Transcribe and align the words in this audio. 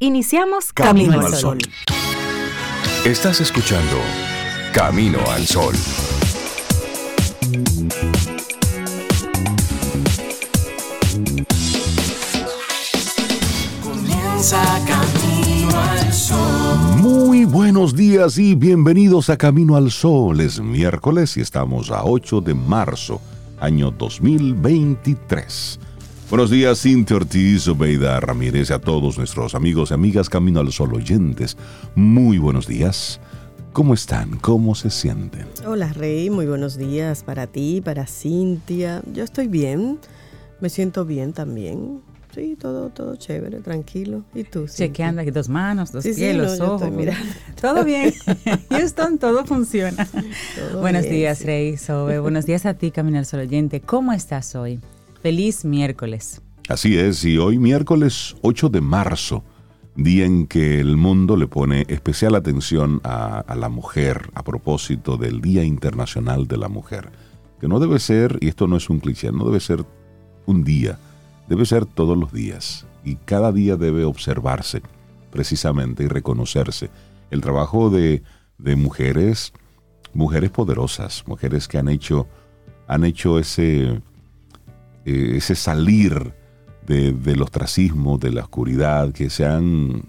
Iniciamos 0.00 0.72
Camino, 0.72 1.18
al 1.20 1.34
Sol. 1.34 1.58
Estás 3.04 3.40
escuchando 3.40 3.96
Camino 4.72 5.18
al 5.28 5.44
Sol. 5.44 5.74
Comienza 13.82 14.62
Camino 14.86 15.80
al 15.80 16.12
Sol. 16.12 16.78
Muy 16.98 17.44
buenos 17.44 17.96
días 17.96 18.38
y 18.38 18.54
bienvenidos 18.54 19.30
a 19.30 19.36
Camino 19.36 19.74
al 19.74 19.90
Sol. 19.90 20.40
Es 20.40 20.60
miércoles 20.60 21.36
y 21.36 21.40
estamos 21.40 21.90
a 21.90 22.04
8 22.04 22.40
de 22.40 22.54
marzo, 22.54 23.20
año 23.58 23.90
2023. 23.90 25.80
Buenos 26.30 26.50
días, 26.50 26.82
Cintia 26.82 27.16
Ortiz, 27.16 27.66
Obeida 27.68 28.20
Ramírez 28.20 28.70
a 28.70 28.78
todos 28.78 29.16
nuestros 29.16 29.54
amigos 29.54 29.90
y 29.90 29.94
amigas 29.94 30.28
Camino 30.28 30.60
al 30.60 30.70
Sol 30.72 30.92
oyentes. 30.94 31.56
Muy 31.94 32.36
buenos 32.36 32.66
días. 32.66 33.18
¿Cómo 33.72 33.94
están? 33.94 34.36
¿Cómo 34.36 34.74
se 34.74 34.90
sienten? 34.90 35.46
Hola 35.66 35.90
Rey, 35.94 36.28
muy 36.28 36.44
buenos 36.44 36.76
días 36.76 37.22
para 37.22 37.46
ti, 37.46 37.80
para 37.82 38.06
Cintia. 38.06 39.02
Yo 39.10 39.24
estoy 39.24 39.48
bien, 39.48 39.98
me 40.60 40.68
siento 40.68 41.06
bien 41.06 41.32
también. 41.32 42.02
Sí, 42.34 42.58
todo, 42.60 42.90
todo 42.90 43.16
chévere, 43.16 43.60
tranquilo. 43.60 44.22
¿Y 44.34 44.44
tú? 44.44 44.66
Chequeando 44.68 45.22
aquí 45.22 45.30
dos 45.30 45.48
manos, 45.48 45.92
dos 45.92 46.04
Sí, 46.04 46.12
sí, 46.12 46.20
pies, 46.20 46.36
no, 46.36 46.42
los 46.42 46.58
yo 46.58 46.74
ojos. 46.74 46.90
Todo 47.58 47.84
bien. 47.84 48.12
Houston, 48.68 49.16
todo 49.16 49.46
funciona. 49.46 50.06
Todo 50.06 50.82
Buenos 50.82 51.04
bien, 51.04 51.14
días, 51.14 51.38
sí. 51.38 51.44
Rey, 51.44 51.78
Sobe. 51.78 52.18
Buenos 52.18 52.44
días 52.44 52.66
a 52.66 52.74
ti, 52.74 52.90
Camino 52.90 53.16
al 53.16 53.24
Sol 53.24 53.40
oyente. 53.40 53.80
¿Cómo 53.80 54.12
estás 54.12 54.54
hoy? 54.54 54.78
Feliz 55.20 55.64
miércoles. 55.64 56.40
Así 56.68 56.96
es, 56.96 57.24
y 57.24 57.38
hoy 57.38 57.58
miércoles 57.58 58.36
8 58.42 58.68
de 58.68 58.80
marzo, 58.80 59.42
día 59.96 60.24
en 60.24 60.46
que 60.46 60.78
el 60.78 60.96
mundo 60.96 61.36
le 61.36 61.48
pone 61.48 61.84
especial 61.88 62.36
atención 62.36 63.00
a, 63.02 63.44
la 63.56 63.68
mujer 63.68 64.30
a 64.34 64.44
propósito 64.44 65.16
del 65.16 65.40
Día 65.40 65.64
Internacional 65.64 66.46
de 66.46 66.56
la 66.56 66.68
Mujer, 66.68 67.10
que 67.60 67.66
no 67.66 67.80
debe 67.80 67.98
ser, 67.98 68.38
y 68.40 68.46
esto 68.46 68.68
no 68.68 68.76
es 68.76 68.88
un 68.90 69.00
cliché, 69.00 69.32
no 69.32 69.44
debe 69.44 69.58
ser 69.58 69.84
un 70.46 70.62
día, 70.62 71.00
debe 71.48 71.66
ser 71.66 71.84
todos 71.84 72.16
los 72.16 72.32
días, 72.32 72.86
y 73.04 73.16
cada 73.16 73.50
día 73.50 73.76
debe 73.76 74.04
observarse 74.04 74.82
precisamente 75.32 76.04
y 76.04 76.08
reconocerse 76.08 76.90
el 77.32 77.40
trabajo 77.40 77.90
de, 77.90 78.22
de 78.58 78.76
mujeres, 78.76 79.52
mujeres 80.14 80.50
poderosas, 80.50 81.24
mujeres 81.26 81.66
que 81.66 81.78
han 81.78 81.88
hecho, 81.88 82.28
han 82.86 83.04
hecho 83.04 83.40
ese, 83.40 84.00
eh, 85.08 85.36
ese 85.36 85.54
salir 85.54 86.34
de, 86.86 87.12
del 87.12 87.42
ostracismo, 87.42 88.18
de 88.18 88.30
la 88.32 88.42
oscuridad, 88.42 89.12
que 89.12 89.30
se 89.30 89.44
han, 89.46 90.02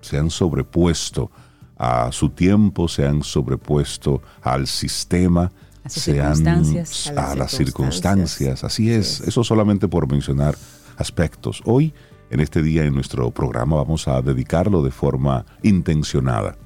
se 0.00 0.18
han 0.18 0.30
sobrepuesto 0.30 1.30
a 1.76 2.10
su 2.12 2.30
tiempo, 2.30 2.88
se 2.88 3.06
han 3.06 3.22
sobrepuesto 3.22 4.22
al 4.42 4.66
sistema, 4.66 5.50
A 5.84 5.88
se 5.88 6.20
han- 6.20 6.36
circunstancias. 6.36 7.06
a, 7.08 7.10
A 7.10 7.14
las 7.30 7.38
las 7.38 7.50
circunstancias. 7.52 8.30
circunstancias. 8.30 8.64
Así 8.64 8.90
es, 8.92 9.20
eso 9.20 9.42
solamente 9.44 9.88
por 9.88 10.10
mencionar 10.10 10.54
aspectos. 10.96 11.60
Hoy, 11.64 11.92
en 12.30 12.40
este 12.40 12.62
día, 12.62 12.84
en 12.84 12.94
nuestro 12.94 13.30
programa, 13.30 13.76
vamos 13.76 14.06
a 14.08 14.22
dedicarlo 14.22 14.82
de 14.82 14.90
forma 14.90 15.44
intencionada 15.62 16.56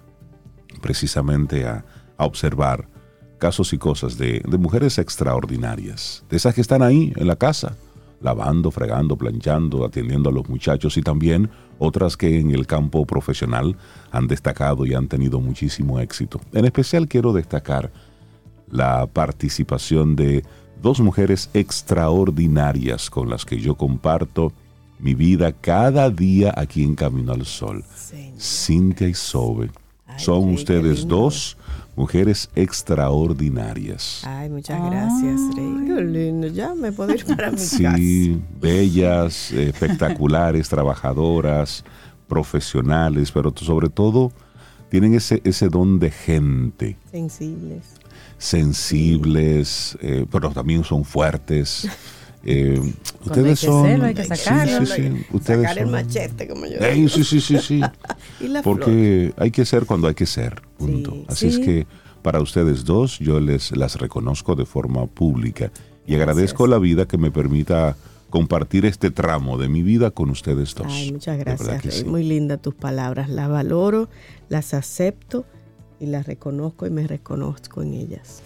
precisamente 0.81 1.67
a, 1.67 1.85
a 2.19 2.25
observar 2.27 2.89
casos 3.39 3.73
y 3.73 3.79
cosas 3.79 4.17
de, 4.19 4.43
de 4.47 4.59
mujeres 4.59 4.99
extraordinarias, 4.99 6.25
de 6.31 6.37
esas 6.37 6.55
que 6.55 6.61
están 6.61 6.83
ahí 6.83 7.13
en 7.17 7.27
la 7.27 7.37
casa, 7.37 7.77
lavando, 8.21 8.71
fregando, 8.71 9.17
planchando, 9.17 9.85
atendiendo 9.85 10.31
a 10.31 10.33
los 10.33 10.49
muchachos 10.49 10.97
y 10.97 11.03
también 11.03 11.51
otras 11.79 12.17
que 12.17 12.41
en 12.41 12.51
el 12.51 12.67
campo 12.67 13.05
profesional 13.05 13.77
han 14.11 14.27
destacado 14.27 14.87
y 14.87 14.95
han 14.95 15.09
tenido 15.09 15.41
muchísimo 15.41 16.01
éxito. 16.01 16.41
En 16.53 16.65
especial 16.65 17.09
quiero 17.09 17.33
destacar 17.33 17.93
la 18.71 19.07
participación 19.07 20.17
de 20.17 20.45
dos 20.83 21.01
mujeres 21.01 21.51
extraordinarias 21.55 23.11
con 23.11 23.31
las 23.31 23.45
que 23.45 23.59
yo 23.59 23.75
comparto 23.77 24.53
mi 24.99 25.15
vida 25.15 25.53
cada 25.53 26.11
día 26.11 26.55
aquí 26.57 26.83
en 26.83 26.95
Camino 26.95 27.33
al 27.33 27.45
Sol. 27.45 27.85
Señor. 27.95 28.41
Cintia 28.41 29.09
y 29.09 29.15
Sobe. 29.15 29.71
Ay, 30.07 30.19
Son 30.19 30.55
ustedes 30.55 31.07
dos 31.07 31.57
mujeres 31.97 32.49
extraordinarias. 32.55 34.23
Ay, 34.25 34.49
muchas 34.51 34.79
gracias, 34.85 35.41
Rey. 35.57 35.75
Qué 35.87 36.03
lindo. 36.05 36.47
Ya 36.49 36.75
me 36.75 36.93
puedo 36.93 37.15
ir 37.15 37.25
para 37.25 37.51
mi 37.51 37.57
casa. 37.57 37.97
Sí, 37.97 38.41
bellas, 38.61 39.51
espectaculares, 39.53 40.69
trabajadoras, 40.69 41.85
profesionales, 42.29 43.33
pero 43.33 43.53
sobre 43.57 43.89
todo 43.89 44.31
tienen 44.91 45.15
ese, 45.15 45.41
ese 45.45 45.69
don 45.69 45.99
de 45.99 46.11
gente, 46.11 46.97
Sensibles. 47.11 47.85
sensibles, 48.39 49.97
eh, 50.01 50.27
pero 50.31 50.51
también 50.51 50.85
son 50.85 51.05
fuertes. 51.05 51.89
Eh, 52.49 52.77
Cuando 52.79 52.95
hay 52.95 53.53
ustedes 53.53 53.61
que 53.61 53.67
son... 53.67 53.87
hacerlo, 53.87 54.05
hay 54.07 54.15
que 54.15 54.25
sacarlo. 54.25 54.87
Sí, 54.87 54.93
sí, 54.95 55.03
sí, 55.03 55.27
ustedes 55.33 55.61
Sacar 55.63 55.79
el 55.79 55.85
son- 55.85 55.93
machete, 55.93 56.49
como 56.49 56.67
yo 56.67 56.79
Ey, 56.79 56.95
digo. 57.01 57.09
sí, 57.09 57.25
sí, 57.25 57.41
sí, 57.41 57.59
sí. 57.59 57.81
Y 58.41 58.49
la 58.49 58.63
flor. 58.63 58.79
Porque 58.79 59.35
hay 59.37 59.51
que 59.51 59.65
ser 59.65 59.85
cuando 59.87 60.07
hay 60.09 60.15
que 60.15 60.27
ser, 60.27 60.63
punto. 60.79 61.11
Sí, 61.13 61.25
Así 61.29 61.51
sí. 61.53 61.61
es 61.61 61.67
que 61.67 61.87
para 62.23 62.41
ustedes 62.41 62.85
dos 62.85 63.19
yo 63.19 63.41
les 63.41 63.77
las 63.77 63.97
reconozco 63.97 64.55
de 64.55 64.65
forma 64.67 65.07
pública 65.07 65.71
y 66.07 66.15
agradezco 66.15 66.67
la 66.69 66.79
vida 66.79 67.07
que 67.07 67.19
me 67.19 67.31
permita 67.33 67.97
compartir 68.31 68.85
este 68.87 69.11
tramo 69.11 69.59
de 69.59 69.69
mi 69.69 69.83
vida 69.83 70.11
con 70.13 70.31
ustedes 70.31 70.75
dos. 70.75 70.87
Ay, 70.91 71.13
muchas 71.13 71.39
gracias, 71.39 71.83
Rey. 71.85 71.93
sí. 71.93 72.05
Muy 72.05 72.23
lindas 72.25 72.61
tus 72.63 72.75
palabras. 72.75 73.29
Las 73.29 73.49
valoro, 73.49 74.09
las 74.49 74.73
acepto 74.75 75.45
y 75.99 76.07
las 76.07 76.27
reconozco 76.27 76.87
y 76.87 76.91
me 76.91 77.07
reconozco 77.07 77.83
en 77.83 77.95
ellas. 77.95 78.43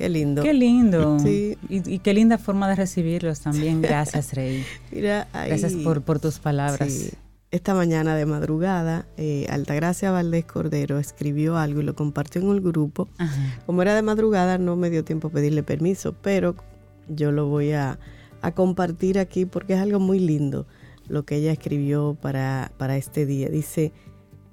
Qué 0.00 0.08
lindo. 0.08 0.42
Qué 0.42 0.54
lindo. 0.54 1.18
Sí. 1.22 1.56
Y, 1.68 1.94
y 1.94 1.98
qué 1.98 2.14
linda 2.14 2.38
forma 2.38 2.68
de 2.68 2.74
recibirlos 2.76 3.40
también. 3.40 3.82
Gracias, 3.82 4.32
Rey. 4.32 4.64
Mira, 4.90 5.28
ahí- 5.32 5.50
Gracias 5.50 5.74
por, 5.74 6.00
por 6.02 6.18
tus 6.20 6.38
palabras. 6.38 6.90
Sí. 6.92 7.10
Esta 7.50 7.74
mañana 7.74 8.14
de 8.14 8.26
madrugada, 8.26 9.06
eh, 9.16 9.46
Altagracia 9.50 10.10
Valdés 10.12 10.44
Cordero 10.46 10.98
escribió 10.98 11.56
algo 11.58 11.80
y 11.80 11.84
lo 11.84 11.94
compartió 11.94 12.40
en 12.40 12.48
el 12.50 12.60
grupo. 12.60 13.08
Ajá. 13.18 13.60
Como 13.66 13.82
era 13.82 13.94
de 13.94 14.02
madrugada, 14.02 14.56
no 14.56 14.76
me 14.76 14.88
dio 14.88 15.04
tiempo 15.04 15.28
a 15.28 15.30
pedirle 15.32 15.62
permiso, 15.64 16.14
pero 16.22 16.54
yo 17.08 17.32
lo 17.32 17.48
voy 17.48 17.72
a, 17.72 17.98
a 18.40 18.52
compartir 18.52 19.18
aquí 19.18 19.46
porque 19.46 19.74
es 19.74 19.80
algo 19.80 19.98
muy 20.00 20.20
lindo 20.20 20.66
lo 21.08 21.24
que 21.24 21.36
ella 21.36 21.50
escribió 21.50 22.16
para, 22.22 22.70
para 22.78 22.96
este 22.96 23.26
día. 23.26 23.48
Dice, 23.48 23.92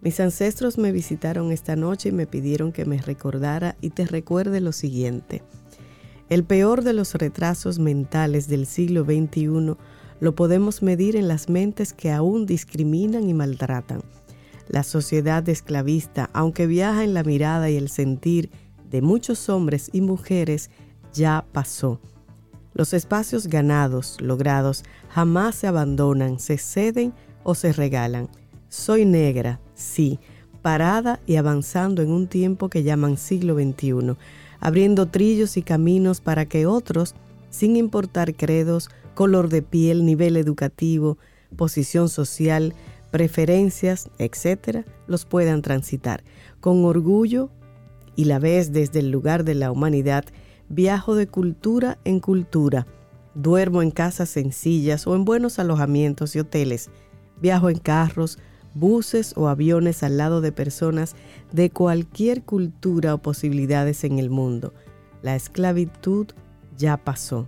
mis 0.07 0.21
ancestros 0.21 0.77
me 0.77 0.93
visitaron 0.93 1.51
esta 1.51 1.75
noche 1.75 2.07
y 2.07 2.11
me 2.13 2.27
pidieron 2.27 2.71
que 2.71 2.85
me 2.85 2.97
recordara 2.97 3.75
y 3.81 3.89
te 3.89 4.05
recuerde 4.05 4.61
lo 4.61 4.71
siguiente. 4.71 5.43
El 6.29 6.45
peor 6.45 6.85
de 6.85 6.93
los 6.93 7.13
retrasos 7.15 7.77
mentales 7.77 8.47
del 8.47 8.67
siglo 8.67 9.03
XXI 9.03 9.75
lo 10.21 10.33
podemos 10.33 10.81
medir 10.81 11.17
en 11.17 11.27
las 11.27 11.49
mentes 11.49 11.91
que 11.91 12.13
aún 12.13 12.45
discriminan 12.45 13.27
y 13.27 13.33
maltratan. 13.33 14.01
La 14.69 14.83
sociedad 14.83 15.49
esclavista, 15.49 16.29
aunque 16.31 16.67
viaja 16.67 17.03
en 17.03 17.13
la 17.13 17.23
mirada 17.23 17.69
y 17.69 17.75
el 17.75 17.89
sentir 17.89 18.49
de 18.89 19.01
muchos 19.01 19.49
hombres 19.49 19.89
y 19.91 19.99
mujeres, 19.99 20.69
ya 21.11 21.45
pasó. 21.51 21.99
Los 22.73 22.93
espacios 22.93 23.47
ganados, 23.47 24.21
logrados, 24.21 24.85
jamás 25.09 25.55
se 25.55 25.67
abandonan, 25.67 26.39
se 26.39 26.57
ceden 26.57 27.13
o 27.43 27.55
se 27.55 27.73
regalan. 27.73 28.29
Soy 28.69 29.03
negra, 29.03 29.59
sí, 29.77 30.19
parada 30.61 31.21
y 31.25 31.37
avanzando 31.37 32.01
en 32.01 32.11
un 32.11 32.27
tiempo 32.27 32.67
que 32.67 32.83
llaman 32.83 33.15
siglo 33.15 33.55
XXI, 33.55 34.17
abriendo 34.59 35.05
trillos 35.05 35.55
y 35.55 35.61
caminos 35.61 36.19
para 36.19 36.45
que 36.45 36.65
otros, 36.65 37.15
sin 37.49 37.77
importar 37.77 38.35
credos, 38.35 38.89
color 39.13 39.47
de 39.47 39.61
piel, 39.61 40.05
nivel 40.05 40.35
educativo, 40.35 41.17
posición 41.55 42.09
social, 42.09 42.73
preferencias, 43.11 44.09
etcétera, 44.17 44.85
los 45.07 45.25
puedan 45.25 45.61
transitar. 45.61 46.23
Con 46.59 46.83
orgullo 46.83 47.49
y 48.15 48.25
la 48.25 48.39
vez 48.39 48.73
desde 48.73 48.99
el 48.99 49.11
lugar 49.11 49.43
de 49.43 49.55
la 49.55 49.71
humanidad, 49.71 50.25
viajo 50.69 51.15
de 51.15 51.27
cultura 51.27 51.97
en 52.03 52.19
cultura. 52.19 52.87
Duermo 53.35 53.81
en 53.81 53.91
casas 53.91 54.29
sencillas 54.29 55.07
o 55.07 55.15
en 55.15 55.23
buenos 55.23 55.59
alojamientos 55.59 56.35
y 56.35 56.39
hoteles. 56.39 56.89
Viajo 57.39 57.69
en 57.69 57.77
carros, 57.77 58.39
buses 58.73 59.33
o 59.35 59.47
aviones 59.47 60.03
al 60.03 60.17
lado 60.17 60.41
de 60.41 60.51
personas 60.51 61.15
de 61.51 61.69
cualquier 61.69 62.43
cultura 62.43 63.13
o 63.13 63.17
posibilidades 63.19 64.03
en 64.03 64.19
el 64.19 64.29
mundo. 64.29 64.73
La 65.21 65.35
esclavitud 65.35 66.27
ya 66.77 66.97
pasó. 66.97 67.47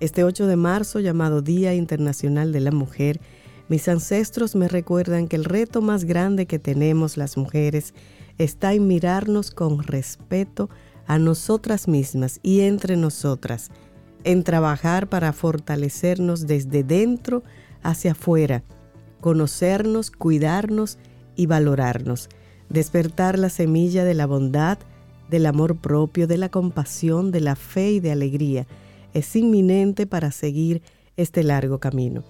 Este 0.00 0.24
8 0.24 0.46
de 0.46 0.56
marzo, 0.56 1.00
llamado 1.00 1.42
Día 1.42 1.74
Internacional 1.74 2.52
de 2.52 2.60
la 2.60 2.72
Mujer, 2.72 3.20
mis 3.68 3.86
ancestros 3.88 4.56
me 4.56 4.66
recuerdan 4.66 5.28
que 5.28 5.36
el 5.36 5.44
reto 5.44 5.80
más 5.80 6.04
grande 6.04 6.46
que 6.46 6.58
tenemos 6.58 7.16
las 7.16 7.36
mujeres 7.36 7.94
está 8.36 8.72
en 8.72 8.86
mirarnos 8.86 9.50
con 9.50 9.82
respeto 9.82 10.70
a 11.06 11.18
nosotras 11.18 11.86
mismas 11.86 12.40
y 12.42 12.60
entre 12.60 12.96
nosotras, 12.96 13.70
en 14.24 14.42
trabajar 14.42 15.08
para 15.08 15.32
fortalecernos 15.32 16.46
desde 16.46 16.82
dentro 16.82 17.42
hacia 17.82 18.12
afuera, 18.12 18.64
conocernos, 19.20 20.10
cuidarnos 20.10 20.98
y 21.36 21.46
valorarnos, 21.46 22.28
despertar 22.68 23.38
la 23.38 23.50
semilla 23.50 24.04
de 24.04 24.14
la 24.14 24.26
bondad, 24.26 24.78
del 25.28 25.46
amor 25.46 25.76
propio, 25.76 26.26
de 26.26 26.38
la 26.38 26.48
compasión, 26.48 27.30
de 27.30 27.40
la 27.40 27.56
fe 27.56 27.92
y 27.92 28.00
de 28.00 28.12
alegría. 28.12 28.66
Es 29.14 29.36
inminente 29.36 30.06
para 30.06 30.32
seguir 30.32 30.82
este 31.16 31.42
largo 31.44 31.78
camino. 31.78 32.24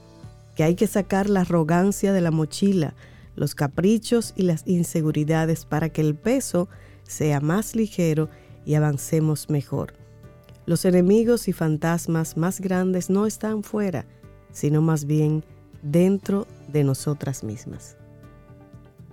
Que 0.55 0.65
hay 0.65 0.75
que 0.75 0.87
sacar 0.87 1.31
la 1.31 1.41
arrogancia 1.41 2.13
de 2.13 2.21
la 2.21 2.31
mochila, 2.31 2.95
los 3.37 3.55
caprichos 3.55 4.35
y 4.37 4.43
las 4.43 4.67
inseguridades 4.67 5.65
para 5.65 5.89
que 5.89 6.03
el 6.03 6.15
peso 6.15 6.69
sea 7.05 7.41
más 7.41 7.75
ligero 7.75 8.29
y 8.67 8.75
avancemos 8.75 9.49
mejor. 9.49 9.95
Los 10.67 10.85
enemigos 10.85 11.49
y 11.49 11.53
fantasmas 11.53 12.37
más 12.37 12.61
grandes 12.61 13.11
no 13.11 13.27
están 13.27 13.63
fuera, 13.63 14.07
sino 14.53 14.83
más 14.83 15.07
bien 15.07 15.45
dentro 15.83 16.47
de 16.73 16.85
nosotras 16.85 17.45
mismas. 17.45 17.97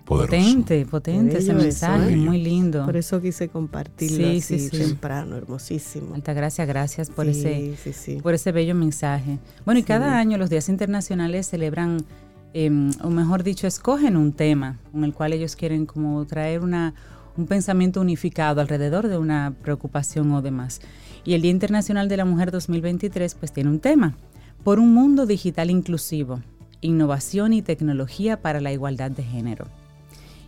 Potente, 0.07 0.85
potente 0.85 1.39
ese 1.39 1.53
mensaje, 1.53 2.15
muy 2.15 2.41
lindo. 2.41 2.85
Por 2.85 2.95
eso 2.95 3.21
quise 3.21 3.49
compartirlo 3.49 4.37
así 4.37 4.69
temprano, 4.69 5.35
hermosísimo. 5.35 6.15
Alta 6.15 6.31
gracias, 6.31 6.65
gracias 6.65 7.09
por 7.09 7.27
ese 7.27 7.75
por 8.23 8.33
ese 8.33 8.53
bello 8.53 8.73
mensaje. 8.73 9.37
Bueno, 9.65 9.81
y 9.81 9.83
cada 9.83 10.17
año 10.17 10.37
los 10.37 10.49
días 10.49 10.69
internacionales 10.69 11.47
celebran 11.47 12.05
em, 12.53 12.91
o 13.03 13.09
mejor 13.09 13.43
dicho, 13.43 13.67
escogen 13.67 14.15
un 14.15 14.31
tema 14.31 14.79
con 14.93 15.03
el 15.03 15.13
cual 15.13 15.33
ellos 15.33 15.57
quieren 15.57 15.85
como 15.85 16.25
traer 16.25 16.61
una 16.61 16.93
un 17.35 17.45
pensamiento 17.45 18.01
unificado 18.01 18.61
alrededor 18.61 19.09
de 19.09 19.17
una 19.17 19.53
preocupación 19.61 20.31
o 20.31 20.41
demás. 20.41 20.79
Y 21.23 21.33
el 21.33 21.41
Día 21.41 21.51
Internacional 21.51 22.07
de 22.07 22.17
la 22.17 22.25
Mujer 22.25 22.51
2023 22.51 23.35
pues 23.35 23.51
tiene 23.51 23.69
un 23.69 23.79
tema, 23.79 24.15
por 24.63 24.79
un 24.79 24.93
mundo 24.93 25.25
digital 25.25 25.69
inclusivo, 25.69 26.41
innovación 26.81 27.53
y 27.53 27.61
tecnología 27.61 28.41
para 28.41 28.61
la 28.61 28.71
igualdad 28.71 29.11
de 29.11 29.23
género. 29.23 29.67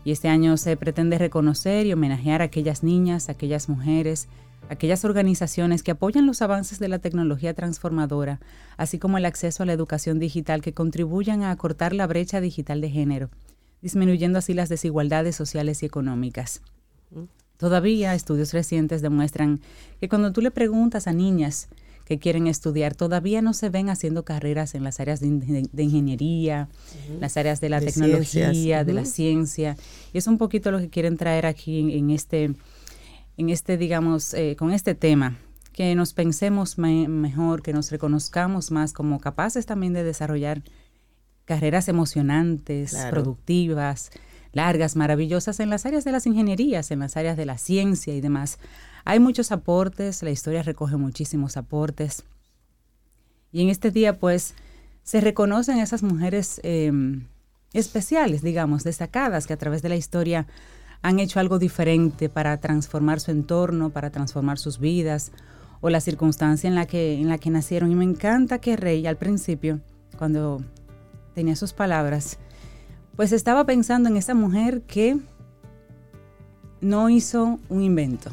Y 0.04 0.12
este 0.12 0.30
año 0.30 0.58
se 0.58 0.78
pretende 0.78 1.18
reconocer 1.18 1.86
y 1.86 1.94
homenajear 1.94 2.42
a 2.42 2.46
aquellas 2.46 2.84
niñas, 2.84 3.30
aquellas 3.30 3.70
mujeres, 3.70 4.28
aquellas 4.70 5.04
organizaciones 5.04 5.84
que 5.84 5.92
apoyan 5.92 6.26
los 6.26 6.42
avances 6.42 6.80
de 6.80 6.88
la 6.88 7.00
tecnología 7.00 7.54
transformadora, 7.54 8.40
así 8.78 9.00
como 9.00 9.18
el 9.18 9.26
acceso 9.26 9.64
a 9.64 9.66
la 9.66 9.74
educación 9.74 10.20
digital 10.20 10.62
que 10.62 10.74
contribuyan 10.74 11.44
a 11.44 11.52
acortar 11.52 11.94
la 11.94 12.08
brecha 12.08 12.40
digital 12.42 12.80
de 12.82 12.90
género, 12.90 13.30
disminuyendo 13.82 14.40
así 14.40 14.54
las 14.54 14.70
desigualdades 14.70 15.36
sociales 15.36 15.84
y 15.84 15.86
económicas. 15.86 16.62
Todavía 17.58 18.16
estudios 18.16 18.54
recientes 18.54 19.02
demuestran 19.02 19.60
que 20.00 20.08
cuando 20.08 20.32
tú 20.32 20.42
le 20.42 20.52
preguntas 20.52 21.08
a 21.08 21.14
niñas 21.14 21.68
que 22.10 22.18
quieren 22.18 22.48
estudiar, 22.48 22.96
todavía 22.96 23.44
no 23.44 23.54
se 23.54 23.70
ven 23.70 23.88
haciendo 23.88 24.26
carreras 24.26 24.74
en 24.74 24.84
las 24.84 25.00
áreas 25.00 25.20
de, 25.20 25.28
ingeniería, 25.28 26.68
las 27.20 27.38
áreas 27.38 27.62
de 27.62 27.70
la 27.70 27.80
tecnología, 27.80 28.84
de 28.84 28.94
la 28.94 29.06
ciencia. 29.06 29.78
Y 30.12 30.18
es 30.18 30.26
un 30.26 30.40
poquito 30.40 30.72
lo 30.72 30.80
que 30.80 30.90
quieren 30.90 31.18
traer 31.18 31.46
aquí 31.46 31.96
en, 31.96 32.10
este, 32.10 32.56
en 33.38 33.50
este, 33.50 33.78
digamos, 33.78 34.34
eh, 34.34 34.56
con 34.58 34.72
este 34.72 34.96
tema, 34.96 35.38
que 35.72 35.94
nos 35.94 36.14
pensemos 36.14 36.80
mejor, 36.80 37.62
que 37.62 37.74
nos 37.74 37.92
reconozcamos 37.92 38.72
más 38.72 38.92
como 38.92 39.20
capaces 39.20 39.68
también 39.68 39.94
de 39.94 40.04
desarrollar 40.04 40.64
carreras 41.46 41.90
emocionantes, 41.90 42.98
productivas, 43.12 44.10
largas, 44.52 44.96
maravillosas 44.96 45.60
en 45.60 45.70
las 45.70 45.86
áreas 45.86 46.06
de 46.06 46.12
las 46.12 46.26
ingenierías, 46.26 46.90
en 46.90 47.02
las 47.02 47.18
áreas 47.18 47.38
de 47.38 47.46
la 47.46 47.60
ciencia 47.60 48.16
y 48.16 48.22
demás. 48.22 48.58
Hay 49.10 49.20
muchos 49.20 49.52
aportes, 49.52 50.22
la 50.22 50.30
historia 50.30 50.62
recoge 50.62 50.96
muchísimos 50.96 51.58
aportes. 51.58 52.26
Y 53.52 53.64
en 53.64 53.70
este 53.70 53.90
día, 53.90 54.20
pues, 54.20 54.54
se 55.02 55.20
reconocen 55.20 55.80
esas 55.80 56.04
mujeres 56.04 56.62
em, 56.64 57.26
especiales, 57.74 58.44
digamos, 58.44 58.84
destacadas, 58.84 59.48
que 59.48 59.54
a 59.54 59.58
través 59.58 59.82
de 59.82 59.90
la 59.90 59.96
historia 59.96 60.46
han 61.02 61.18
hecho 61.18 61.40
algo 61.40 61.58
diferente 61.58 62.30
para 62.30 62.58
transformar 62.58 63.20
su 63.20 63.32
entorno, 63.32 63.90
para 63.90 64.12
transformar 64.12 64.60
sus 64.60 64.78
vidas 64.78 65.32
o 65.82 65.90
la 65.90 66.02
circunstancia 66.02 66.68
en 66.68 66.76
la 66.76 66.86
que, 66.86 67.20
en 67.20 67.30
la 67.30 67.40
que 67.40 67.50
nacieron. 67.50 67.92
Y 67.92 67.96
me 67.96 68.06
encanta 68.06 68.60
que 68.60 68.76
Rey 68.76 69.08
al 69.08 69.18
principio, 69.18 69.80
cuando 70.20 70.64
tenía 71.34 71.56
sus 71.56 71.74
palabras, 71.74 72.38
pues 73.16 73.32
estaba 73.32 73.66
pensando 73.66 74.08
en 74.08 74.18
esa 74.18 74.36
mujer 74.36 74.84
que 74.84 75.18
no 76.80 77.10
hizo 77.10 77.58
un 77.70 77.82
invento, 77.82 78.30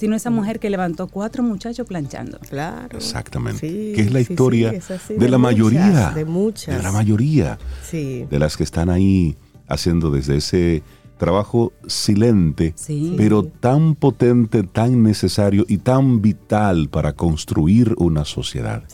sino 0.00 0.16
esa 0.16 0.30
mujer 0.30 0.58
que 0.60 0.70
levantó 0.70 1.08
cuatro 1.08 1.42
muchachos 1.42 1.86
planchando. 1.86 2.38
Claro. 2.48 2.96
Exactamente. 2.96 3.60
que 3.60 4.00
es 4.00 4.10
la 4.10 4.20
historia 4.20 4.72
de, 4.72 5.28
la 5.28 5.36
mayoría. 5.36 6.12
De 6.12 6.24
muchas. 6.24 6.74
De 6.78 6.82
la 6.82 6.90
mayoría. 6.90 7.58
De 7.92 8.38
las 8.38 8.56
que 8.56 8.64
están 8.64 8.88
ahí 8.88 9.36
haciendo 9.68 10.10
desde 10.10 10.38
ese 10.38 10.82
trabajo 11.18 11.74
silente, 11.86 12.74
pero 13.18 13.44
tan 13.44 13.94
potente, 13.94 14.62
tan 14.62 15.02
necesario 15.02 15.66
y 15.68 15.76
tan 15.76 16.22
vital 16.22 16.88
para 16.88 17.12
construir 17.12 17.94
una 17.98 18.24
sociedad. 18.24 18.84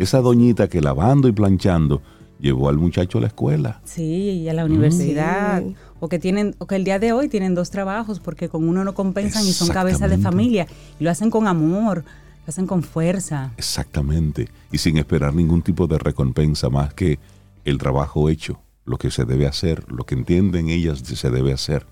Esa 0.00 0.20
doñita 0.20 0.66
que 0.66 0.80
lavando 0.80 1.28
y 1.28 1.32
planchando 1.32 2.02
llevó 2.40 2.68
al 2.68 2.76
muchacho 2.76 3.18
a 3.18 3.20
la 3.20 3.28
escuela. 3.28 3.80
Sí, 3.84 4.02
y 4.02 4.48
a 4.48 4.52
la 4.52 4.64
universidad 4.64 5.62
o 6.00 6.08
que 6.08 6.18
tienen 6.18 6.54
o 6.58 6.66
que 6.66 6.76
el 6.76 6.84
día 6.84 6.98
de 6.98 7.12
hoy 7.12 7.28
tienen 7.28 7.54
dos 7.54 7.70
trabajos 7.70 8.20
porque 8.20 8.48
con 8.48 8.68
uno 8.68 8.84
no 8.84 8.94
compensan 8.94 9.46
y 9.46 9.52
son 9.52 9.68
cabeza 9.68 10.08
de 10.08 10.18
familia 10.18 10.66
y 10.98 11.04
lo 11.04 11.10
hacen 11.10 11.30
con 11.30 11.46
amor, 11.46 12.04
lo 12.46 12.50
hacen 12.50 12.66
con 12.66 12.82
fuerza. 12.82 13.52
Exactamente, 13.56 14.48
y 14.72 14.78
sin 14.78 14.98
esperar 14.98 15.34
ningún 15.34 15.62
tipo 15.62 15.86
de 15.86 15.98
recompensa 15.98 16.68
más 16.68 16.94
que 16.94 17.18
el 17.64 17.78
trabajo 17.78 18.28
hecho, 18.28 18.60
lo 18.84 18.98
que 18.98 19.10
se 19.10 19.24
debe 19.24 19.46
hacer, 19.46 19.90
lo 19.90 20.04
que 20.04 20.14
entienden 20.14 20.68
ellas 20.68 21.00
se 21.00 21.30
debe 21.30 21.52
hacer. 21.52 21.86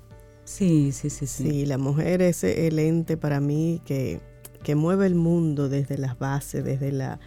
Sí, 0.45 0.93
sí, 0.93 1.11
sí, 1.11 1.27
sí. 1.27 1.51
Sí, 1.51 1.67
la 1.67 1.79
mujer 1.79 2.21
es 2.23 2.45
el 2.45 2.79
ente 2.79 3.17
para 3.17 3.41
mí 3.41 3.81
que, 3.87 4.21
que 4.63 4.75
mueve 4.75 5.07
el 5.07 5.15
mundo 5.15 5.69
desde 5.69 5.97
las 5.97 6.19
bases, 6.19 6.63
desde 6.63 6.93
la, 6.93 7.19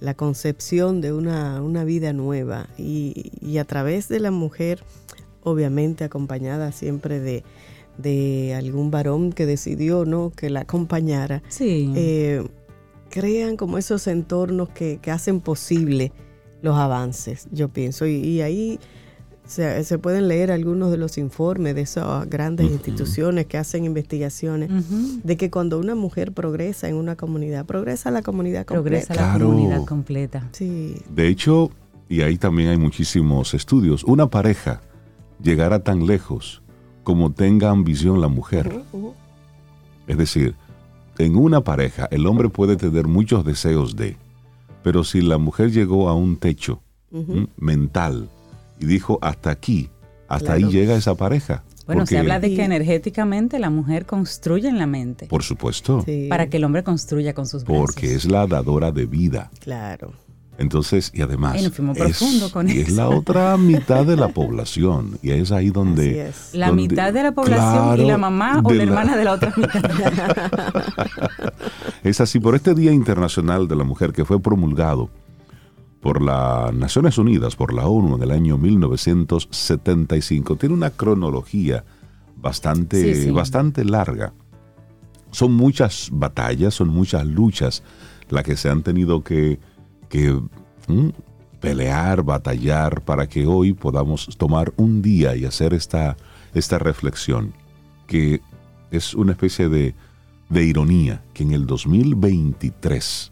la 0.00 0.14
concepción 0.14 1.00
de 1.00 1.12
una, 1.12 1.62
una 1.62 1.84
vida 1.84 2.12
nueva 2.12 2.66
y, 2.76 3.30
y, 3.40 3.58
a 3.58 3.64
través 3.64 4.08
de 4.08 4.18
la 4.18 4.32
mujer 4.32 4.82
obviamente 5.42 6.04
acompañada 6.04 6.72
siempre 6.72 7.20
de, 7.20 7.44
de 7.98 8.54
algún 8.56 8.90
varón 8.90 9.32
que 9.32 9.46
decidió 9.46 10.04
no 10.04 10.32
que 10.34 10.50
la 10.50 10.60
acompañara. 10.60 11.42
Sí. 11.48 11.92
Eh, 11.96 12.46
crean 13.10 13.56
como 13.56 13.78
esos 13.78 14.06
entornos 14.06 14.70
que, 14.70 14.98
hacen 15.10 15.40
posible 15.40 16.12
los 16.62 16.76
avances 16.76 17.48
yo 17.52 17.68
pienso. 17.68 18.06
Y, 18.06 18.40
ahí 18.40 18.78
se, 19.46 19.84
se, 19.84 19.98
pueden 19.98 20.28
leer 20.28 20.50
algunos 20.50 20.90
de 20.90 20.96
los 20.96 21.18
informes 21.18 21.74
de 21.74 21.82
esas 21.82 22.28
grandes 22.30 22.70
instituciones 22.70 23.46
que 23.46 23.58
hacen 23.58 23.84
investigaciones 23.84 24.70
de 25.22 25.36
que 25.36 25.50
cuando 25.50 25.78
una 25.78 25.94
mujer 25.94 26.32
progresa 26.32 26.88
en 26.88 26.94
una 26.94 27.16
comunidad 27.16 27.66
progresa 27.66 28.10
la 28.10 28.22
comunidad 28.22 28.64
completa. 28.64 29.08
Progresa 29.08 29.38
la 29.38 29.44
comunidad 29.44 29.84
completa. 29.84 30.48
Sí. 30.52 30.96
De 31.10 31.28
hecho 31.28 31.70
y 32.08 32.22
ahí 32.22 32.36
también 32.36 32.68
hay 32.68 32.76
muchísimos 32.76 33.54
estudios 33.54 34.04
una 34.04 34.28
pareja 34.28 34.82
llegará 35.42 35.82
tan 35.82 36.06
lejos 36.06 36.62
como 37.02 37.32
tenga 37.32 37.70
ambición 37.70 38.20
la 38.20 38.28
mujer. 38.28 38.82
Es 40.06 40.16
decir, 40.16 40.54
en 41.18 41.36
una 41.36 41.62
pareja 41.62 42.08
el 42.10 42.26
hombre 42.26 42.48
puede 42.48 42.76
tener 42.76 43.06
muchos 43.06 43.44
deseos 43.44 43.96
de, 43.96 44.16
pero 44.82 45.04
si 45.04 45.20
la 45.20 45.38
mujer 45.38 45.70
llegó 45.70 46.08
a 46.08 46.14
un 46.14 46.36
techo 46.36 46.82
mental 47.56 48.30
y 48.78 48.86
dijo 48.86 49.18
hasta 49.20 49.50
aquí, 49.50 49.90
hasta 50.28 50.54
ahí 50.54 50.64
llega 50.64 50.94
esa 50.94 51.14
pareja. 51.14 51.62
Bueno, 51.86 52.06
se 52.06 52.16
habla 52.16 52.38
de 52.38 52.54
que 52.54 52.64
energéticamente 52.64 53.58
la 53.58 53.68
mujer 53.68 54.06
construye 54.06 54.68
en 54.68 54.78
la 54.78 54.86
mente. 54.86 55.26
Por 55.26 55.42
supuesto. 55.42 56.04
Para 56.28 56.48
que 56.48 56.58
el 56.58 56.64
hombre 56.64 56.84
construya 56.84 57.34
con 57.34 57.46
sus 57.46 57.64
brazos. 57.64 57.80
Porque 57.80 58.14
es 58.14 58.24
la 58.24 58.46
dadora 58.46 58.92
de 58.92 59.06
vida. 59.06 59.50
Claro. 59.60 60.12
Entonces, 60.58 61.10
y 61.14 61.22
además, 61.22 61.56
es, 61.56 61.70
con 62.52 62.68
es 62.68 62.92
la 62.92 63.08
otra 63.08 63.56
mitad 63.56 64.04
de 64.04 64.16
la 64.16 64.28
población. 64.28 65.18
Y 65.22 65.30
es 65.30 65.50
ahí 65.50 65.70
donde... 65.70 66.30
La 66.52 66.72
mitad 66.72 67.12
de 67.12 67.22
la 67.22 67.32
población 67.32 68.00
y 68.00 68.04
la 68.06 68.18
mamá 68.18 68.60
o 68.62 68.72
la, 68.72 68.82
hermana 68.82 69.16
de 69.16 69.24
la 69.24 69.32
otra 69.32 69.52
mitad. 69.56 69.82
es 72.04 72.20
así, 72.20 72.38
por 72.38 72.54
este 72.54 72.74
Día 72.74 72.92
Internacional 72.92 73.66
de 73.66 73.76
la 73.76 73.84
Mujer 73.84 74.12
que 74.12 74.26
fue 74.26 74.40
promulgado 74.40 75.08
por 76.00 76.20
las 76.20 76.74
Naciones 76.74 77.16
Unidas, 77.16 77.56
por 77.56 77.72
la 77.72 77.86
ONU 77.86 78.16
en 78.16 78.22
el 78.24 78.32
año 78.32 78.58
1975, 78.58 80.56
tiene 80.56 80.74
una 80.74 80.90
cronología 80.90 81.84
bastante, 82.36 83.30
bastante 83.30 83.84
larga. 83.84 84.34
Son 85.30 85.54
muchas 85.54 86.10
batallas, 86.12 86.74
son 86.74 86.88
muchas 86.88 87.24
luchas 87.24 87.82
las 88.28 88.42
que 88.42 88.56
se 88.56 88.68
han 88.68 88.82
tenido 88.82 89.22
que 89.22 89.60
que 90.12 90.38
mm, 90.88 91.08
pelear, 91.58 92.22
batallar 92.22 93.00
para 93.00 93.26
que 93.26 93.46
hoy 93.46 93.72
podamos 93.72 94.28
tomar 94.36 94.70
un 94.76 95.00
día 95.00 95.34
y 95.34 95.46
hacer 95.46 95.72
esta, 95.72 96.18
esta 96.52 96.78
reflexión, 96.78 97.54
que 98.06 98.42
es 98.90 99.14
una 99.14 99.32
especie 99.32 99.70
de, 99.70 99.94
de 100.50 100.64
ironía, 100.66 101.24
que 101.32 101.44
en 101.44 101.52
el 101.52 101.64
2023 101.64 103.30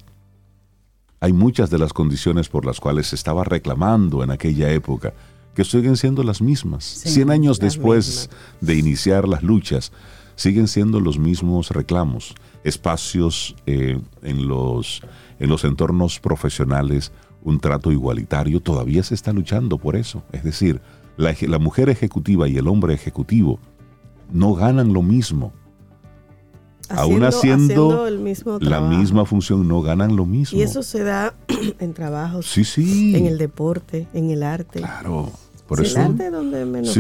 hay 1.21 1.35
muchas 1.35 1.69
de 1.69 1.77
las 1.77 1.93
condiciones 1.93 2.49
por 2.49 2.65
las 2.65 2.81
cuales 2.81 3.09
se 3.09 3.17
estaba 3.17 3.45
reclamando 3.45 4.25
en 4.25 4.31
aquella 4.31 4.73
época 4.73 5.13
que 5.55 5.65
siguen 5.65 5.99
siendo 5.99 6.23
las 6.23 6.41
mismas. 6.41 6.85
Cien 6.85 7.31
años 7.31 7.59
después 7.59 8.31
de 8.63 8.75
iniciar 8.75 9.29
las 9.29 9.43
luchas, 9.43 9.93
siguen 10.35 10.67
siendo 10.67 10.99
los 10.99 11.19
mismos 11.19 11.73
reclamos. 11.73 12.35
Espacios 12.65 13.55
eh, 13.67 14.01
en, 14.23 14.49
los, 14.49 15.03
en 15.41 15.49
los 15.49 15.65
entornos 15.65 16.21
profesionales, 16.21 17.13
un 17.43 17.59
trato 17.59 17.91
igualitario, 17.91 18.61
todavía 18.61 19.03
se 19.03 19.15
está 19.15 19.33
luchando 19.33 19.79
por 19.79 19.97
eso. 19.97 20.23
Es 20.31 20.45
decir, 20.45 20.81
la, 21.17 21.35
la 21.41 21.59
mujer 21.59 21.89
ejecutiva 21.89 22.49
y 22.49 22.57
el 22.57 22.69
hombre 22.69 22.95
ejecutivo 22.95 23.59
no 24.31 24.55
ganan 24.55 24.93
lo 24.93 25.03
mismo 25.03 25.53
aún 26.91 27.25
haciendo, 27.25 28.09
la 28.61 28.81
misma 28.81 29.25
función, 29.25 29.67
no 29.69 29.83
ganan 29.83 30.17
lo 30.17 30.27
mismo. 30.27 30.59
Y 30.59 30.63
eso 30.63 30.83
se 30.83 31.03
da 31.03 31.35
en 31.79 31.95
trabajos, 31.95 32.47
sí, 32.47 32.65
sí. 32.65 33.15
en 33.17 33.27
el 33.27 33.39
deporte, 33.39 34.09
en 34.13 34.31
el 34.31 34.43
arte. 34.43 34.81
Claro. 34.81 35.31
Por 35.71 35.81
eso, 35.83 36.01
el 36.01 36.07
arte 36.07 36.31
donde 36.33 36.65
menos, 36.65 36.93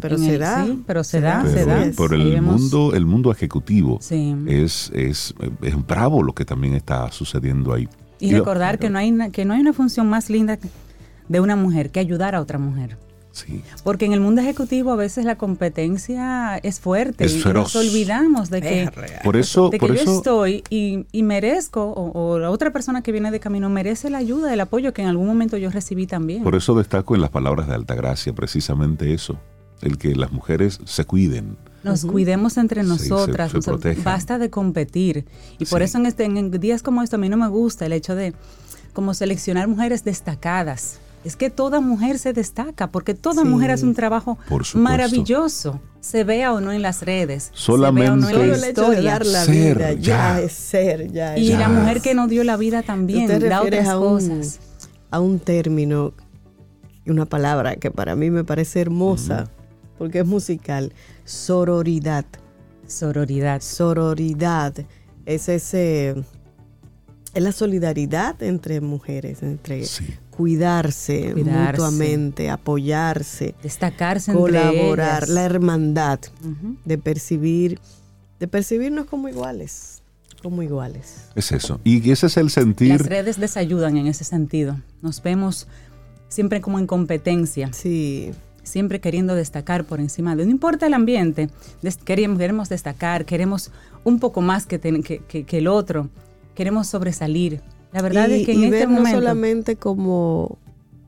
pero, 0.00 0.16
se 0.16 0.38
da. 0.38 0.66
pero 0.86 1.04
se 1.04 1.20
da, 1.20 1.44
se 1.46 1.66
da. 1.66 1.90
Por 1.94 2.14
el 2.14 2.40
mundo, 2.40 2.94
el 2.94 3.04
mundo 3.04 3.30
ejecutivo 3.30 3.98
es, 4.00 4.90
es, 4.94 5.34
es 5.60 5.86
bravo 5.86 6.22
lo 6.22 6.34
que 6.34 6.46
también 6.46 6.72
está 6.72 7.12
sucediendo 7.12 7.74
ahí. 7.74 7.86
Y, 8.18 8.32
recordar 8.32 8.78
que 8.78 8.88
no 8.88 8.98
hay 8.98 9.12
que 9.32 9.44
no 9.44 9.52
hay 9.52 9.60
una 9.60 9.74
función 9.74 10.08
más 10.08 10.30
linda 10.30 10.58
de 11.28 11.40
una 11.40 11.56
mujer 11.56 11.90
que 11.90 12.00
ayudar 12.00 12.34
a 12.34 12.40
otra 12.40 12.58
mujer. 12.58 12.96
Porque 13.84 14.04
en 14.04 14.12
el 14.12 14.20
mundo 14.20 14.40
ejecutivo 14.40 14.92
a 14.92 14.96
veces 14.96 15.24
la 15.24 15.36
competencia 15.36 16.58
es 16.58 16.80
fuerte 16.80 17.26
y 17.26 17.42
nos 17.52 17.76
olvidamos 17.76 18.50
de 18.50 18.62
que, 18.62 18.90
por 19.22 19.36
eso, 19.36 19.70
yo 19.70 19.94
estoy 19.94 20.64
y, 20.70 21.22
merezco, 21.22 21.92
o, 21.92 22.38
la 22.38 22.50
otra 22.50 22.72
persona 22.72 23.02
que 23.02 23.12
viene 23.12 23.30
de 23.30 23.40
camino 23.40 23.68
merece 23.68 24.10
la 24.10 24.18
ayuda, 24.18 24.52
el 24.52 24.60
apoyo 24.60 24.92
que 24.92 25.02
en 25.02 25.08
algún 25.08 25.26
momento 25.26 25.56
yo 25.56 25.70
recibí 25.70 26.06
también. 26.06 26.42
Por 26.42 26.54
eso 26.54 26.74
destaco 26.74 27.14
en 27.14 27.20
las 27.20 27.30
palabras 27.30 27.68
de 27.68 27.74
Altagracia 27.74 28.32
precisamente 28.34 29.12
eso, 29.12 29.38
el 29.82 29.98
que 29.98 30.14
las 30.14 30.32
mujeres 30.32 30.80
se 30.84 31.04
cuiden. 31.04 31.56
Nos 31.82 32.04
cuidemos 32.04 32.56
entre 32.56 32.82
nosotras, 32.82 33.52
basta 34.02 34.38
de 34.38 34.50
competir. 34.50 35.24
Y 35.58 35.66
por 35.66 35.82
eso 35.82 35.98
en, 35.98 36.06
este, 36.06 36.24
en 36.24 36.50
días 36.50 36.82
como 36.82 37.02
esto 37.02 37.16
a 37.16 37.18
mí 37.18 37.28
no 37.28 37.36
me 37.36 37.48
gusta 37.48 37.86
el 37.86 37.92
hecho 37.92 38.16
de 38.16 38.34
como 38.92 39.14
seleccionar 39.14 39.68
mujeres 39.68 40.04
destacadas 40.04 41.00
es 41.26 41.34
que 41.34 41.50
toda 41.50 41.80
mujer 41.80 42.20
se 42.20 42.32
destaca, 42.32 42.92
porque 42.92 43.12
toda 43.12 43.42
mujer 43.44 43.72
hace 43.72 43.84
un 43.84 43.94
trabajo 43.94 44.38
maravilloso, 44.74 45.80
se 45.98 46.22
vea 46.22 46.52
o 46.52 46.60
no 46.60 46.70
en 46.70 46.82
las 46.82 47.02
redes, 47.02 47.50
Solamente 47.52 48.28
se 48.28 48.32
vea 48.32 48.44
o 48.44 48.46
no 48.46 48.54
en 48.54 48.60
la 48.60 48.68
historia. 48.68 49.10
dar 49.10 49.26
la 49.26 49.44
vida, 49.44 49.92
ya, 49.94 50.40
es 50.40 50.52
ser, 50.52 51.10
ya 51.10 51.36
Y 51.36 51.48
la 51.56 51.68
mujer 51.68 52.00
que 52.00 52.14
no 52.14 52.28
dio 52.28 52.44
la 52.44 52.56
vida 52.56 52.84
también, 52.84 53.26
da 53.26 53.62
otras 53.62 53.88
a 53.88 53.98
un, 53.98 54.08
cosas. 54.08 54.60
A 55.10 55.18
un 55.18 55.40
término, 55.40 56.12
una 57.06 57.26
palabra 57.26 57.74
que 57.74 57.90
para 57.90 58.14
mí 58.14 58.30
me 58.30 58.44
parece 58.44 58.80
hermosa, 58.80 59.50
porque 59.98 60.20
es 60.20 60.26
musical, 60.26 60.92
sororidad. 61.24 62.24
Sororidad. 62.86 63.62
Sororidad. 63.62 64.74
Es 65.24 65.48
ese 65.48 66.14
es 67.36 67.42
la 67.42 67.52
solidaridad 67.52 68.42
entre 68.42 68.80
mujeres, 68.80 69.42
entre 69.42 69.84
cuidarse, 70.30 71.34
mutuamente, 71.34 72.48
apoyarse, 72.48 73.54
destacarse, 73.62 74.32
colaborar, 74.32 75.28
la 75.28 75.44
hermandad, 75.44 76.18
de 76.86 76.96
percibir, 76.96 77.78
de 78.40 78.48
percibirnos 78.48 79.04
como 79.04 79.28
iguales, 79.28 80.02
como 80.42 80.62
iguales. 80.62 81.26
Es 81.34 81.52
eso. 81.52 81.78
Y 81.84 82.10
ese 82.10 82.28
es 82.28 82.38
el 82.38 82.48
sentir. 82.48 82.88
Las 82.88 83.06
redes 83.06 83.38
desayudan 83.38 83.98
en 83.98 84.06
ese 84.06 84.24
sentido. 84.24 84.80
Nos 85.02 85.22
vemos 85.22 85.68
siempre 86.28 86.62
como 86.62 86.78
en 86.78 86.86
competencia. 86.86 87.70
Sí. 87.74 88.30
Siempre 88.62 89.00
queriendo 89.00 89.34
destacar 89.34 89.84
por 89.84 90.00
encima 90.00 90.34
de. 90.34 90.46
No 90.46 90.50
importa 90.50 90.86
el 90.86 90.94
ambiente, 90.94 91.50
queremos, 92.04 92.38
queremos 92.38 92.68
destacar, 92.70 93.26
queremos 93.26 93.70
un 94.04 94.18
poco 94.20 94.40
más 94.40 94.64
que, 94.66 94.80
que, 94.80 95.44
que 95.44 95.58
el 95.58 95.68
otro, 95.68 96.08
queremos 96.56 96.88
sobresalir, 96.88 97.60
la 97.92 98.02
verdad 98.02 98.28
es 98.30 98.44
que 98.44 98.52
en 98.52 98.64
este 98.64 98.86
momento, 98.88 99.10
no 99.10 99.14
solamente 99.20 99.76
como 99.76 100.58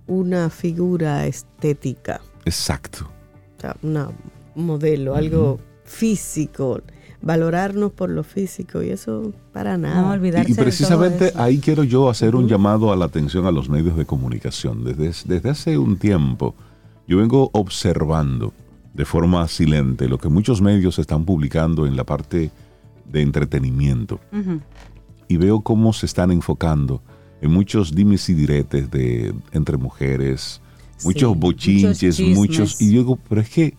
una 0.07 0.49
figura 0.51 1.27
estética. 1.27 2.21
Exacto. 2.45 3.11
O 3.57 3.61
sea, 3.61 3.77
un 3.83 4.15
modelo, 4.55 5.17
algo 5.17 5.59
físico, 5.85 6.81
valorarnos 7.21 7.93
por 7.93 8.11
lo 8.11 8.23
físico 8.23 8.83
y 8.83 8.91
eso 8.91 9.33
para 9.53 9.77
nada. 9.77 10.03
No 10.03 10.11
olvidarse 10.13 10.53
y, 10.53 10.55
precisamente 10.55 11.33
ahí 11.35 11.59
quiero 11.59 11.83
yo 11.83 12.09
hacer 12.09 12.37
un 12.37 12.47
llamado 12.47 12.93
a 12.93 12.97
la 12.97 13.07
atención 13.07 13.47
a 13.47 13.51
los 13.51 13.69
medios 13.69 13.97
de 13.97 14.07
comunicación. 14.07 14.85
Desde, 14.85 15.13
desde 15.27 15.51
hace 15.51 15.79
un 15.79 15.99
tiempo 15.99 16.55
yo 17.07 17.19
vengo 17.19 17.51
observando 17.53 18.53
de 18.95 19.05
forma 19.05 19.47
silente 19.49 20.09
lo 20.09 20.19
que 20.19 20.29
muchos 20.29 20.61
medios 20.61 20.99
están 20.99 21.25
publicando 21.25 21.87
en 21.87 21.97
la 21.97 22.05
parte 22.05 22.51
de 23.11 23.23
entretenimiento 23.23 24.21
y 25.29 25.37
veo 25.37 25.61
cómo 25.61 25.93
se 25.93 26.07
están 26.07 26.31
enfocando 26.31 27.03
en 27.41 27.53
muchos 27.53 27.95
dimes 27.95 28.29
y 28.29 28.35
diretes 28.35 28.91
de, 28.91 29.35
entre 29.53 29.77
mujeres, 29.77 30.61
muchos 31.05 31.39
bochinches, 31.39 32.21
muchos, 32.21 32.81
y 32.81 32.93
yo 32.93 33.01
digo, 33.01 33.19
pero 33.29 33.41
es 33.41 33.51
que, 33.51 33.75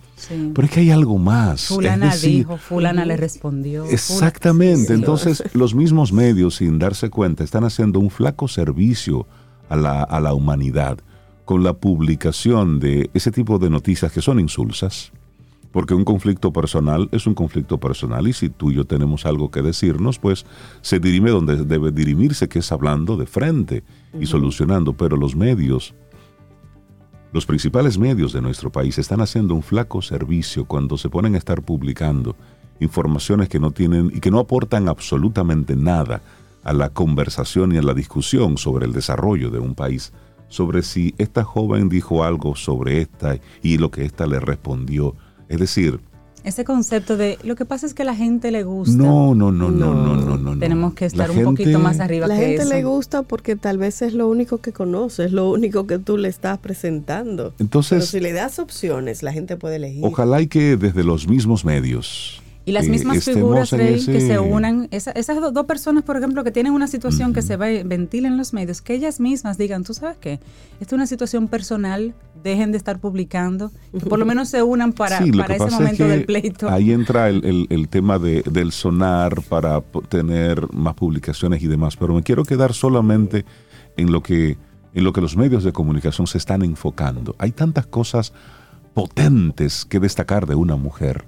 pero 0.53 0.65
es 0.65 0.71
que 0.71 0.79
hay 0.81 0.91
algo 0.91 1.17
más. 1.17 1.65
Fulana 1.65 2.15
dijo, 2.15 2.57
fulana 2.57 3.05
le 3.05 3.17
respondió. 3.17 3.85
Exactamente, 3.85 4.93
entonces 4.93 5.43
los 5.53 5.75
mismos 5.75 6.13
medios, 6.13 6.55
sin 6.55 6.79
darse 6.79 7.09
cuenta, 7.09 7.43
están 7.43 7.63
haciendo 7.63 7.99
un 7.99 8.09
flaco 8.09 8.47
servicio 8.47 9.27
a 9.67 9.75
la, 9.75 10.03
a 10.03 10.19
la 10.19 10.33
humanidad 10.33 10.99
con 11.45 11.63
la 11.63 11.73
publicación 11.73 12.79
de 12.79 13.09
ese 13.13 13.31
tipo 13.31 13.57
de 13.57 13.69
noticias 13.69 14.11
que 14.11 14.21
son 14.21 14.39
insulsas, 14.39 15.11
porque 15.71 15.93
un 15.93 16.03
conflicto 16.03 16.51
personal 16.51 17.09
es 17.11 17.27
un 17.27 17.35
conflicto 17.35 17.79
personal 17.79 18.27
y 18.27 18.33
si 18.33 18.49
tú 18.49 18.71
y 18.71 18.75
yo 18.75 18.85
tenemos 18.85 19.25
algo 19.25 19.51
que 19.51 19.61
decirnos, 19.61 20.17
pues 20.17 20.45
se 20.81 20.99
dirime 20.99 21.29
donde 21.29 21.63
debe 21.63 21.91
dirimirse, 21.91 22.47
que 22.47 22.59
es 22.59 22.71
hablando 22.71 23.17
de 23.17 23.27
frente 23.27 23.83
y 24.19 24.25
solucionando. 24.25 24.93
Pero 24.93 25.15
los 25.15 25.35
medios, 25.35 25.93
los 27.31 27.45
principales 27.45 27.99
medios 27.99 28.33
de 28.33 28.41
nuestro 28.41 28.71
país 28.71 28.97
están 28.97 29.21
haciendo 29.21 29.53
un 29.53 29.61
flaco 29.61 30.01
servicio 30.01 30.65
cuando 30.65 30.97
se 30.97 31.09
ponen 31.09 31.35
a 31.35 31.37
estar 31.37 31.61
publicando 31.61 32.35
informaciones 32.79 33.49
que 33.49 33.59
no 33.59 33.71
tienen 33.71 34.11
y 34.13 34.21
que 34.21 34.31
no 34.31 34.39
aportan 34.39 34.87
absolutamente 34.87 35.75
nada 35.75 36.21
a 36.63 36.73
la 36.73 36.89
conversación 36.89 37.73
y 37.73 37.77
a 37.77 37.81
la 37.83 37.93
discusión 37.93 38.57
sobre 38.57 38.85
el 38.85 38.93
desarrollo 38.93 39.49
de 39.51 39.59
un 39.59 39.75
país, 39.75 40.13
sobre 40.47 40.81
si 40.81 41.13
esta 41.17 41.43
joven 41.43 41.89
dijo 41.89 42.23
algo 42.23 42.55
sobre 42.55 43.01
esta 43.01 43.37
y 43.61 43.77
lo 43.77 43.91
que 43.91 44.03
ésta 44.03 44.25
le 44.25 44.39
respondió 44.39 45.15
es 45.49 45.59
decir, 45.59 45.99
ese 46.43 46.63
concepto 46.63 47.17
de 47.17 47.37
lo 47.43 47.55
que 47.55 47.65
pasa 47.65 47.85
es 47.85 47.93
que 47.93 48.03
a 48.03 48.05
la 48.05 48.15
gente 48.15 48.51
le 48.51 48.63
gusta. 48.63 48.95
No, 48.95 49.35
no, 49.35 49.51
no, 49.51 49.69
no, 49.69 49.93
no, 49.93 50.15
no, 50.15 50.37
no. 50.37 50.57
Tenemos 50.57 50.93
que 50.93 51.05
estar 51.05 51.29
un 51.31 51.43
poquito 51.43 51.79
más 51.79 51.99
arriba 51.99 52.27
la 52.27 52.37
que 52.37 52.55
eso. 52.55 52.63
La 52.63 52.69
gente 52.69 52.75
le 52.75 52.83
gusta 52.83 53.23
porque 53.23 53.55
tal 53.55 53.77
vez 53.77 54.01
es 54.01 54.13
lo 54.13 54.27
único 54.29 54.59
que 54.59 54.71
conoce, 54.71 55.25
es 55.25 55.33
lo 55.33 55.51
único 55.51 55.85
que 55.85 55.99
tú 55.99 56.17
le 56.17 56.29
estás 56.29 56.57
presentando. 56.59 57.53
Entonces, 57.59 57.99
Pero 57.99 58.05
si 58.05 58.19
le 58.21 58.31
das 58.31 58.57
opciones, 58.59 59.21
la 59.21 59.33
gente 59.33 59.57
puede 59.57 59.75
elegir. 59.75 60.05
Ojalá 60.05 60.41
y 60.41 60.47
que 60.47 60.77
desde 60.77 61.03
los 61.03 61.27
mismos 61.27 61.65
medios 61.65 62.41
y 62.69 62.71
las 62.71 62.87
mismas 62.87 63.23
figuras, 63.23 63.71
Rey, 63.71 64.05
que 64.05 64.21
se 64.21 64.37
unan, 64.37 64.87
esas 64.91 65.53
dos 65.53 65.65
personas, 65.65 66.03
por 66.03 66.17
ejemplo, 66.17 66.43
que 66.43 66.51
tienen 66.51 66.73
una 66.73 66.87
situación 66.87 67.33
que 67.33 67.41
se 67.41 67.57
ventila 67.57 68.27
en 68.27 68.37
los 68.37 68.53
medios, 68.53 68.81
que 68.81 68.93
ellas 68.93 69.19
mismas 69.19 69.57
digan, 69.57 69.83
tú 69.83 69.93
sabes 69.95 70.17
qué, 70.17 70.39
esta 70.79 70.85
es 70.85 70.93
una 70.93 71.07
situación 71.07 71.47
personal, 71.47 72.13
dejen 72.43 72.71
de 72.71 72.77
estar 72.77 72.99
publicando, 72.99 73.71
por 74.07 74.19
lo 74.19 74.25
menos 74.25 74.49
se 74.49 74.61
unan 74.61 74.93
para, 74.93 75.19
para 75.37 75.55
ese 75.55 75.71
momento 75.71 76.07
del 76.07 76.25
pleito. 76.25 76.69
Ahí 76.69 76.91
entra 76.91 77.29
el, 77.29 77.65
el, 77.69 77.89
tema 77.89 78.19
de, 78.19 78.43
del 78.43 78.71
sonar 78.71 79.41
para 79.49 79.81
tener 79.81 80.71
más 80.71 80.93
publicaciones 80.93 81.63
y 81.63 81.67
demás, 81.67 81.97
pero 81.97 82.13
me 82.13 82.21
quiero 82.21 82.43
quedar 82.43 82.73
solamente 82.73 83.45
en 83.97 84.11
lo 84.11 84.21
que 84.21 84.57
en 84.93 85.03
lo 85.03 85.13
que 85.13 85.21
los 85.21 85.37
medios 85.37 85.63
de 85.63 85.71
comunicación 85.71 86.25
se 86.25 86.39
están 86.39 86.63
enfocando. 86.63 87.35
Hay 87.37 87.51
tantas 87.51 87.85
cosas 87.85 88.33
potentes 88.99 89.85
que 89.85 89.97
destacar 90.01 90.45
de 90.45 90.55
una 90.55 90.75
mujer, 90.75 91.25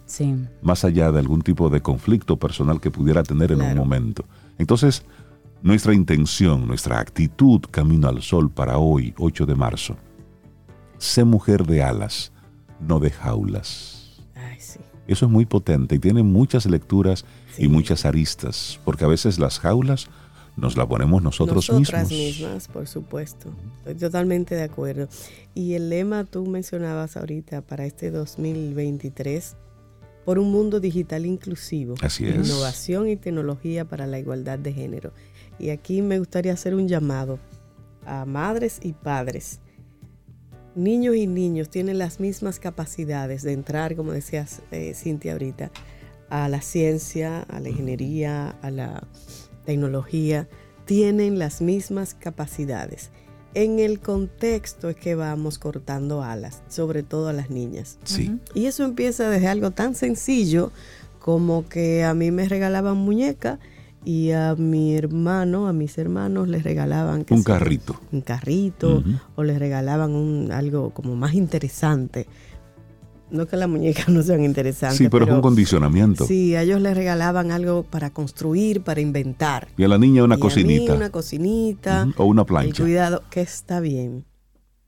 más 0.61 0.83
allá 0.83 1.09
de 1.13 1.19
algún 1.19 1.41
tipo 1.41 1.69
de 1.69 1.81
conflicto 1.81 2.35
personal 2.37 2.81
que 2.81 2.91
pudiera 2.91 3.23
tener 3.23 3.53
en 3.53 3.61
un 3.61 3.77
momento. 3.77 4.25
Entonces, 4.57 5.05
nuestra 5.61 5.93
intención, 5.93 6.67
nuestra 6.67 6.99
actitud 6.99 7.61
camino 7.71 8.09
al 8.09 8.21
sol 8.23 8.51
para 8.51 8.77
hoy, 8.77 9.13
8 9.17 9.45
de 9.45 9.55
marzo, 9.55 9.95
sé 10.97 11.23
mujer 11.23 11.65
de 11.65 11.81
alas, 11.81 12.33
no 12.81 12.99
de 12.99 13.09
jaulas. 13.09 14.21
Eso 15.07 15.25
es 15.25 15.31
muy 15.31 15.45
potente 15.45 15.95
y 15.95 15.99
tiene 15.99 16.23
muchas 16.23 16.65
lecturas 16.65 17.23
y 17.57 17.69
muchas 17.69 18.03
aristas, 18.03 18.81
porque 18.83 19.05
a 19.05 19.07
veces 19.07 19.39
las 19.39 19.59
jaulas 19.59 20.09
nos 20.57 20.77
la 20.77 20.87
ponemos 20.87 21.23
nosotros 21.23 21.69
Nosotras 21.69 22.09
mismos. 22.09 22.41
mismas, 22.41 22.67
por 22.67 22.87
supuesto. 22.87 23.53
Estoy 23.79 23.95
totalmente 23.95 24.55
de 24.55 24.63
acuerdo. 24.63 25.07
Y 25.53 25.73
el 25.73 25.89
lema 25.89 26.25
tú 26.25 26.45
mencionabas 26.45 27.17
ahorita 27.17 27.61
para 27.61 27.85
este 27.85 28.11
2023, 28.11 29.55
por 30.25 30.37
un 30.37 30.51
mundo 30.51 30.79
digital 30.79 31.25
inclusivo. 31.25 31.95
Así 32.01 32.27
es. 32.27 32.47
Innovación 32.47 33.09
y 33.09 33.15
tecnología 33.15 33.85
para 33.85 34.05
la 34.07 34.19
igualdad 34.19 34.59
de 34.59 34.73
género. 34.73 35.13
Y 35.57 35.69
aquí 35.69 36.01
me 36.01 36.19
gustaría 36.19 36.53
hacer 36.53 36.75
un 36.75 36.87
llamado 36.87 37.39
a 38.05 38.25
madres 38.25 38.79
y 38.83 38.93
padres. 38.93 39.59
Niños 40.75 41.15
y 41.15 41.27
niños 41.27 41.69
tienen 41.69 41.97
las 41.97 42.19
mismas 42.19 42.59
capacidades 42.59 43.43
de 43.43 43.53
entrar, 43.53 43.95
como 43.95 44.11
decías 44.11 44.61
eh, 44.71 44.93
Cintia 44.95 45.33
ahorita, 45.33 45.71
a 46.29 46.47
la 46.47 46.61
ciencia, 46.61 47.41
a 47.41 47.59
la 47.59 47.69
ingeniería, 47.69 48.55
a 48.61 48.71
la 48.71 49.03
tecnología, 49.65 50.47
tienen 50.85 51.39
las 51.39 51.61
mismas 51.61 52.13
capacidades. 52.13 53.11
En 53.53 53.79
el 53.79 53.99
contexto 53.99 54.89
es 54.89 54.95
que 54.95 55.15
vamos 55.15 55.59
cortando 55.59 56.23
alas, 56.23 56.63
sobre 56.69 57.03
todo 57.03 57.27
a 57.27 57.33
las 57.33 57.49
niñas. 57.49 57.97
Sí. 58.03 58.39
Y 58.53 58.65
eso 58.65 58.85
empieza 58.85 59.29
desde 59.29 59.47
algo 59.47 59.71
tan 59.71 59.95
sencillo 59.95 60.71
como 61.19 61.67
que 61.67 62.03
a 62.03 62.13
mí 62.13 62.31
me 62.31 62.47
regalaban 62.47 62.97
muñeca 62.97 63.59
y 64.03 64.31
a 64.31 64.55
mi 64.55 64.95
hermano, 64.95 65.67
a 65.67 65.73
mis 65.73 65.97
hermanos 65.97 66.47
les 66.47 66.63
regalaban 66.63 67.25
un 67.29 67.43
carrito. 67.43 67.99
Un 68.11 68.21
carrito 68.21 69.03
o 69.35 69.43
les 69.43 69.59
regalaban 69.59 70.11
un, 70.11 70.51
algo 70.51 70.89
como 70.91 71.15
más 71.15 71.33
interesante. 71.35 72.27
No 73.31 73.47
que 73.47 73.57
las 73.57 73.69
muñecas 73.69 74.07
no 74.09 74.21
sean 74.21 74.43
interesantes. 74.43 74.97
Sí, 74.97 75.09
pero, 75.09 75.25
es 75.25 75.31
un 75.31 75.41
condicionamiento. 75.41 76.25
Sí, 76.25 76.55
a 76.55 76.63
ellos 76.63 76.81
les 76.81 76.95
regalaban 76.95 77.51
algo 77.51 77.83
para 77.83 78.09
construir, 78.09 78.81
para 78.81 79.01
inventar. 79.01 79.69
Y 79.77 79.83
a 79.83 79.87
la 79.87 79.97
niña 79.97 80.23
una 80.23 80.37
cocinita. 80.37 80.93
una 80.93 81.09
cocinita. 81.09 82.07
O 82.17 82.25
una 82.25 82.45
plancha. 82.45 82.83
Y 82.83 82.85
cuidado, 82.85 83.23
que 83.29 83.41
está 83.41 83.79
bien. 83.79 84.25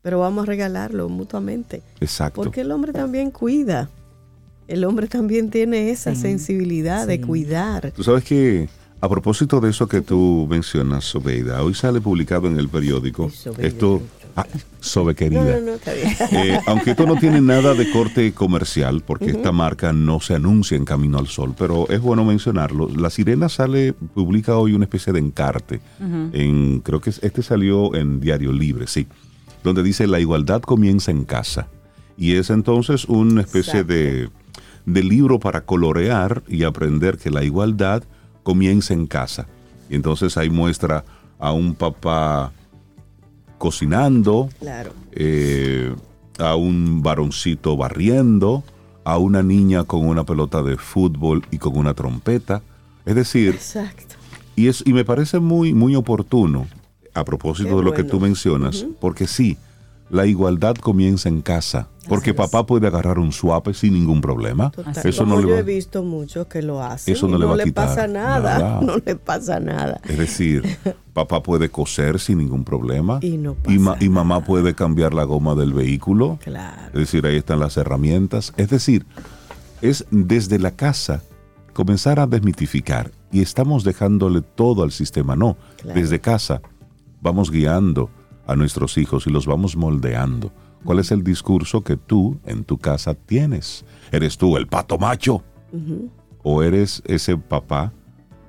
Pero 0.01 0.19
vamos 0.19 0.43
a 0.43 0.45
regalarlo 0.45 1.07
mutuamente. 1.07 1.81
Exacto. 2.01 2.41
Porque 2.41 2.61
el 2.61 2.71
hombre 2.71 2.91
también 2.91 3.31
cuida. 3.31 3.89
El 4.67 4.83
hombre 4.83 5.07
también 5.07 5.49
tiene 5.49 5.91
esa 5.91 6.15
sensibilidad 6.15 7.07
de 7.07 7.21
cuidar. 7.21 7.91
Tú 7.91 8.03
sabes 8.03 8.23
que 8.23 8.69
a 9.03 9.09
propósito 9.09 9.59
de 9.59 9.69
eso 9.69 9.85
que 9.87 9.99
tú 9.99 10.47
mencionas, 10.49 11.03
Sobeida, 11.03 11.61
hoy 11.61 11.73
sale 11.73 11.99
publicado 11.99 12.47
en 12.47 12.57
el 12.57 12.69
periódico 12.69 13.29
esto, 13.57 14.01
ah, 14.35 14.45
Sobe 14.79 15.15
querida. 15.15 15.59
No, 15.59 15.61
no, 15.61 15.73
está 15.73 15.93
bien. 15.93 16.13
Eh, 16.31 16.59
aunque 16.67 16.91
esto 16.91 17.05
no 17.05 17.15
tiene 17.15 17.41
nada 17.41 17.73
de 17.73 17.89
corte 17.91 18.33
comercial, 18.33 19.01
porque 19.05 19.31
esta 19.31 19.51
marca 19.51 19.93
no 19.93 20.19
se 20.19 20.35
anuncia 20.35 20.75
en 20.75 20.85
Camino 20.85 21.17
al 21.17 21.27
Sol, 21.27 21.53
pero 21.57 21.87
es 21.89 22.01
bueno 22.01 22.25
mencionarlo. 22.25 22.89
La 22.89 23.09
Sirena 23.09 23.49
sale, 23.49 23.93
publica 23.93 24.57
hoy 24.57 24.73
una 24.73 24.85
especie 24.85 25.13
de 25.13 25.19
encarte. 25.19 25.79
en, 25.99 26.79
creo 26.81 26.99
que 26.99 27.11
este 27.11 27.41
salió 27.43 27.95
en 27.95 28.19
Diario 28.19 28.51
Libre, 28.51 28.87
sí, 28.87 29.07
donde 29.63 29.83
dice 29.83 30.07
la 30.07 30.19
igualdad 30.19 30.61
comienza 30.61 31.11
en 31.11 31.23
casa. 31.23 31.67
Y 32.17 32.35
es 32.35 32.49
entonces 32.49 33.05
una 33.05 33.41
especie 33.41 33.83
de, 33.83 34.29
de 34.85 35.03
libro 35.03 35.39
para 35.39 35.61
colorear 35.61 36.43
y 36.47 36.63
aprender 36.63 37.17
que 37.17 37.31
la 37.31 37.43
igualdad 37.43 38.03
comienza 38.43 38.93
en 38.93 39.07
casa. 39.07 39.47
Y 39.89 39.95
entonces 39.95 40.37
ahí 40.37 40.49
muestra 40.49 41.05
a 41.39 41.51
un 41.51 41.75
papá 41.75 42.51
cocinando, 43.63 44.49
eh, 45.13 45.95
a 46.37 46.55
un 46.57 47.01
varoncito 47.01 47.77
barriendo, 47.77 48.61
a 49.05 49.17
una 49.17 49.41
niña 49.41 49.85
con 49.85 50.05
una 50.05 50.25
pelota 50.25 50.61
de 50.63 50.75
fútbol 50.75 51.45
y 51.49 51.59
con 51.59 51.77
una 51.77 51.93
trompeta. 51.93 52.61
Es 53.05 53.15
decir, 53.15 53.57
Y, 54.57 54.67
es, 54.67 54.83
y 54.85 54.91
me 54.91 55.05
parece 55.05 55.39
muy, 55.39 55.73
muy 55.73 55.95
oportuno, 55.95 56.67
a 57.13 57.23
propósito 57.23 57.77
de 57.77 57.83
lo 57.83 57.93
que 57.93 58.03
tú 58.03 58.19
mencionas, 58.19 58.85
porque 58.99 59.27
sí, 59.27 59.55
la 60.13 60.27
igualdad 60.27 60.75
comienza 60.75 61.27
en 61.27 61.41
casa. 61.41 61.87
Porque 62.07 62.33
papá 62.35 62.65
puede 62.65 62.85
agarrar 62.85 63.17
un 63.17 63.31
suape 63.31 63.73
sin 63.73 63.93
ningún 63.93 64.21
problema. 64.21 64.71
Eso 65.03 65.25
no 65.25 65.41
yo 65.41 65.57
he 65.57 65.63
visto 65.63 66.03
muchos 66.03 66.45
que 66.47 66.61
lo 66.61 66.83
hacen. 66.83 67.15
Eso 67.15 67.27
no, 67.27 67.55
le, 67.55 67.71
pasa 67.71 68.07
nada, 68.07 68.79
No 68.83 68.97
le 69.03 69.15
pasa 69.15 69.59
nada. 69.59 69.99
Es 70.07 70.17
decir, 70.19 70.77
papá 71.13 71.41
puede 71.41 71.69
coser 71.69 72.19
sin 72.19 72.37
ningún 72.37 72.63
problema. 72.63 73.19
Y, 73.65 74.05
y, 74.05 74.09
mamá 74.09 74.43
puede 74.43 74.75
cambiar 74.75 75.13
la 75.13 75.23
goma 75.23 75.55
del 75.55 75.73
vehículo. 75.73 76.37
Claro. 76.43 76.87
Es 76.87 76.99
decir, 76.99 77.25
ahí 77.25 77.37
están 77.37 77.59
las 77.59 77.77
herramientas. 77.77 78.53
Es 78.57 78.69
decir, 78.69 79.05
es 79.81 80.05
desde 80.11 80.59
la 80.59 80.71
casa 80.71 81.23
comenzar 81.73 82.19
a 82.19 82.27
desmitificar. 82.27 83.11
Y 83.31 83.41
estamos 83.41 83.83
dejándole 83.83 84.41
todo 84.41 84.83
al 84.83 84.91
sistema. 84.91 85.35
No, 85.35 85.57
desde 85.95 86.19
casa 86.19 86.61
vamos 87.21 87.49
guiando 87.49 88.09
a 88.45 88.55
nuestros 88.55 88.97
hijos 88.97 89.27
y 89.27 89.29
los 89.29 89.45
vamos 89.45 89.75
moldeando. 89.75 90.51
¿Cuál 90.83 90.99
es 90.99 91.11
el 91.11 91.23
discurso 91.23 91.81
que 91.81 91.95
tú 91.95 92.39
en 92.45 92.63
tu 92.63 92.77
casa 92.77 93.13
tienes? 93.13 93.85
¿Eres 94.11 94.37
tú 94.37 94.57
el 94.57 94.67
pato 94.67 94.97
macho? 94.97 95.43
¿O 96.43 96.61
eres 96.61 97.01
ese 97.05 97.37
papá 97.37 97.93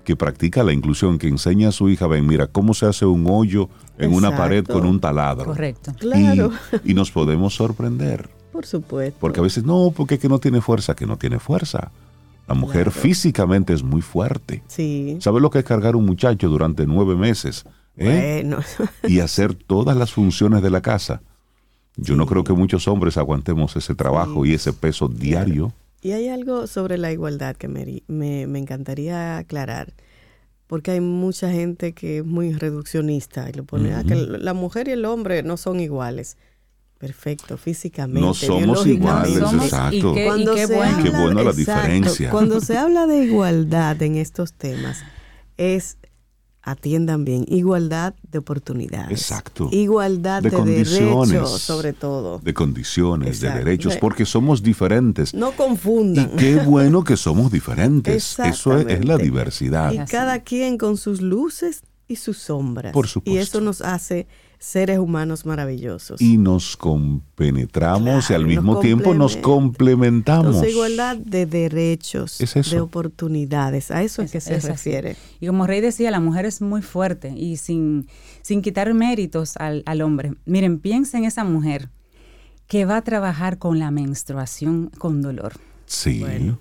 que 0.05 0.17
practica 0.17 0.63
la 0.63 0.73
inclusión, 0.73 1.17
que 1.17 1.29
enseña 1.29 1.69
a 1.69 1.73
su 1.73 1.89
hija, 1.89 2.07
ven, 2.07 2.27
mira, 2.27 2.49
cómo 2.49 2.75
se 2.75 2.87
hace 2.87 3.07
un 3.07 3.27
hoyo 3.29 3.69
en 3.99 4.13
una 4.13 4.37
pared 4.37 4.65
con 4.65 4.85
un 4.85 5.01
taladro? 5.01 5.47
Correcto. 5.47 5.93
Claro. 5.99 6.51
Y, 6.85 6.93
nos 6.93 7.11
podemos 7.11 7.55
sorprender. 7.55 8.29
Por 8.53 8.67
supuesto. 8.67 9.19
Porque 9.21 9.41
a 9.41 9.43
veces, 9.43 9.65
no, 9.65 9.93
porque 9.97 10.19
que 10.19 10.29
no 10.29 10.39
tiene 10.39 10.61
fuerza, 10.61 10.95
que 10.95 11.07
no 11.07 11.17
tiene 11.17 11.39
fuerza. 11.39 11.91
La 12.47 12.55
mujer 12.55 12.91
físicamente 12.91 13.73
es 13.73 13.83
muy 13.83 14.03
fuerte. 14.03 14.63
Sí. 14.67 15.17
¿Sabe 15.21 15.41
lo 15.41 15.51
que 15.51 15.61
es 15.61 15.65
cargar 15.65 15.97
un 15.97 16.05
muchacho 16.05 16.49
durante 16.49 16.87
nueve 16.87 17.17
meses? 17.17 17.65
¿Eh? 17.97 18.49
y 19.09 19.21
hacer 19.21 19.55
todas 19.55 19.97
las 19.97 20.13
funciones 20.13 20.63
de 20.63 20.71
la 20.71 20.81
casa. 20.81 21.23
Yo 21.97 22.17
no 22.17 22.27
creo 22.27 22.43
que 22.43 22.53
muchos 22.53 22.89
hombres 22.89 23.17
aguantemos 23.17 23.77
ese 23.77 23.95
trabajo 23.95 24.45
y 24.45 24.55
ese 24.55 24.73
peso 24.73 25.09
diario. 25.09 25.73
Y 26.03 26.13
hay 26.13 26.29
algo 26.29 26.67
sobre 26.67 26.99
la 26.99 27.13
igualdad 27.13 27.57
que 27.57 27.69
me, 27.69 28.03
me, 28.09 28.59
encantaría 28.59 29.39
aclarar, 29.39 29.95
porque 30.67 30.91
hay 30.91 31.01
mucha 31.01 31.51
gente 31.51 31.93
que 31.93 32.19
es 32.19 32.25
muy 32.25 32.53
reduccionista 32.53 33.49
y 33.49 33.53
lo 33.53 33.65
pone, 33.65 33.95
que 34.05 34.17
la 34.17 34.55
mujer 34.55 34.89
y 34.89 34.93
el 34.93 35.05
hombre 35.05 35.43
no 35.43 35.57
son 35.57 35.81
iguales. 35.81 36.37
Perfecto, 36.99 37.59
físicamente. 37.59 38.21
No 38.21 38.35
somos 38.35 38.87
iguales, 38.87 39.37
exacto. 39.37 40.15
qué, 40.15 40.27
bueno. 40.27 40.55
qué 40.55 41.11
bueno 41.11 41.43
la 41.43 41.53
diferencia. 41.53 42.31
Cuando 42.31 42.61
se 42.61 42.77
habla 42.79 43.07
de 43.07 43.25
igualdad 43.25 44.01
en 44.03 44.17
estos 44.17 44.53
temas, 44.53 45.03
es 45.57 45.99
atiendan 46.65 47.25
bien. 47.25 47.45
Igualdad 47.49 48.15
de 48.31 48.39
oportunidades. 48.39 49.11
Exacto. 49.11 49.69
Igualdad 49.71 50.43
de, 50.43 50.51
derechos, 50.51 51.61
sobre 51.61 51.93
todo. 51.93 52.39
De 52.39 52.55
condiciones, 52.55 53.41
de 53.41 53.51
derechos, 53.51 53.97
porque 53.99 54.25
somos 54.25 54.63
diferentes. 54.63 55.35
No 55.35 55.53
confundan. 55.53 56.31
Y 56.35 56.37
qué 56.37 56.57
bueno 56.57 57.05
que 57.05 57.17
somos 57.17 57.53
diferentes. 57.53 58.39
Eso 58.39 58.79
es, 58.79 59.05
la 59.05 59.19
diversidad. 59.19 59.93
Y 59.93 59.99
cada 60.11 60.41
quien 60.41 60.79
con 60.79 60.97
sus 60.97 61.21
luces 61.21 61.83
y 62.09 62.17
sus 62.17 62.39
sombras. 62.39 62.93
Por 62.93 63.09
supuesto. 63.09 63.39
Y 63.39 63.43
eso 63.43 63.61
nos 63.61 63.81
hace 63.83 64.27
seres 64.65 64.99
humanos 64.99 65.45
maravillosos. 65.45 66.21
Y 66.23 66.39
nos 66.39 66.77
compenetramos 66.79 68.31
y 68.31 68.35
al 68.35 68.47
mismo 68.47 68.81
tiempo 68.81 69.13
nos 69.13 69.37
complementamos. 69.37 70.47
Entonces, 70.47 70.73
igualdad 70.73 71.19
de 71.19 71.45
derechos, 71.45 72.39
de 72.39 72.81
oportunidades, 72.81 73.91
a 73.91 74.03
eso 74.03 74.23
es, 74.23 74.33
que 74.33 74.41
se 74.41 74.59
refiere. 74.61 75.17
Y 75.39 75.47
como 75.47 75.67
Rey 75.67 75.83
decía, 75.83 76.11
la 76.11 76.19
mujer 76.19 76.47
es 76.47 76.63
muy 76.63 76.81
fuerte 76.81 77.35
y 77.37 77.59
sin, 77.59 78.09
sin 78.41 78.63
quitar 78.63 78.93
méritos 78.95 79.59
al, 79.59 79.83
al 79.85 80.01
hombre. 80.01 80.33
Miren, 80.47 80.79
piensa 80.79 81.19
en 81.19 81.25
esa 81.25 81.45
mujer 81.45 81.91
que 82.67 82.87
va 82.87 82.97
a 82.97 83.03
trabajar 83.03 83.59
con 83.59 83.79
la 83.79 83.91
menstruación 83.91 84.91
con 84.99 85.21
dolor. 85.21 85.53
Sí. 85.85 86.21
Bueno, 86.21 86.59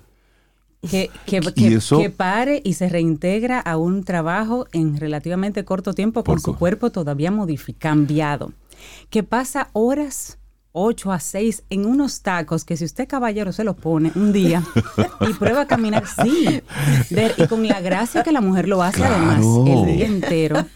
que, 0.90 1.10
que, 1.26 2.10
pare 2.10 2.60
y 2.64 2.74
se 2.74 2.88
reintegra 2.88 3.60
a 3.60 3.76
un 3.76 4.04
trabajo 4.04 4.66
en 4.72 4.96
relativamente 4.98 5.64
corto 5.64 5.92
tiempo 5.94 6.24
con 6.24 6.40
su 6.40 6.56
cuerpo 6.56 6.90
todavía 6.90 7.30
modificado, 7.30 7.94
cambiado. 7.94 8.52
Que 9.10 9.22
pasa 9.22 9.68
horas 9.72 10.38
8 10.72 11.12
a 11.12 11.20
6 11.20 11.64
en 11.70 11.86
unos 11.86 12.22
tacos 12.22 12.64
que 12.64 12.76
si 12.76 12.84
usted 12.84 13.06
caballero 13.06 13.52
se 13.52 13.62
los 13.62 13.76
pone 13.76 14.10
un 14.16 14.32
día 14.32 14.62
y 15.20 15.32
prueba 15.38 15.62
a 15.62 15.66
caminar, 15.66 16.04
sí, 16.06 16.62
y 17.36 17.46
con 17.46 17.66
la 17.66 17.80
gracia 17.80 18.22
que 18.22 18.32
la 18.32 18.40
mujer 18.40 18.68
lo 18.68 18.82
hace 18.82 19.04
además 19.04 19.38
el 19.66 19.86
día 19.86 20.06
entero, 20.06 20.66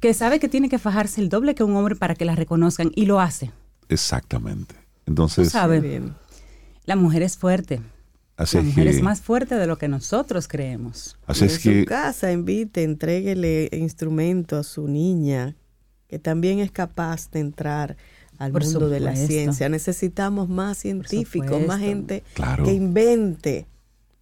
que 0.00 0.14
sabe 0.14 0.40
que 0.40 0.48
tiene 0.48 0.68
que 0.68 0.78
fajarse 0.78 1.20
el 1.20 1.28
doble 1.28 1.54
que 1.54 1.62
un 1.62 1.76
hombre 1.76 1.94
para 1.94 2.14
que 2.14 2.24
la 2.24 2.34
reconozcan 2.34 2.90
y 2.94 3.06
lo 3.06 3.20
hace. 3.20 3.52
Exactamente. 3.88 4.74
Entonces, 5.06 5.50
sabe, 5.50 6.02
la 6.84 6.96
mujer 6.96 7.22
es 7.22 7.36
fuerte 7.36 7.80
la 8.52 8.62
mujer 8.62 8.86
es 8.88 9.02
más 9.02 9.20
fuerte 9.20 9.54
de 9.54 9.66
lo 9.66 9.78
que 9.78 9.88
nosotros 9.88 10.48
creemos. 10.48 11.16
Así 11.26 11.44
en 11.44 11.50
su 11.50 11.84
casa 11.86 12.32
invite, 12.32 12.82
entréguele 12.82 13.68
instrumento 13.72 14.56
a 14.56 14.62
su 14.62 14.88
niña, 14.88 15.56
que 16.08 16.18
también 16.18 16.58
es 16.58 16.70
capaz 16.70 17.30
de 17.30 17.40
entrar 17.40 17.96
al 18.38 18.52
mundo 18.52 18.88
de 18.88 19.00
la 19.00 19.14
ciencia. 19.14 19.68
Necesitamos 19.68 20.48
más 20.48 20.78
científicos, 20.78 21.64
más 21.66 21.80
gente 21.80 22.24
que 22.64 22.72
invente. 22.72 23.66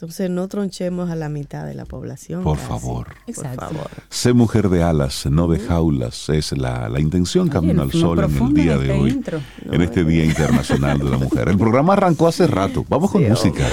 Entonces 0.01 0.31
no 0.31 0.47
tronchemos 0.47 1.11
a 1.11 1.17
la 1.17 1.29
mitad 1.29 1.67
de 1.67 1.75
la 1.75 1.85
población. 1.85 2.45
Por 2.45 2.57
favor. 2.57 3.17
Exacto. 3.27 3.67
Por 3.67 3.75
favor. 3.75 3.91
Sé 4.09 4.33
mujer 4.33 4.69
de 4.69 4.85
alas, 4.85 5.27
no 5.27 5.49
de 5.49 5.59
jaulas. 5.59 6.29
Es 6.29 6.57
la, 6.57 6.89
intención 7.01 7.49
Camino 7.49 7.83
al 7.83 7.91
Sol 7.91 8.21
en 8.21 8.37
el 8.37 8.55
día 8.55 8.79
de 8.79 8.93
hoy. 8.93 9.21
en 9.65 9.83
este 9.83 10.05
Día 10.05 10.25
Internacional 10.25 11.01
de 11.01 11.05
la 11.05 11.19
Mujer. 11.19 11.49
El 11.49 11.59
programa 11.59 11.95
arrancó 11.95 12.29
hace 12.29 12.47
rato. 12.47 12.87
Vamos 12.89 13.11
con 13.11 13.29
música. 13.29 13.67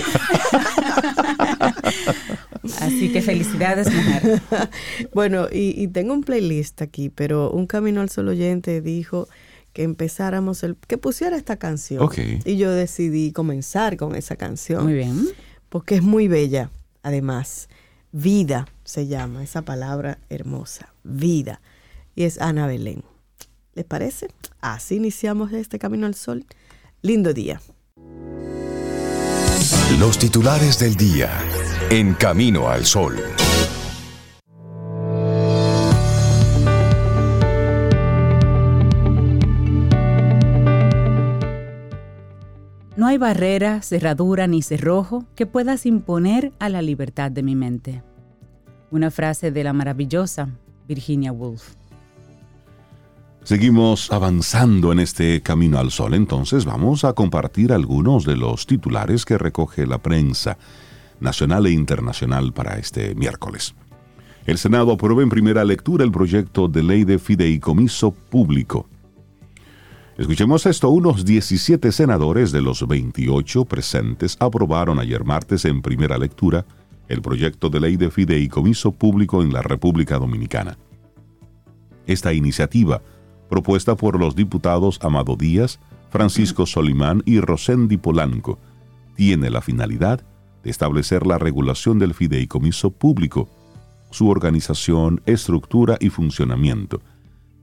Así 2.79 3.11
que 3.11 3.21
felicidades, 3.21 3.93
mujer. 3.93 4.41
bueno, 5.13 5.45
y, 5.51 5.87
tengo 5.89 6.11
un 6.15 6.23
playlist 6.23 6.81
aquí, 6.81 7.09
pero 7.09 7.51
un 7.51 7.67
camino 7.67 8.01
al 8.01 8.09
solo 8.09 8.31
oyente 8.31 8.81
dijo 8.81 9.27
que 9.73 9.83
empezáramos 9.83 10.63
el 10.63 10.75
que 10.87 10.97
pusiera 10.97 11.37
esta 11.37 11.57
canción. 11.57 12.09
Y 12.45 12.57
yo 12.57 12.71
decidí 12.71 13.31
comenzar 13.31 13.95
con 13.95 14.15
esa 14.15 14.35
canción. 14.37 14.85
Muy 14.85 14.93
bien. 14.95 15.27
Porque 15.69 15.95
es 15.95 16.03
muy 16.03 16.27
bella, 16.27 16.69
además. 17.03 17.69
Vida 18.11 18.67
se 18.83 19.07
llama 19.07 19.43
esa 19.43 19.63
palabra 19.63 20.19
hermosa. 20.29 20.93
Vida. 21.03 21.59
Y 22.15 22.23
es 22.23 22.39
Ana 22.39 22.67
Belén. 22.67 23.03
¿Les 23.73 23.85
parece? 23.85 24.29
Así 24.61 24.95
iniciamos 24.95 25.51
este 25.51 25.79
Camino 25.79 26.05
al 26.05 26.15
Sol. 26.15 26.45
Lindo 27.01 27.33
día. 27.33 27.61
Los 29.99 30.17
titulares 30.17 30.79
del 30.79 30.95
día 30.95 31.29
en 31.89 32.13
Camino 32.13 32.69
al 32.69 32.85
Sol. 32.85 33.34
No 43.05 43.09
hay 43.09 43.19
barrera, 43.19 43.83
cerradura 43.83 44.47
ni 44.47 44.63
cerrojo 44.63 45.27
que 45.35 45.45
puedas 45.45 45.85
imponer 45.85 46.53
a 46.57 46.69
la 46.69 46.81
libertad 46.81 47.29
de 47.29 47.43
mi 47.43 47.55
mente. 47.55 48.01
Una 48.89 49.11
frase 49.11 49.51
de 49.51 49.63
la 49.63 49.73
maravillosa 49.73 50.49
Virginia 50.87 51.31
Woolf. 51.31 51.75
Seguimos 53.43 54.11
avanzando 54.11 54.91
en 54.91 54.97
este 54.97 55.39
camino 55.41 55.77
al 55.77 55.91
sol, 55.91 56.15
entonces 56.15 56.65
vamos 56.65 57.03
a 57.03 57.13
compartir 57.13 57.73
algunos 57.73 58.25
de 58.25 58.37
los 58.37 58.65
titulares 58.65 59.23
que 59.23 59.37
recoge 59.37 59.85
la 59.85 59.99
prensa 59.99 60.57
nacional 61.19 61.67
e 61.67 61.71
internacional 61.73 62.53
para 62.53 62.79
este 62.79 63.13
miércoles. 63.13 63.75
El 64.47 64.57
Senado 64.57 64.93
aprueba 64.93 65.21
en 65.21 65.29
primera 65.29 65.63
lectura 65.63 66.03
el 66.03 66.11
proyecto 66.11 66.67
de 66.67 66.81
ley 66.81 67.03
de 67.03 67.19
fideicomiso 67.19 68.09
público. 68.09 68.89
Escuchemos 70.17 70.65
esto, 70.65 70.89
unos 70.91 71.25
17 71.25 71.91
senadores 71.91 72.53
de 72.53 72.61
los 72.61 72.87
28 72.87 73.65
presentes 73.65 74.37
aprobaron 74.39 74.97
ayer 74.97 75.25
martes 75.25 75.65
en 75.65 75.81
primera 75.81 76.17
lectura 76.17 76.65
el 77.09 77.21
proyecto 77.21 77.69
de 77.69 77.81
ley 77.81 77.97
de 77.97 78.09
fideicomiso 78.09 78.93
público 78.93 79.41
en 79.41 79.51
la 79.51 79.61
República 79.61 80.17
Dominicana. 80.17 80.77
Esta 82.07 82.31
iniciativa 82.31 83.01
propuesta 83.49 83.95
por 83.95 84.17
los 84.17 84.37
diputados 84.37 84.99
Amado 85.01 85.35
Díaz, 85.35 85.79
Francisco 86.11 86.65
Solimán 86.65 87.21
y 87.25 87.41
Rosendi 87.41 87.97
Polanco, 87.97 88.57
tiene 89.17 89.49
la 89.49 89.61
finalidad 89.61 90.23
de 90.63 90.71
establecer 90.71 91.27
la 91.27 91.37
regulación 91.39 91.99
del 91.99 92.13
fideicomiso 92.13 92.89
público, 92.89 93.49
su 94.11 94.29
organización, 94.29 95.21
estructura 95.25 95.97
y 95.99 96.07
funcionamiento. 96.07 97.01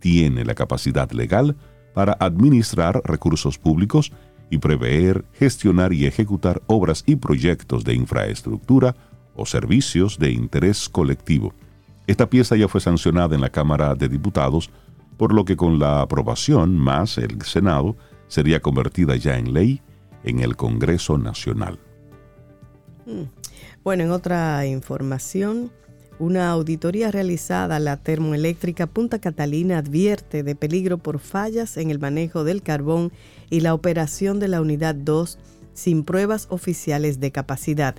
Tiene 0.01 0.45
la 0.45 0.55
capacidad 0.55 1.11
legal 1.13 1.57
para 1.95 2.17
administrar 2.19 3.03
recursos 3.05 3.59
públicos 3.59 4.13
y 4.51 4.59
prever, 4.59 5.25
gestionar 5.33 5.93
y 5.93 6.07
ejecutar 6.07 6.63
obras 6.67 7.05
y 7.07 7.17
proyectos 7.17 7.85
de 7.85 7.95
infraestructura 7.95 8.95
o 9.35 9.47
servicios 9.47 10.19
de 10.19 10.31
interés 10.31 10.89
colectivo. 10.89 11.55
Esta 12.07 12.29
pieza 12.29 12.57
ya 12.57 12.69
fue 12.69 12.81
sancionada 12.81 13.35
en 13.35 13.41
la 13.41 13.51
Cámara 13.51 13.95
de 13.95 14.09
Diputados 14.09 14.71
por 15.17 15.33
lo 15.33 15.45
que 15.45 15.57
con 15.57 15.79
la 15.79 16.01
aprobación 16.01 16.77
más 16.77 17.17
el 17.19 17.41
Senado 17.43 17.97
sería 18.29 18.61
convertida 18.61 19.17
ya 19.17 19.39
en 19.39 19.53
ley 19.53 19.81
en 20.25 20.41
el 20.41 20.57
Congreso 20.57 21.19
Nacional. 21.19 21.79
Mm. 23.07 23.25
Bueno, 23.85 24.05
en 24.05 24.11
otra 24.11 24.67
información, 24.67 25.71
una 26.19 26.51
auditoría 26.51 27.11
realizada 27.11 27.77
a 27.77 27.81
la 27.81 27.97
termoeléctrica 27.97 28.87
Punta 28.87 29.19
Catalina 29.19 29.79
advierte 29.79 30.43
de 30.43 30.55
peligro 30.55 30.99
por 30.99 31.19
fallas 31.19 31.77
en 31.77 31.91
el 31.91 31.99
manejo 31.99 32.45
del 32.45 32.63
carbón 32.63 33.13
y 33.51 33.61
la 33.61 33.75
operación 33.75 34.39
de 34.39 34.49
la 34.49 34.61
unidad 34.61 34.95
2 34.95 35.39
sin 35.75 36.05
pruebas 36.05 36.47
oficiales 36.51 37.21
de 37.21 37.33
capacidad. 37.33 37.95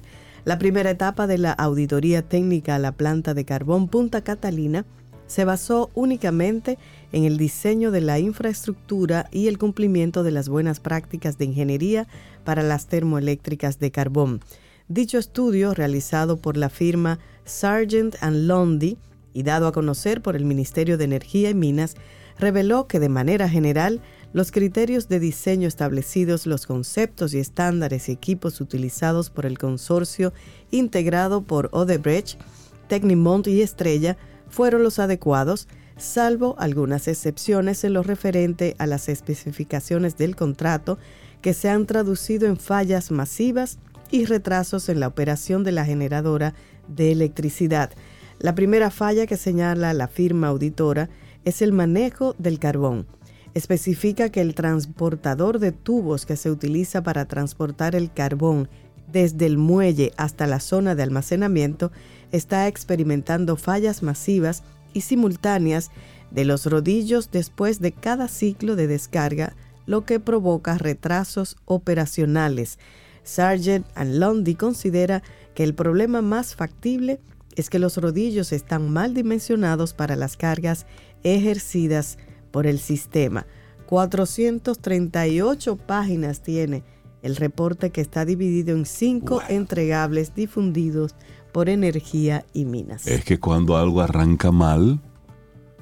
La 0.45 0.60
primera 0.60 0.91
etapa 0.91 1.28
de 1.28 1.38
la 1.38 1.54
auditoría 1.54 2.21
técnica 2.21 2.76
a 2.76 2.80
la 2.80 2.91
planta 2.91 3.34
de 3.34 3.45
carbón 3.45 3.88
Punta 3.88 4.21
Catalina 4.23 4.86
se 5.26 5.45
basó 5.45 5.89
únicamente 5.95 6.78
en 7.12 7.23
el 7.23 7.38
diseño 7.38 7.91
de 7.91 8.02
la 8.02 8.19
infraestructura 8.19 9.28
y 9.32 9.47
el 9.47 9.58
cumplimiento 9.58 10.21
de 10.23 10.32
las 10.32 10.49
buenas 10.49 10.80
prácticas 10.80 11.38
de 11.38 11.45
ingeniería 11.45 12.08
para 12.43 12.62
las 12.62 12.88
termoeléctricas 12.88 13.80
de 13.80 13.91
carbón. 13.91 14.41
Dicho 14.89 15.17
estudio, 15.17 15.73
realizado 15.73 16.38
por 16.38 16.58
la 16.58 16.69
firma 16.69 17.19
Sargent⁇ 17.45 18.15
Lundy 18.47 18.97
y 19.34 19.43
dado 19.43 19.67
a 19.67 19.71
conocer 19.71 20.21
por 20.21 20.36
el 20.36 20.45
Ministerio 20.45 20.97
de 20.97 21.06
Energía 21.06 21.49
y 21.49 21.53
Minas, 21.53 21.95
reveló 22.38 22.88
que 22.88 22.99
de 22.99 23.10
manera 23.10 23.49
general 23.49 24.01
los 24.32 24.51
criterios 24.51 25.08
de 25.08 25.19
diseño 25.19 25.67
establecidos, 25.67 26.45
los 26.45 26.65
conceptos 26.65 27.34
y 27.34 27.39
estándares 27.39 28.10
y 28.10 28.13
equipos 28.13 28.62
utilizados 28.62 29.29
por 29.29 29.45
el 29.45 29.58
consorcio 29.58 30.34
integrado 30.71 31.43
por 31.43 31.69
Odebrecht, 31.71 32.39
Tecnimont 32.88 33.47
y 33.47 33.62
Estrella 33.62 34.17
fueron 34.49 34.84
los 34.84 34.99
adecuados 34.99 35.67
salvo 35.97 36.56
algunas 36.58 37.08
excepciones 37.08 37.84
en 37.84 37.93
lo 37.93 38.03
referente 38.03 38.75
a 38.79 38.88
las 38.88 39.10
especificaciones 39.10 40.17
del 40.17 40.36
contrato 40.36 40.97
que 41.41 41.53
se 41.53 41.69
han 41.69 41.86
traducido 41.86 42.47
en 42.47 42.58
fallas 42.58 43.12
masivas 43.12 43.77
y 44.10 44.25
retrasos 44.25 44.89
en 44.89 44.99
la 44.99 45.08
operación 45.08 45.63
de 45.63 45.71
la 45.71 45.86
generadora 45.86 46.53
de 46.87 47.11
electricidad. 47.11 47.91
La 48.39 48.55
primera 48.55 48.91
falla 48.91 49.25
que 49.25 49.37
señala 49.37 49.93
la 49.93 50.07
firma 50.07 50.47
auditora 50.47 51.09
es 51.45 51.61
el 51.61 51.71
manejo 51.73 52.35
del 52.37 52.59
carbón. 52.59 53.07
Especifica 53.53 54.29
que 54.29 54.41
el 54.41 54.55
transportador 54.55 55.59
de 55.59 55.71
tubos 55.71 56.25
que 56.25 56.35
se 56.35 56.49
utiliza 56.49 57.03
para 57.03 57.25
transportar 57.25 57.95
el 57.95 58.11
carbón 58.11 58.67
desde 59.11 59.45
el 59.45 59.57
muelle 59.57 60.11
hasta 60.17 60.47
la 60.47 60.59
zona 60.59 60.95
de 60.95 61.03
almacenamiento 61.03 61.91
está 62.31 62.67
experimentando 62.67 63.55
fallas 63.55 64.01
masivas 64.01 64.63
y 64.93 65.01
simultáneas 65.01 65.91
de 66.31 66.45
los 66.45 66.65
rodillos 66.65 67.29
después 67.31 67.79
de 67.79 67.91
cada 67.91 68.27
ciclo 68.27 68.75
de 68.75 68.87
descarga, 68.87 69.55
lo 69.85 70.03
que 70.05 70.19
provoca 70.19 70.77
retrasos 70.77 71.57
operacionales. 71.65 72.79
Sargent 73.23 73.86
and 73.95 74.15
Lundy 74.15 74.55
considera 74.55 75.23
que 75.55 75.63
el 75.63 75.73
problema 75.73 76.21
más 76.21 76.55
factible 76.55 77.19
es 77.55 77.69
que 77.69 77.79
los 77.79 77.97
rodillos 77.97 78.51
están 78.51 78.91
mal 78.91 79.13
dimensionados 79.13 79.93
para 79.93 80.15
las 80.15 80.38
cargas 80.38 80.86
ejercidas 81.23 82.17
por 82.51 82.67
el 82.67 82.79
sistema. 82.79 83.45
438 83.86 85.77
páginas 85.77 86.41
tiene 86.41 86.83
el 87.21 87.36
reporte 87.36 87.91
que 87.91 88.01
está 88.01 88.25
dividido 88.25 88.75
en 88.75 88.86
cinco 88.86 89.41
entregables 89.47 90.36
difundidos 90.36 91.15
por 91.51 91.69
energía 91.69 92.45
y 92.53 92.65
minas. 92.65 93.07
Es 93.07 93.23
que 93.23 93.39
cuando 93.39 93.77
algo 93.77 94.01
arranca 94.01 94.51
mal, 94.51 94.99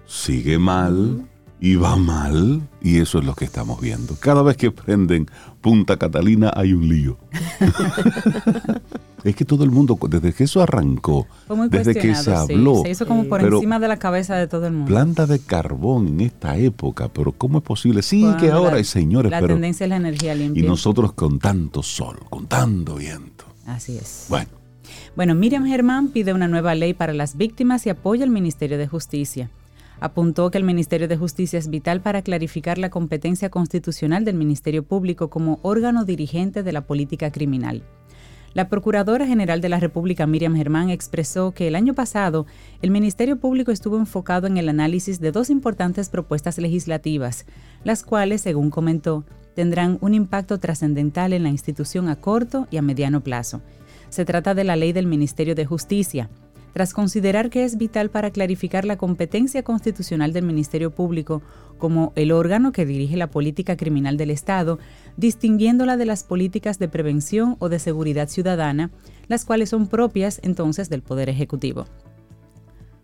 sigue 0.06 0.60
mal 0.60 1.27
y 1.63 1.76
va 1.76 1.95
mal, 1.95 2.67
y 2.82 2.97
eso 2.97 3.19
es 3.19 3.26
lo 3.26 3.36
que 3.36 3.45
estamos 3.45 3.80
viendo. 3.80 4.15
Cada 4.19 4.41
vez 4.41 4.58
que 4.58 4.71
prenden 4.71 5.28
Punta 5.62 5.97
Catalina 5.97 6.52
hay 6.56 6.74
un 6.74 6.89
lío. 6.89 7.19
es 9.24 9.36
que 9.36 9.45
todo 9.45 9.63
el 9.63 9.69
mundo, 9.69 9.95
desde 10.10 10.34
que 10.34 10.45
eso 10.45 10.63
arrancó, 10.63 11.28
desde 11.69 11.93
que 11.93 12.15
se 12.15 12.34
habló, 12.34 12.82
se 12.82 12.89
hizo 12.89 13.06
como 13.06 13.26
por 13.26 13.41
encima 13.41 13.78
de 13.78 13.88
la 13.88 13.97
cabeza 13.97 14.36
de 14.38 14.47
todo 14.47 14.65
el 14.65 14.74
mundo. 14.74 14.88
Planta 14.88 15.28
de 15.28 15.38
carbón 15.38 16.08
en 16.08 16.21
esta 16.21 16.58
época, 16.58 17.10
pero 17.10 17.32
¿cómo 17.32 17.60
es 17.60 17.63
posible? 17.63 18.02
Sí, 18.02 18.26
que 18.39 18.50
ahora 18.50 18.78
hay 18.78 18.84
señores, 18.84 19.30
la 19.30 19.45
tendencia 19.45 19.84
es 19.84 19.89
la 19.91 19.97
energía 19.97 20.34
limpia. 20.34 20.63
Y 20.63 20.67
nosotros 20.67 21.13
con 21.13 21.38
tanto 21.38 21.84
sol, 21.84 22.17
con 22.28 22.47
tanto 22.47 22.95
viento. 22.95 23.45
Así 23.67 23.97
es. 23.97 24.26
Bueno. 24.30 24.50
Bueno, 25.15 25.36
Miriam 25.36 25.67
Germán 25.67 26.08
pide 26.08 26.34
una 26.34 26.47
nueva 26.47 26.74
ley 26.74 26.95
para 26.95 27.13
las 27.13 27.38
víctimas 27.38 27.86
y 27.86 27.91
apoya 27.91 28.24
al 28.24 28.32
Ministerio 28.32 28.80
de 28.80 28.88
Justicia. 28.88 29.52
Apuntó 30.01 30.49
que 30.49 30.57
el 30.57 30.63
Ministerio 30.63 31.07
de 31.07 31.15
Justicia 31.15 31.59
es 31.59 31.69
vital 31.69 32.01
para 32.01 32.23
clarificar 32.23 32.79
la 32.79 32.89
competencia 32.89 33.51
constitucional 33.51 34.25
del 34.25 34.35
Ministerio 34.35 34.81
Público 34.83 35.29
como 35.29 35.59
órgano 35.61 36.05
dirigente 36.05 36.63
de 36.63 36.73
la 36.73 36.81
política 36.81 37.31
criminal. 37.31 37.83
La 38.53 38.67
Procuradora 38.67 39.27
General 39.27 39.61
de 39.61 39.69
la 39.69 39.79
República, 39.79 40.25
Miriam 40.25 40.55
Germán, 40.55 40.89
expresó 40.89 41.51
que 41.51 41.67
el 41.67 41.75
año 41.75 41.93
pasado 41.93 42.47
el 42.81 42.89
Ministerio 42.89 43.39
Público 43.39 43.71
estuvo 43.71 43.95
enfocado 43.97 44.47
en 44.47 44.57
el 44.57 44.69
análisis 44.69 45.19
de 45.19 45.31
dos 45.31 45.51
importantes 45.51 46.09
propuestas 46.09 46.57
legislativas, 46.57 47.45
las 47.83 48.03
cuales, 48.03 48.41
según 48.41 48.71
comentó, 48.71 49.23
tendrán 49.53 49.99
un 50.01 50.15
impacto 50.15 50.59
trascendental 50.59 51.31
en 51.31 51.43
la 51.43 51.49
institución 51.49 52.09
a 52.09 52.15
corto 52.15 52.67
y 52.71 52.77
a 52.77 52.81
mediano 52.81 53.21
plazo 53.21 53.61
se 54.11 54.25
trata 54.25 54.53
de 54.53 54.65
la 54.65 54.75
ley 54.75 54.91
del 54.91 55.07
Ministerio 55.07 55.55
de 55.55 55.65
Justicia, 55.65 56.29
tras 56.73 56.93
considerar 56.93 57.49
que 57.49 57.63
es 57.63 57.77
vital 57.77 58.10
para 58.10 58.31
clarificar 58.31 58.86
la 58.86 58.97
competencia 58.97 59.63
constitucional 59.63 60.34
del 60.34 60.45
Ministerio 60.45 60.91
Público 60.91 61.41
como 61.77 62.13
el 62.15 62.31
órgano 62.31 62.71
que 62.71 62.86
dirige 62.86 63.17
la 63.17 63.31
política 63.31 63.75
criminal 63.75 64.15
del 64.17 64.29
Estado, 64.29 64.79
distinguiéndola 65.17 65.97
de 65.97 66.05
las 66.05 66.23
políticas 66.23 66.79
de 66.79 66.88
prevención 66.88 67.55
o 67.60 67.69
de 67.69 67.79
seguridad 67.79 68.29
ciudadana, 68.29 68.91
las 69.27 69.45
cuales 69.45 69.69
son 69.69 69.88
propias 69.88 70.39
entonces 70.43 70.89
del 70.89 71.01
Poder 71.01 71.29
Ejecutivo. 71.29 71.86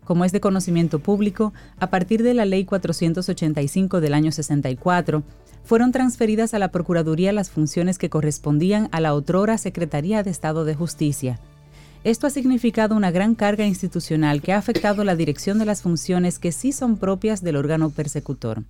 Como 0.04 0.24
es 0.24 0.32
de 0.32 0.40
conocimiento 0.40 1.00
público, 1.00 1.52
a 1.78 1.90
partir 1.90 2.22
de 2.22 2.32
la 2.32 2.46
Ley 2.46 2.64
485 2.64 4.00
del 4.00 4.14
año 4.14 4.32
64, 4.32 5.22
fueron 5.64 5.92
transferidas 5.92 6.54
a 6.54 6.58
la 6.58 6.70
Procuraduría 6.70 7.30
las 7.30 7.50
funciones 7.50 7.98
que 7.98 8.08
correspondían 8.08 8.88
a 8.90 9.00
la 9.00 9.12
otrora 9.12 9.58
Secretaría 9.58 10.22
de 10.22 10.30
Estado 10.30 10.64
de 10.64 10.74
Justicia. 10.74 11.40
Esto 12.08 12.26
ha 12.26 12.30
significado 12.30 12.96
una 12.96 13.10
gran 13.10 13.34
carga 13.34 13.66
institucional 13.66 14.40
que 14.40 14.54
ha 14.54 14.56
afectado 14.56 15.04
la 15.04 15.14
dirección 15.14 15.58
de 15.58 15.66
las 15.66 15.82
funciones 15.82 16.38
que 16.38 16.52
sí 16.52 16.72
son 16.72 16.96
propias 16.96 17.42
del 17.42 17.56
órgano 17.56 17.90
persecutor. 17.90 18.62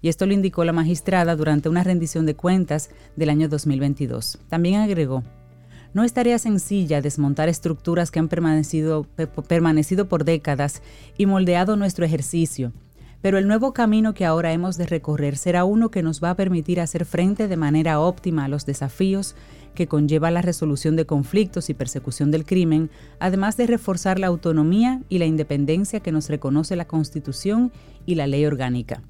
Y 0.00 0.08
esto 0.08 0.24
lo 0.24 0.32
indicó 0.32 0.64
la 0.64 0.72
magistrada 0.72 1.36
durante 1.36 1.68
una 1.68 1.84
rendición 1.84 2.24
de 2.24 2.34
cuentas 2.34 2.88
del 3.14 3.28
año 3.28 3.50
2022. 3.50 4.38
También 4.48 4.80
agregó, 4.80 5.22
no 5.92 6.02
es 6.02 6.14
tarea 6.14 6.38
sencilla 6.38 7.02
desmontar 7.02 7.50
estructuras 7.50 8.10
que 8.10 8.20
han 8.20 8.28
permanecido, 8.28 9.06
permanecido 9.46 10.08
por 10.08 10.24
décadas 10.24 10.80
y 11.18 11.26
moldeado 11.26 11.76
nuestro 11.76 12.06
ejercicio, 12.06 12.72
pero 13.20 13.36
el 13.36 13.48
nuevo 13.48 13.74
camino 13.74 14.14
que 14.14 14.24
ahora 14.24 14.52
hemos 14.52 14.78
de 14.78 14.86
recorrer 14.86 15.36
será 15.36 15.64
uno 15.64 15.90
que 15.90 16.02
nos 16.02 16.24
va 16.24 16.30
a 16.30 16.36
permitir 16.36 16.80
hacer 16.80 17.04
frente 17.04 17.48
de 17.48 17.56
manera 17.58 18.00
óptima 18.00 18.46
a 18.46 18.48
los 18.48 18.64
desafíos 18.64 19.36
que 19.74 19.86
conlleva 19.86 20.30
la 20.30 20.42
resolución 20.42 20.96
de 20.96 21.06
conflictos 21.06 21.70
y 21.70 21.74
persecución 21.74 22.30
del 22.30 22.44
crimen, 22.44 22.90
además 23.18 23.56
de 23.56 23.66
reforzar 23.66 24.18
la 24.18 24.26
autonomía 24.26 25.00
y 25.08 25.18
la 25.18 25.26
independencia 25.26 26.00
que 26.00 26.12
nos 26.12 26.28
reconoce 26.28 26.76
la 26.76 26.86
Constitución 26.86 27.72
y 28.06 28.14
la 28.16 28.26
ley 28.26 28.44
orgánica. 28.44 29.02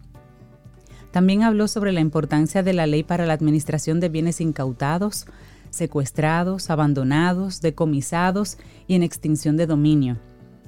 También 1.11 1.42
habló 1.42 1.68
sobre 1.68 1.92
la 1.92 2.01
importancia 2.01 2.62
de 2.62 2.72
la 2.72 2.87
ley 2.87 3.03
para 3.03 3.27
la 3.27 3.35
administración 3.35 4.01
de 4.01 4.09
bienes 4.09 4.40
incautados, 4.40 5.27
secuestrados, 5.70 6.70
abandonados, 6.70 7.61
decomisados 7.61 8.57
y 8.87 8.94
en 8.94 9.03
extinción 9.03 9.57
de 9.57 9.66
dominio. 9.66 10.18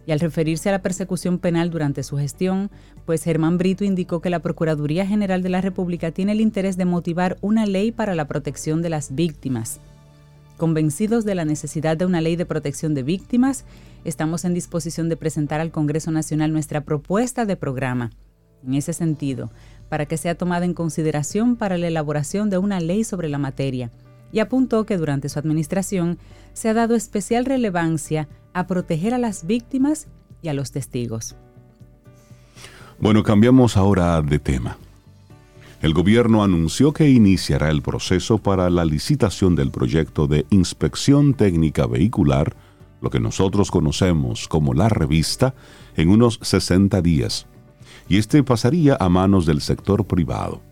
Y 0.07 0.13
al 0.13 0.21
referirse 0.21 0.69
a 0.69 0.73
la 0.73 0.83
persecución 0.83 1.39
penal 1.39 1.71
durante 1.71 2.03
su 2.03 2.19
gestión, 2.19 2.71
pues 3.07 3.25
Germán 3.25 3.59
Brito 3.59 3.85
indicó 3.85 4.21
que 4.21 4.31
la 4.31 4.41
Procuraduría 4.41 5.07
General 5.07 5.43
de 5.43 5.49
la 5.49 5.61
República 5.61 6.11
tiene 6.11 6.33
el 6.33 6.41
interés 6.41 6.77
de 6.77 6.85
motivar 6.85 7.39
una 7.41 7.65
ley 7.67 7.91
para 7.91 8.15
la 8.15 8.29
protección 8.29 8.83
de 8.83 8.91
las 8.91 9.15
víctimas. 9.15 9.81
Convencidos 10.57 11.25
de 11.25 11.35
la 11.35 11.45
necesidad 11.45 11.97
de 11.97 12.07
una 12.07 12.21
ley 12.21 12.37
de 12.37 12.47
protección 12.47 12.95
de 12.95 13.03
víctimas, 13.03 13.65
estamos 14.05 14.45
en 14.45 14.55
disposición 14.55 15.09
de 15.09 15.17
presentar 15.17 15.61
al 15.61 15.73
Congreso 15.73 16.11
Nacional 16.11 16.53
nuestra 16.53 16.83
propuesta 16.83 17.45
de 17.45 17.57
programa. 17.57 18.11
En 18.65 18.75
ese 18.75 18.93
sentido, 18.93 19.51
para 19.89 20.07
que 20.07 20.17
sea 20.17 20.37
tomada 20.37 20.65
en 20.65 20.75
consideración 20.75 21.57
para 21.57 21.77
la 21.77 21.89
elaboración 21.89 22.51
de 22.51 22.59
una 22.59 22.81
ley 22.81 23.05
sobre 23.05 23.29
la 23.29 23.39
materia, 23.39 23.91
y 24.33 24.41
apuntó 24.41 24.85
que 24.85 24.97
durante 24.97 25.29
su 25.29 25.39
administración 25.39 26.19
se 26.55 26.69
ha 26.69 26.75
dado 26.75 26.95
especial 26.95 27.45
relevancia 27.45 28.29
a 28.55 28.67
proteger 28.67 29.13
a 29.13 29.19
las 29.19 29.47
víctimas 29.47 30.07
y 30.41 30.49
a 30.49 30.55
los 30.55 30.73
testigos. 30.73 31.37
Bueno, 32.99 33.23
cambiamos 33.23 33.77
ahora 33.77 34.23
de 34.23 34.39
tema. 34.39 34.79
El 35.83 35.93
gobierno 35.93 36.43
anunció 36.43 36.93
que 36.93 37.11
iniciará 37.11 37.69
el 37.69 37.83
proceso 37.83 38.39
para 38.39 38.71
la 38.71 38.87
licitación 38.87 39.55
del 39.55 39.71
proyecto 39.71 40.27
de 40.27 40.47
inspección 40.49 41.35
técnica 41.35 41.87
vehicular, 41.87 42.57
lo 43.03 43.11
que 43.11 43.21
nosotros 43.21 43.71
conocemos 43.71 44.49
como 44.49 44.73
la 44.73 44.89
revista, 44.89 45.55
en 45.97 46.09
unos 46.09 46.39
60 46.41 47.03
días, 47.03 47.47
y 48.09 48.17
este 48.17 48.43
pasaría 48.43 48.97
a 48.99 49.11
manos 49.11 49.45
del 49.45 49.61
sector 49.61 50.07
privado 50.07 50.63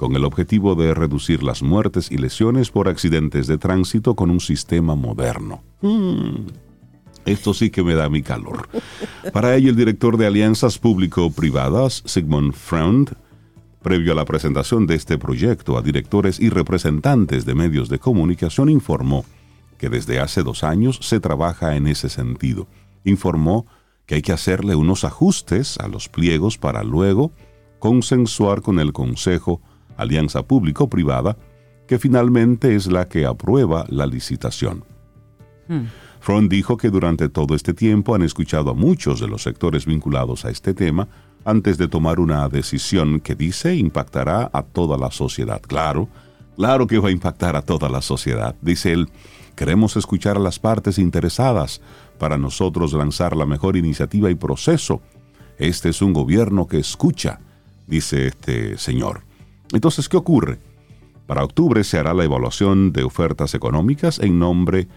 con 0.00 0.16
el 0.16 0.24
objetivo 0.24 0.74
de 0.76 0.94
reducir 0.94 1.42
las 1.42 1.62
muertes 1.62 2.10
y 2.10 2.16
lesiones 2.16 2.70
por 2.70 2.88
accidentes 2.88 3.46
de 3.46 3.58
tránsito 3.58 4.14
con 4.14 4.30
un 4.30 4.40
sistema 4.40 4.94
moderno. 4.94 5.62
Mm. 5.82 6.69
Esto 7.24 7.54
sí 7.54 7.70
que 7.70 7.82
me 7.82 7.94
da 7.94 8.08
mi 8.08 8.22
calor. 8.22 8.68
Para 9.32 9.54
ello, 9.54 9.70
el 9.70 9.76
director 9.76 10.16
de 10.16 10.26
Alianzas 10.26 10.78
Público-Privadas, 10.78 12.02
Sigmund 12.06 12.54
Freund, 12.54 13.12
previo 13.82 14.12
a 14.12 14.14
la 14.14 14.24
presentación 14.24 14.86
de 14.86 14.94
este 14.94 15.18
proyecto 15.18 15.78
a 15.78 15.82
directores 15.82 16.40
y 16.40 16.50
representantes 16.50 17.44
de 17.44 17.54
medios 17.54 17.88
de 17.88 17.98
comunicación, 17.98 18.68
informó 18.68 19.24
que 19.78 19.88
desde 19.88 20.20
hace 20.20 20.42
dos 20.42 20.64
años 20.64 20.98
se 21.02 21.20
trabaja 21.20 21.76
en 21.76 21.86
ese 21.86 22.08
sentido. 22.08 22.66
Informó 23.04 23.66
que 24.06 24.16
hay 24.16 24.22
que 24.22 24.32
hacerle 24.32 24.74
unos 24.74 25.04
ajustes 25.04 25.78
a 25.78 25.88
los 25.88 26.08
pliegos 26.08 26.58
para 26.58 26.82
luego 26.82 27.32
consensuar 27.78 28.60
con 28.60 28.78
el 28.78 28.92
Consejo 28.92 29.62
alianza 29.96 30.42
público-privada, 30.42 31.36
que 31.86 31.98
finalmente 31.98 32.74
es 32.74 32.86
la 32.86 33.08
que 33.08 33.26
aprueba 33.26 33.84
la 33.88 34.06
licitación. 34.06 34.84
Hmm. 35.68 35.86
Front 36.20 36.50
dijo 36.50 36.76
que 36.76 36.90
durante 36.90 37.28
todo 37.28 37.54
este 37.54 37.74
tiempo 37.74 38.14
han 38.14 38.22
escuchado 38.22 38.70
a 38.70 38.74
muchos 38.74 39.20
de 39.20 39.26
los 39.26 39.42
sectores 39.42 39.86
vinculados 39.86 40.44
a 40.44 40.50
este 40.50 40.74
tema 40.74 41.08
antes 41.44 41.78
de 41.78 41.88
tomar 41.88 42.20
una 42.20 42.48
decisión 42.48 43.20
que 43.20 43.34
dice 43.34 43.74
impactará 43.74 44.50
a 44.52 44.62
toda 44.62 44.98
la 44.98 45.10
sociedad. 45.10 45.60
Claro, 45.62 46.08
claro 46.56 46.86
que 46.86 46.98
va 46.98 47.08
a 47.08 47.12
impactar 47.12 47.56
a 47.56 47.62
toda 47.62 47.88
la 47.88 48.02
sociedad. 48.02 48.54
Dice 48.60 48.92
él, 48.92 49.08
queremos 49.56 49.96
escuchar 49.96 50.36
a 50.36 50.40
las 50.40 50.58
partes 50.58 50.98
interesadas 50.98 51.80
para 52.18 52.36
nosotros 52.36 52.92
lanzar 52.92 53.34
la 53.34 53.46
mejor 53.46 53.76
iniciativa 53.76 54.30
y 54.30 54.34
proceso. 54.34 55.00
Este 55.58 55.88
es 55.88 56.02
un 56.02 56.12
gobierno 56.12 56.66
que 56.66 56.78
escucha, 56.78 57.40
dice 57.86 58.26
este 58.26 58.76
señor. 58.76 59.22
Entonces, 59.72 60.08
¿qué 60.08 60.18
ocurre? 60.18 60.58
Para 61.26 61.44
octubre 61.44 61.84
se 61.84 61.98
hará 61.98 62.12
la 62.12 62.24
evaluación 62.24 62.92
de 62.92 63.04
ofertas 63.04 63.54
económicas 63.54 64.18
en 64.18 64.38
nombre, 64.38 64.88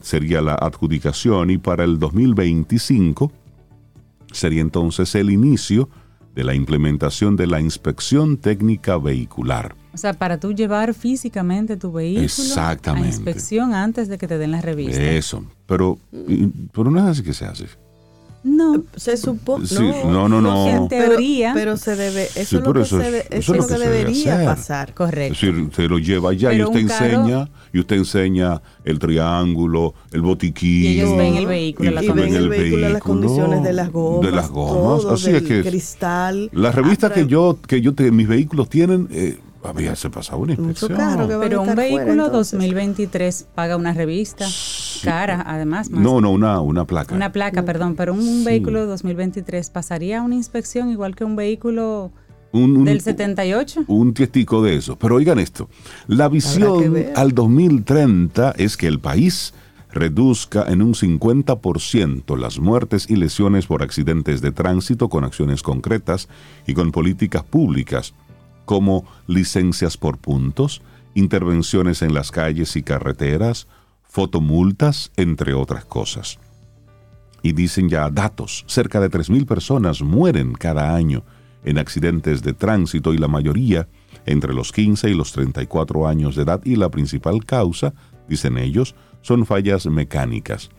sería 0.00 0.40
la 0.40 0.54
adjudicación 0.54 1.50
y 1.50 1.58
para 1.58 1.84
el 1.84 1.98
2025 1.98 3.32
sería 4.32 4.60
entonces 4.60 5.14
el 5.14 5.30
inicio 5.30 5.88
de 6.34 6.44
la 6.44 6.54
implementación 6.54 7.34
de 7.34 7.46
la 7.46 7.60
inspección 7.60 8.36
técnica 8.36 8.98
vehicular. 8.98 9.74
O 9.94 9.96
sea, 9.96 10.12
para 10.12 10.38
tú 10.38 10.52
llevar 10.52 10.92
físicamente 10.92 11.78
tu 11.78 11.90
vehículo 11.90 12.24
Exactamente. 12.24 13.06
a 13.06 13.10
inspección 13.10 13.72
antes 13.72 14.08
de 14.08 14.18
que 14.18 14.28
te 14.28 14.36
den 14.36 14.50
la 14.50 14.60
revista. 14.60 15.02
Eso, 15.02 15.44
pero, 15.66 15.98
pero 16.72 16.90
no 16.90 16.98
es 16.98 17.04
así 17.06 17.22
que 17.22 17.32
se 17.32 17.46
hace. 17.46 17.66
No. 18.46 18.84
Se 18.94 19.16
supone. 19.16 19.66
no, 20.04 20.28
no, 20.28 20.40
no, 20.40 20.68
En 20.68 20.88
teoría. 20.88 21.52
Pero, 21.52 21.76
se 21.76 21.96
debe. 21.96 22.28
Eso, 22.36 22.58
es 22.58 22.64
lo 22.64 22.72
que, 22.72 22.84
se, 22.84 23.26
eso 23.30 23.54
es 23.54 23.60
lo 23.60 23.66
que, 23.66 23.74
debería 23.74 24.44
pasar. 24.44 24.94
Correcto. 24.94 25.34
Es 25.34 25.40
decir, 25.40 25.70
se 25.74 25.88
lo 25.88 25.98
lleva 25.98 26.30
allá 26.30 26.52
y 26.52 26.62
usted 26.62 26.78
enseña, 26.78 27.48
y 27.72 27.80
usted 27.80 27.96
enseña 27.96 28.62
el 28.84 29.00
triángulo, 29.00 29.94
el 30.12 30.22
botiquín. 30.22 30.84
Y 30.84 30.86
ellos 30.88 31.16
ven 31.16 31.34
el 31.34 31.46
vehículo, 31.46 31.90
y, 31.90 31.94
la 31.94 32.04
y 32.04 32.08
ven 32.08 32.34
el, 32.34 32.48
vehículo, 32.48 32.88
las 32.88 33.02
condiciones 33.02 33.64
de 33.64 33.72
las 33.72 33.90
gomas. 33.90 34.30
De 34.30 34.36
las 34.36 34.48
gomas. 34.48 35.02
Todo, 35.02 35.14
así 35.14 35.32
del 35.32 35.42
es 35.42 35.48
que. 35.48 35.68
cristal. 35.68 36.48
La 36.52 36.70
revista 36.70 37.12
que 37.12 37.26
yo, 37.26 37.58
que 37.66 37.80
yo 37.80 37.94
te, 37.94 38.12
mis 38.12 38.28
vehículos 38.28 38.68
tienen. 38.68 39.08
Eh, 39.10 39.40
había 39.68 39.96
se 39.96 40.10
pasaba 40.10 40.38
una 40.38 40.54
inspección. 40.54 41.28
Pero 41.40 41.62
un 41.62 41.74
vehículo 41.74 42.30
2023 42.30 43.48
paga 43.54 43.76
una 43.76 43.92
revista 43.92 44.46
cara, 45.02 45.44
además. 45.46 45.90
no, 45.90 46.20
no, 46.20 46.30
una, 46.30 46.60
una 46.60 46.84
placa. 46.86 47.14
Una 47.14 47.32
placa, 47.32 47.64
perdón, 47.64 47.94
pero 47.96 48.14
un 48.14 48.44
vehículo 48.44 48.86
2023 48.86 49.70
pasaría 49.70 50.22
una 50.22 50.34
inspección 50.34 50.90
igual 50.90 51.14
que 51.14 51.24
un 51.24 51.36
vehículo 51.36 52.12
del 52.52 53.00
78. 53.00 53.84
Un 53.86 54.14
tiestico 54.14 54.62
de 54.62 54.76
eso. 54.76 54.96
Pero 54.96 55.16
oigan 55.16 55.38
esto, 55.38 55.68
la 56.06 56.28
visión 56.28 56.94
al 57.14 57.32
2030 57.32 58.52
es 58.56 58.76
que 58.76 58.86
el 58.86 59.00
país 59.00 59.52
reduzca 59.92 60.64
en 60.68 60.82
un 60.82 60.94
50% 60.94 62.36
las 62.36 62.58
muertes 62.58 63.08
y 63.08 63.16
lesiones 63.16 63.66
por 63.66 63.82
accidentes 63.82 64.42
de 64.42 64.52
tránsito 64.52 65.08
con 65.08 65.24
acciones 65.24 65.62
concretas 65.62 66.28
y 66.66 66.74
con 66.74 66.92
políticas 66.92 67.42
públicas 67.44 68.14
como 68.66 69.06
licencias 69.26 69.96
por 69.96 70.18
puntos, 70.18 70.82
intervenciones 71.14 72.02
en 72.02 72.12
las 72.12 72.30
calles 72.30 72.76
y 72.76 72.82
carreteras, 72.82 73.66
fotomultas, 74.02 75.10
entre 75.16 75.54
otras 75.54 75.86
cosas. 75.86 76.38
Y 77.42 77.52
dicen 77.52 77.88
ya 77.88 78.10
datos, 78.10 78.64
cerca 78.66 79.00
de 79.00 79.10
3.000 79.10 79.46
personas 79.46 80.02
mueren 80.02 80.52
cada 80.52 80.94
año 80.94 81.24
en 81.64 81.78
accidentes 81.78 82.42
de 82.42 82.52
tránsito 82.52 83.14
y 83.14 83.18
la 83.18 83.28
mayoría 83.28 83.88
entre 84.26 84.52
los 84.52 84.72
15 84.72 85.08
y 85.08 85.14
los 85.14 85.32
34 85.32 86.06
años 86.08 86.36
de 86.36 86.42
edad 86.42 86.60
y 86.64 86.76
la 86.76 86.90
principal 86.90 87.44
causa, 87.44 87.94
dicen 88.28 88.58
ellos, 88.58 88.94
son 89.22 89.46
fallas 89.46 89.86
mecánicas, 89.86 90.70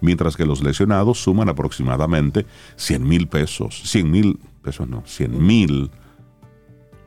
mientras 0.00 0.36
que 0.36 0.46
los 0.46 0.62
lesionados 0.62 1.22
suman 1.22 1.48
aproximadamente 1.48 2.46
100 2.76 3.08
mil 3.08 3.28
pesos, 3.28 3.82
100 3.84 4.10
mil 4.10 4.38
pesos 4.62 4.88
no, 4.88 5.02
100 5.06 5.46
mil 5.46 5.90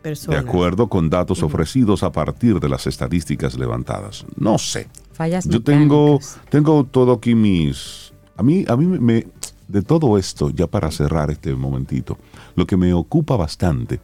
de 0.04 0.38
acuerdo 0.38 0.88
con 0.88 1.10
datos 1.10 1.44
ofrecidos 1.44 2.04
a 2.04 2.12
partir 2.12 2.60
de 2.60 2.70
las 2.70 2.88
estadísticas 2.88 3.58
levantadas. 3.58 4.26
No 4.38 4.58
sé. 4.58 4.88
Fallas 5.14 5.46
Yo 5.48 5.62
tengo, 5.62 6.20
tengo 6.50 6.86
todo 6.86 7.14
aquí 7.14 7.36
mis... 7.36 8.14
A 8.38 8.44
mí, 8.44 8.64
a 8.70 8.78
mí 8.78 8.86
me, 8.86 9.28
de 9.68 9.82
todo 9.82 10.18
esto, 10.18 10.50
ya 10.50 10.68
para 10.68 10.92
cerrar 10.92 11.30
este 11.30 11.54
momentito, 11.56 12.18
lo 12.56 12.66
que 12.66 12.78
me 12.78 12.94
ocupa 12.94 13.36
bastante 13.36 14.00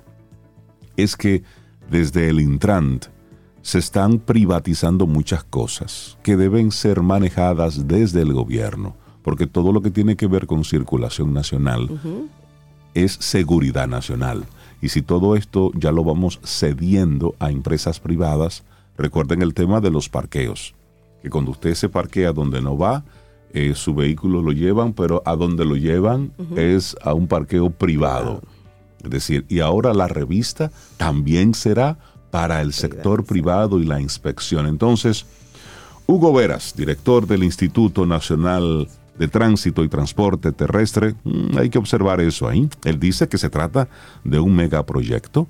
es 0.98 1.16
que 1.16 1.44
desde 1.90 2.30
el 2.30 2.40
Intrant 2.40 3.06
se 3.62 3.80
están 3.80 4.20
privatizando 4.20 5.08
muchas 5.08 5.44
cosas 5.44 6.18
que 6.22 6.38
deben 6.38 6.72
ser 6.72 7.02
manejadas 7.02 7.88
desde 7.88 8.22
el 8.22 8.34
gobierno, 8.34 8.96
porque 9.24 9.48
todo 9.48 9.74
lo 9.74 9.82
que 9.82 9.90
tiene 9.90 10.16
que 10.16 10.28
ver 10.28 10.46
con 10.46 10.64
circulación 10.64 11.34
nacional 11.34 11.90
es 12.94 13.14
seguridad 13.14 13.88
nacional. 13.88 14.46
Y 14.86 14.90
si 14.90 15.02
todo 15.02 15.36
esto 15.36 15.72
ya 15.74 15.92
lo 15.92 16.04
vamos 16.04 16.40
cediendo 16.44 17.34
a 17.40 17.50
empresas 17.50 18.00
privadas, 18.00 18.64
recuerden 18.96 19.42
el 19.42 19.56
tema 19.56 19.82
de 19.82 19.90
los 19.90 20.10
parqueos, 20.10 20.76
que 21.24 21.32
cuando 21.32 21.50
usted 21.50 21.74
se 21.74 21.90
parquea 21.90 22.34
donde 22.34 22.62
no 22.62 22.78
va, 22.78 23.04
eh, 23.52 23.74
su 23.74 23.96
vehículo 23.96 24.44
lo 24.44 24.52
llevan, 24.52 24.94
pero 24.94 25.24
a 25.26 25.36
donde 25.36 25.66
lo 25.66 25.76
llevan 25.76 26.34
es 26.56 26.96
a 27.02 27.16
un 27.16 27.26
parqueo 27.26 27.72
privado. 27.72 28.44
Es 29.04 29.10
decir, 29.10 29.44
y 29.50 29.60
ahora 29.60 29.92
la 29.92 30.08
revista 30.08 30.72
también 30.98 31.56
será 31.56 31.98
para 32.30 32.62
el 32.62 32.72
sector 32.72 33.26
privado 33.26 33.80
y 33.80 33.86
la 33.86 34.00
inspección. 34.00 34.68
Entonces, 34.68 35.26
Hugo 36.06 36.32
Veras, 36.32 36.76
director 36.78 37.26
del 37.26 37.44
Instituto 37.44 38.06
Nacional 38.06 38.88
de 39.18 39.28
Tránsito 39.28 39.84
y 39.84 39.90
Transporte 39.90 40.52
Terrestre, 40.52 41.16
mm, 41.24 41.58
hay 41.58 41.70
que 41.70 41.78
observar 41.78 42.22
eso 42.22 42.48
ahí. 42.48 42.70
Él 42.84 43.00
dice 43.00 43.28
que 43.28 43.38
se 43.38 43.50
trata 43.50 43.88
de 44.24 44.40
un 44.40 44.56
megaproyecto 44.56 45.48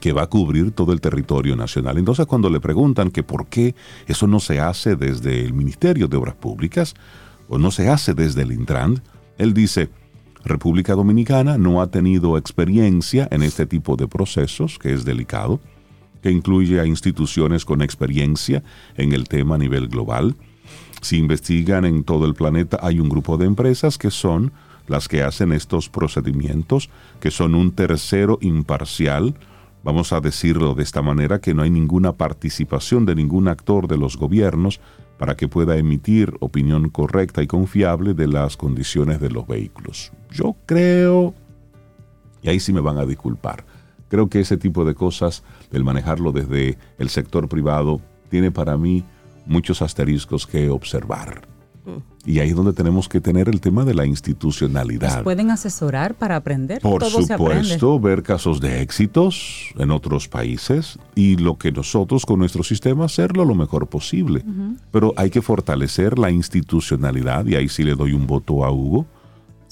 que 0.00 0.12
va 0.12 0.22
a 0.22 0.26
cubrir 0.26 0.72
todo 0.72 0.92
el 0.92 1.00
territorio 1.00 1.56
nacional. 1.56 1.98
Entonces, 1.98 2.26
cuando 2.26 2.50
le 2.50 2.60
preguntan 2.60 3.10
que 3.10 3.22
por 3.22 3.46
qué 3.46 3.74
eso 4.06 4.26
no 4.26 4.40
se 4.40 4.60
hace 4.60 4.96
desde 4.96 5.44
el 5.44 5.54
Ministerio 5.54 6.08
de 6.08 6.16
Obras 6.16 6.34
Públicas 6.34 6.94
o 7.48 7.58
no 7.58 7.70
se 7.70 7.88
hace 7.88 8.14
desde 8.14 8.42
el 8.42 8.52
Intran, 8.52 9.02
él 9.38 9.54
dice, 9.54 9.90
República 10.44 10.94
Dominicana 10.94 11.56
no 11.58 11.80
ha 11.80 11.90
tenido 11.90 12.36
experiencia 12.36 13.28
en 13.30 13.42
este 13.42 13.66
tipo 13.66 13.96
de 13.96 14.06
procesos, 14.06 14.78
que 14.78 14.92
es 14.92 15.04
delicado, 15.04 15.60
que 16.22 16.30
incluye 16.30 16.80
a 16.80 16.86
instituciones 16.86 17.64
con 17.64 17.82
experiencia 17.82 18.62
en 18.96 19.12
el 19.12 19.28
tema 19.28 19.54
a 19.54 19.58
nivel 19.58 19.88
global. 19.88 20.36
Si 21.04 21.18
investigan 21.18 21.84
en 21.84 22.02
todo 22.02 22.24
el 22.24 22.32
planeta, 22.32 22.78
hay 22.80 22.98
un 22.98 23.10
grupo 23.10 23.36
de 23.36 23.44
empresas 23.44 23.98
que 23.98 24.10
son 24.10 24.52
las 24.86 25.06
que 25.06 25.22
hacen 25.22 25.52
estos 25.52 25.90
procedimientos, 25.90 26.88
que 27.20 27.30
son 27.30 27.54
un 27.54 27.72
tercero 27.72 28.38
imparcial, 28.40 29.34
vamos 29.82 30.14
a 30.14 30.22
decirlo 30.22 30.72
de 30.72 30.82
esta 30.82 31.02
manera, 31.02 31.42
que 31.42 31.52
no 31.52 31.60
hay 31.60 31.68
ninguna 31.68 32.14
participación 32.14 33.04
de 33.04 33.16
ningún 33.16 33.48
actor 33.48 33.86
de 33.86 33.98
los 33.98 34.16
gobiernos 34.16 34.80
para 35.18 35.36
que 35.36 35.46
pueda 35.46 35.76
emitir 35.76 36.32
opinión 36.40 36.88
correcta 36.88 37.42
y 37.42 37.46
confiable 37.46 38.14
de 38.14 38.26
las 38.26 38.56
condiciones 38.56 39.20
de 39.20 39.28
los 39.28 39.46
vehículos. 39.46 40.10
Yo 40.30 40.56
creo, 40.64 41.34
y 42.40 42.48
ahí 42.48 42.60
sí 42.60 42.72
me 42.72 42.80
van 42.80 42.96
a 42.96 43.04
disculpar, 43.04 43.66
creo 44.08 44.30
que 44.30 44.40
ese 44.40 44.56
tipo 44.56 44.86
de 44.86 44.94
cosas, 44.94 45.44
el 45.70 45.84
manejarlo 45.84 46.32
desde 46.32 46.78
el 46.96 47.10
sector 47.10 47.46
privado, 47.46 48.00
tiene 48.30 48.50
para 48.50 48.78
mí 48.78 49.04
muchos 49.46 49.82
asteriscos 49.82 50.46
que 50.46 50.68
observar. 50.70 51.46
Mm. 51.84 52.14
Y 52.26 52.38
ahí 52.38 52.48
es 52.48 52.56
donde 52.56 52.72
tenemos 52.72 53.08
que 53.08 53.20
tener 53.20 53.48
el 53.48 53.60
tema 53.60 53.84
de 53.84 53.92
la 53.92 54.06
institucionalidad. 54.06 55.22
pueden 55.22 55.50
asesorar 55.50 56.14
para 56.14 56.36
aprender? 56.36 56.80
Por 56.80 57.04
supuesto, 57.04 58.00
ver 58.00 58.22
casos 58.22 58.60
de 58.60 58.80
éxitos 58.80 59.74
en 59.76 59.90
otros 59.90 60.26
países 60.28 60.98
y 61.14 61.36
lo 61.36 61.58
que 61.58 61.70
nosotros 61.70 62.24
con 62.24 62.38
nuestro 62.38 62.62
sistema 62.62 63.04
hacerlo 63.04 63.44
lo 63.44 63.54
mejor 63.54 63.88
posible. 63.88 64.42
Pero 64.90 65.12
hay 65.16 65.28
que 65.28 65.42
fortalecer 65.42 66.18
la 66.18 66.30
institucionalidad 66.30 67.44
y 67.46 67.56
ahí 67.56 67.68
sí 67.68 67.82
le 67.82 67.94
doy 67.94 68.12
un 68.12 68.26
voto 68.26 68.64
a 68.64 68.70
Hugo. 68.72 69.06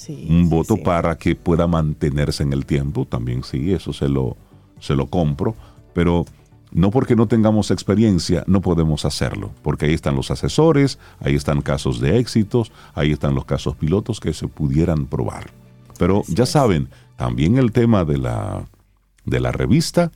un 0.09 0.51
voto 0.51 0.77
para 0.77 1.17
que 1.17 1.35
pueda 1.35 1.67
mantenerse 1.67 2.43
en 2.43 2.53
el 2.53 2.67
tiempo, 2.67 3.07
también 3.07 3.45
sí, 3.45 3.73
eso 3.73 3.95
se 3.95 4.09
lo, 4.09 4.37
se 4.79 4.95
lo 4.95 5.07
compro, 5.07 5.55
pero 5.95 6.27
no 6.73 6.91
porque 6.91 7.17
no 7.17 7.29
tengamos 7.29 7.71
experiencia, 7.71 8.45
no 8.47 8.61
podemos 8.61 9.05
hacerlo, 9.05 9.51
porque 9.63 9.87
ahí 9.87 9.95
están 9.95 10.17
los 10.17 10.31
asesores, 10.31 10.99
ahí 11.21 11.35
están 11.35 11.61
casos 11.61 12.01
de 12.01 12.19
éxitos, 12.19 12.73
ahí 12.95 13.13
están 13.13 13.35
los 13.35 13.45
casos 13.45 13.77
pilotos 13.77 14.21
que 14.21 14.33
se 14.33 14.49
pudieran 14.49 15.07
probar. 15.07 15.51
Pero 15.99 16.23
ya 16.29 16.47
saben, 16.47 16.89
también 17.17 17.59
el 17.59 17.73
tema 17.73 18.05
de 18.05 18.19
la, 18.19 18.67
de 19.25 19.41
la 19.41 19.53
revista 19.53 20.11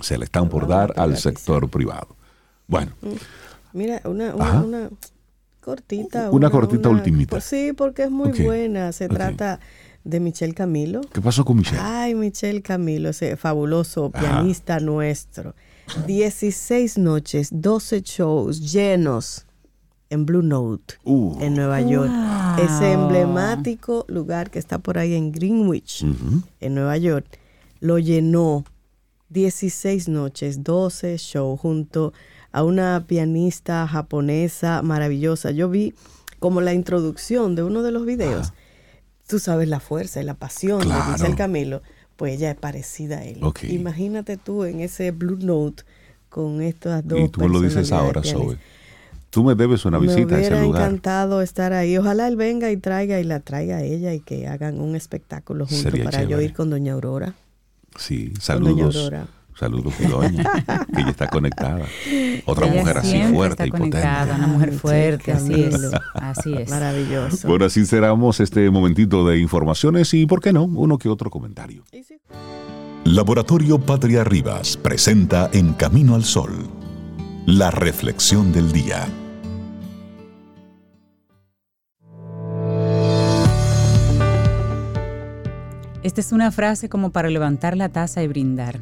se 0.00 0.16
le 0.16 0.24
están 0.24 0.48
por 0.48 0.68
dar 0.68 0.94
al 0.96 1.16
sector 1.16 1.68
privado. 1.68 2.08
Bueno. 2.66 2.92
Mm. 3.02 3.08
Mira, 3.72 4.00
una, 4.04 4.34
una, 4.34 4.88
cortita. 5.60 6.30
Una, 6.30 6.50
cortita 6.50 6.88
ultimita. 6.88 7.30
Pues 7.30 7.44
sí, 7.44 7.72
porque 7.72 8.04
es 8.04 8.10
muy 8.10 8.30
buena. 8.30 8.92
Se 8.92 9.08
trata 9.08 9.60
de 10.04 10.20
Michel 10.20 10.54
Camilo. 10.54 11.00
¿Qué 11.12 11.20
pasó 11.20 11.44
con 11.44 11.56
Michel? 11.58 11.78
Ay, 11.80 12.14
Michel 12.14 12.62
Camilo, 12.62 13.10
ese 13.10 13.36
fabuloso 13.36 14.10
pianista 14.10 14.80
nuestro. 14.80 15.54
16 16.06 16.98
noches, 16.98 17.48
12 17.52 18.02
shows 18.02 18.72
llenos 18.72 19.46
en 20.10 20.26
Blue 20.26 20.42
Note, 20.42 20.94
uh. 21.04 21.36
en 21.40 21.54
Nueva 21.54 21.80
York. 21.80 22.10
Ese 22.58 22.92
emblemático 22.92 24.04
lugar 24.08 24.50
que 24.50 24.58
está 24.58 24.78
por 24.78 24.98
ahí 24.98 25.14
en 25.14 25.32
Greenwich, 25.32 26.04
en 26.60 26.74
Nueva 26.74 26.96
York, 26.96 27.26
lo 27.80 27.98
llenó 27.98 28.64
16 29.30 30.08
noches, 30.08 30.64
12 30.64 31.16
shows 31.18 31.60
junto 31.60 32.12
a 32.52 32.62
una 32.62 33.04
pianista 33.06 33.86
japonesa 33.86 34.82
maravillosa. 34.82 35.50
Yo 35.50 35.68
vi 35.68 35.94
como 36.38 36.60
la 36.60 36.72
introducción 36.72 37.54
de 37.54 37.62
uno 37.62 37.82
de 37.82 37.92
los 37.92 38.06
videos 38.06 38.52
tú 39.28 39.38
sabes 39.38 39.68
la 39.68 39.78
fuerza 39.78 40.20
y 40.20 40.24
la 40.24 40.34
pasión 40.34 40.80
de 40.80 41.26
el 41.26 41.36
Camilo, 41.36 41.82
pues 42.16 42.34
ella 42.34 42.50
es 42.50 42.56
parecida 42.56 43.18
a 43.18 43.24
él. 43.24 43.40
Imagínate 43.68 44.36
tú 44.36 44.64
en 44.64 44.80
ese 44.80 45.12
Blue 45.12 45.38
Note 45.38 45.84
con 46.28 46.60
estas 46.60 47.06
dos 47.06 47.20
Y 47.20 47.28
tú 47.28 47.40
me 47.40 47.48
lo 47.48 47.60
dices 47.60 47.92
ahora, 47.92 48.22
Zoe. 48.24 48.58
Tú 49.30 49.44
me 49.44 49.54
debes 49.54 49.84
una 49.84 49.98
visita 49.98 50.36
a 50.36 50.40
ese 50.40 50.60
lugar. 50.62 50.80
Me 50.80 50.86
encantado 50.86 51.42
estar 51.42 51.74
ahí. 51.74 51.98
Ojalá 51.98 52.26
él 52.26 52.36
venga 52.36 52.72
y 52.72 52.78
traiga 52.78 53.20
y 53.20 53.24
la 53.24 53.40
traiga 53.40 53.76
a 53.76 53.82
ella 53.82 54.14
y 54.14 54.20
que 54.20 54.48
hagan 54.48 54.80
un 54.80 54.96
espectáculo 54.96 55.66
juntos 55.66 56.00
para 56.02 56.24
yo 56.24 56.40
ir 56.40 56.54
con 56.54 56.70
Doña 56.70 56.94
Aurora. 56.94 57.34
Sí, 57.96 58.32
saludos. 58.40 58.94
Doña 58.94 59.04
Aurora. 59.04 59.37
Saludos, 59.58 59.92
que 59.96 60.04
ella 60.04 61.10
está 61.10 61.26
conectada. 61.26 61.84
Otra 62.44 62.68
mujer 62.68 62.98
así 62.98 63.20
fuerte 63.24 63.66
y 63.66 63.70
potente. 63.72 63.98
Una 63.98 64.46
mujer 64.46 64.72
fuerte, 64.72 65.32
así 65.32 65.64
es. 65.64 65.90
Así 66.14 66.54
es. 66.54 66.70
Maravilloso. 66.70 67.48
Bueno, 67.48 67.64
así 67.64 67.84
cerramos 67.84 68.38
este 68.38 68.70
momentito 68.70 69.26
de 69.26 69.40
informaciones 69.40 70.14
y, 70.14 70.26
¿por 70.26 70.40
qué 70.40 70.52
no? 70.52 70.62
Uno 70.62 70.96
que 70.96 71.08
otro 71.08 71.28
comentario. 71.28 71.82
Laboratorio 73.02 73.80
Patria 73.80 74.22
Rivas 74.22 74.76
presenta 74.76 75.50
En 75.52 75.72
Camino 75.72 76.14
al 76.14 76.22
Sol, 76.22 76.52
la 77.46 77.72
reflexión 77.72 78.52
del 78.52 78.70
día. 78.70 79.08
Esta 86.04 86.20
es 86.20 86.30
una 86.30 86.52
frase 86.52 86.88
como 86.88 87.10
para 87.10 87.28
levantar 87.28 87.76
la 87.76 87.88
taza 87.88 88.22
y 88.22 88.28
brindar 88.28 88.78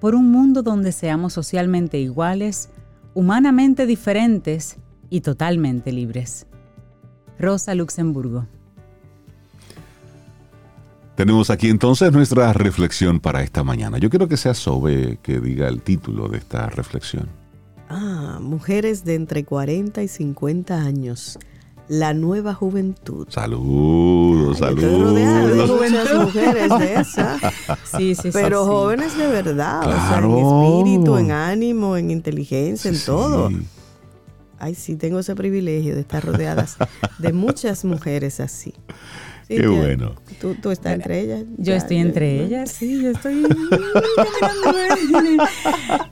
por 0.00 0.14
un 0.14 0.30
mundo 0.30 0.62
donde 0.62 0.92
seamos 0.92 1.32
socialmente 1.34 1.98
iguales, 1.98 2.70
humanamente 3.14 3.86
diferentes 3.86 4.78
y 5.10 5.20
totalmente 5.20 5.92
libres. 5.92 6.46
Rosa 7.38 7.74
Luxemburgo. 7.74 8.46
Tenemos 11.16 11.50
aquí 11.50 11.68
entonces 11.68 12.12
nuestra 12.12 12.52
reflexión 12.54 13.20
para 13.20 13.42
esta 13.42 13.62
mañana. 13.62 13.98
Yo 13.98 14.08
quiero 14.08 14.26
que 14.26 14.38
sea 14.38 14.54
Sobe 14.54 15.18
que 15.22 15.38
diga 15.38 15.68
el 15.68 15.82
título 15.82 16.28
de 16.28 16.38
esta 16.38 16.66
reflexión. 16.70 17.28
Ah, 17.90 18.38
mujeres 18.40 19.04
de 19.04 19.16
entre 19.16 19.44
40 19.44 20.02
y 20.02 20.08
50 20.08 20.80
años 20.80 21.38
la 21.90 22.14
nueva 22.14 22.54
juventud. 22.54 23.26
Saludos, 23.30 24.58
saludos. 24.58 25.12
De 25.12 25.90
muchas 25.90 26.14
mujeres 26.14 26.78
de 26.78 26.94
esas. 26.94 27.40
Sí, 27.96 28.14
sí, 28.14 28.30
Pero 28.32 28.64
jóvenes 28.64 29.18
de 29.18 29.26
verdad, 29.26 29.80
o 29.80 29.90
sea, 29.90 30.18
en 30.18 30.38
espíritu, 30.38 31.16
en 31.16 31.32
ánimo, 31.32 31.96
en 31.96 32.12
inteligencia, 32.12 32.92
en 32.92 33.04
todo. 33.04 33.50
Ay, 34.60 34.76
sí, 34.76 34.94
tengo 34.94 35.18
ese 35.18 35.34
privilegio 35.34 35.96
de 35.96 36.02
estar 36.02 36.24
rodeadas 36.24 36.76
de 37.18 37.32
muchas 37.32 37.84
mujeres 37.84 38.38
así. 38.38 38.72
Qué 39.56 39.66
bueno. 39.66 40.14
¿Tú, 40.62 40.70
estás 40.70 40.94
entre 40.94 41.20
ellas? 41.20 41.44
Yo 41.58 41.74
estoy 41.74 41.96
entre 41.96 42.44
ellas, 42.44 42.70
sí, 42.70 43.02
yo 43.02 43.10
estoy... 43.10 43.44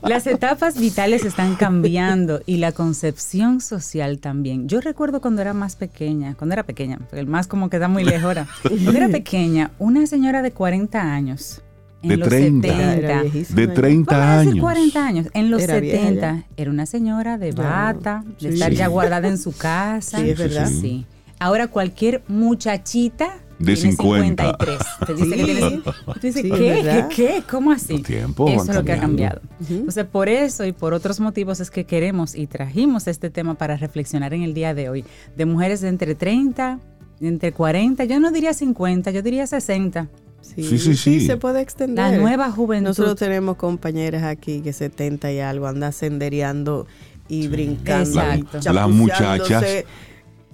Las 0.03 0.27
etapas 0.27 0.79
vitales 0.79 1.25
están 1.25 1.55
cambiando 1.55 2.41
y 2.47 2.57
la 2.57 2.73
concepción 2.73 3.61
social 3.61 4.19
también. 4.19 4.69
Yo 4.69 4.81
recuerdo 4.81 5.21
cuando 5.21 5.41
era 5.41 5.55
más 5.55 5.77
pequeña, 5.77 6.35
cuando 6.35 6.55
era 6.55 6.65
pequeña, 6.65 6.99
porque 6.99 7.21
el 7.21 7.29
más 7.29 7.47
como 7.47 7.71
queda 7.71 7.87
muy 7.87 8.03
lejos 8.03 8.25
ahora. 8.25 8.49
Cuando 8.63 8.91
era 8.91 9.09
pequeña, 9.09 9.71
una 9.79 10.07
señora 10.07 10.43
de 10.43 10.51
40 10.51 11.01
años 11.01 11.63
en 12.03 12.09
de 12.11 12.17
los 12.17 12.29
30, 12.29 12.69
70. 12.69 13.55
De 13.55 13.69
30 13.69 14.41
años. 14.41 14.61
40 14.61 15.07
años. 15.07 15.27
En 15.33 15.51
los 15.51 15.63
70 15.63 16.45
era 16.57 16.71
una 16.71 16.87
señora 16.87 17.39
de 17.39 17.53
bata, 17.53 18.25
de 18.41 18.49
estar 18.49 18.73
ya 18.73 18.89
guardada 18.89 19.29
en 19.29 19.39
su 19.39 19.53
casa. 19.57 20.19
Sí, 20.19 20.31
es 20.31 20.39
verdad. 20.39 20.69
Sí. 20.69 21.07
Ahora 21.41 21.69
cualquier 21.69 22.23
muchachita 22.29 23.39
de 23.59 23.75
tiene 23.75 23.93
50. 23.93 24.45
53. 24.59 24.79
Te 25.07 25.15
dice 25.15 25.37
que 25.37 25.45
tiene- 25.45 25.83
tú 26.07 26.21
dices, 26.23 26.43
Sí, 26.43 26.51
¿qué? 26.51 26.57
¿Qué? 26.83 27.05
¿Qué? 27.15 27.43
¿Cómo 27.51 27.73
así? 27.73 27.95
Los 27.95 28.03
tiempos 28.03 28.51
eso 28.53 28.71
es 28.71 28.75
lo 28.77 28.85
que 28.85 28.93
ha 28.93 29.01
cambiado. 29.01 29.41
Entonces, 29.69 30.05
por 30.05 30.29
eso 30.29 30.65
y 30.65 30.73
por 30.73 30.95
otros 30.95 31.19
motivos 31.21 31.61
es 31.61 31.71
que 31.71 31.85
queremos 31.85 32.35
y 32.35 32.47
trajimos 32.47 33.07
este 33.09 33.31
tema 33.31 33.55
para 33.55 33.77
reflexionar 33.77 34.33
en 34.35 34.43
el 34.43 34.55
día 34.55 34.75
de 34.75 34.89
hoy. 34.89 35.05
De 35.37 35.45
mujeres 35.45 35.81
de 35.81 35.89
entre 35.89 36.15
30, 36.15 36.79
entre 37.21 37.53
40, 37.53 38.05
yo 38.05 38.21
no 38.21 38.31
diría 38.31 38.55
50, 38.55 39.11
yo 39.11 39.23
diría 39.23 39.47
60. 39.47 40.09
Sí, 40.41 40.63
Sí, 40.63 40.79
sí, 40.79 40.97
sí. 40.97 41.27
se 41.27 41.37
puede 41.37 41.61
extender. 41.61 42.13
La 42.13 42.17
nueva 42.17 42.51
juventud. 42.53 42.89
Nosotros 42.91 43.17
tenemos 43.17 43.57
compañeras 43.57 44.23
aquí 44.23 44.61
que 44.61 44.73
70 44.73 45.33
y 45.33 45.41
algo 45.41 45.67
andan 45.67 45.93
sendereando 45.93 46.87
y 47.29 47.49
brincando. 47.49 48.21
y 48.21 48.41
Exacto. 48.41 48.57
Las 48.57 48.65
chapuceándose 48.65 49.87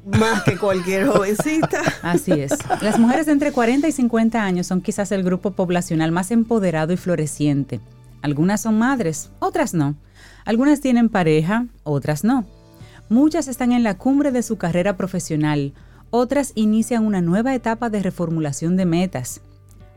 Más 0.04 0.42
que 0.42 0.56
cualquier 0.56 1.06
jovencita. 1.08 1.80
Así 2.02 2.32
es. 2.32 2.52
Las 2.82 2.98
mujeres 2.98 3.26
de 3.26 3.32
entre 3.32 3.52
40 3.52 3.88
y 3.88 3.92
50 3.92 4.42
años 4.42 4.66
son 4.66 4.80
quizás 4.80 5.12
el 5.12 5.22
grupo 5.22 5.52
poblacional 5.52 6.12
más 6.12 6.30
empoderado 6.30 6.92
y 6.92 6.96
floreciente. 6.96 7.80
Algunas 8.22 8.62
son 8.62 8.78
madres, 8.78 9.30
otras 9.38 9.74
no. 9.74 9.96
Algunas 10.44 10.80
tienen 10.80 11.08
pareja, 11.08 11.66
otras 11.82 12.24
no. 12.24 12.46
Muchas 13.08 13.48
están 13.48 13.72
en 13.72 13.82
la 13.82 13.98
cumbre 13.98 14.32
de 14.32 14.42
su 14.42 14.56
carrera 14.56 14.96
profesional, 14.96 15.74
otras 16.10 16.52
inician 16.54 17.04
una 17.04 17.20
nueva 17.20 17.54
etapa 17.54 17.90
de 17.90 18.02
reformulación 18.02 18.76
de 18.76 18.86
metas. 18.86 19.40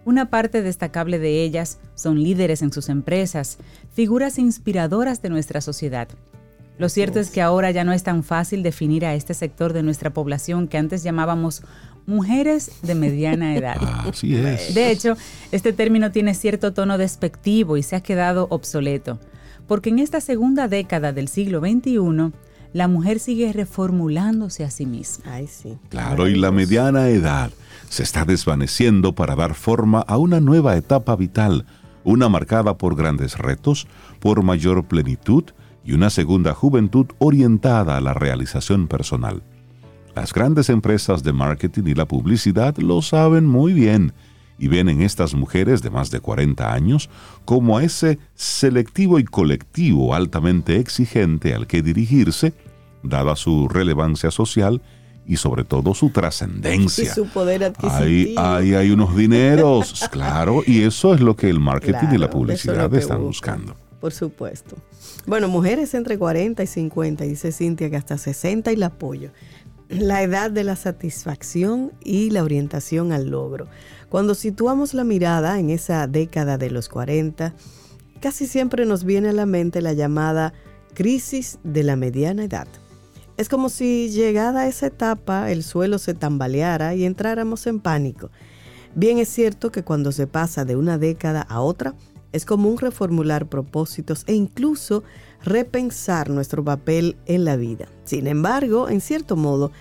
Una 0.03 0.29
parte 0.29 0.61
destacable 0.61 1.19
de 1.19 1.43
ellas 1.43 1.79
son 1.95 2.23
líderes 2.23 2.61
en 2.61 2.71
sus 2.71 2.89
empresas, 2.89 3.57
figuras 3.93 4.39
inspiradoras 4.39 5.21
de 5.21 5.29
nuestra 5.29 5.61
sociedad. 5.61 6.07
Lo 6.77 6.89
cierto 6.89 7.19
es 7.19 7.31
que 7.31 7.41
ahora 7.41 7.71
ya 7.71 7.83
no 7.83 7.93
es 7.93 8.03
tan 8.03 8.23
fácil 8.23 8.61
definir 8.61 9.05
a 9.05 9.15
este 9.15 9.33
sector 9.33 9.73
de 9.73 9.83
nuestra 9.83 10.11
población 10.11 10.67
que 10.67 10.77
antes 10.77 11.03
llamábamos 11.03 11.63
mujeres 12.05 12.71
de 12.83 12.95
mediana 12.95 13.55
edad. 13.55 13.77
Así 14.07 14.35
es. 14.35 14.73
De 14.73 14.91
hecho, 14.91 15.15
este 15.51 15.73
término 15.73 16.11
tiene 16.11 16.33
cierto 16.33 16.73
tono 16.73 16.97
despectivo 16.97 17.77
y 17.77 17.83
se 17.83 17.95
ha 17.95 18.01
quedado 18.01 18.47
obsoleto, 18.49 19.19
porque 19.67 19.89
en 19.89 19.99
esta 19.99 20.21
segunda 20.21 20.67
década 20.67 21.13
del 21.13 21.27
siglo 21.27 21.59
XXI, 21.59 22.31
la 22.73 22.87
mujer 22.87 23.19
sigue 23.19 23.51
reformulándose 23.53 24.63
a 24.63 24.69
sí 24.69 24.85
misma. 24.85 25.25
Ay, 25.33 25.47
sí. 25.47 25.77
Claro, 25.89 26.27
y 26.27 26.35
la 26.35 26.51
mediana 26.51 27.09
edad 27.09 27.51
se 27.89 28.03
está 28.03 28.23
desvaneciendo 28.23 29.13
para 29.13 29.35
dar 29.35 29.55
forma 29.55 30.01
a 30.01 30.17
una 30.17 30.39
nueva 30.39 30.77
etapa 30.77 31.15
vital, 31.15 31.65
una 32.03 32.29
marcada 32.29 32.77
por 32.77 32.95
grandes 32.95 33.37
retos, 33.37 33.87
por 34.19 34.43
mayor 34.43 34.85
plenitud 34.85 35.45
y 35.87 35.93
una 35.93 36.09
segunda 36.09 36.53
juventud 36.53 37.07
orientada 37.17 37.95
a 37.97 38.01
la 38.01 38.13
realización 38.13 38.87
personal. 38.87 39.41
Las 40.15 40.33
grandes 40.33 40.69
empresas 40.69 41.23
de 41.23 41.31
marketing 41.31 41.83
y 41.87 41.93
la 41.95 42.05
publicidad 42.07 42.75
lo 42.77 43.01
saben 43.01 43.45
muy 43.45 43.71
bien 43.71 44.11
y 44.59 44.67
ven 44.67 44.89
en 44.89 45.01
estas 45.01 45.33
mujeres 45.33 45.81
de 45.81 45.89
más 45.89 46.11
de 46.11 46.19
40 46.19 46.73
años 46.73 47.09
como 47.45 47.77
a 47.77 47.83
ese 47.83 48.19
selectivo 48.35 49.17
y 49.17 49.23
colectivo 49.23 50.13
altamente 50.13 50.75
exigente 50.77 51.53
al 51.53 51.67
que 51.67 51.81
dirigirse, 51.81 52.53
dada 53.01 53.35
su 53.37 53.69
relevancia 53.69 54.29
social 54.29 54.81
y 55.25 55.37
sobre 55.37 55.63
todo 55.63 55.93
su 55.93 56.07
Y 56.09 56.09
trascendencia. 56.09 57.13
su 57.13 57.27
poder 57.27 57.63
Ahí, 57.63 57.69
adquisitivo. 57.69 58.41
ahí 58.41 58.73
hay 58.73 58.89
unos 58.91 59.15
dineros, 59.15 60.05
claro, 60.11 60.63
y 60.65 60.81
eso 60.81 61.13
es 61.13 61.21
lo 61.21 61.35
que 61.37 61.49
el 61.49 61.59
marketing 61.61 62.07
y 62.13 62.17
la 62.17 62.25
es 62.25 62.31
publicidad 62.31 62.93
están 62.95 63.21
buscan. 63.21 63.61
buscando. 63.65 63.86
Por 63.99 64.13
supuesto. 64.13 64.75
Bueno, 65.25 65.47
mujeres 65.47 65.93
entre 65.93 66.17
40 66.17 66.61
y 66.63 66.67
50, 66.67 67.23
dice 67.23 67.51
Cintia 67.51 67.89
que 67.89 67.95
hasta 67.95 68.17
60 68.17 68.71
y 68.71 68.75
la 68.75 68.87
apoyo. 68.87 69.31
La 69.89 70.21
edad 70.21 70.51
de 70.51 70.63
la 70.63 70.75
satisfacción 70.75 71.93
y 72.03 72.29
la 72.29 72.43
orientación 72.43 73.11
al 73.11 73.29
logro. 73.29 73.67
Cuando 74.09 74.35
situamos 74.35 74.93
la 74.93 75.03
mirada 75.03 75.59
en 75.59 75.69
esa 75.69 76.05
década 76.07 76.57
de 76.57 76.69
los 76.69 76.89
40, 76.89 77.55
casi 78.19 78.45
siempre 78.47 78.85
nos 78.85 79.03
viene 79.03 79.29
a 79.29 79.33
la 79.33 79.45
mente 79.45 79.81
la 79.81 79.93
llamada 79.93 80.53
crisis 80.93 81.59
de 81.63 81.83
la 81.83 81.95
mediana 81.95 82.43
edad. 82.43 82.67
Es 83.37 83.49
como 83.49 83.69
si 83.69 84.09
llegada 84.09 84.61
a 84.61 84.67
esa 84.67 84.87
etapa 84.87 85.51
el 85.51 85.63
suelo 85.63 85.99
se 85.99 86.15
tambaleara 86.15 86.95
y 86.95 87.05
entráramos 87.05 87.67
en 87.67 87.79
pánico. 87.79 88.31
Bien 88.95 89.19
es 89.19 89.29
cierto 89.29 89.71
que 89.71 89.83
cuando 89.83 90.11
se 90.11 90.25
pasa 90.25 90.65
de 90.65 90.75
una 90.75 90.97
década 90.97 91.41
a 91.41 91.61
otra, 91.61 91.93
es 92.31 92.45
común 92.45 92.77
reformular 92.77 93.47
propósitos 93.47 94.23
e 94.27 94.33
incluso 94.33 95.03
repensar 95.43 96.29
nuestro 96.29 96.63
papel 96.63 97.17
en 97.25 97.45
la 97.45 97.55
vida. 97.55 97.87
Sin 98.03 98.27
embargo, 98.27 98.89
en 98.89 99.01
cierto 99.01 99.35
modo, 99.35 99.71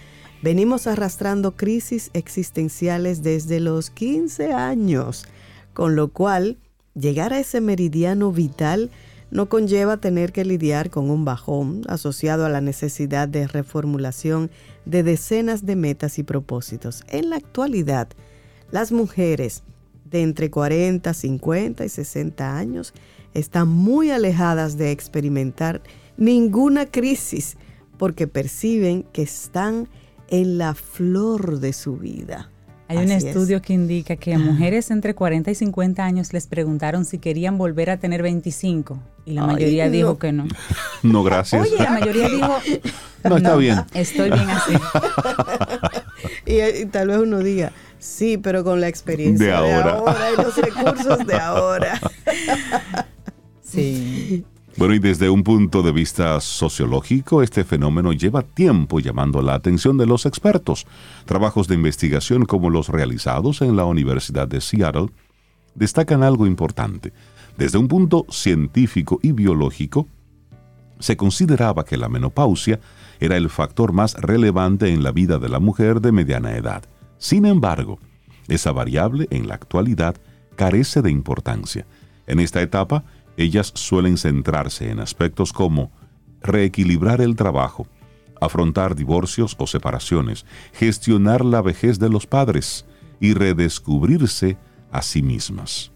venimos 0.43 0.87
arrastrando 0.87 1.57
crisis 1.57 2.11
existenciales 2.13 3.23
desde 3.23 3.61
los 3.61 3.91
15 3.91 4.53
años, 4.53 5.27
con 5.75 5.97
lo 5.97 6.09
cual 6.09 6.59
llegar 6.95 7.33
a 7.33 7.41
ese 7.41 7.61
meridiano 7.61 8.33
vital 8.33 8.91
no 9.31 9.49
conlleva 9.49 9.97
tener 9.97 10.33
que 10.33 10.45
lidiar 10.45 10.91
con 10.91 11.11
un 11.11 11.25
bajón 11.25 11.83
asociado 11.89 12.47
a 12.47 12.49
la 12.49 12.61
necesidad 12.61 13.29
de 13.29 13.49
reformulación 13.49 14.51
de 14.85 15.03
decenas 15.03 15.67
de 15.67 15.77
metas 15.77 16.19
y 16.19 16.23
propósitos. 16.23 17.03
En 17.09 17.31
la 17.31 17.37
actualidad, 17.37 18.09
las 18.71 18.93
mujeres 18.93 19.65
de 20.11 20.23
entre 20.23 20.51
40, 20.51 21.13
50 21.13 21.85
y 21.85 21.89
60 21.89 22.57
años 22.59 22.93
están 23.35 23.69
muy 23.69 24.11
alejadas 24.11 24.79
de 24.79 24.91
experimentar 24.93 25.83
ninguna 26.17 26.87
crisis 26.87 27.57
porque 27.99 28.27
perciben 28.27 29.03
que 29.13 29.23
están 29.23 29.89
en 30.29 30.59
la 30.59 30.75
flor 30.75 31.61
de 31.61 31.73
su 31.73 31.97
vida. 31.97 32.51
Hay 32.89 32.99
un 32.99 33.11
es. 33.11 33.25
estudio 33.25 33.61
que 33.63 33.73
indica 33.73 34.15
que 34.15 34.33
a 34.33 34.39
mujeres 34.39 34.93
entre 34.93 35.15
40 35.15 35.51
y 35.51 35.55
50 35.57 36.05
años 36.05 36.33
les 36.33 36.47
preguntaron 36.47 37.05
si 37.05 37.19
querían 37.19 37.59
volver 37.59 37.91
a 37.91 37.97
tener 37.97 38.23
25 38.23 39.03
y 39.25 39.33
la 39.33 39.43
Ay, 39.43 39.55
mayoría 39.55 39.87
no. 39.87 39.91
dijo 39.93 40.19
que 40.19 40.33
no. 40.33 40.47
No, 41.03 41.25
gracias. 41.25 41.63
Oye, 41.67 41.83
la 41.83 41.91
mayoría 41.91 42.29
dijo, 42.29 42.59
No, 43.25 43.37
está 43.39 43.57
bien. 43.57 43.81
Estoy 43.93 44.31
bien 44.31 44.49
así. 44.51 44.73
Y, 46.47 46.61
y 46.63 46.87
tal 46.87 47.09
vez 47.09 47.19
uno 47.19 47.41
diga, 47.41 47.73
sí, 47.99 48.39
pero 48.39 48.65
con 48.65 48.81
la 48.81 48.89
experiencia 48.89 49.61
De 49.61 49.67
de 49.67 49.75
ahora. 49.75 49.93
ahora, 49.99 50.33
y 50.33 50.37
los 50.43 50.57
recursos 50.59 51.27
de 51.27 51.35
ahora. 51.37 52.01
Sí. 53.63 54.45
Bueno, 54.77 54.95
y 54.95 54.99
desde 54.99 55.31
un 55.31 55.43
punto 55.43 55.83
de 55.83 55.91
vista 55.91 56.39
sociológico, 56.41 57.43
este 57.43 57.65
fenómeno 57.65 58.13
lleva 58.13 58.43
tiempo 58.43 59.01
llamando 59.01 59.41
la 59.41 59.55
atención 59.55 59.97
de 59.97 60.05
los 60.05 60.27
expertos. 60.27 60.87
Trabajos 61.25 61.67
de 61.67 61.75
investigación 61.77 62.45
como 62.45 62.69
los 62.69 62.91
realizados 62.91 63.63
en 63.63 63.75
la 63.75 63.87
Universidad 63.87 64.47
de 64.47 64.61
Seattle 64.61 65.09
destacan 65.75 66.23
algo 66.23 66.47
importante. 66.47 67.13
Desde 67.57 67.79
un 67.79 67.89
punto 67.89 68.27
científico 68.29 69.19
y 69.23 69.33
biológico, 69.33 70.09
se 70.99 71.17
consideraba 71.17 71.85
que 71.85 71.97
la 71.97 72.09
menopausia 72.11 72.79
era 73.19 73.39
el 73.39 73.49
factor 73.49 73.93
más 73.93 74.15
relevante 74.15 74.93
en 74.93 75.03
la 75.03 75.11
vida 75.11 75.39
de 75.39 75.49
la 75.49 75.59
mujer 75.59 76.03
de 76.03 76.13
mediana 76.13 76.55
edad. 76.55 76.83
Sin 77.19 77.47
embargo, 77.47 77.99
esa 78.49 78.73
variable 78.73 79.27
en 79.31 79.49
la 79.49 79.55
actualidad 79.55 80.17
carece 80.57 81.03
de 81.03 81.11
importancia. 81.11 81.87
En 82.27 82.41
esta 82.41 82.63
etapa, 82.63 83.05
ellas 83.37 83.73
suelen 83.75 84.17
centrarse 84.17 84.91
en 84.91 85.01
aspectos 85.01 85.53
como 85.53 85.91
reequilibrar 86.41 87.21
el 87.21 87.37
trabajo, 87.37 87.87
afrontar 88.41 88.95
divorcios 88.95 89.57
o 89.59 89.67
separaciones, 89.67 90.47
gestionar 90.73 91.45
la 91.45 91.63
vejez 91.63 91.99
de 91.99 92.09
los 92.09 92.27
padres 92.27 92.87
y 93.21 93.35
redescubrirse 93.35 94.57
a 94.91 95.03
sí 95.03 95.23
mismas. 95.23 95.93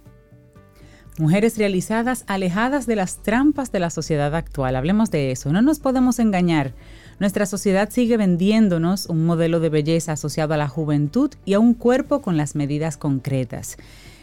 Mujeres 1.18 1.58
realizadas, 1.58 2.24
alejadas 2.28 2.86
de 2.86 2.96
las 2.96 3.22
trampas 3.22 3.72
de 3.72 3.80
la 3.80 3.90
sociedad 3.90 4.34
actual. 4.34 4.74
Hablemos 4.74 5.10
de 5.10 5.32
eso. 5.32 5.52
No 5.52 5.60
nos 5.60 5.78
podemos 5.78 6.18
engañar. 6.18 6.72
Nuestra 7.20 7.44
sociedad 7.44 7.90
sigue 7.90 8.16
vendiéndonos 8.16 9.04
un 9.04 9.26
modelo 9.26 9.60
de 9.60 9.68
belleza 9.68 10.12
asociado 10.12 10.54
a 10.54 10.56
la 10.56 10.68
juventud 10.68 11.30
y 11.44 11.52
a 11.52 11.60
un 11.60 11.74
cuerpo 11.74 12.22
con 12.22 12.38
las 12.38 12.54
medidas 12.54 12.96
concretas. 12.96 13.76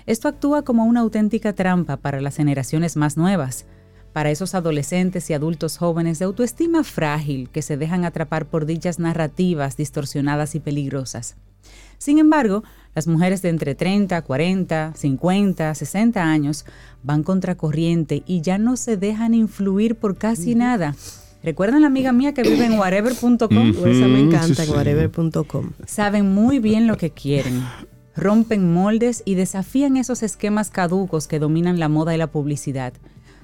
Esto 0.08 0.28
actúa 0.28 0.64
como 0.64 0.84
una 0.84 1.02
auténtica 1.02 1.54
trampa 1.54 1.98
para 1.98 2.22
las 2.22 2.38
generaciones 2.38 2.96
más 2.96 3.16
nuevas, 3.16 3.66
para 4.14 4.32
esos 4.32 4.56
adolescentes 4.56 5.30
y 5.30 5.36
adultos 5.36 5.78
jóvenes 5.78 6.18
de 6.18 6.26
autoestima 6.26 6.84
frágil 6.84 7.50
que 7.52 7.62
se 7.62 7.78
dejan 7.78 8.04
atrapar 8.04 8.48
por 8.48 8.66
dichas 8.66 8.98
narrativas 8.98 9.78
distorsionadas 9.78 10.56
y 10.56 10.60
peligrosas. 10.60 11.36
Sin 12.00 12.18
embargo, 12.18 12.64
las 12.96 13.06
mujeres 13.06 13.44
de 13.44 13.50
entre 13.50 13.76
30, 13.76 14.20
40, 14.24 14.94
50, 14.96 15.76
60 15.76 16.24
años 16.24 16.66
van 17.04 17.22
contracorriente 17.22 18.24
y 18.26 18.42
ya 18.42 18.58
no 18.58 18.76
se 18.76 18.98
dejan 18.98 19.36
influir 19.36 19.98
por 19.98 20.18
casi 20.18 20.56
nada. 20.56 20.96
¿Recuerdan 21.44 21.82
la 21.82 21.88
amiga 21.88 22.12
mía 22.12 22.34
que 22.34 22.44
vive 22.44 22.66
en 22.66 22.80
whatever.com? 22.80 23.38
Mm. 23.52 23.88
Esa 23.88 24.08
me 24.08 24.20
encanta, 24.20 24.64
sí, 24.64 24.66
sí. 24.66 24.72
whatever.com. 24.72 25.72
Saben 25.86 26.34
muy 26.34 26.60
bien 26.60 26.88
lo 26.88 26.98
que 26.98 27.12
quieren. 27.12 27.64
Rompen 28.16 28.74
moldes 28.74 29.22
y 29.26 29.36
desafían 29.36 29.96
esos 29.98 30.24
esquemas 30.24 30.70
caducos 30.72 31.28
que 31.28 31.40
dominan 31.40 31.80
la 31.80 31.88
moda 31.88 32.16
y 32.16 32.18
la 32.18 32.28
publicidad. 32.28 32.94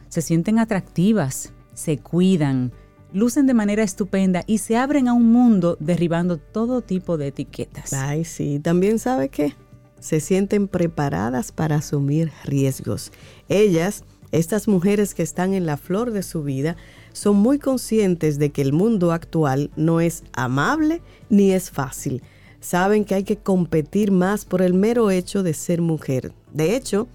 Se 0.10 0.22
sienten 0.22 0.58
atractivas, 0.58 1.54
se 1.74 2.00
cuidan, 2.00 2.72
lucen 3.14 3.46
de 3.46 3.54
manera 3.54 3.84
estupenda 3.84 4.44
y 4.48 4.58
se 4.58 4.76
abren 4.76 5.08
a 5.08 5.14
un 5.14 5.32
mundo 5.32 5.78
derribando 5.80 6.38
todo 6.38 6.82
tipo 6.82 7.18
de 7.18 7.28
etiquetas. 7.28 7.94
Ay, 7.94 8.26
sí, 8.26 8.60
también 8.60 8.98
sabe 9.00 9.30
qué, 9.30 9.54
se 10.00 10.20
sienten 10.20 10.68
preparadas 10.68 11.52
para 11.52 11.78
asumir 11.78 12.32
riesgos. 12.44 13.12
Ellas, 13.48 14.04
estas 14.32 14.68
mujeres 14.68 15.14
que 15.14 15.24
están 15.24 15.54
en 15.54 15.66
la 15.66 15.78
flor 15.78 16.12
de 16.12 16.24
su 16.24 16.44
vida, 16.44 16.76
son 17.14 17.38
muy 17.38 17.58
conscientes 17.58 18.38
de 18.38 18.52
que 18.52 18.62
el 18.62 18.74
mundo 18.74 19.12
actual 19.12 19.72
no 19.78 20.02
es 20.02 20.24
amable 20.34 21.02
ni 21.30 21.52
es 21.52 21.72
fácil. 21.72 22.22
Saben 22.60 23.06
que 23.06 23.16
hay 23.16 23.24
que 23.24 23.38
competir 23.38 24.12
más 24.12 24.46
por 24.46 24.62
el 24.62 24.74
mero 24.74 25.10
hecho 25.10 25.42
de 25.44 25.54
ser 25.54 25.82
mujer. 25.82 26.34
De 26.52 26.76
hecho, 26.76 27.08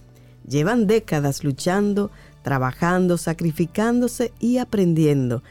llevan 0.49 0.87
décadas 0.87 1.45
luchando, 1.45 2.11
trabajando, 2.43 3.19
sacrificándose 3.19 4.33
y 4.41 4.57
aprendiendo 4.57 5.43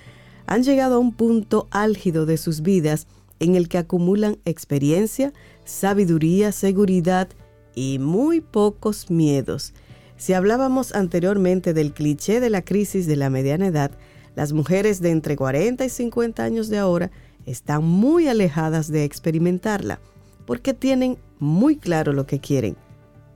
han 0.47 0.63
llegado 0.63 0.95
a 0.95 0.99
un 0.99 1.13
punto 1.13 1.67
álgido 1.69 2.25
de 2.25 2.37
sus 2.37 2.61
vidas 2.61 3.05
en 3.39 3.55
el 3.55 3.67
que 3.67 3.77
acumulan 3.77 4.39
experiencia, 4.45 5.33
sabiduría, 5.65 6.51
seguridad 6.51 7.27
y 7.75 7.99
muy 7.99 8.41
pocos 8.41 9.11
miedos. 9.11 9.73
Si 10.15 10.33
hablábamos 10.33 10.95
anteriormente 10.95 11.73
del 11.73 11.93
cliché 11.93 12.39
de 12.39 12.49
la 12.49 12.63
crisis 12.63 13.05
de 13.05 13.17
la 13.17 13.29
mediana 13.29 13.67
edad, 13.67 13.91
las 14.37 14.53
mujeres 14.53 15.01
de 15.01 15.09
entre 15.09 15.35
40 15.35 15.83
y 15.83 15.89
50 15.89 16.43
años 16.43 16.69
de 16.69 16.77
ahora 16.77 17.09
están 17.47 17.83
muy 17.83 18.27
alejadas 18.27 18.87
de 18.87 19.03
experimentarla, 19.03 19.99
porque 20.45 20.75
tienen 20.75 21.17
muy 21.39 21.75
claro 21.75 22.13
lo 22.13 22.27
que 22.27 22.39
quieren, 22.39 22.77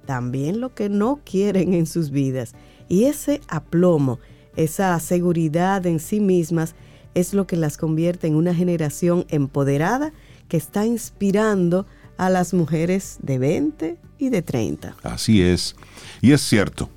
también 0.06 0.62
lo 0.62 0.76
que 0.76 0.90
no 0.90 1.20
quieren 1.26 1.74
en 1.74 1.88
sus 1.88 2.12
vidas. 2.12 2.54
Y 2.88 3.06
ese 3.06 3.42
aplomo, 3.48 4.20
esa 4.56 5.00
seguridad 5.00 5.88
en 5.88 6.00
sí 6.00 6.20
mismas, 6.20 6.76
es 7.16 7.34
lo 7.34 7.48
que 7.48 7.56
las 7.56 7.78
convierte 7.78 8.28
en 8.28 8.36
una 8.36 8.54
generación 8.54 9.26
empoderada 9.30 10.14
que 10.50 10.58
está 10.58 10.86
inspirando 10.86 11.88
a 12.18 12.30
las 12.30 12.54
mujeres 12.54 13.18
de 13.24 13.40
20 13.40 13.98
y 14.20 14.30
de 14.30 14.44
30. 14.44 14.98
Así 15.02 15.42
es. 15.42 15.76
Y 16.22 16.32
es 16.32 16.42
cierto, 16.42 16.92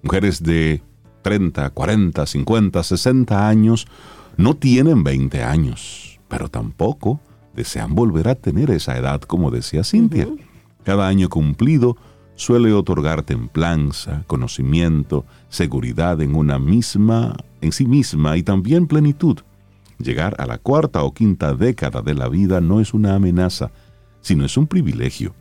mujeres 0.00 0.42
de 0.42 0.80
30, 1.22 1.70
40, 1.70 2.26
50, 2.26 2.82
60 2.82 3.48
años 3.48 3.86
no 4.36 4.54
tienen 4.54 5.04
20 5.04 5.42
años, 5.42 6.20
pero 6.28 6.48
tampoco 6.48 7.20
desean 7.54 7.94
volver 7.94 8.28
a 8.28 8.34
tener 8.34 8.70
esa 8.70 8.96
edad, 8.96 9.20
como 9.22 9.50
decía 9.50 9.84
Cintia. 9.84 10.28
Cada 10.84 11.06
año 11.06 11.28
cumplido 11.28 11.96
suele 12.34 12.72
otorgar 12.72 13.22
templanza, 13.22 14.24
conocimiento, 14.26 15.24
seguridad 15.48 16.20
en 16.22 16.34
una 16.34 16.58
misma, 16.58 17.36
en 17.60 17.72
sí 17.72 17.86
misma 17.86 18.36
y 18.36 18.42
también 18.42 18.86
plenitud. 18.86 19.38
Llegar 19.98 20.34
a 20.38 20.46
la 20.46 20.58
cuarta 20.58 21.04
o 21.04 21.14
quinta 21.14 21.54
década 21.54 22.02
de 22.02 22.14
la 22.14 22.28
vida 22.28 22.60
no 22.60 22.80
es 22.80 22.94
una 22.94 23.14
amenaza, 23.14 23.70
sino 24.20 24.44
es 24.44 24.56
un 24.56 24.66
privilegio. 24.66 25.34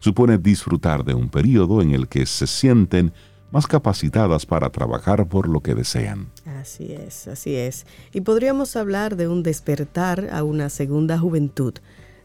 Supone 0.00 0.36
disfrutar 0.36 1.04
de 1.04 1.14
un 1.14 1.28
periodo 1.28 1.80
en 1.80 1.92
el 1.92 2.08
que 2.08 2.26
se 2.26 2.46
sienten 2.46 3.12
más 3.52 3.66
capacitadas 3.66 4.46
para 4.46 4.70
trabajar 4.70 5.28
por 5.28 5.48
lo 5.48 5.60
que 5.60 5.74
desean. 5.74 6.32
Así 6.44 6.92
es, 6.92 7.28
así 7.28 7.54
es. 7.54 7.86
Y 8.12 8.22
podríamos 8.22 8.76
hablar 8.76 9.16
de 9.16 9.28
un 9.28 9.42
despertar 9.42 10.30
a 10.32 10.42
una 10.42 10.70
segunda 10.70 11.18
juventud. 11.18 11.74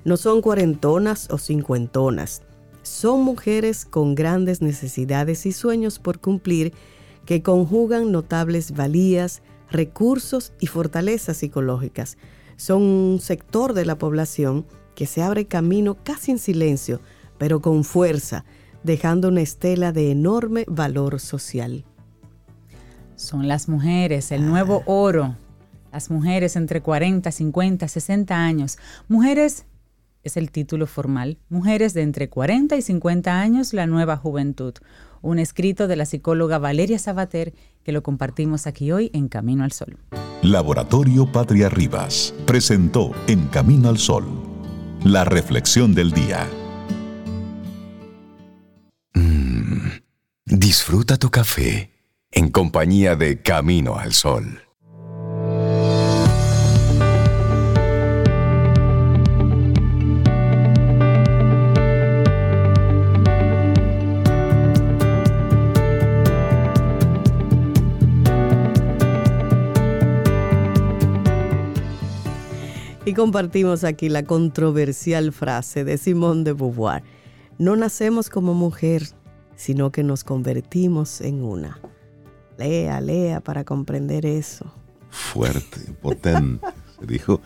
No 0.06 0.16
son 0.16 0.42
cuarentonas 0.42 1.30
o 1.30 1.38
cincuentonas. 1.38 2.42
Son 2.82 3.22
mujeres 3.22 3.84
con 3.84 4.16
grandes 4.16 4.62
necesidades 4.62 5.46
y 5.46 5.52
sueños 5.52 6.00
por 6.00 6.20
cumplir 6.20 6.74
que 7.26 7.44
conjugan 7.44 8.14
notables 8.14 8.72
valías, 8.72 9.42
recursos 9.70 10.54
y 10.62 10.68
fortalezas 10.68 11.36
psicológicas. 11.36 12.18
Son 12.56 12.82
un 12.82 13.20
sector 13.20 13.74
de 13.74 13.84
la 13.84 13.98
población 13.98 14.66
que 14.96 15.06
se 15.06 15.22
abre 15.22 15.46
camino 15.46 15.98
casi 16.06 16.32
en 16.32 16.40
silencio, 16.40 17.02
pero 17.38 17.62
con 17.62 17.84
fuerza, 17.84 18.46
dejando 18.84 19.30
una 19.30 19.42
estela 19.42 19.92
de 19.92 20.12
enorme 20.12 20.66
valor 20.68 21.20
social. 21.20 21.86
Son 23.16 23.48
las 23.48 23.68
mujeres, 23.68 24.32
el 24.32 24.46
nuevo 24.46 24.82
ah. 24.82 24.92
oro. 24.92 25.36
Las 25.92 26.12
mujeres 26.12 26.56
entre 26.56 26.82
40, 26.82 27.32
50, 27.32 27.88
60 27.88 28.36
años. 28.36 28.78
Mujeres 29.08 29.66
es 30.24 30.38
el 30.38 30.52
título 30.52 30.86
formal. 30.86 31.38
Mujeres 31.50 31.94
de 31.94 32.02
entre 32.02 32.30
40 32.30 32.76
y 32.76 32.82
50 32.82 33.40
años, 33.40 33.74
la 33.74 33.88
nueva 33.88 34.18
juventud 34.18 34.74
un 35.22 35.40
escrito 35.40 35.88
de 35.88 35.96
la 35.96 36.06
psicóloga 36.06 36.58
Valeria 36.60 37.00
Sabater 37.00 37.54
que 37.84 37.92
lo 37.92 38.04
compartimos 38.04 38.68
aquí 38.68 38.92
hoy 38.92 39.10
en 39.14 39.28
Camino 39.28 39.64
al 39.64 39.72
Sol. 39.72 39.98
Laboratorio 40.42 41.32
Patria 41.32 41.70
Rivas 41.70 42.34
presentó 42.46 43.12
En 43.28 43.48
Camino 43.48 43.90
al 43.90 43.98
Sol 43.98 44.26
la 45.04 45.24
reflexión 45.24 45.94
del 45.94 46.12
día. 46.12 46.48
Mm, 49.18 49.90
disfruta 50.46 51.18
tu 51.18 51.32
café 51.32 51.90
en 52.32 52.52
compañía 52.52 53.16
de 53.16 53.42
Camino 53.42 53.98
al 53.98 54.14
Sol. 54.14 54.62
Y 73.04 73.14
compartimos 73.14 73.84
aquí 73.84 74.10
la 74.10 74.24
controversial 74.24 75.32
frase 75.32 75.84
de 75.84 75.98
Simone 75.98 76.44
de 76.44 76.54
Beauvoir. 76.54 77.17
No 77.60 77.76
nacemos 77.76 78.30
como 78.30 78.54
mujer, 78.54 79.04
sino 79.56 79.92
que 79.92 80.04
nos 80.04 80.24
convertimos 80.24 81.22
en 81.22 81.44
una. 81.44 81.80
Lea, 82.58 83.02
lea 83.02 83.42
para 83.42 83.64
comprender 83.64 84.26
eso. 84.26 84.66
Fuerte, 85.10 85.80
potente, 86.02 86.66
se 87.00 87.06
dijo. 87.06 87.42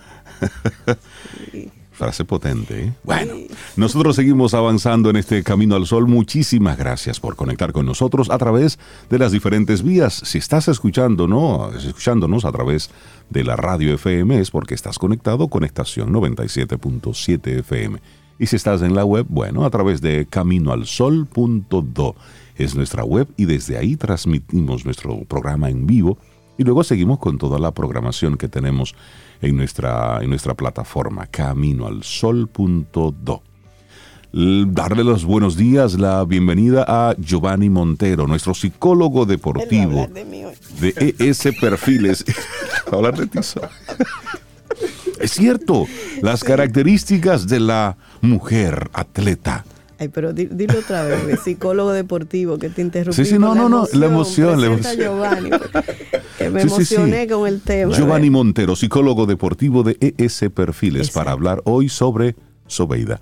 Frase 1.92 2.26
potente. 2.26 2.86
¿eh? 2.86 2.94
Bueno, 3.04 3.34
nosotros 3.76 4.16
seguimos 4.16 4.54
avanzando 4.54 5.10
en 5.10 5.18
este 5.18 5.44
camino 5.44 5.76
al 5.76 5.86
sol. 5.86 6.08
Muchísimas 6.08 6.78
gracias 6.78 7.20
por 7.20 7.36
conectar 7.36 7.74
con 7.74 7.86
nosotros 7.86 8.30
a 8.32 8.38
través 8.38 8.80
de 9.10 9.20
las 9.20 9.32
diferentes 9.32 9.84
vías. 9.84 10.22
Si 10.26 10.38
estás 10.38 10.68
escuchando, 10.68 11.28
¿no? 11.28 11.72
escuchándonos 11.74 12.44
a 12.46 12.52
través 12.52 12.90
de 13.30 13.44
la 13.44 13.56
radio 13.56 13.94
FM 13.94 14.40
es 14.40 14.52
porque 14.52 14.74
estás 14.74 14.98
conectado 14.98 15.48
con 15.50 15.64
estación 15.64 16.12
97.7 16.12 17.60
FM. 17.60 18.02
Y 18.42 18.48
si 18.48 18.56
estás 18.56 18.82
en 18.82 18.96
la 18.96 19.06
web, 19.06 19.28
bueno, 19.30 19.66
a 19.66 19.70
través 19.70 20.02
de 20.02 20.26
caminoalsol.do 20.28 22.16
es 22.56 22.74
nuestra 22.74 23.04
web 23.04 23.28
y 23.38 23.46
desde 23.46 23.78
ahí 23.78 23.96
transmitimos 23.96 24.84
nuestro 24.84 25.24
programa 25.26 25.70
en 25.70 25.86
vivo 25.86 26.18
y 26.58 26.64
luego 26.64 26.84
seguimos 26.84 27.20
con 27.20 27.38
toda 27.38 27.60
la 27.60 27.70
programación 27.70 28.38
que 28.38 28.48
tenemos 28.48 28.96
en 29.44 29.58
nuestra, 29.58 30.24
en 30.24 30.32
nuestra 30.32 30.56
plataforma 30.56 31.28
caminoalsol.do. 31.28 33.44
Darle 34.34 35.04
los 35.04 35.24
buenos 35.24 35.56
días, 35.56 36.00
la 36.00 36.26
bienvenida 36.26 36.84
a 36.88 37.16
Giovanni 37.20 37.70
Montero, 37.70 38.26
nuestro 38.26 38.56
psicólogo 38.56 39.28
deportivo 39.28 40.08
de, 40.80 41.16
ES 41.20 41.50
Perfiles. 41.62 42.26
hablar 42.92 43.16
de. 43.16 43.28
Es 45.22 45.32
cierto, 45.32 45.88
las 46.22 46.44
características 46.44 47.48
de 47.48 47.60
la 47.60 47.98
mujer 48.22 48.90
atleta. 48.94 49.66
Ay, 50.02 50.08
pero 50.08 50.34
dilo 50.34 50.80
otra 50.80 51.04
vez, 51.04 51.42
psicólogo 51.42 51.92
deportivo, 51.92 52.58
que 52.58 52.70
te 52.70 52.82
interrumpí. 52.82 53.24
Sí, 53.24 53.34
sí, 53.34 53.38
no, 53.38 53.54
no, 53.54 53.70
no, 53.70 53.88
la 53.94 54.08
emoción. 54.08 54.60
La 54.60 54.66
emoción. 54.66 54.98
Giovanni, 54.98 55.50
que 56.40 56.50
me 56.50 56.64
emocioné 56.64 57.28
con 57.28 57.48
el 57.48 57.62
tema. 57.62 57.94
Giovanni 57.94 58.32
Montero, 58.32 58.76
psicólogo 58.76 59.28
deportivo 59.28 59.84
de 59.84 59.98
ES 60.18 60.46
Perfiles, 60.56 61.12
para 61.12 61.32
hablar 61.32 61.62
hoy 61.66 61.88
sobre 61.88 62.36
Sobeida. 62.72 63.20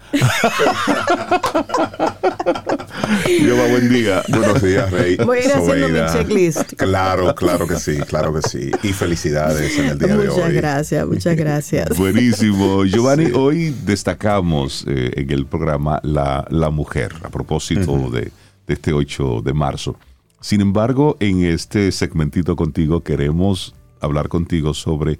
Buen 3.71 3.89
día. 3.89 4.23
Buenos 4.27 4.61
días, 4.61 4.91
Rey. 4.91 5.17
Voy 5.17 5.39
a 5.39 5.45
ir 5.45 5.51
haciendo 5.51 5.89
mi 5.89 6.11
checklist. 6.11 6.73
Claro, 6.73 7.33
claro 7.33 7.67
que 7.67 7.77
sí, 7.77 7.97
claro 8.07 8.33
que 8.33 8.47
sí. 8.47 8.71
Y 8.83 8.93
felicidades 8.93 9.77
en 9.77 9.85
el 9.85 9.97
día 9.97 10.15
de 10.15 10.29
hoy. 10.29 10.35
Muchas 10.35 10.53
gracias, 10.53 11.07
muchas 11.07 11.35
gracias. 11.35 11.97
Buenísimo. 11.97 12.85
Giovanni, 12.85 13.31
hoy 13.31 13.75
destacamos 13.85 14.85
eh, 14.87 15.11
en 15.15 15.31
el 15.31 15.47
programa 15.47 15.99
la, 16.03 16.45
la, 16.49 16.69
mujer, 16.69 17.13
a 17.23 17.29
propósito 17.29 18.11
de, 18.11 18.31
de 18.67 18.73
este 18.73 18.93
8 18.93 19.41
de 19.43 19.53
marzo. 19.53 19.97
Sin 20.41 20.61
embargo, 20.61 21.17
en 21.19 21.43
este 21.43 21.91
segmentito 21.91 22.55
contigo 22.55 23.01
queremos 23.01 23.73
hablar 23.99 24.29
contigo 24.29 24.73
sobre, 24.73 25.19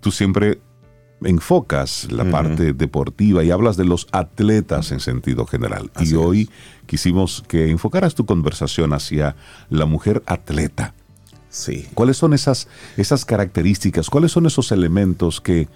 tú 0.00 0.10
siempre 0.12 0.58
enfocas 1.24 2.10
la 2.10 2.30
parte 2.30 2.72
deportiva 2.72 3.42
y 3.42 3.50
hablas 3.50 3.76
de 3.76 3.84
los 3.84 4.06
atletas 4.12 4.92
en 4.92 5.00
sentido 5.00 5.46
general. 5.46 5.90
y 6.00 6.14
hoy 6.14 6.50
quisimos 6.86 7.42
que 7.48 7.70
enfocaras 7.70 8.14
tu 8.14 8.26
conversación 8.26 8.92
hacia 8.92 9.36
la 9.70 9.86
mujer 9.86 10.22
atleta. 10.26 10.94
Sí. 11.48 11.86
¿Cuáles 11.94 12.18
son 12.18 12.34
esas, 12.34 12.68
esas 12.96 13.24
características? 13.24 14.10
¿Cuáles 14.10 14.32
son 14.32 14.46
esos 14.46 14.72
elementos 14.72 15.40
que, 15.40 15.68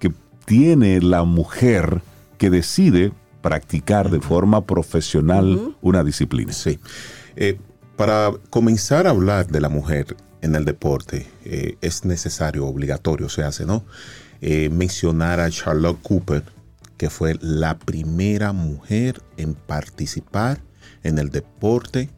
que 0.00 0.12
tiene 0.44 1.00
la 1.00 1.22
mujer 1.22 2.02
que 2.36 2.50
decide 2.50 3.12
practicar 3.42 4.10
de 4.10 4.20
forma 4.20 4.66
profesional 4.66 5.76
una 5.82 6.02
disciplina? 6.02 6.52
Sí. 6.52 6.80
Eh, 7.36 7.58
para 7.96 8.32
comenzar 8.50 9.06
a 9.06 9.10
hablar 9.10 9.46
de 9.46 9.60
la 9.60 9.68
mujer 9.68 10.16
en 10.42 10.54
el 10.54 10.64
deporte, 10.64 11.26
eh, 11.44 11.76
es 11.80 12.04
necesario, 12.04 12.66
obligatorio 12.66 13.28
se 13.28 13.42
hace, 13.42 13.66
¿no? 13.66 13.84
Eh, 14.42 14.70
mencionar 14.70 15.38
a 15.40 15.50
Charlotte 15.50 16.00
Cooper, 16.02 16.42
que 16.96 17.10
fue 17.10 17.36
la 17.40 17.78
primera 17.78 18.52
mujer 18.52 19.22
en 19.36 19.54
participar 19.54 20.60
en 21.02 21.18
el 21.18 21.30
deporte 21.30 22.08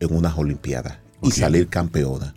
en 0.00 0.14
unas 0.14 0.36
Olimpiadas 0.38 0.98
y 1.22 1.30
salir 1.30 1.68
campeona. 1.68 2.34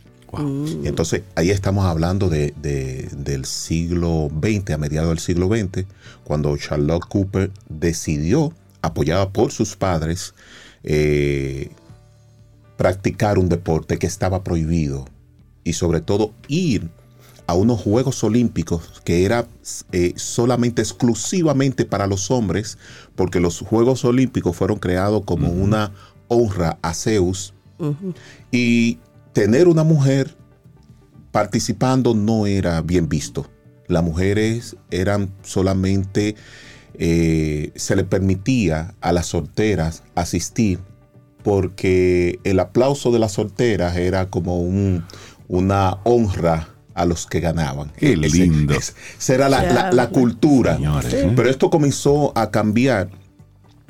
Entonces, 0.84 1.24
ahí 1.36 1.50
estamos 1.50 1.86
hablando 1.86 2.30
de, 2.30 2.54
del 2.62 3.46
siglo 3.46 4.30
XX, 4.30 4.72
a 4.72 4.78
mediados 4.78 5.10
del 5.10 5.20
siglo 5.20 5.48
XX, 5.48 5.86
cuando 6.24 6.56
Charlotte 6.58 7.06
Cooper 7.08 7.52
decidió, 7.68 8.54
apoyada 8.82 9.30
por 9.30 9.52
sus 9.52 9.76
padres, 9.76 10.36
eh, 10.84 11.72
practicar 12.78 13.40
un 13.40 13.50
deporte 13.50 13.98
que 13.98 14.08
estaba 14.08 14.44
prohibido 14.44 15.06
y 15.64 15.74
sobre 15.74 16.02
todo 16.02 16.34
ir 16.48 16.90
a 17.50 17.56
unos 17.56 17.82
Juegos 17.82 18.24
Olímpicos 18.24 19.02
que 19.04 19.26
era 19.26 19.48
eh, 19.92 20.14
solamente 20.18 20.84
exclusivamente 20.84 21.84
para 21.84 22.06
los 22.06 22.30
hombres, 22.30 22.78
porque 23.16 23.40
los 23.40 23.60
Juegos 23.62 24.06
Olímpicos 24.06 24.56
fueron 24.56 24.78
creados 24.78 25.24
como 25.26 25.50
una 25.50 25.92
honra 26.28 26.78
a 26.84 26.94
Zeus. 26.94 27.56
Y 28.52 29.00
tener 29.34 29.68
una 29.68 29.84
mujer 29.84 30.36
participando 31.32 32.14
no 32.14 32.46
era 32.46 32.82
bien 32.82 33.10
visto. 33.10 33.50
Las 33.88 34.04
mujeres 34.04 34.76
eran 34.92 35.34
solamente, 35.42 36.36
eh, 36.94 37.72
se 37.76 37.96
le 37.96 38.04
permitía 38.04 38.94
a 39.02 39.12
las 39.12 39.28
solteras 39.28 40.04
asistir 40.14 40.80
porque 41.44 42.40
el 42.44 42.60
aplauso 42.60 43.12
de 43.12 43.18
las 43.18 43.32
solteras 43.32 43.96
era 43.96 44.30
como 44.30 44.62
un, 44.62 45.04
una 45.48 45.98
honra 46.04 46.68
a 47.00 47.06
los 47.06 47.26
que 47.26 47.40
ganaban. 47.40 47.92
Qué 47.98 48.16
lindo. 48.16 48.76
Esa 48.76 49.34
era 49.34 49.50
la, 49.50 50.10
cultura. 50.10 50.78
Pero 51.36 51.50
esto 51.50 51.70
comenzó 51.70 52.38
a 52.38 52.52
cambiar 52.52 53.10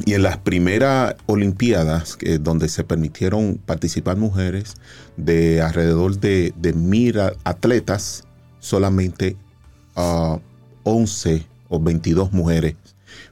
y 0.06 0.14
en 0.14 0.24
las 0.24 0.38
primeras 0.38 1.16
Olimpiadas, 1.26 2.18
donde 2.40 2.70
se 2.70 2.84
permitieron 2.84 3.60
participar 3.66 4.16
mujeres, 4.18 4.76
de 5.18 5.62
alrededor 5.62 6.20
de, 6.20 6.54
de 6.56 6.74
mil 6.74 7.20
atletas, 7.44 8.24
solamente 8.60 9.36
11 9.96 9.96
ah, 9.96 10.40
o 11.68 11.80
22 11.80 12.32
mujeres 12.32 12.76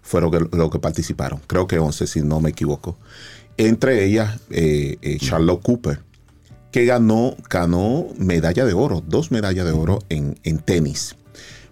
fueron 0.01 0.49
lo 0.51 0.69
que 0.69 0.79
participaron. 0.79 1.39
Creo 1.47 1.67
que 1.67 1.79
11, 1.79 2.07
si 2.07 2.21
no 2.21 2.39
me 2.41 2.49
equivoco. 2.49 2.97
Entre 3.57 4.05
ellas, 4.05 4.39
eh, 4.49 4.97
eh, 5.01 5.17
Charlotte 5.19 5.61
Cooper, 5.61 5.99
que 6.71 6.85
ganó, 6.85 7.35
ganó 7.49 8.07
medalla 8.17 8.65
de 8.65 8.73
oro, 8.73 9.03
dos 9.05 9.31
medallas 9.31 9.65
de 9.65 9.71
oro 9.71 9.99
en, 10.09 10.35
tenis. 10.59 11.15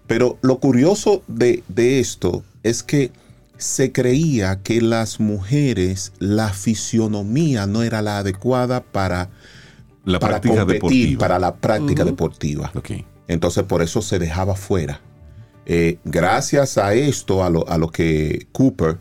Pero 0.08 0.38
lo 0.42 0.60
curioso 0.60 1.24
de, 1.28 1.64
esto 1.76 2.44
es 2.64 2.84
que 2.84 3.12
se 3.58 3.92
creía 3.92 4.62
que 4.62 4.82
las 4.82 5.20
mujeres, 5.20 6.14
la 6.20 6.50
fisionomía 6.50 7.68
no 7.68 7.84
era 7.84 8.02
la 8.02 8.20
adecuada 8.20 8.84
para, 8.84 9.30
la 10.04 10.20
práctica 10.20 10.58
competir, 10.58 10.74
deportiva. 10.74 11.20
para 11.20 11.40
la 11.40 11.56
práctica 11.56 12.06
deportiva. 12.06 12.72
Entonces 13.28 13.64
por 13.64 13.82
eso 13.82 14.02
se 14.02 14.20
dejaba 14.20 14.56
fuera. 14.56 15.02
Eh, 15.66 15.98
gracias 16.04 16.78
a 16.78 16.94
esto, 16.94 17.44
a 17.44 17.50
lo, 17.50 17.68
a 17.68 17.78
lo 17.78 17.90
que 17.90 18.48
Cooper 18.52 19.00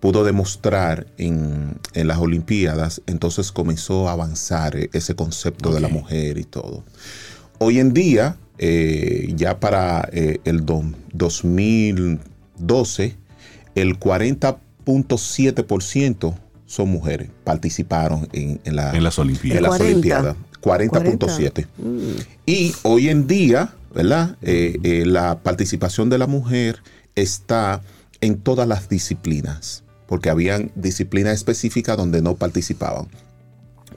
pudo 0.00 0.24
demostrar 0.24 1.06
en, 1.18 1.78
las 1.94 2.16
Olimpiadas, 2.18 3.02
entonces 3.06 3.52
comenzó 3.52 4.08
a 4.08 4.12
avanzar 4.12 4.74
ese 4.92 5.14
concepto 5.14 5.72
de 5.72 5.80
la 5.80 5.88
mujer 5.88 6.38
y 6.38 6.44
todo. 6.44 6.84
Hoy 7.58 7.80
en 7.80 7.94
día, 7.94 8.36
eh, 8.58 9.32
ya 9.34 9.58
para 9.58 10.06
eh, 10.12 10.40
el 10.44 10.66
2012, 10.66 13.16
el 13.74 13.98
40.7% 13.98 16.34
son 16.66 16.88
mujeres, 16.88 17.30
participaron 17.44 18.28
en, 18.32 18.60
las 18.76 19.18
Olimpiadas. 19.18 19.56
En 19.56 19.62
las 19.62 19.80
40.7. 20.60 21.66
Mm. 21.78 22.10
Y 22.44 22.74
hoy 22.82 23.08
en 23.08 23.26
día, 23.26 23.72
¿verdad? 23.94 24.36
Eh, 24.42 25.04
la 25.06 25.38
participación 25.38 26.10
de 26.10 26.18
la 26.18 26.26
mujer 26.26 26.82
está 27.14 27.80
en 28.20 28.36
todas 28.38 28.68
las 28.68 28.88
disciplinas 28.88 29.84
porque 30.06 30.30
habían 30.30 30.70
disciplinas 30.74 31.34
específicas 31.34 31.96
donde 31.96 32.22
no 32.22 32.36
participaban. 32.36 33.08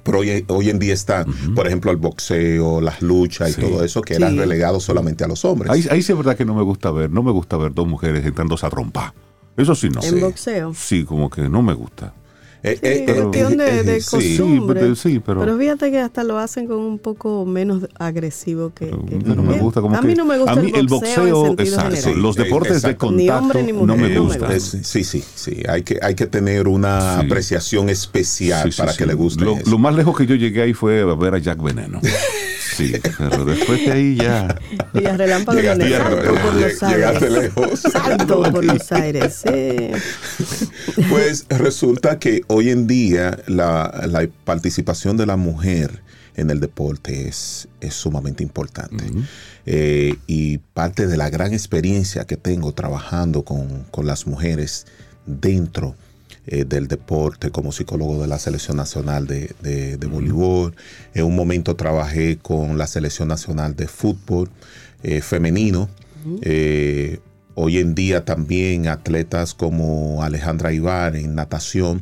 Pero 0.03 0.20
hoy, 0.20 0.70
en 0.70 0.80
día 0.80 0.93
están, 0.93 1.26
por 1.55 1.68
ejemplo, 1.68 1.91
el 1.91 1.97
boxeo, 1.97 2.82
las 2.82 3.01
luchas 3.01 3.51
y 3.51 3.62
todo 3.62 3.84
eso 3.84 4.01
que 4.01 4.16
eran 4.16 4.38
relegados 4.38 4.84
solamente 4.84 5.24
a 5.24 5.28
los 5.28 5.43
hombres. 5.45 5.72
Ahí, 5.72 5.86
ahí 5.91 6.01
sí 6.01 6.12
es 6.12 6.18
verdad 6.18 6.36
que 6.36 6.45
no 6.45 6.55
me 6.55 6.64
gusta 6.64 6.89
ver, 6.91 7.12
no 7.12 7.22
me 7.22 7.32
gusta 7.32 7.57
ver 7.57 7.74
dos 7.74 7.88
mujeres 7.88 8.26
entrando 8.26 8.55
a 8.60 8.70
trompa. 8.70 9.14
Eso 9.57 9.76
sí 9.76 9.89
no. 9.89 10.01
¿En 10.01 10.22
boxeo? 10.22 10.74
Sí, 10.74 11.03
como 11.03 11.30
que 11.30 11.49
no 11.49 11.62
me 11.62 11.74
gusta. 11.74 12.14
Eh, 12.62 12.78
eh, 12.82 13.05
es 13.07 13.14
cuestión 13.14 13.57
de, 13.57 13.84
de 13.84 14.01
costumbre. 14.03 14.95
Sí, 14.95 15.22
pero, 15.26 15.39
pero, 15.39 15.57
fíjate 15.57 15.91
que 15.91 15.99
hasta 15.99 16.26
lo 16.26 16.38
hacen 16.38 16.68
con 16.68 16.78
un 16.78 16.99
poco 16.99 17.45
menos 17.45 17.88
agresivo 17.97 18.74
que. 18.74 18.88
no 18.88 19.41
me 19.41 19.57
gusta 19.57 19.82
como 19.82 19.95
a 19.95 20.01
mí 20.01 20.14
no 20.14 20.26
me 20.26 20.38
gusta 20.38 20.60
el 20.60 20.88
boxeo. 20.88 21.53
exacto, 21.57 22.14
los 22.16 22.36
deportes 22.36 22.82
de 22.82 22.97
contacto 22.97 23.60
no 23.86 23.95
me 23.95 24.20
gustan. 24.20 24.60
sí, 24.60 25.03
sí, 25.03 25.24
sí. 25.36 25.64
Hay 25.68 25.84
que, 25.84 25.99
hay 26.01 26.16
que 26.16 26.26
tener 26.26 26.68
una 26.68 27.20
apreciación 27.20 27.89
especial 27.89 28.74
para 28.78 28.93
que 28.93 29.05
le 29.05 29.14
guste. 29.14 29.45
Lo, 29.45 29.57
lo, 29.66 29.78
más 29.78 29.95
lejos 29.95 30.18
que 30.18 30.26
yo 30.26 30.36
llegué 30.36 30.62
ahí 30.62 30.74
fue 30.74 31.01
a 31.01 31.16
ver 31.16 31.36
a 31.36 31.38
Jack 31.38 31.62
Veneno. 31.62 32.01
Sí, 32.80 32.93
pero 33.18 33.43
después 33.43 33.86
de 33.86 33.91
ahí 33.91 34.16
ya. 34.16 34.55
Y 34.93 35.05
a 35.05 35.18
relámpago 35.18 35.60
de 35.60 35.99
por 36.41 36.53
los 36.55 36.84
aires. 36.84 37.32
lejos. 37.32 37.80
Salto 37.82 38.41
por 38.41 38.64
los 38.74 38.91
aires, 38.93 39.43
sí. 39.43 39.89
Pues 41.10 41.45
resulta 41.49 42.20
que 42.20 42.41
hoy 42.50 42.72
en 42.72 42.88
día 42.88 43.39
la, 43.47 44.28
participación 44.43 45.18
de 45.18 45.26
la 45.26 45.38
mujer 45.38 46.02
en 46.36 46.50
el 46.50 46.60
deporte 46.60 47.28
es, 47.28 47.68
es 47.80 47.93
sumamente 47.93 48.43
importante. 48.43 49.06
Eh, 49.66 50.16
y 50.26 50.58
parte 50.58 51.06
de 51.06 51.16
la 51.16 51.30
gran 51.30 51.54
experiencia 51.54 52.26
que 52.26 52.38
tengo 52.38 52.74
trabajando 52.74 53.43
con, 53.43 53.84
con 53.91 54.08
las 54.08 54.26
mujeres 54.26 54.88
dentro 55.26 55.95
eh, 56.47 56.66
del 56.66 56.88
deporte, 56.88 57.52
como 57.52 57.72
psicólogo 57.72 58.20
de 58.22 58.28
la 58.28 58.39
Selección 58.39 58.78
Nacional 58.78 59.28
de, 59.28 59.54
de, 59.62 60.08
Voleibol. 60.08 60.76
En 61.14 61.26
un 61.26 61.36
momento 61.36 61.76
trabajé 61.76 62.38
con 62.38 62.80
la 62.80 62.88
Selección 62.88 63.28
Nacional 63.28 63.76
de 63.76 63.88
Fútbol 63.88 64.50
eh, 65.04 65.22
Femenino. 65.22 65.88
Hoy 67.62 67.78
en 67.78 67.93
día 67.93 68.24
también 68.24 68.88
atletas 68.88 69.54
como 69.54 70.24
Alejandra 70.24 70.72
Ibar 70.72 71.16
en 71.16 71.36
natación 71.36 72.02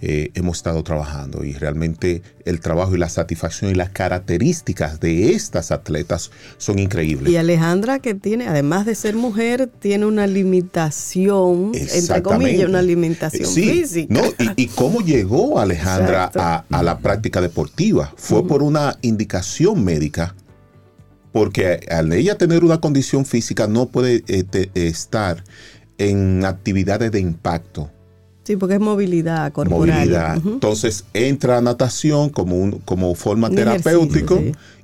eh, 0.00 0.30
hemos 0.34 0.58
estado 0.58 0.84
trabajando 0.84 1.44
y 1.44 1.54
realmente 1.54 2.22
el 2.44 2.60
trabajo 2.60 2.94
y 2.94 2.98
la 2.98 3.08
satisfacción 3.08 3.72
y 3.72 3.74
las 3.74 3.90
características 3.90 5.00
de 5.00 5.32
estas 5.32 5.72
atletas 5.72 6.30
son 6.56 6.78
increíbles. 6.78 7.32
Y 7.32 7.36
Alejandra 7.36 7.98
que 7.98 8.14
tiene, 8.14 8.46
además 8.46 8.86
de 8.86 8.94
ser 8.94 9.16
mujer, 9.16 9.68
tiene 9.80 10.06
una 10.06 10.28
limitación, 10.28 11.72
entre 11.74 12.22
comillas, 12.22 12.68
una 12.68 12.80
limitación 12.80 13.52
física. 13.52 14.20
y, 14.54 14.68
cómo 14.68 15.00
llegó 15.00 15.58
Alejandra 15.58 16.30
a, 16.70 16.82
la 16.84 16.98
práctica 16.98 17.40
deportiva? 17.40 18.12
Fue 18.16 18.46
por 18.46 18.62
una 18.62 18.96
indicación 19.02 19.82
médica 19.82 20.36
porque 21.32 21.80
al 21.90 22.12
ella 22.12 22.38
tener 22.38 22.62
una 22.64 22.80
condición 22.80 23.26
física 23.26 23.66
no 23.66 23.86
puede 23.86 24.22
eh, 24.28 24.70
estar 24.74 25.42
en 25.98 26.44
actividades 26.44 27.10
de 27.10 27.20
impacto 27.20 27.90
Sí, 28.48 28.56
porque 28.56 28.76
es 28.76 28.80
movilidad 28.80 29.52
corporal. 29.52 29.98
Movilidad. 29.98 30.36
Entonces 30.42 31.04
entra 31.12 31.58
a 31.58 31.60
natación 31.60 32.30
como, 32.30 32.56
un, 32.56 32.78
como 32.78 33.14
forma 33.14 33.50
terapéutica 33.50 34.36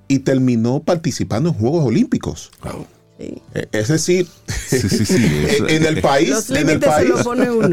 y 0.06 0.18
terminó 0.18 0.82
participando 0.82 1.48
en 1.48 1.54
Juegos 1.54 1.86
Olímpicos. 1.86 2.50
E, 3.18 3.40
es 3.72 3.88
decir, 3.88 4.26
en 5.70 5.86
el 5.86 6.02
país, 6.02 6.50
en 6.50 6.68
el 6.68 6.78
país, 6.78 7.14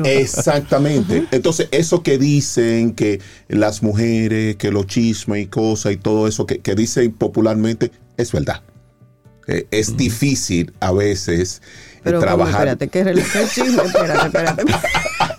exactamente. 0.06 1.28
Entonces, 1.32 1.68
eso 1.72 2.04
que 2.04 2.18
dicen 2.18 2.94
que 2.94 3.20
las 3.50 3.84
mujeres, 3.84 4.56
que 4.56 4.72
los 4.72 4.88
chismes 4.88 5.44
y 5.44 5.48
cosas 5.48 5.92
y 5.92 5.98
todo 5.98 6.26
eso 6.26 6.46
que, 6.46 6.62
dicen 6.74 7.12
popularmente, 7.12 7.92
es 8.16 8.32
verdad. 8.32 8.62
E, 9.46 9.68
es 9.72 9.98
difícil 9.98 10.72
a 10.80 10.94
veces 10.94 11.62
Pero, 12.02 12.22
trabajar. 12.22 12.70
espérate, 12.70 12.88
¿qué 12.88 13.02
es 13.02 13.08
el 13.36 13.50
chisme? 13.50 13.84
Espérate, 13.84 14.28
espérate. 14.28 14.64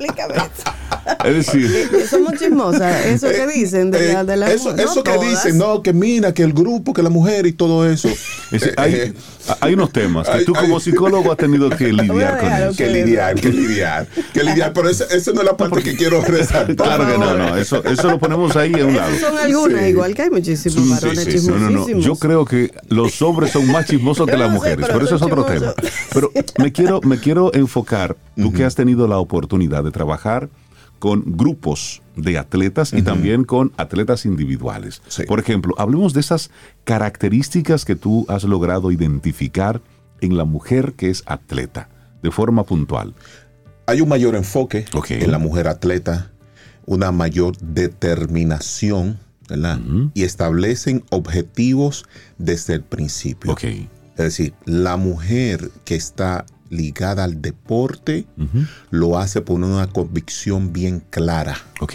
ögonblick. 0.00 0.18
Jag. 0.18 0.94
Es 1.24 1.34
decir, 1.34 1.88
Eh, 1.92 2.06
Somos 2.08 2.34
chismosas, 2.38 3.06
eso 3.06 3.28
que 3.28 3.46
dicen 3.46 3.90
de 3.90 4.12
la, 4.12 4.24
de 4.24 4.36
la 4.36 4.50
eso 4.52 4.74
no 4.74 4.82
eso 4.82 5.02
que 5.02 5.18
dicen, 5.18 5.58
no, 5.58 5.82
que 5.82 5.92
mira, 5.92 6.32
que 6.32 6.42
el 6.42 6.52
grupo, 6.52 6.92
que 6.92 7.02
la 7.02 7.10
mujer 7.10 7.46
y 7.46 7.52
todo 7.52 7.88
eso. 7.88 8.08
es 8.50 8.50
decir, 8.50 8.74
hay, 8.76 8.94
Eh, 8.94 9.12
hay 9.60 9.74
unos 9.74 9.92
temas 9.92 10.28
que 10.28 10.38
hay- 10.38 10.44
tú 10.44 10.52
como 10.52 10.76
hay- 10.76 10.80
psicólogo 10.82 11.32
has 11.32 11.38
tenido 11.38 11.70
que 11.70 11.92
lidiar 11.92 12.38
con 12.38 12.52
eso. 12.52 12.76
que 12.76 12.86
lidiar, 12.88 13.34
que 13.34 13.48
lidiar, 13.50 14.06
que 14.34 14.44
lidiar. 14.44 14.72
Pero 14.72 14.88
esa 14.90 15.04
esa 15.04 15.32
no 15.32 15.40
es 15.40 15.46
la 15.46 15.56
parte 15.56 15.82
que 15.82 15.96
quiero 15.96 16.20
resaltar. 16.22 16.76
Claro 16.76 17.06
que 17.06 17.18
no, 17.18 17.34
no, 17.36 17.56
eso, 17.56 17.82
eso 17.84 18.10
lo 18.10 18.18
ponemos 18.18 18.54
ahí 18.56 18.72
en 18.74 18.86
un 18.86 18.96
lado. 18.96 19.12
Esas 19.12 19.28
son 19.30 19.38
algunas, 19.38 19.82
Sí. 19.82 19.88
igual 19.88 20.14
que 20.14 20.22
hay 20.22 20.30
muchísimos 20.30 20.84
Sí, 20.84 20.90
varones 21.06 21.24
sí. 21.42 21.48
No, 21.48 21.56
no, 21.58 21.70
no. 21.70 21.98
Yo 21.98 22.16
creo 22.16 22.44
que 22.44 22.70
los 22.88 23.20
hombres 23.22 23.52
son 23.52 23.66
más 23.70 23.86
chismosos 23.86 24.26
que 24.28 24.36
las 24.36 24.50
mujeres, 24.50 24.78
pero 24.86 24.94
pero 24.98 25.06
eso 25.06 25.16
es 25.16 25.22
otro 25.22 25.44
tema. 25.44 25.74
Pero 26.12 26.30
me 26.58 26.72
quiero, 26.72 27.00
me 27.02 27.18
quiero 27.18 27.52
enfocar, 27.54 28.16
tú 28.36 28.52
que 28.52 28.64
has 28.64 28.74
tenido 28.74 29.06
la 29.08 29.18
oportunidad 29.18 29.82
de 29.84 29.90
trabajar 29.92 30.48
con 30.98 31.36
grupos 31.36 32.02
de 32.16 32.38
atletas 32.38 32.92
y 32.92 33.02
también 33.02 33.44
con 33.44 33.72
atletas 33.76 34.24
individuales. 34.26 35.02
Sí. 35.08 35.24
Por 35.24 35.38
ejemplo, 35.38 35.74
hablemos 35.78 36.12
de 36.12 36.20
esas 36.20 36.50
características 36.84 37.84
que 37.84 37.96
tú 37.96 38.26
has 38.28 38.44
logrado 38.44 38.90
identificar 38.90 39.80
en 40.20 40.36
la 40.36 40.44
mujer 40.44 40.94
que 40.94 41.10
es 41.10 41.22
atleta, 41.26 41.88
de 42.22 42.30
forma 42.30 42.64
puntual. 42.64 43.14
Hay 43.86 44.00
un 44.00 44.08
mayor 44.08 44.34
enfoque 44.34 44.84
en 45.08 45.30
la 45.30 45.38
mujer 45.38 45.68
atleta, 45.68 46.30
una 46.86 47.12
mayor 47.12 47.56
determinación, 47.58 49.18
¿verdad? 49.48 49.80
Y 50.14 50.24
establecen 50.24 51.04
objetivos 51.10 52.04
desde 52.36 52.74
el 52.74 52.82
principio. 52.82 53.56
Es 53.62 54.24
decir, 54.24 54.52
la 54.64 54.96
mujer 54.96 55.70
que 55.84 55.94
está 55.94 56.44
ligada 56.70 57.24
al 57.24 57.40
deporte 57.42 58.26
lo 58.90 59.18
hace 59.18 59.40
por 59.40 59.60
una 59.60 59.86
convicción 59.88 60.72
bien 60.72 61.02
clara. 61.10 61.56
Ok. 61.80 61.94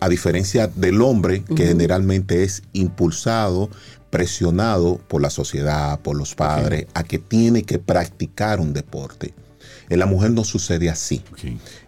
A 0.00 0.08
diferencia 0.08 0.66
del 0.66 1.02
hombre, 1.02 1.42
que 1.56 1.66
generalmente 1.66 2.42
es 2.42 2.62
impulsado, 2.72 3.68
presionado 4.08 4.98
por 5.08 5.20
la 5.22 5.30
sociedad, 5.30 6.00
por 6.00 6.16
los 6.16 6.34
padres, 6.34 6.86
a 6.94 7.04
que 7.04 7.18
tiene 7.18 7.62
que 7.64 7.78
practicar 7.78 8.60
un 8.60 8.72
deporte. 8.72 9.34
En 9.88 9.98
la 9.98 10.06
mujer 10.06 10.30
no 10.30 10.44
sucede 10.44 10.88
así. 10.88 11.22
ok. 11.32 11.38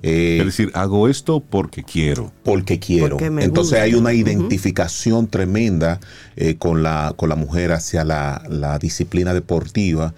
Eh, 0.03 0.39
Es 0.41 0.45
decir, 0.47 0.71
hago 0.75 1.09
esto 1.09 1.41
porque 1.41 1.85
quiero. 1.85 2.33
porque 2.43 2.79
quiero. 2.79 3.11
Porque 3.17 3.31
me 3.31 3.45
Entonces 3.45 3.73
gusta. 3.73 3.83
hay 3.85 3.95
una 3.95 4.13
identificación 4.13 5.29
tremenda 5.29 6.01
eh, 6.37 6.57
con, 6.57 6.83
la, 6.83 7.15
con 7.17 7.29
la 7.29 7.37
mujer 7.37 7.73
hacia 7.73 8.05
la, 8.05 8.43
la 8.49 8.79
disciplina 8.79 9.33
deportiva 9.35 10.15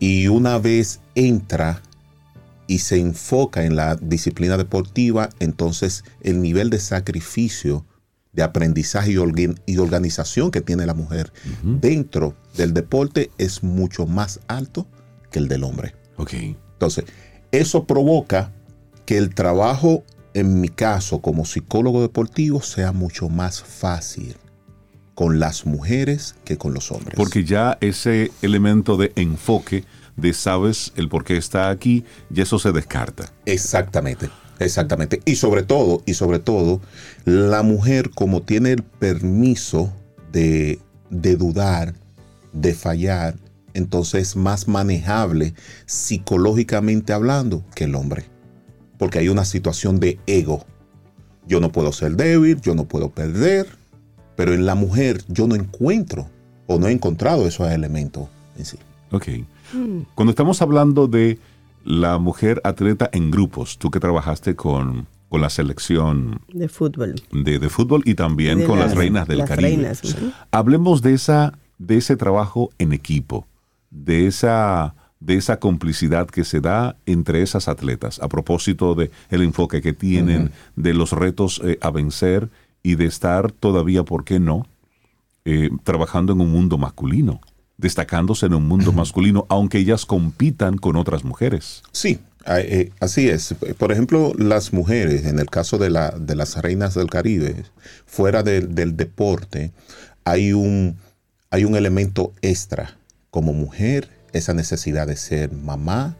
y 0.00 0.28
una 0.28 0.58
vez 0.58 1.00
entra 1.18 1.82
y 2.66 2.78
se 2.78 2.98
enfoca 2.98 3.64
en 3.64 3.76
la 3.76 3.96
disciplina 3.96 4.56
deportiva, 4.56 5.30
entonces 5.40 6.04
el 6.22 6.40
nivel 6.42 6.70
de 6.70 6.78
sacrificio, 6.78 7.84
de 8.32 8.42
aprendizaje 8.42 9.12
y, 9.12 9.16
organ- 9.16 9.58
y 9.66 9.78
organización 9.78 10.50
que 10.50 10.60
tiene 10.60 10.86
la 10.86 10.94
mujer 10.94 11.32
dentro 11.62 12.36
del 12.56 12.74
deporte 12.74 13.30
es 13.38 13.62
mucho 13.62 14.06
más 14.06 14.40
alto 14.48 14.86
que 15.30 15.38
el 15.40 15.48
del 15.48 15.64
hombre. 15.64 15.94
Ok. 16.18 16.34
Entonces, 16.34 17.04
eso 17.50 17.84
provoca 17.84 18.52
que 19.06 19.16
el 19.16 19.34
trabajo, 19.34 20.04
en 20.34 20.60
mi 20.60 20.68
caso, 20.68 21.20
como 21.20 21.46
psicólogo 21.46 22.02
deportivo, 22.02 22.60
sea 22.62 22.92
mucho 22.92 23.28
más 23.30 23.62
fácil 23.62 24.36
con 25.14 25.40
las 25.40 25.66
mujeres 25.66 26.36
que 26.44 26.58
con 26.58 26.74
los 26.74 26.92
hombres. 26.92 27.14
Porque 27.16 27.42
ya 27.44 27.78
ese 27.80 28.30
elemento 28.42 28.96
de 28.96 29.10
enfoque, 29.16 29.84
de 30.18 30.32
sabes 30.34 30.92
el 30.96 31.08
por 31.08 31.24
qué 31.24 31.36
está 31.36 31.70
aquí, 31.70 32.04
ya 32.28 32.42
eso 32.42 32.58
se 32.58 32.72
descarta. 32.72 33.32
Exactamente, 33.46 34.28
exactamente. 34.58 35.22
Y 35.24 35.36
sobre 35.36 35.62
todo, 35.62 36.02
y 36.06 36.14
sobre 36.14 36.40
todo, 36.40 36.80
la 37.24 37.62
mujer 37.62 38.10
como 38.10 38.42
tiene 38.42 38.72
el 38.72 38.82
permiso 38.82 39.92
de, 40.32 40.80
de 41.08 41.36
dudar, 41.36 41.94
de 42.52 42.74
fallar, 42.74 43.36
entonces 43.74 44.30
es 44.30 44.36
más 44.36 44.66
manejable 44.66 45.54
psicológicamente 45.86 47.12
hablando 47.12 47.64
que 47.74 47.84
el 47.84 47.94
hombre. 47.94 48.24
Porque 48.98 49.20
hay 49.20 49.28
una 49.28 49.44
situación 49.44 50.00
de 50.00 50.18
ego. 50.26 50.66
Yo 51.46 51.60
no 51.60 51.70
puedo 51.70 51.92
ser 51.92 52.16
débil, 52.16 52.60
yo 52.60 52.74
no 52.74 52.88
puedo 52.88 53.10
perder, 53.10 53.68
pero 54.34 54.52
en 54.52 54.66
la 54.66 54.74
mujer 54.74 55.22
yo 55.28 55.46
no 55.46 55.54
encuentro 55.54 56.28
o 56.66 56.78
no 56.80 56.88
he 56.88 56.92
encontrado 56.92 57.46
esos 57.46 57.70
elementos 57.70 58.28
en 58.58 58.64
sí. 58.64 58.78
Ok. 59.12 59.28
Cuando 60.14 60.30
estamos 60.30 60.62
hablando 60.62 61.06
de 61.08 61.38
la 61.84 62.18
mujer 62.18 62.60
atleta 62.64 63.08
en 63.12 63.30
grupos, 63.30 63.78
tú 63.78 63.90
que 63.90 64.00
trabajaste 64.00 64.54
con, 64.56 65.06
con 65.28 65.40
la 65.40 65.50
selección 65.50 66.40
de 66.52 66.68
fútbol. 66.68 67.14
de, 67.32 67.58
de 67.58 67.68
fútbol 67.68 68.02
y 68.04 68.14
también 68.14 68.58
De 68.58 68.64
con 68.66 68.78
las, 68.78 68.88
las- 68.88 68.96
reinas 68.98 69.28
del 69.28 69.38
las 69.38 69.48
Caribe. 69.48 69.68
reinas. 69.68 70.02
Hablemos 70.50 71.02
de 71.02 71.14
esa, 71.14 71.58
de 71.78 71.96
ese 71.98 72.16
trabajo 72.16 72.70
en 72.78 72.92
equipo, 72.92 73.46
de 73.90 74.26
esa, 74.26 74.94
de 75.20 75.36
esa 75.36 75.58
complicidad 75.60 76.26
que 76.28 76.44
se 76.44 76.60
da 76.60 76.96
entre 77.06 77.42
esas 77.42 77.68
atletas, 77.68 78.20
a 78.20 78.28
propósito 78.28 78.94
de 78.94 79.10
el 79.30 79.42
enfoque 79.42 79.80
que 79.80 79.92
tienen, 79.92 80.50
de 80.76 80.94
los 80.94 81.12
retos 81.12 81.60
eh, 81.64 81.78
a 81.80 81.90
vencer 81.90 82.48
y 82.82 82.94
de 82.96 83.06
estar 83.06 83.50
todavía, 83.52 84.02
¿por 84.04 84.24
qué 84.24 84.40
no? 84.40 84.66
eh, 85.44 85.70
trabajando 85.84 86.34
en 86.34 86.40
un 86.42 86.50
mundo 86.52 86.76
masculino, 86.76 87.40
destacándose 87.78 88.46
en 88.46 88.54
un 88.54 88.66
mundo 88.66 88.92
masculino, 88.92 89.46
aunque 89.48 89.78
ellas 89.78 90.04
compitan 90.04 90.76
con 90.76 90.96
otras 90.96 91.24
mujeres. 91.24 91.82
Sí, 91.92 92.18
eh, 92.46 92.90
así 93.00 93.28
es. 93.28 93.54
Por 93.78 93.92
ejemplo, 93.92 94.32
las 94.36 94.72
mujeres, 94.72 95.24
en 95.26 95.38
el 95.38 95.46
caso 95.48 95.78
de, 95.78 95.88
la, 95.90 96.10
de 96.10 96.34
las 96.34 96.56
reinas 96.60 96.94
del 96.94 97.08
Caribe, 97.08 97.64
fuera 98.04 98.42
del- 98.42 98.74
del 98.74 98.96
deporte, 98.96 99.70
hay 100.24 100.52
un, 100.52 100.96
hay 101.50 101.64
un 101.64 101.76
elemento 101.76 102.32
extra. 102.42 102.96
Como 103.30 103.52
mujer, 103.52 104.10
esa 104.32 104.54
necesidad 104.54 105.06
de 105.06 105.16
ser 105.16 105.52
mamá, 105.52 106.16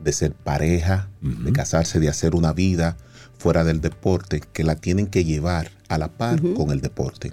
de 0.00 0.12
ser 0.12 0.32
pareja, 0.32 1.08
de 1.22 1.52
casarse, 1.52 2.00
de 2.00 2.08
hacer 2.08 2.34
una 2.34 2.52
vida 2.52 2.96
fuera 3.38 3.64
del 3.64 3.80
deporte, 3.80 4.40
que 4.52 4.64
la 4.64 4.74
tienen 4.76 5.06
que 5.06 5.24
llevar 5.24 5.70
a 5.88 5.96
la 5.98 6.08
par 6.08 6.40
con 6.54 6.70
el 6.70 6.80
deporte. 6.80 7.32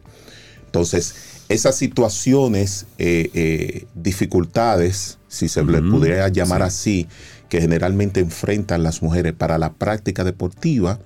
Entonces, 0.65 1.15
esas 1.49 1.75
situaciones, 1.75 2.85
eh, 2.97 3.29
eh, 3.33 3.87
dificultades, 3.93 5.19
si 5.27 5.47
se 5.49 5.63
le 5.63 5.81
pudiera 5.81 6.27
llamar 6.29 6.61
sí. 6.61 6.67
así, 6.67 7.07
que 7.49 7.61
generalmente 7.61 8.19
enfrentan 8.19 8.83
las 8.83 9.01
mujeres 9.03 9.33
para 9.33 9.57
la 9.57 9.73
práctica 9.73 10.23
deportiva, 10.23 10.99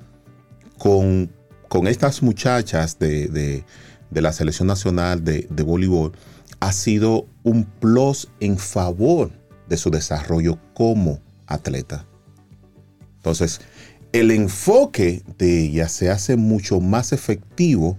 con, 0.78 1.30
con 1.68 1.88
estas 1.88 2.22
muchachas 2.22 2.98
de, 3.00 3.28
de- 3.28 3.64
de 4.12 4.22
la 4.22 4.34
selección 4.34 4.68
nacional 4.68 5.24
de, 5.24 5.46
de 5.52 5.64
voleibol, 5.64 6.14
ha 6.60 6.72
sido 6.72 7.28
un 7.44 7.66
plus 7.66 8.28
en 8.40 8.58
favor 8.58 9.30
de 9.68 9.78
su 9.78 9.92
desarrollo 9.92 10.58
como 10.74 11.20
atleta. 11.46 12.08
Entonces, 13.18 13.62
el 14.14 14.32
enfoque 14.32 15.22
de 15.38 15.62
ellas 15.66 15.92
se 15.92 16.10
hace 16.10 16.38
mucho 16.38 16.80
más 16.80 17.14
efectivo 17.14 17.98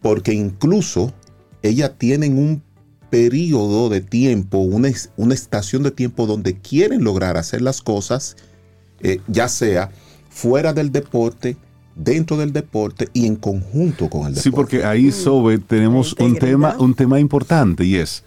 porque 0.00 0.32
incluso 0.32 1.12
ellas 1.62 1.92
tienen 1.98 2.38
un 2.38 2.62
periodo 3.10 3.88
de 3.88 4.00
tiempo, 4.00 4.58
una, 4.58 4.90
una 5.16 5.34
estación 5.34 5.82
de 5.82 5.90
tiempo 5.90 6.26
donde 6.26 6.56
quieren 6.58 7.04
lograr 7.04 7.36
hacer 7.36 7.60
las 7.60 7.82
cosas, 7.82 8.36
eh, 9.00 9.20
ya 9.26 9.48
sea 9.48 9.90
fuera 10.30 10.72
del 10.72 10.92
deporte, 10.92 11.56
dentro 11.96 12.36
del 12.36 12.52
deporte 12.52 13.08
y 13.12 13.26
en 13.26 13.36
conjunto 13.36 14.08
con 14.08 14.22
el 14.22 14.34
deporte. 14.34 14.42
Sí, 14.42 14.50
porque 14.50 14.84
ahí, 14.84 15.10
Sobe, 15.10 15.58
tenemos 15.58 16.14
un 16.18 16.36
tema, 16.36 16.76
un 16.78 16.94
tema 16.94 17.18
importante 17.18 17.84
y 17.84 17.96
es, 17.96 18.24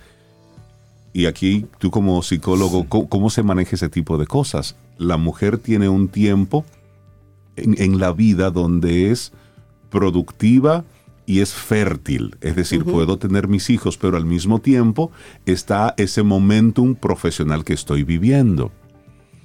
y 1.13 1.25
aquí 1.25 1.65
tú 1.79 1.89
como 1.89 2.21
psicólogo, 2.21 2.85
¿cómo, 2.89 3.07
cómo 3.07 3.29
se 3.29 3.41
maneja 3.41 3.75
ese 3.75 3.89
tipo 3.89 4.17
de 4.17 4.27
cosas? 4.27 4.75
La 4.97 5.17
mujer 5.17 5.57
tiene 5.57 5.87
un 5.87 6.09
tiempo 6.09 6.65
en, 7.55 7.81
en 7.81 7.99
la 7.99 8.11
vida 8.11 8.51
donde 8.51 9.11
es 9.11 9.31
productiva 9.89 10.83
y 11.25 11.39
es 11.41 11.53
fértil. 11.53 12.35
Es 12.41 12.55
decir, 12.55 12.83
puedo 12.83 13.17
tener 13.17 13.47
mis 13.47 13.69
hijos, 13.69 13.97
pero 13.97 14.17
al 14.17 14.25
mismo 14.25 14.59
tiempo 14.59 15.11
está 15.45 15.93
ese 15.97 16.23
momentum 16.23 16.95
profesional 16.95 17.63
que 17.63 17.73
estoy 17.73 18.03
viviendo. 18.03 18.71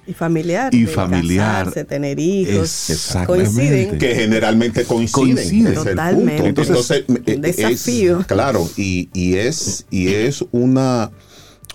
Y 0.06 0.14
familiar. 0.14 0.74
Y 0.74 0.86
familiar. 0.86 1.66
casarse, 1.66 1.84
tener 1.84 2.18
hijos. 2.18 2.88
Exactamente. 2.88 3.44
Coinciden. 3.54 3.98
que 3.98 4.14
generalmente 4.14 4.84
coinciden. 4.84 5.66
El 5.66 5.74
Totalmente. 5.74 6.42
punto. 6.42 6.62
Entonces, 6.62 7.04
Un 7.08 7.16
eh, 7.18 7.22
eh, 7.26 7.36
desafío. 7.36 8.20
es- 8.20 8.26
claro, 8.26 8.66
y, 8.78 9.10
y 9.12 9.34
es, 9.34 9.84
y 9.90 10.08
es 10.08 10.44
una, 10.50 11.10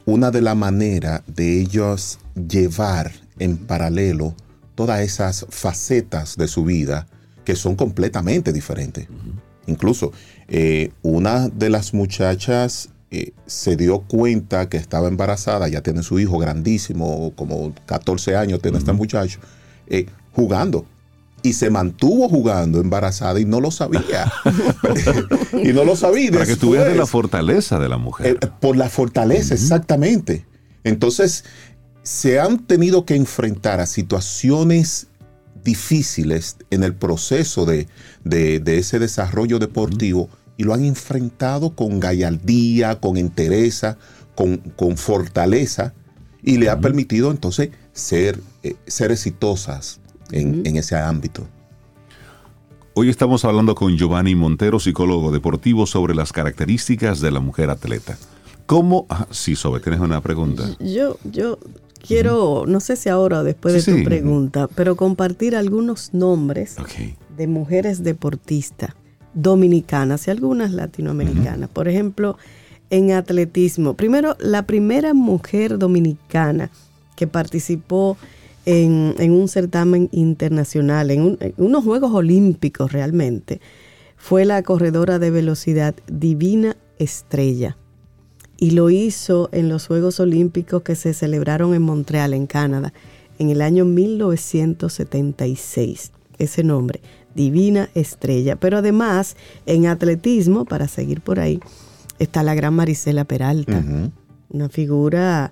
una 0.05 0.31
de 0.31 0.41
las 0.41 0.57
maneras 0.57 1.21
de 1.27 1.61
ellos 1.61 2.17
llevar 2.49 3.11
en 3.37 3.55
paralelo 3.57 4.35
todas 4.73 5.01
esas 5.01 5.45
facetas 5.49 6.35
de 6.35 6.47
su 6.47 6.65
vida 6.65 7.05
que 7.45 7.55
son 7.55 7.75
completamente 7.75 8.51
diferentes. 8.51 9.07
Incluso 9.67 10.11
eh, 10.47 10.91
una 11.01 11.49
de 11.49 11.69
las 11.69 11.93
muchachas 11.93 12.89
eh, 13.11 13.31
se 13.45 13.75
dio 13.75 13.99
cuenta 13.99 14.69
que 14.69 14.77
estaba 14.77 15.07
embarazada, 15.07 15.67
ya 15.67 15.81
tiene 15.81 16.03
su 16.03 16.19
hijo 16.19 16.37
grandísimo, 16.39 17.31
como 17.35 17.73
14 17.85 18.35
años 18.35 18.61
tiene 18.61 18.79
este 18.79 18.91
muchacho, 18.91 19.39
eh, 19.87 20.07
jugando. 20.31 20.85
y 21.45 21.53
se 21.53 21.69
mantuvo 21.69 22.29
jugando 22.29 22.79
embarazada 22.79 23.37
y 23.39 23.45
no 23.45 23.59
lo 23.59 23.69
sabía. 23.69 24.31
y 25.63 25.73
no 25.73 25.83
lo 25.83 25.95
sabía. 25.95 26.31
Para 26.31 26.45
que 26.45 26.55
tú 26.55 26.71
de 26.73 26.95
la 26.95 27.05
fortaleza 27.05 27.79
de 27.79 27.89
la 27.89 27.97
mujer. 27.97 28.39
Por 28.61 28.77
la 28.77 28.89
fortaleza, 28.89 29.53
exactamente. 29.53 30.45
Entonces, 30.83 31.43
se 32.01 32.39
han 32.39 32.65
tenido 32.65 33.05
que 33.05 33.15
enfrentar 33.15 33.79
a 33.79 33.85
situaciones 33.85 35.07
difíciles 35.63 36.57
en 36.69 36.83
el 36.83 36.93
proceso 36.93 37.65
de, 37.65 37.87
ese 38.25 38.99
desarrollo 38.99 39.59
deportivo 39.59 40.29
y 40.57 40.63
lo 40.63 40.73
han 40.73 40.85
enfrentado 40.85 41.75
con 41.75 41.99
gallardía, 41.99 42.99
con 42.99 43.17
entereza, 43.17 43.97
con, 44.35 44.57
con 44.75 44.97
fortaleza 44.97 45.93
y 46.43 46.57
le 46.57 46.69
ha 46.69 46.79
permitido 46.79 47.31
entonces 47.31 47.69
ser, 47.93 48.39
eh, 48.63 48.75
ser 48.85 49.11
exitosas 49.11 49.99
en, 50.31 50.77
ese 50.77 50.95
ámbito. 50.95 51.47
Hoy 52.95 53.09
estamos 53.09 53.45
hablando 53.45 53.75
con 53.75 53.97
Giovanni 53.97 54.35
Montero, 54.35 54.79
psicólogo 54.79 55.31
deportivo, 55.31 55.85
sobre 55.85 56.13
las 56.13 56.31
características 56.31 57.21
de 57.21 57.31
la 57.31 57.39
mujer 57.39 57.69
atleta. 57.69 58.17
¿Cómo? 58.65 59.05
Ah, 59.09 59.27
sí, 59.31 59.55
Sobe, 59.55 59.79
tienes 59.79 59.99
una 59.99 60.21
pregunta. 60.21 60.69
Yo, 60.79 61.17
yo 61.23 61.57
quiero, 62.05 62.65
no 62.67 62.79
sé 62.79 62.95
si 62.95 63.09
ahora 63.09 63.39
o 63.39 63.43
después 63.43 63.73
de 63.73 63.93
tu 63.93 64.03
pregunta, 64.03 64.67
pero 64.75 64.95
compartir 64.95 65.55
algunos 65.55 66.13
nombres 66.13 66.75
de 67.35 67.47
mujeres 67.47 68.03
deportistas 68.03 68.91
dominicanas 69.33 70.27
y 70.27 70.31
algunas 70.31 70.71
latinoamericanas. 70.71 71.69
Por 71.69 71.87
ejemplo, 71.87 72.37
en 72.89 73.11
atletismo. 73.11 73.95
Primero, 73.95 74.35
la 74.39 74.63
primera 74.63 75.13
mujer 75.13 75.79
dominicana 75.79 76.69
que 77.15 77.25
participó 77.25 78.17
en, 78.65 79.15
un 79.31 79.47
certamen 79.47 80.09
internacional, 80.11 81.09
en, 81.09 81.37
unos 81.57 81.83
Juegos 81.83 82.13
Olímpicos 82.13 82.91
realmente, 82.91 83.61
fue 84.15 84.45
la 84.45 84.61
corredora 84.61 85.19
de 85.19 85.31
velocidad 85.31 85.95
Divina 86.07 86.77
Estrella. 86.99 87.77
Y 88.63 88.71
lo 88.71 88.89
hizo 88.89 89.49
en 89.51 89.67
los 89.67 89.87
Juegos 89.87 90.21
Olímpicos 90.21 90.83
que 90.83 90.95
se 90.95 91.13
celebraron 91.13 91.73
en 91.73 91.81
Montreal, 91.81 92.33
en 92.33 92.47
Canadá, 92.47 92.93
en 93.37 93.49
el 93.49 93.61
año 93.61 93.83
1976. 93.83 96.13
Ese 96.37 96.63
nombre, 96.63 97.01
Divina 97.35 97.89
Estrella. 97.93 98.55
Pero 98.55 98.77
además, 98.77 99.35
en 99.65 99.87
atletismo, 99.87 100.63
para 100.63 100.87
seguir 100.87 101.19
por 101.19 101.41
ahí, 101.41 101.59
está 102.19 102.41
la 102.41 102.55
gran 102.55 102.73
Marisela 102.73 103.25
Peralta, 103.25 103.83
una 104.49 104.69
figura 104.69 105.51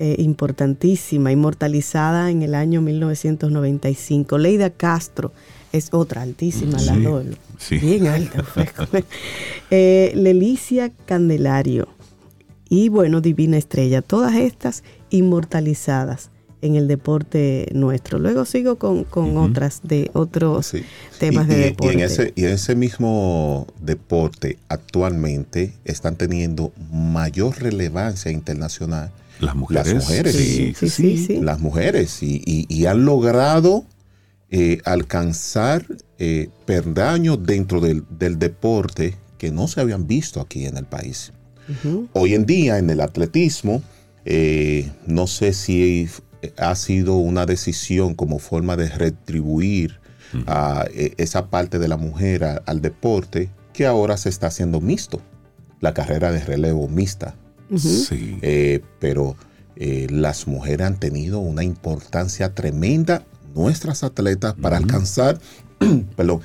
eh, 0.00 0.16
importantísima, 0.18 1.30
inmortalizada 1.30 2.28
en 2.28 2.42
el 2.42 2.56
año 2.56 2.82
1995. 2.82 4.36
Leida 4.36 4.70
Castro 4.70 5.30
es 5.72 5.90
otra 5.92 6.22
altísima, 6.22 6.80
la 6.80 6.96
Dolo. 6.96 7.36
Bien 7.70 8.08
alta. 8.08 8.44
eh, 9.70 10.10
Lelicia 10.16 10.90
Candelario 11.06 11.96
y 12.68 12.88
bueno, 12.88 13.20
Divina 13.20 13.56
Estrella. 13.56 14.02
Todas 14.02 14.36
estas 14.36 14.82
inmortalizadas 15.10 16.30
en 16.60 16.76
el 16.76 16.88
deporte 16.88 17.68
nuestro. 17.72 18.18
Luego 18.18 18.44
sigo 18.44 18.76
con, 18.76 19.06
otras 19.36 19.80
de 19.84 20.10
otros 20.12 20.72
temas 21.18 21.46
de 21.46 21.56
deporte. 21.56 21.94
Y 21.94 21.96
en, 21.98 22.04
ese, 22.04 22.32
y 22.34 22.44
ese 22.44 22.74
mismo 22.74 23.66
deporte 23.80 24.58
actualmente 24.68 25.72
están 25.84 26.16
teniendo 26.16 26.72
mayor 26.90 27.60
relevancia 27.62 28.30
internacional 28.32 29.12
las 29.40 29.54
mujeres. 29.54 29.92
Las 29.92 30.04
mujeres, 30.04 30.34
sí, 30.34 30.74
sí, 30.74 30.88
sí, 30.88 31.40
Las 31.40 31.60
mujeres 31.60 32.22
y, 32.22 32.86
han 32.86 33.04
logrado 33.04 33.84
eh, 34.50 34.80
alcanzar 34.84 35.86
eh, 36.18 36.48
perdaños 36.66 37.44
dentro 37.44 37.80
del, 37.80 38.04
deporte 38.38 39.16
que 39.36 39.50
no 39.52 39.68
se 39.68 39.80
habían 39.80 40.06
visto 40.06 40.40
aquí 40.40 40.66
en 40.66 40.76
el 40.76 40.86
país. 40.86 41.32
Hoy 42.12 42.34
en 42.34 42.46
día 42.46 42.78
en 42.78 42.90
el 42.90 43.00
atletismo, 43.00 43.82
eh, 44.24 44.90
no 45.06 45.26
sé 45.26 45.52
si 45.52 46.08
ha 46.56 46.74
sido 46.74 47.16
una 47.16 47.46
decisión 47.46 48.14
como 48.14 48.38
forma 48.38 48.76
de 48.76 48.88
retribuir 48.88 50.00
a 50.46 50.86
e, 50.92 51.14
esa 51.16 51.48
parte 51.48 51.78
de 51.78 51.88
la 51.88 51.96
mujer 51.96 52.62
al 52.64 52.80
deporte 52.80 53.50
que 53.72 53.86
ahora 53.86 54.16
se 54.16 54.28
está 54.28 54.48
haciendo 54.48 54.80
mixto, 54.80 55.20
la 55.80 55.94
carrera 55.94 56.32
de 56.32 56.44
relevo 56.44 56.88
mixta. 56.88 57.34
Sí. 57.76 58.38
Eh, 58.42 58.80
pero 58.98 59.36
eh, 59.76 60.06
las 60.10 60.46
mujeres 60.46 60.86
han 60.86 60.98
tenido 60.98 61.38
una 61.38 61.62
importancia 61.62 62.54
tremenda, 62.54 63.24
nuestras 63.54 64.02
atletas, 64.02 64.54
para 64.60 64.76
alcanzar, 64.76 65.38
perdón, 66.16 66.40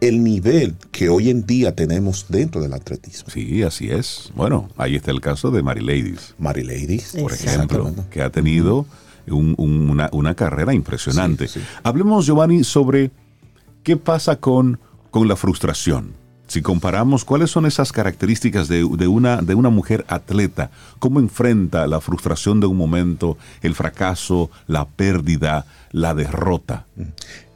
el 0.00 0.22
nivel 0.22 0.76
que 0.92 1.08
hoy 1.08 1.30
en 1.30 1.44
día 1.46 1.74
tenemos 1.74 2.26
dentro 2.28 2.60
del 2.60 2.72
atletismo. 2.72 3.30
Sí, 3.30 3.62
así 3.62 3.90
es. 3.90 4.30
Bueno, 4.34 4.68
ahí 4.76 4.96
está 4.96 5.10
el 5.10 5.20
caso 5.20 5.50
de 5.50 5.62
Mary 5.62 5.80
Ladies. 5.80 6.34
Mary 6.38 6.62
Ladies, 6.62 7.16
por 7.20 7.32
ejemplo, 7.32 7.92
que 8.10 8.22
ha 8.22 8.30
tenido 8.30 8.86
una, 9.26 10.34
carrera 10.34 10.72
impresionante. 10.72 11.48
Hablemos, 11.82 12.26
Giovanni, 12.26 12.64
sobre 12.64 13.10
qué 13.82 13.96
pasa 13.96 14.36
con, 14.36 14.78
con 15.10 15.28
la 15.28 15.36
frustración. 15.36 16.12
Si 16.46 16.62
comparamos 16.62 17.26
cuáles 17.26 17.50
son 17.50 17.66
esas 17.66 17.92
características 17.92 18.68
de, 18.68 18.82
una, 18.82 19.42
de 19.42 19.54
una 19.54 19.68
mujer 19.68 20.06
atleta, 20.08 20.70
cómo 20.98 21.20
enfrenta 21.20 21.86
la 21.86 22.00
frustración 22.00 22.58
de 22.58 22.66
un 22.66 22.76
momento, 22.76 23.36
el 23.60 23.74
fracaso, 23.74 24.50
la 24.66 24.86
pérdida, 24.86 25.66
la 25.92 26.14
derrota. 26.14 26.86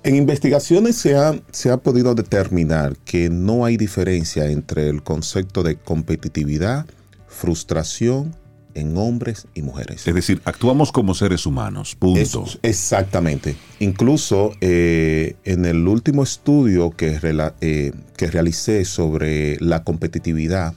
En 0.04 0.16
investigaciones 0.16 0.96
se 0.96 1.16
ha, 1.16 1.40
se 1.52 1.70
ha 1.70 1.76
podido 1.76 2.14
determinar 2.14 2.96
que 3.04 3.30
no 3.30 3.64
hay 3.64 3.76
diferencia 3.76 4.50
entre 4.50 4.88
el 4.88 5.02
concepto 5.02 5.62
de 5.62 5.76
competitividad, 5.76 6.86
frustración 7.28 8.34
en 8.74 8.96
hombres 8.96 9.46
y 9.54 9.62
mujeres. 9.62 10.06
Es 10.08 10.14
decir, 10.14 10.40
actuamos 10.44 10.92
como 10.92 11.14
seres 11.14 11.46
humanos, 11.46 11.94
punto. 11.94 12.46
exactamente. 12.62 13.54
Incluso 13.78 14.52
eh, 14.60 15.36
en 15.44 15.66
el 15.66 15.86
último 15.86 16.22
estudio 16.22 16.90
que, 16.90 17.18
eh, 17.60 17.92
que 18.16 18.26
realicé 18.26 18.84
sobre 18.84 19.56
la 19.60 19.84
competitividad, 19.84 20.74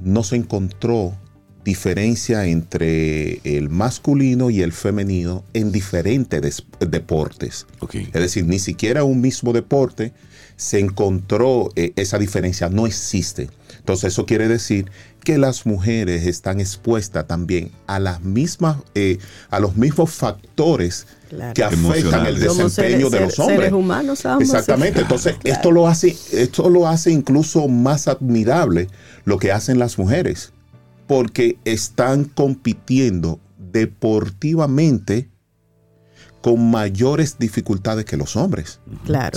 no 0.00 0.22
se 0.22 0.36
encontró 0.36 1.14
diferencia 1.66 2.46
entre 2.46 3.40
el 3.42 3.68
masculino 3.68 4.50
y 4.50 4.62
el 4.62 4.72
femenino 4.72 5.44
en 5.52 5.72
diferentes 5.72 6.64
deportes. 6.78 7.66
Es 7.92 8.12
decir, 8.12 8.46
ni 8.46 8.60
siquiera 8.60 9.02
un 9.02 9.20
mismo 9.20 9.52
deporte 9.52 10.12
se 10.56 10.78
encontró 10.78 11.70
eh, 11.74 11.92
esa 11.96 12.18
diferencia, 12.18 12.68
no 12.68 12.86
existe. 12.86 13.50
Entonces 13.78 14.12
eso 14.12 14.26
quiere 14.26 14.46
decir 14.46 14.90
que 15.24 15.38
las 15.38 15.66
mujeres 15.66 16.24
están 16.28 16.60
expuestas 16.60 17.26
también 17.26 17.72
a 17.88 17.98
las 17.98 18.22
mismas, 18.22 18.76
eh, 18.94 19.18
a 19.50 19.58
los 19.58 19.76
mismos 19.76 20.12
factores 20.12 21.08
que 21.52 21.64
afectan 21.64 22.26
el 22.26 22.38
desempeño 22.38 23.10
de 23.10 23.20
los 23.22 23.38
hombres. 23.40 23.58
Seres 23.58 23.72
humanos 23.72 24.24
Exactamente. 24.40 25.00
Entonces, 25.00 25.34
esto 25.42 25.72
lo 25.72 25.88
hace, 25.88 26.16
esto 26.30 26.70
lo 26.70 26.86
hace 26.86 27.10
incluso 27.10 27.66
más 27.66 28.06
admirable 28.06 28.86
lo 29.24 29.38
que 29.38 29.50
hacen 29.50 29.80
las 29.80 29.98
mujeres. 29.98 30.52
Porque 31.06 31.58
están 31.64 32.24
compitiendo 32.24 33.40
deportivamente 33.58 35.28
con 36.46 36.70
mayores 36.70 37.40
dificultades 37.40 38.04
que 38.04 38.16
los 38.16 38.36
hombres. 38.36 38.78
Claro. 39.04 39.36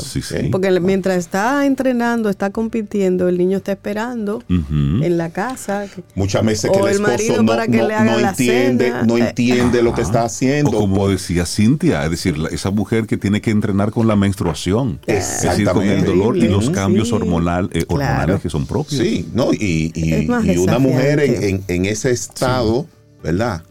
Porque 0.52 0.80
mientras 0.80 1.18
está 1.18 1.66
entrenando, 1.66 2.30
está 2.30 2.52
compitiendo, 2.52 3.28
el 3.28 3.40
niño 3.40 3.58
está 3.58 3.72
esperando 3.72 4.44
en 4.48 5.18
la 5.18 5.32
casa. 5.32 5.88
Muchas 6.14 6.46
veces 6.46 6.70
que 6.70 6.78
el, 6.78 6.88
esposo 6.90 7.42
no, 7.42 8.20
entiende, 8.20 8.94
no 9.08 9.18
entiende 9.18 9.82
lo 9.82 9.96
que 9.96 10.04
está 10.04 10.22
haciendo. 10.22 10.70
O 10.70 10.82
como 10.82 11.10
decía 11.10 11.48
Cintia, 11.48 12.04
es 12.04 12.12
decir, 12.12 12.36
esa 12.52 12.70
mujer 12.70 13.08
que 13.08 13.18
tiene 13.18 13.42
que 13.42 13.50
entrenar 13.50 13.90
con 13.90 14.08
la 14.08 14.16
menstruación. 14.16 15.00
Es 15.08 15.42
decir, 15.42 15.68
con 15.68 15.88
el 15.88 16.06
dolor 16.06 16.38
y 16.38 16.48
los 16.48 16.70
cambios 16.70 17.12
hormonal, 17.12 17.72
eh, 17.74 17.86
hormonales 17.88 18.40
que 18.40 18.52
son 18.52 18.68
propios. 18.68 19.02
Sí, 19.02 19.28
no, 19.34 19.52
y, 19.52 20.28
una 20.60 20.78
mujer 20.78 21.22
en 21.22 21.86
ese 21.88 22.12
estado, 22.12 22.86
¿verdad? 23.24 23.64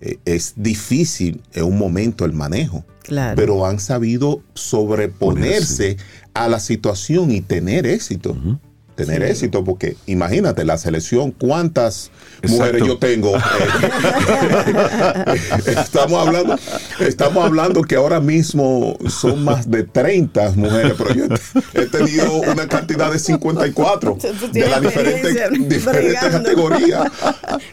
Eh, 0.00 0.18
es 0.24 0.54
difícil 0.56 1.42
en 1.52 1.64
un 1.64 1.78
momento 1.78 2.24
el 2.24 2.32
manejo. 2.32 2.84
Pero 3.36 3.64
han 3.64 3.80
sabido 3.80 4.42
sobreponerse 4.54 5.96
a 6.34 6.48
la 6.48 6.60
situación 6.60 7.30
y 7.30 7.40
tener 7.40 7.86
éxito. 7.86 8.36
Tener 8.98 9.22
éxito, 9.22 9.62
porque 9.62 9.96
imagínate, 10.06 10.64
la 10.64 10.76
selección, 10.76 11.30
¿cuántas 11.30 12.10
mujeres 12.42 12.82
yo 12.84 12.98
tengo? 12.98 13.32
estamos, 15.66 16.26
hablando, 16.26 16.58
estamos 16.98 17.44
hablando 17.44 17.82
que 17.82 17.94
ahora 17.94 18.18
mismo 18.18 18.98
son 19.08 19.44
más 19.44 19.70
de 19.70 19.84
30 19.84 20.50
mujeres, 20.56 20.94
pero 20.98 21.14
yo 21.14 21.26
he 21.74 21.86
tenido 21.86 22.40
una 22.40 22.66
cantidad 22.66 23.12
de 23.12 23.20
54 23.20 24.18
de 24.52 24.68
las 24.68 24.82
diferentes, 24.82 25.68
diferentes 25.68 26.20
categorías. 26.20 27.08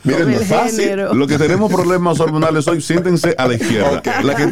Miren, 0.03 0.29
no 0.29 0.37
es 0.37 0.47
fácil. 0.47 0.95
Lo 1.11 1.25
que 1.25 1.39
tenemos 1.39 1.71
problemas 1.71 2.19
hormonales 2.19 2.67
hoy, 2.67 2.81
siéntense 2.81 3.33
a 3.35 3.47
la 3.47 3.55
izquierda. 3.55 4.03
La 4.21 4.35
que 4.35 4.45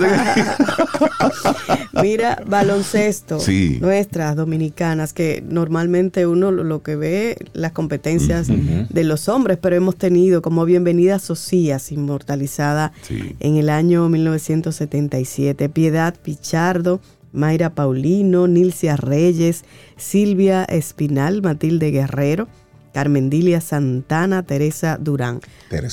Mira, 2.01 2.41
baloncesto, 2.47 3.37
nuestras 3.79 4.35
dominicanas, 4.35 5.13
que 5.13 5.43
normalmente 5.47 6.25
uno 6.25 6.62
lo 6.63 6.83
que 6.83 6.95
ve 6.95 7.37
las 7.53 7.71
competencias 7.71 8.47
de 8.47 9.03
los 9.03 9.29
hombres, 9.29 9.57
pero 9.61 9.75
hemos 9.75 9.95
tenido 9.95 10.41
como 10.41 10.65
Bienvenida 10.65 11.19
Socias, 11.19 11.91
inmortalizada 11.91 12.91
en 13.39 13.57
el 13.57 13.69
año 13.69 14.09
1977, 14.09 15.69
Piedad 15.69 16.15
Pichardo, 16.21 17.01
Mayra 17.31 17.71
Paulino, 17.71 18.47
Nilcia 18.47 18.95
Reyes, 18.95 19.65
Silvia 19.97 20.63
Espinal, 20.65 21.41
Matilde 21.41 21.91
Guerrero, 21.91 22.47
Carmendilia 22.93 23.59
Santana, 23.59 24.43
Teresa 24.43 24.97
Durán. 25.01 25.41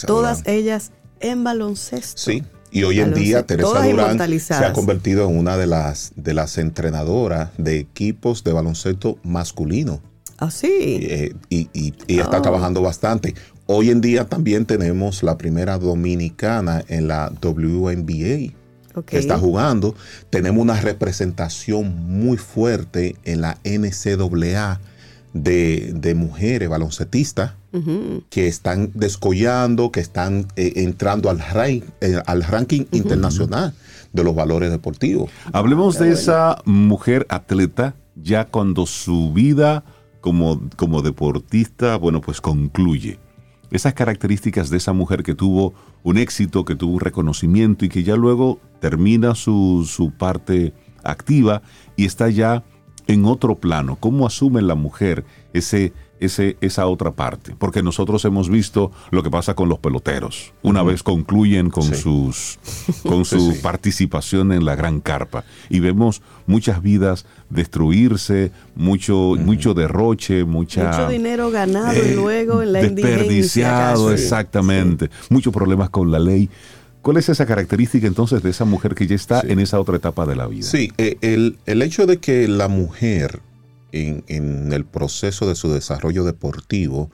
Todas 0.07 0.47
ellas 0.47 0.93
en 1.21 1.43
baloncesto. 1.43 2.21
Sí, 2.21 2.43
y 2.71 2.85
hoy 2.85 3.01
en 3.01 3.15
día 3.15 3.45
Teresa 3.45 3.83
Durán 3.83 4.19
se 4.39 4.55
ha 4.55 4.73
convertido 4.73 5.29
en 5.29 5.37
una 5.37 5.57
de 5.57 5.67
las, 5.67 6.13
de 6.15 6.35
las 6.35 6.59
entrenadoras 6.59 7.51
de 7.59 7.79
equipos 7.79 8.45
de 8.45 8.53
baloncesto 8.53 9.19
masculino. 9.23 10.01
Ah, 10.41 10.51
sí. 10.51 10.99
Eh, 11.03 11.35
y, 11.51 11.93
está 12.09 12.39
ah. 12.39 12.43
trabajando 12.43 12.81
bastante. 12.81 13.35
Hoy 13.67 13.91
en 13.91 14.01
día 14.01 14.25
también 14.25 14.65
tenemos 14.65 15.23
la 15.23 15.37
primera 15.39 15.79
dominicana 15.79 16.83
en 16.89 17.07
la 17.07 17.31
WNBA. 17.43 18.55
Que 19.07 19.19
está 19.19 19.39
jugando. 19.39 19.95
Tenemos 20.31 20.61
una 20.61 20.81
representación 20.81 21.95
muy 22.09 22.37
fuerte 22.37 23.15
en 23.25 23.41
la 23.41 23.57
NCAA 23.63 24.81
de, 25.33 26.15
mujeres 26.17 26.69
baloncetistas 26.69 27.53
que 28.31 28.49
están 28.49 28.91
descollando, 28.95 29.93
que 29.93 30.01
están 30.01 30.49
eh, 30.57 30.73
entrando 30.77 31.31
al, 31.31 31.41
eh, 32.01 32.21
al 32.27 32.43
ranking 32.43 32.87
internacional 32.91 33.75
de 34.13 34.25
los 34.25 34.35
valores 34.35 34.73
deportivos. 34.73 35.31
Hablemos 35.53 35.99
de 35.99 36.11
esa 36.11 36.61
mujer 36.65 37.27
atleta 37.29 37.95
ya 38.17 38.47
cuando 38.47 38.87
su 38.87 39.33
vida 39.33 39.85
como, 40.21 40.61
como 40.77 41.03
deportista, 41.03 41.97
bueno, 41.97 42.21
pues 42.21 42.41
concluye. 42.41 43.19
Esas 43.71 43.95
características 43.95 44.69
de 44.69 44.79
esa 44.79 44.93
mujer 44.93 45.23
que 45.23 45.35
tuvo 45.35 45.75
un 46.03 46.19
éxito, 46.19 46.65
que 46.65 46.75
tuvo 46.75 46.95
un 46.95 47.01
reconocimiento 47.01 47.85
y 47.85 47.89
que 47.89 48.03
ya 48.03 48.17
luego 48.17 48.59
termina 48.81 49.35
su, 49.35 49.89
su 49.89 50.11
parte 50.11 50.75
activa 51.05 51.63
y 51.97 52.05
está 52.05 52.29
ya 52.31 52.65
en 53.07 53.25
otro 53.25 53.57
plano. 53.57 53.97
¿Cómo 53.97 54.27
asume 54.27 54.63
la 54.63 54.75
mujer 54.75 55.25
ese, 55.53 55.93
ese, 56.21 56.57
esa 56.61 56.87
otra 56.87 57.13
parte? 57.13 57.55
Porque 57.59 57.83
nosotros 57.83 58.25
hemos 58.25 58.49
visto 58.49 58.93
lo 59.11 59.23
que 59.23 59.31
pasa 59.31 59.55
con 59.55 59.69
los 59.69 59.79
peloteros. 59.79 60.53
Una 60.63 60.83
vez 60.83 61.03
concluyen 61.03 61.71
con, 61.71 61.95
sus, 61.95 62.59
con 63.03 63.25
su 63.25 63.61
participación 63.63 64.53
en 64.53 64.65
la 64.65 64.77
gran 64.77 65.01
carpa 65.01 65.45
y 65.69 65.81
vemos 65.81 66.23
muchas 66.47 66.83
vidas 66.83 67.27
destruirse, 67.49 68.53
mucho, 68.75 69.35
mucho 69.39 69.75
derroche, 69.75 70.45
mucha, 70.45 70.91
mucho 70.91 71.09
dinero 71.09 71.51
ganado 71.51 71.95
y 71.95 72.11
eh, 72.11 72.15
luego 72.15 72.63
en 72.63 72.73
la 72.73 72.81
desperdiciado, 72.81 74.13
exactamente, 74.13 75.11
muchos 75.29 75.53
problemas 75.53 75.91
con 75.91 76.11
la 76.11 76.19
ley. 76.19 76.49
¿Cuál 77.03 77.17
es 77.17 77.29
esa 77.31 77.47
característica 77.47 78.07
entonces 78.07 78.43
de 78.43 78.51
esa 78.51 78.67
mujer 78.67 78.95
que 78.95 79.07
ya 79.07 79.15
está 79.15 79.41
en 79.41 79.59
esa 79.59 79.81
otra 79.81 79.97
etapa 79.97 80.27
de 80.27 80.37
la 80.37 80.47
vida? 80.47 80.67
Sí, 80.67 80.93
eh, 80.99 81.17
el, 81.23 81.83
hecho 81.83 82.07
de 82.07 82.19
que 82.19 82.47
la 82.47 82.69
mujer 82.69 83.41
en, 83.93 84.73
el 84.73 84.85
proceso 84.85 85.49
de 85.49 85.55
su 85.55 85.73
desarrollo 85.73 86.25
deportivo 86.25 87.11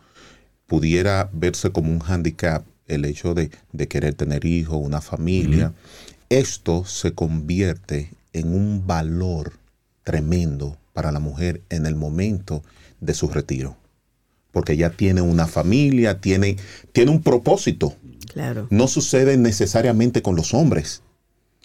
pudiera 0.67 1.31
verse 1.33 1.71
como 1.71 1.93
un 1.93 2.01
hándicap, 2.01 2.65
el 2.87 3.05
hecho 3.05 3.35
de, 3.35 3.51
querer 3.89 4.15
tener 4.15 4.45
hijos, 4.45 4.79
una 4.81 5.01
familia, 5.01 5.73
esto 6.29 6.85
se 6.85 7.13
convierte 7.13 8.11
en 8.33 8.55
un 8.55 8.87
valor 8.87 9.55
tremendo 10.05 10.77
para 10.93 11.13
la 11.13 11.21
mujer 11.21 11.63
en 11.69 11.87
el 11.87 11.95
momento 11.95 12.63
de 13.01 13.15
su 13.15 13.29
retiro. 13.29 13.77
Porque 14.53 14.77
ya 14.77 14.91
tiene 14.91 15.21
una 15.21 15.47
familia, 15.47 16.21
tiene, 16.21 16.57
tiene 16.93 17.11
un 17.11 17.23
propósito 17.23 17.95
no 18.71 18.89
sucede 18.89 19.37
necesariamente 19.37 20.23
con 20.23 20.37
los 20.37 20.53
hombres. 20.53 21.03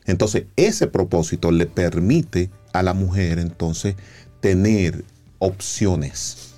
Entonces, 0.06 0.46
ese 0.56 0.88
propósito 0.88 1.52
le 1.52 1.66
permite 1.66 2.50
a 2.74 2.82
la 2.82 2.94
mujer 2.94 3.38
entonces 3.40 3.96
tener 4.42 5.04
opciones. 5.40 6.56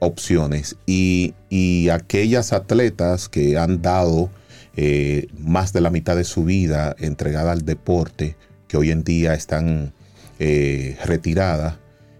Opciones. 0.00 0.76
Y, 0.86 1.34
aquellas 1.90 2.52
atletas 2.52 3.28
que 3.28 3.56
han 3.56 3.80
dado 3.80 4.30
eh, 4.76 5.28
más 5.38 5.72
de 5.72 5.80
la 5.80 5.90
mitad 5.90 6.16
de 6.16 6.24
su 6.24 6.44
vida 6.44 6.94
entregada 6.98 7.52
al 7.52 7.64
deporte, 7.64 8.36
que 8.66 8.76
hoy 8.76 8.90
en 8.90 9.04
día 9.04 9.34
están 9.34 9.92
eh, 10.38 10.98
retiradas, 11.04 11.78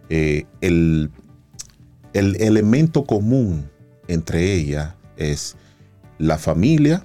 eh, 0.08 0.46
el, 0.60 1.10
el 2.14 2.40
elemento 2.40 3.04
común 3.04 3.68
entre 4.08 4.54
ellas 4.54 4.94
es 5.16 5.56
la 6.18 6.38
familia, 6.38 7.04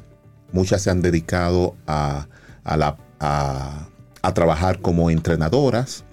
muchas 0.52 0.82
se 0.82 0.90
han 0.90 1.02
dedicado 1.02 1.76
a, 1.86 2.28
la, 2.64 2.98
a, 3.20 3.88
trabajar 4.34 4.80
como 4.80 5.10
entrenadoras, 5.10 6.06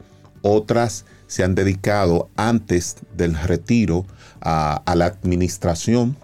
otras 0.42 1.07
se 1.31 1.45
han 1.45 1.55
dedicado 1.55 2.28
antes 2.35 2.97
del 3.16 3.37
retiro 3.37 4.05
a, 4.41 4.83
la 4.97 5.07
administración 5.07 6.16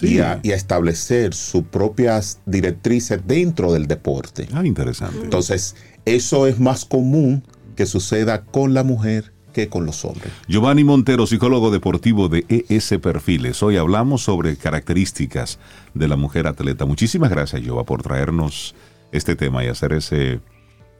y, 0.00 0.20
a, 0.20 0.40
establecer 0.44 1.34
sus 1.34 1.64
propias 1.64 2.40
directrices 2.46 3.20
dentro 3.26 3.70
del 3.70 3.86
deporte. 3.86 4.48
Ah, 4.54 4.64
interesante. 4.64 5.18
Entonces, 5.22 5.76
eso 6.06 6.46
es 6.46 6.58
más 6.58 6.86
común 6.86 7.44
que 7.76 7.84
suceda 7.84 8.46
con 8.46 8.72
la 8.72 8.82
mujer 8.82 9.30
que 9.52 9.68
con 9.68 9.84
los 9.84 10.06
hombres. 10.06 10.32
Giovanni 10.48 10.84
Montero, 10.84 11.26
psicólogo 11.26 11.70
deportivo 11.70 12.30
de 12.30 12.46
ES 12.48 12.94
Perfiles. 13.02 13.62
Hoy 13.62 13.76
hablamos 13.76 14.22
sobre 14.22 14.56
características 14.56 15.58
de 15.92 16.08
la 16.08 16.16
mujer 16.16 16.46
atleta. 16.46 16.86
Muchísimas 16.86 17.28
gracias, 17.28 17.60
Giova, 17.60 17.84
por 17.84 18.02
traernos 18.02 18.74
este 19.12 19.36
tema 19.36 19.62
y 19.62 19.68
hacer 19.68 19.92
ese, 19.92 20.40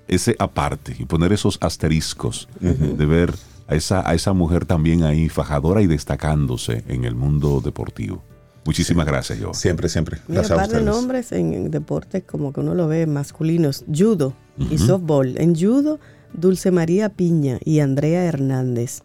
ese 0.08 0.36
aparte 0.38 0.94
y 0.98 1.04
poner 1.04 1.32
esos 1.32 1.58
asteriscos 1.60 2.48
de 2.60 3.06
ver 3.06 3.34
a 3.68 3.74
esa, 3.74 4.08
a 4.08 4.14
esa 4.14 4.32
mujer 4.32 4.66
también 4.66 5.04
ahí 5.04 5.28
fajadora 5.28 5.82
y 5.82 5.86
destacándose 5.86 6.84
en 6.88 7.04
el 7.04 7.14
mundo 7.14 7.60
deportivo. 7.60 8.22
Muchísimas 8.64 9.06
gracias, 9.06 9.38
Giova. 9.38 9.54
Siempre, 9.54 9.88
siempre. 9.88 10.18
Gracias 10.28 10.50
Mira, 10.50 10.62
a 10.62 10.66
ustedes. 10.66 10.84
de 10.84 10.90
nombres 10.90 11.32
en 11.32 11.70
deportes 11.70 12.22
como 12.24 12.52
que 12.52 12.60
uno 12.60 12.74
lo 12.74 12.86
ve 12.86 13.06
masculinos, 13.06 13.84
judo 13.92 14.34
y 14.70 14.78
softball. 14.78 15.36
En 15.38 15.56
judo 15.58 15.98
Dulce 16.32 16.70
María 16.70 17.08
Piña 17.08 17.58
y 17.64 17.80
Andrea 17.80 18.24
Hernández. 18.24 19.02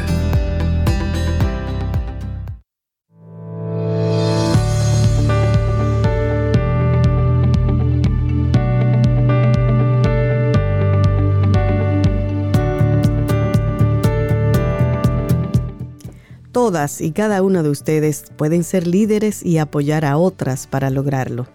Todas 16.71 17.01
y 17.01 17.11
cada 17.11 17.43
una 17.43 17.65
de 17.65 17.69
ustedes 17.69 18.27
pueden 18.37 18.63
ser 18.63 18.87
líderes 18.87 19.45
y 19.45 19.59
apoyar 19.59 20.05
a 20.05 20.17
otras 20.17 20.69
para 20.69 20.89
lograrlo. 20.89 21.49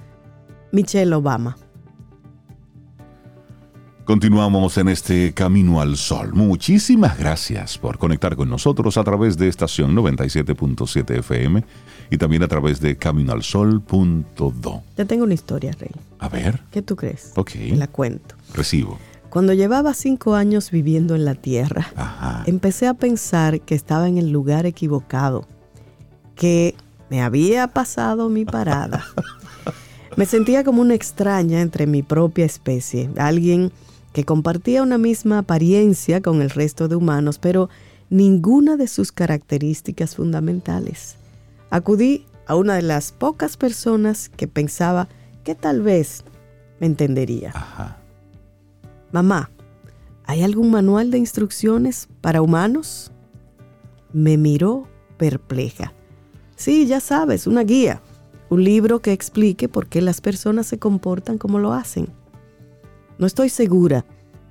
Michelle 0.74 1.16
Obama. 1.16 1.56
Continuamos 4.04 4.78
en 4.78 4.90
este 4.90 5.34
Camino 5.34 5.80
al 5.80 5.96
Sol. 5.96 6.34
Muchísimas 6.34 7.18
gracias 7.18 7.78
por 7.78 7.98
conectar 7.98 8.36
con 8.36 8.50
nosotros 8.50 8.98
a 8.98 9.06
través 9.06 9.38
de 9.38 9.48
estación 9.48 9.96
97.7 9.96 11.20
FM 11.20 11.64
y 12.12 12.18
también 12.18 12.44
a 12.44 12.50
través 12.50 12.82
de 12.82 12.98
caminoalsol.do. 12.98 14.84
Te 14.96 15.06
tengo 15.06 15.24
una 15.24 15.34
historia, 15.34 15.72
Rey. 15.80 15.92
A 16.20 16.28
ver. 16.28 16.60
¿Qué 16.72 16.82
tú 16.82 16.98
crees? 16.98 17.32
Ok. 17.38 17.52
Te 17.52 17.76
la 17.78 17.88
cuento. 17.88 18.36
Recibo. 18.54 19.00
Cuando 19.36 19.52
llevaba 19.52 19.94
cinco 19.94 20.34
años 20.34 20.72
viviendo 20.72 21.14
en 21.14 21.26
la 21.26 21.36
Tierra, 21.36 21.92
empecé 22.46 22.88
a 22.88 22.94
pensar 22.94 23.60
que 23.60 23.76
estaba 23.76 24.08
en 24.08 24.18
el 24.18 24.30
lugar 24.30 24.66
equivocado, 24.66 25.46
que 26.36 26.74
me 27.10 27.22
había 27.22 27.68
pasado 27.68 28.30
mi 28.30 28.46
parada. 28.46 29.04
me 30.16 30.26
sentía 30.26 30.64
como 30.64 30.82
una 30.82 30.94
extraña 30.94 31.60
entre 31.60 31.86
mi 31.86 32.02
propia 32.02 32.46
especie, 32.46 33.10
alguien 33.18 33.74
que 34.14 34.24
compartía 34.24 34.82
una 34.82 34.98
misma 34.98 35.40
apariencia 35.40 36.22
con 36.22 36.42
el 36.42 36.50
resto 36.50 36.88
de 36.88 36.96
humanos, 36.96 37.38
pero 37.38 37.68
ninguna 38.10 38.78
de 38.78 38.88
sus 38.88 39.12
características 39.12 40.16
fundamentales. 40.16 41.18
Acudí 41.72 42.26
a 42.48 42.56
una 42.56 42.76
de 42.76 42.84
las 42.84 43.12
pocas 43.12 43.58
personas 43.58 44.30
que 44.30 44.48
pensaba 44.48 45.10
que 45.44 45.56
tal 45.56 45.82
vez 45.82 46.24
me 46.80 46.88
entendería. 46.88 47.52
Mamá, 49.16 49.50
¿hay 50.26 50.44
algún 50.44 50.72
manual 50.72 51.10
de 51.10 51.18
instrucciones 51.18 52.10
para 52.20 52.42
humanos? 52.42 53.14
Me 54.12 54.36
miró 54.36 54.90
perpleja. 55.16 55.94
Sí, 56.58 56.86
ya 56.86 57.00
sabes, 57.00 57.48
una 57.48 57.64
guía, 57.64 58.02
un 58.50 58.66
libro 58.66 59.02
que 59.02 59.14
explique 59.14 59.70
por 59.70 59.88
qué 59.88 60.02
las 60.02 60.20
personas 60.20 60.68
se 60.68 60.80
comportan 60.80 61.38
como 61.38 61.60
lo 61.60 61.72
hacen. 61.72 62.10
No 63.18 63.26
estoy 63.26 63.48
segura. 63.48 64.06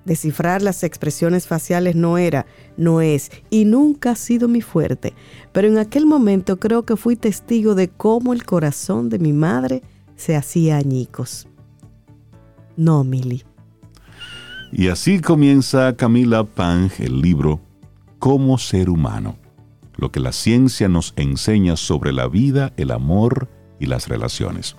Descifrar 0.06 0.62
las 0.62 0.82
expresiones 0.82 1.46
faciales 1.46 1.94
no 1.94 2.16
era, 2.16 2.46
no 2.78 3.02
es 3.02 3.32
y 3.50 3.66
nunca 3.66 4.12
ha 4.12 4.16
sido 4.16 4.48
mi 4.48 4.62
fuerte, 4.62 5.12
pero 5.52 5.68
en 5.68 5.76
aquel 5.76 6.06
momento 6.06 6.58
creo 6.58 6.86
que 6.86 6.96
fui 6.96 7.16
testigo 7.16 7.74
de 7.74 7.90
cómo 7.90 8.32
el 8.32 8.46
corazón 8.46 9.10
de 9.10 9.18
mi 9.18 9.34
madre 9.34 9.82
se 10.16 10.36
hacía 10.36 10.78
añicos. 10.78 11.48
No, 12.78 13.04
Milly. 13.04 13.44
Y 14.76 14.88
así 14.88 15.20
comienza 15.20 15.94
Camila 15.94 16.42
Pang 16.42 16.90
el 16.98 17.20
libro 17.20 17.60
Cómo 18.18 18.58
ser 18.58 18.90
humano, 18.90 19.36
lo 19.96 20.10
que 20.10 20.18
la 20.18 20.32
ciencia 20.32 20.88
nos 20.88 21.14
enseña 21.14 21.76
sobre 21.76 22.12
la 22.12 22.26
vida, 22.26 22.72
el 22.76 22.90
amor 22.90 23.48
y 23.78 23.86
las 23.86 24.08
relaciones. 24.08 24.74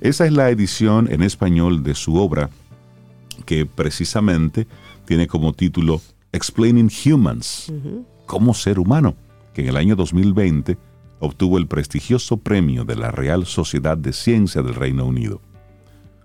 Esa 0.00 0.24
es 0.24 0.32
la 0.32 0.48
edición 0.48 1.12
en 1.12 1.22
español 1.22 1.82
de 1.82 1.94
su 1.94 2.16
obra 2.16 2.48
que 3.44 3.66
precisamente 3.66 4.66
tiene 5.04 5.26
como 5.26 5.52
título 5.52 6.00
Explaining 6.32 6.90
Humans, 7.04 7.70
como 8.24 8.54
ser 8.54 8.78
humano, 8.78 9.14
que 9.52 9.60
en 9.60 9.68
el 9.68 9.76
año 9.76 9.94
2020 9.94 10.78
obtuvo 11.20 11.58
el 11.58 11.66
prestigioso 11.66 12.38
premio 12.38 12.86
de 12.86 12.96
la 12.96 13.10
Real 13.10 13.44
Sociedad 13.44 13.98
de 13.98 14.14
Ciencia 14.14 14.62
del 14.62 14.74
Reino 14.74 15.04
Unido. 15.04 15.42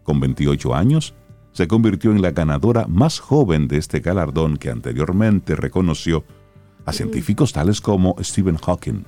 Con 0.04 0.22
28 0.22 0.74
años, 0.74 1.14
se 1.58 1.68
convirtió 1.68 2.12
en 2.12 2.22
la 2.22 2.30
ganadora 2.30 2.86
más 2.88 3.18
joven 3.18 3.68
de 3.68 3.78
este 3.78 4.00
galardón 4.00 4.58
que 4.58 4.70
anteriormente 4.70 5.56
reconoció 5.56 6.24
a 6.86 6.94
científicos 6.94 7.52
tales 7.52 7.82
como 7.82 8.16
Stephen 8.22 8.58
Hawking. 8.58 9.06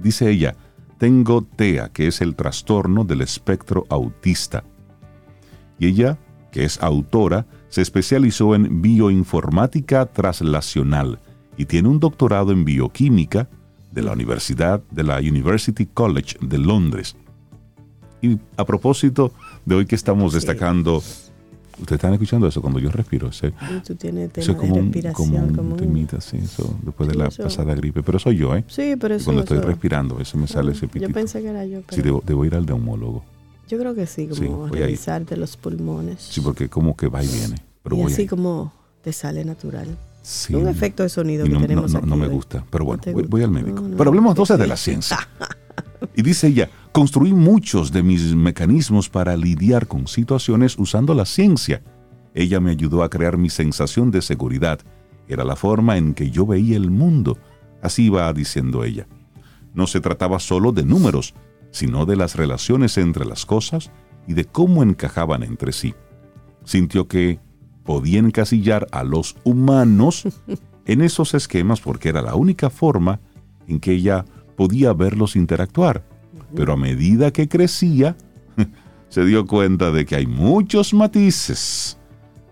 Dice 0.00 0.28
ella, 0.28 0.56
tengo 0.98 1.42
TEA, 1.42 1.90
que 1.90 2.08
es 2.08 2.20
el 2.20 2.34
trastorno 2.34 3.04
del 3.04 3.20
espectro 3.20 3.86
autista. 3.90 4.64
Y 5.78 5.86
ella 5.86 6.18
que 6.50 6.64
es 6.64 6.82
autora, 6.82 7.46
se 7.68 7.80
especializó 7.80 8.56
en 8.56 8.82
bioinformática 8.82 10.06
traslacional 10.06 11.20
y 11.56 11.66
tiene 11.66 11.90
un 11.90 12.00
doctorado 12.00 12.50
en 12.50 12.64
bioquímica 12.64 13.48
de 13.92 14.02
la 14.02 14.14
Universidad 14.14 14.82
de 14.90 15.04
la 15.04 15.18
University 15.18 15.86
College 15.86 16.38
de 16.40 16.58
Londres. 16.58 17.16
Y 18.20 18.36
a 18.56 18.64
propósito 18.64 19.32
de 19.70 19.76
hoy 19.76 19.86
que 19.86 19.94
estamos 19.94 20.32
destacando, 20.32 20.96
ustedes 20.96 21.92
están 21.92 22.12
escuchando 22.12 22.48
eso 22.48 22.60
cuando 22.60 22.80
yo 22.80 22.90
respiro, 22.90 23.28
ese, 23.28 23.52
tú 23.86 23.94
tienes 23.94 24.32
tema 24.32 24.56
como, 24.56 24.74
de 24.74 24.82
respiración, 24.82 25.54
como 25.54 25.70
un, 25.70 25.76
temita, 25.76 26.20
sí, 26.20 26.38
eso, 26.38 26.76
después 26.82 27.08
de 27.08 27.14
la 27.14 27.30
pasada 27.30 27.72
gripe, 27.76 28.02
pero 28.02 28.18
soy 28.18 28.36
yo, 28.36 28.56
¿eh? 28.56 28.64
Sí, 28.66 28.96
pero 28.98 29.14
eso, 29.14 29.26
Cuando 29.26 29.42
estoy 29.42 29.60
respirando, 29.60 30.18
eso 30.18 30.36
me 30.38 30.48
sale 30.48 30.72
ese 30.72 30.88
pitito. 30.88 31.06
Yo 31.06 31.14
pensé 31.14 31.40
que 31.40 31.48
era 31.48 31.64
yo, 31.64 31.82
pero... 31.82 31.94
Sí, 31.94 32.02
debo, 32.02 32.20
debo 32.26 32.44
ir 32.44 32.56
al 32.56 32.66
neumólogo. 32.66 33.22
Yo 33.68 33.78
creo 33.78 33.94
que 33.94 34.08
sí, 34.08 34.26
como 34.26 34.66
revisarte 34.66 35.36
los 35.36 35.56
pulmones. 35.56 36.20
Sí, 36.20 36.40
porque 36.40 36.68
como 36.68 36.96
que 36.96 37.06
va 37.06 37.22
y 37.22 37.28
viene. 37.28 37.54
y 37.92 38.12
así 38.12 38.26
como 38.26 38.72
te 39.02 39.12
sale 39.12 39.44
natural. 39.44 39.86
Sí. 40.22 40.52
Un 40.52 40.66
efecto 40.66 41.04
de 41.04 41.08
sonido 41.08 41.44
que 41.44 41.50
no, 41.50 41.60
tenemos 41.60 41.92
no, 41.92 41.98
aquí 42.00 42.08
no 42.08 42.16
me 42.16 42.26
gusta, 42.26 42.64
pero 42.68 42.84
bueno, 42.84 43.02
voy, 43.28 43.42
al 43.44 43.52
médico. 43.52 43.84
pero 43.96 44.10
hablemos 44.10 44.32
entonces 44.32 44.58
de 44.58 44.66
la 44.66 44.76
ciencia. 44.76 45.16
y 46.16 46.22
dice 46.22 46.48
ella, 46.48 46.68
construí 46.92 47.32
muchos 47.32 47.92
de 47.92 48.02
mis 48.02 48.34
mecanismos 48.34 49.08
para 49.08 49.36
lidiar 49.36 49.86
con 49.86 50.06
situaciones 50.06 50.78
usando 50.78 51.14
la 51.14 51.24
ciencia. 51.24 51.82
Ella 52.34 52.60
me 52.60 52.70
ayudó 52.70 53.02
a 53.02 53.10
crear 53.10 53.36
mi 53.38 53.50
sensación 53.50 54.10
de 54.10 54.22
seguridad. 54.22 54.80
Era 55.28 55.44
la 55.44 55.56
forma 55.56 55.96
en 55.96 56.14
que 56.14 56.30
yo 56.30 56.46
veía 56.46 56.76
el 56.76 56.90
mundo. 56.90 57.38
Así 57.82 58.06
iba 58.06 58.32
diciendo 58.32 58.84
ella. 58.84 59.06
No 59.74 59.86
se 59.86 60.00
trataba 60.00 60.40
solo 60.40 60.72
de 60.72 60.84
números, 60.84 61.34
sino 61.70 62.06
de 62.06 62.16
las 62.16 62.34
relaciones 62.34 62.98
entre 62.98 63.24
las 63.24 63.46
cosas 63.46 63.90
y 64.26 64.34
de 64.34 64.44
cómo 64.44 64.82
encajaban 64.82 65.42
entre 65.42 65.72
sí. 65.72 65.94
Sintió 66.64 67.06
que 67.06 67.40
podía 67.84 68.18
encasillar 68.18 68.86
a 68.90 69.04
los 69.04 69.36
humanos 69.44 70.24
en 70.86 71.00
esos 71.00 71.34
esquemas 71.34 71.80
porque 71.80 72.08
era 72.08 72.22
la 72.22 72.34
única 72.34 72.70
forma 72.70 73.20
en 73.68 73.78
que 73.78 73.92
ella 73.92 74.24
podía 74.56 74.92
verlos 74.92 75.36
interactuar. 75.36 76.09
Pero 76.54 76.72
a 76.72 76.76
medida 76.76 77.30
que 77.30 77.48
crecía, 77.48 78.16
se 79.08 79.24
dio 79.24 79.46
cuenta 79.46 79.90
de 79.90 80.04
que 80.06 80.16
hay 80.16 80.26
muchos 80.26 80.92
matices, 80.94 81.98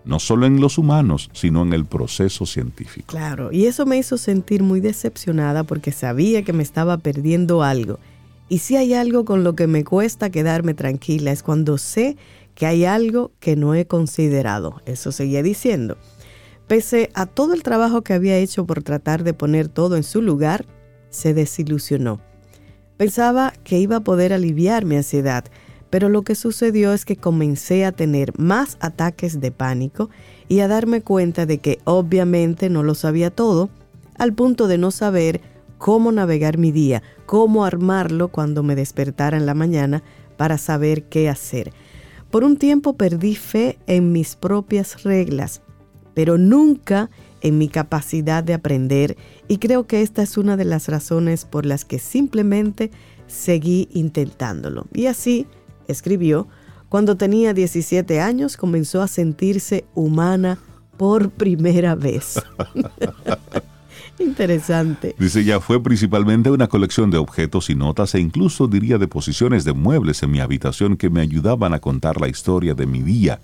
no 0.05 0.19
solo 0.19 0.45
en 0.45 0.61
los 0.61 0.77
humanos, 0.77 1.29
sino 1.33 1.63
en 1.63 1.73
el 1.73 1.85
proceso 1.85 2.45
científico. 2.45 3.07
Claro, 3.07 3.51
y 3.51 3.65
eso 3.65 3.85
me 3.85 3.97
hizo 3.97 4.17
sentir 4.17 4.63
muy 4.63 4.79
decepcionada 4.79 5.63
porque 5.63 5.91
sabía 5.91 6.43
que 6.43 6.53
me 6.53 6.63
estaba 6.63 6.97
perdiendo 6.97 7.63
algo 7.63 7.99
y 8.49 8.57
si 8.57 8.75
hay 8.75 8.95
algo 8.95 9.25
con 9.25 9.43
lo 9.43 9.55
que 9.55 9.67
me 9.67 9.83
cuesta 9.83 10.31
quedarme 10.31 10.73
tranquila 10.73 11.31
es 11.31 11.43
cuando 11.43 11.77
sé 11.77 12.17
que 12.55 12.65
hay 12.65 12.83
algo 12.83 13.31
que 13.39 13.55
no 13.55 13.75
he 13.75 13.85
considerado. 13.85 14.81
Eso 14.85 15.11
seguía 15.11 15.43
diciendo. 15.43 15.97
Pese 16.67 17.11
a 17.13 17.27
todo 17.27 17.53
el 17.53 17.61
trabajo 17.61 18.01
que 18.01 18.13
había 18.13 18.37
hecho 18.37 18.65
por 18.65 18.81
tratar 18.83 19.23
de 19.23 19.33
poner 19.33 19.67
todo 19.67 19.95
en 19.95 20.03
su 20.03 20.21
lugar, 20.21 20.65
se 21.09 21.35
desilusionó. 21.35 22.21
Pensaba 22.99 23.53
que 23.63 23.79
iba 23.79 23.95
a 23.95 24.03
poder 24.03 24.33
aliviar 24.33 24.83
mi 24.83 24.97
ansiedad, 24.97 25.45
pero 25.89 26.09
lo 26.09 26.23
que 26.23 26.35
sucedió 26.35 26.91
es 26.91 27.05
que 27.05 27.15
comencé 27.15 27.85
a 27.85 27.93
tener 27.93 28.37
más 28.37 28.75
ataques 28.81 29.39
de 29.39 29.51
pánico 29.51 30.09
y 30.49 30.59
a 30.59 30.67
darme 30.67 30.99
cuenta 30.99 31.45
de 31.45 31.59
que 31.59 31.79
obviamente 31.85 32.69
no 32.69 32.83
lo 32.83 32.95
sabía 32.95 33.31
todo, 33.31 33.69
al 34.17 34.33
punto 34.33 34.67
de 34.67 34.77
no 34.77 34.91
saber 34.91 35.39
cómo 35.77 36.11
navegar 36.11 36.57
mi 36.57 36.73
día, 36.73 37.01
cómo 37.25 37.63
armarlo 37.63 38.27
cuando 38.27 38.63
me 38.63 38.75
despertara 38.75 39.37
en 39.37 39.45
la 39.45 39.53
mañana 39.53 40.03
para 40.35 40.57
saber 40.57 41.03
qué 41.03 41.29
hacer. 41.29 41.71
Por 42.29 42.43
un 42.43 42.57
tiempo 42.57 42.97
perdí 42.97 43.35
fe 43.35 43.79
en 43.87 44.11
mis 44.11 44.35
propias 44.35 45.03
reglas, 45.03 45.61
pero 46.13 46.37
nunca 46.37 47.09
en 47.39 47.57
mi 47.57 47.69
capacidad 47.69 48.43
de 48.43 48.55
aprender 48.55 49.15
y 49.49 49.57
creo 49.57 49.87
que 49.87 50.03
esta 50.03 50.21
es 50.21 50.37
una 50.37 50.55
de 50.55 50.63
las 50.63 50.87
razones 50.87 51.43
por 51.43 51.65
las 51.65 51.83
que 51.83 51.97
simplemente 51.97 52.91
seguí 53.25 53.89
intentándolo. 53.91 54.85
Y 54.93 55.07
así, 55.07 55.47
escribió, 55.87 56.47
cuando 56.87 57.17
tenía 57.17 57.53
17 57.53 58.21
años 58.21 58.57
comenzó 58.57 59.01
a 59.01 59.07
sentirse 59.07 59.85
humana 59.95 60.59
por 60.97 61.31
primera 61.31 61.95
vez. 61.95 62.39
Interesante. 64.19 65.15
Dice, 65.17 65.43
ya 65.43 65.59
fue 65.59 65.81
principalmente 65.81 66.51
una 66.51 66.67
colección 66.67 67.09
de 67.09 67.17
objetos 67.17 67.71
y 67.71 67.75
notas 67.75 68.13
e 68.13 68.19
incluso 68.19 68.67
diría 68.67 68.99
de 68.99 69.07
posiciones 69.07 69.63
de 69.63 69.73
muebles 69.73 70.21
en 70.21 70.29
mi 70.29 70.41
habitación 70.41 70.95
que 70.95 71.09
me 71.09 71.21
ayudaban 71.21 71.73
a 71.73 71.79
contar 71.79 72.21
la 72.21 72.27
historia 72.27 72.75
de 72.75 72.85
mi 72.85 73.01
día, 73.01 73.39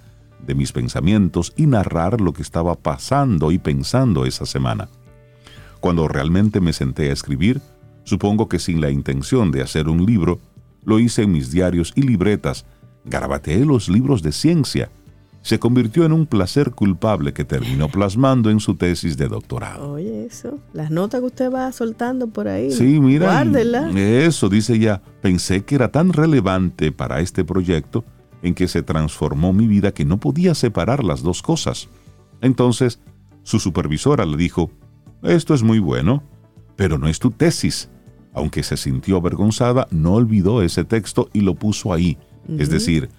de 0.46 0.54
mis 0.54 0.72
pensamientos 0.72 1.52
y 1.56 1.66
narrar 1.66 2.22
lo 2.22 2.32
que 2.32 2.44
estaba 2.44 2.76
pasando 2.76 3.52
y 3.52 3.58
pensando 3.58 4.26
esa 4.28 4.46
semana. 4.46 4.88
Cuando 5.86 6.08
realmente 6.08 6.62
me 6.62 6.74
senté 6.74 7.12
a 7.12 7.14
escribir, 7.14 7.62
supongo 8.06 8.50
que 8.50 8.58
sin 8.58 8.82
la 8.82 8.90
intención 8.90 9.52
de 9.52 9.62
hacer 9.62 9.88
un 9.88 10.04
libro, 10.04 10.40
lo 10.84 10.98
hice 10.98 11.22
en 11.22 11.32
mis 11.32 11.52
diarios 11.52 11.94
y 11.96 12.02
libretas, 12.02 12.66
garabateé 13.04 13.64
los 13.66 13.88
libros 13.88 14.24
de 14.24 14.32
ciencia, 14.32 14.90
se 15.44 15.60
convirtió 15.60 16.04
en 16.04 16.12
un 16.12 16.26
placer 16.26 16.72
culpable 16.72 17.34
que 17.34 17.46
terminó 17.46 17.88
plasmando 17.88 18.50
en 18.50 18.60
su 18.62 18.74
tesis 18.74 19.16
de 19.16 19.28
doctorado. 19.28 19.92
Oye, 19.92 20.26
eso, 20.26 20.58
las 20.74 20.90
notas 20.90 21.20
que 21.20 21.28
usted 21.28 21.52
va 21.54 21.72
soltando 21.72 22.30
por 22.30 22.48
ahí. 22.48 22.72
Sí, 22.72 23.00
mira. 23.00 23.44
Eso, 23.96 24.50
dice 24.50 24.74
ella, 24.74 25.04
pensé 25.22 25.66
que 25.66 25.76
era 25.76 25.92
tan 25.92 26.14
relevante 26.14 26.92
para 26.92 27.20
este 27.20 27.46
proyecto 27.46 28.04
en 28.42 28.56
que 28.56 28.68
se 28.68 28.82
transformó 28.82 29.54
mi 29.54 29.68
vida 29.68 29.92
que 29.92 30.04
no 30.04 30.20
podía 30.20 30.56
separar 30.56 31.04
las 31.04 31.22
dos 31.22 31.44
cosas. 31.44 31.90
Entonces, 32.42 33.00
su 33.44 33.60
supervisora 33.60 34.26
le 34.26 34.36
dijo, 34.36 34.72
esto 35.26 35.54
es 35.54 35.64
muy 35.64 35.80
bueno, 35.80 36.24
pero 36.76 36.98
no 36.98 37.08
es 37.08 37.20
tu 37.20 37.32
tesis. 37.32 37.90
Aunque 38.34 38.64
se 38.64 38.76
sintió 38.76 39.18
avergonzada, 39.18 39.88
no 39.92 40.14
olvidó 40.14 40.62
ese 40.62 40.84
texto 40.84 41.30
y 41.32 41.42
lo 41.42 41.56
puso 41.56 41.94
ahí. 41.94 42.18
Es 42.60 42.70
decir, 42.70 43.10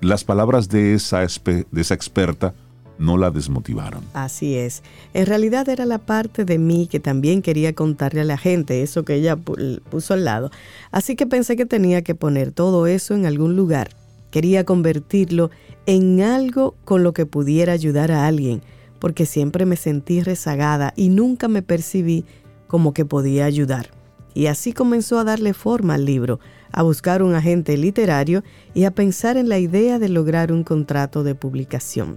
las 0.00 0.24
palabras 0.24 0.68
de 0.68 0.94
esa, 0.94 1.20
de 1.20 1.80
esa 1.80 1.94
experta 1.94 2.54
no 2.98 3.16
la 3.16 3.30
desmotivaron. 3.30 4.02
Así 4.14 4.54
es. 4.56 4.82
En 5.12 5.26
realidad 5.26 5.68
era 5.68 5.84
la 5.84 5.98
parte 5.98 6.44
de 6.44 6.58
mí 6.58 6.86
que 6.90 7.00
también 7.00 7.42
quería 7.42 7.74
contarle 7.74 8.20
a 8.20 8.24
la 8.24 8.38
gente 8.38 8.82
eso 8.82 9.04
que 9.04 9.14
ella 9.14 9.36
puso 9.36 10.14
al 10.14 10.24
lado. 10.24 10.50
Así 10.90 11.16
que 11.16 11.26
pensé 11.26 11.56
que 11.56 11.66
tenía 11.66 12.02
que 12.02 12.14
poner 12.14 12.52
todo 12.52 12.86
eso 12.86 13.14
en 13.14 13.26
algún 13.26 13.56
lugar. 13.56 13.90
Quería 14.30 14.64
convertirlo 14.64 15.50
en 15.86 16.20
algo 16.20 16.74
con 16.84 17.02
lo 17.02 17.12
que 17.12 17.26
pudiera 17.26 17.72
ayudar 17.72 18.10
a 18.10 18.26
alguien, 18.26 18.62
porque 19.04 19.26
siempre 19.26 19.66
me 19.66 19.76
sentí 19.76 20.22
rezagada 20.22 20.94
y 20.96 21.10
nunca 21.10 21.46
me 21.46 21.60
percibí 21.60 22.24
como 22.66 22.94
que 22.94 23.04
podía 23.04 23.44
ayudar. 23.44 23.90
Y 24.32 24.46
así 24.46 24.72
comenzó 24.72 25.18
a 25.18 25.24
darle 25.24 25.52
forma 25.52 25.92
al 25.92 26.06
libro, 26.06 26.40
a 26.72 26.82
buscar 26.82 27.22
un 27.22 27.34
agente 27.34 27.76
literario 27.76 28.42
y 28.72 28.84
a 28.84 28.92
pensar 28.92 29.36
en 29.36 29.50
la 29.50 29.58
idea 29.58 29.98
de 29.98 30.08
lograr 30.08 30.52
un 30.52 30.64
contrato 30.64 31.22
de 31.22 31.34
publicación 31.34 32.16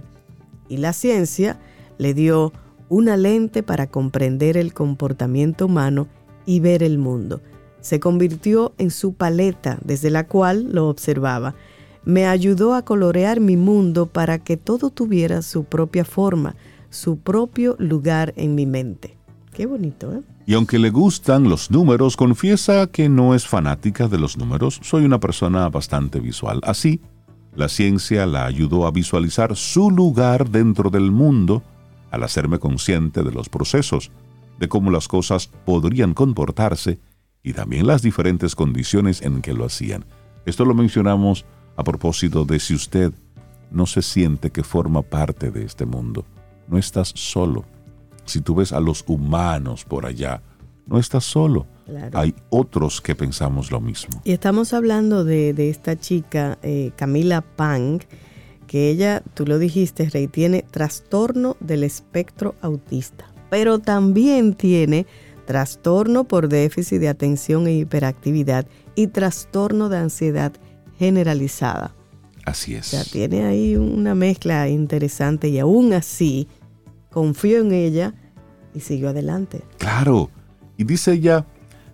y 0.66 0.78
la 0.78 0.94
ciencia 0.94 1.58
le 1.98 2.14
dio 2.14 2.54
una 2.88 3.18
lente 3.18 3.62
para 3.62 3.88
comprender 3.88 4.56
el 4.56 4.72
comportamiento 4.72 5.66
humano 5.66 6.08
y 6.46 6.60
ver 6.60 6.82
el 6.82 6.96
mundo. 6.96 7.42
Se 7.82 8.00
convirtió 8.00 8.72
en 8.78 8.90
su 8.90 9.12
paleta 9.12 9.78
desde 9.84 10.08
la 10.08 10.26
cual 10.26 10.72
lo 10.72 10.88
observaba. 10.88 11.54
Me 12.06 12.26
ayudó 12.26 12.72
a 12.72 12.86
colorear 12.86 13.40
mi 13.40 13.58
mundo 13.58 14.06
para 14.06 14.38
que 14.38 14.56
todo 14.56 14.88
tuviera 14.88 15.42
su 15.42 15.64
propia 15.64 16.06
forma, 16.06 16.56
su 16.90 17.18
propio 17.18 17.76
lugar 17.78 18.32
en 18.36 18.54
mi 18.54 18.66
mente. 18.66 19.16
Qué 19.52 19.66
bonito, 19.66 20.12
¿eh? 20.14 20.22
Y 20.46 20.54
aunque 20.54 20.78
le 20.78 20.90
gustan 20.90 21.48
los 21.48 21.70
números, 21.70 22.16
confiesa 22.16 22.86
que 22.86 23.08
no 23.08 23.34
es 23.34 23.46
fanática 23.46 24.08
de 24.08 24.18
los 24.18 24.38
números. 24.38 24.80
Soy 24.82 25.04
una 25.04 25.20
persona 25.20 25.68
bastante 25.68 26.20
visual. 26.20 26.60
Así, 26.62 27.02
la 27.54 27.68
ciencia 27.68 28.24
la 28.24 28.46
ayudó 28.46 28.86
a 28.86 28.90
visualizar 28.90 29.56
su 29.56 29.90
lugar 29.90 30.48
dentro 30.48 30.88
del 30.90 31.10
mundo 31.10 31.62
al 32.10 32.22
hacerme 32.22 32.58
consciente 32.58 33.22
de 33.22 33.32
los 33.32 33.48
procesos, 33.48 34.10
de 34.58 34.68
cómo 34.68 34.90
las 34.90 35.08
cosas 35.08 35.48
podrían 35.66 36.14
comportarse 36.14 36.98
y 37.42 37.52
también 37.52 37.86
las 37.86 38.00
diferentes 38.00 38.54
condiciones 38.54 39.22
en 39.22 39.42
que 39.42 39.52
lo 39.52 39.66
hacían. 39.66 40.04
Esto 40.46 40.64
lo 40.64 40.72
mencionamos 40.72 41.44
a 41.76 41.84
propósito 41.84 42.44
de 42.44 42.58
si 42.58 42.74
usted 42.74 43.12
no 43.70 43.86
se 43.86 44.02
siente 44.02 44.50
que 44.50 44.62
forma 44.62 45.02
parte 45.02 45.50
de 45.50 45.64
este 45.64 45.84
mundo. 45.84 46.24
No 46.68 46.78
estás 46.78 47.12
solo. 47.14 47.64
Si 48.24 48.40
tú 48.40 48.54
ves 48.54 48.72
a 48.72 48.80
los 48.80 49.04
humanos 49.06 49.84
por 49.84 50.06
allá, 50.06 50.42
no 50.86 50.98
estás 50.98 51.24
solo. 51.24 51.66
Hay 52.12 52.34
otros 52.50 53.00
que 53.00 53.14
pensamos 53.14 53.70
lo 53.70 53.80
mismo. 53.80 54.20
Y 54.24 54.32
estamos 54.32 54.72
hablando 54.72 55.24
de, 55.24 55.54
esta 55.70 55.96
chica, 55.96 56.58
eh, 56.62 56.92
Camila 56.96 57.40
Pang, 57.40 58.00
que 58.66 58.90
ella, 58.90 59.22
tú 59.34 59.46
lo 59.46 59.58
dijiste, 59.58 60.10
Rey, 60.10 60.28
tiene 60.28 60.62
trastorno 60.62 61.56
del 61.60 61.84
espectro 61.84 62.54
autista, 62.60 63.32
pero 63.48 63.78
también 63.78 64.54
tiene 64.54 65.06
trastorno 65.46 66.24
por 66.24 66.48
déficit 66.48 67.00
de 67.00 67.08
atención 67.08 67.66
e 67.66 67.72
hiperactividad 67.72 68.66
y 68.94 69.06
trastorno 69.06 69.88
de 69.88 69.96
ansiedad 69.96 70.52
generalizada. 70.98 71.94
Así 72.44 72.74
es. 72.74 72.88
O 72.88 72.90
sea, 72.90 73.04
tiene 73.04 73.46
ahí 73.46 73.76
una 73.76 74.14
mezcla 74.14 74.68
interesante 74.68 75.48
y 75.48 75.58
aún 75.58 75.94
así 75.94 76.48
confió 77.10 77.60
en 77.60 77.72
ella 77.72 78.14
y 78.74 78.80
siguió 78.80 79.10
adelante. 79.10 79.62
Claro. 79.78 80.30
Y 80.76 80.84
dice 80.84 81.12
ella, 81.12 81.46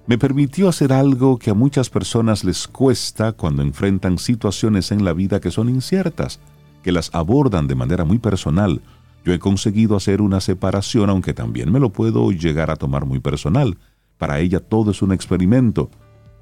me 0.07 0.19
permitió 0.19 0.69
hacer 0.69 0.93
algo 0.93 1.39
que 1.39 1.51
a 1.51 1.55
muchas 1.55 1.89
personas 1.89 2.45
les 2.45 2.69
cuesta 2.69 3.33
cuando 3.33 3.63
enfrentan 3.63 4.19
situaciones 4.19 4.93
en 4.93 5.05
la 5.05 5.15
vida 5.15 5.41
que 5.41 5.51
son 5.51 5.71
inciertas, 5.71 6.41
que 6.83 6.93
las 6.93 7.09
abordan 7.15 7.67
de 7.67 7.75
manera 7.75 8.05
muy 8.05 8.19
personal. 8.19 8.83
Yo 9.25 9.33
he 9.33 9.39
conseguido 9.39 9.97
hacer 9.97 10.21
una 10.21 10.41
separación, 10.41 11.09
aunque 11.09 11.33
también 11.33 11.73
me 11.73 11.81
lo 11.81 11.91
puedo 11.91 12.31
llegar 12.33 12.71
a 12.71 12.77
tomar 12.77 13.07
muy 13.07 13.21
personal. 13.21 13.79
Para 14.19 14.41
ella 14.41 14.61
todo 14.61 14.91
es 14.91 15.01
un 15.01 15.13
experimento. 15.13 15.91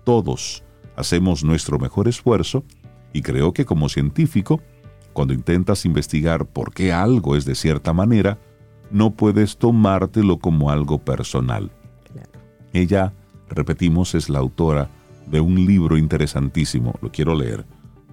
Todos 0.04 0.64
hacemos 0.96 1.44
nuestro 1.44 1.78
mejor 1.78 2.08
esfuerzo 2.08 2.64
y 3.12 3.22
creo 3.22 3.52
que 3.52 3.64
como 3.64 3.88
científico, 3.88 4.60
cuando 5.12 5.34
intentas 5.34 5.84
investigar 5.84 6.46
por 6.46 6.74
qué 6.74 6.92
algo 6.92 7.36
es 7.36 7.44
de 7.44 7.54
cierta 7.54 7.92
manera, 7.92 8.38
no 8.92 9.14
puedes 9.14 9.56
tomártelo 9.56 10.38
como 10.38 10.70
algo 10.70 10.98
personal. 10.98 11.70
Ella 12.72 13.12
repetimos, 13.48 14.14
es 14.14 14.28
la 14.28 14.38
autora 14.38 14.88
de 15.26 15.40
un 15.40 15.66
libro 15.66 15.98
interesantísimo, 15.98 16.94
lo 17.00 17.10
quiero 17.10 17.34
leer, 17.34 17.64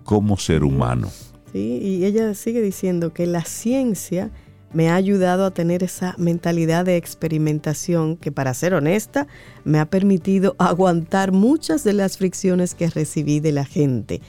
Cómo 0.03 0.37
ser 0.37 0.63
humano. 0.63 1.09
Sí, 1.51 1.79
y 1.83 2.05
ella 2.05 2.33
sigue 2.33 2.61
diciendo 2.61 3.13
que 3.13 3.27
la 3.27 3.43
ciencia 3.43 4.31
me 4.73 4.89
ha 4.89 4.95
ayudado 4.95 5.45
a 5.45 5.51
tener 5.51 5.83
esa 5.83 6.15
mentalidad 6.17 6.85
de 6.85 6.97
experimentación 6.97 8.17
que, 8.17 8.31
para 8.31 8.53
ser 8.55 8.73
honesta, 8.73 9.27
me 9.63 9.79
ha 9.79 9.85
permitido 9.85 10.55
aguantar 10.59 11.31
muchas 11.31 11.83
de 11.83 11.93
las 11.93 12.17
fricciones 12.17 12.73
que 12.73 12.89
recibí 12.89 13.39
de 13.39 13.51
la 13.51 13.65
gente. 13.65 14.21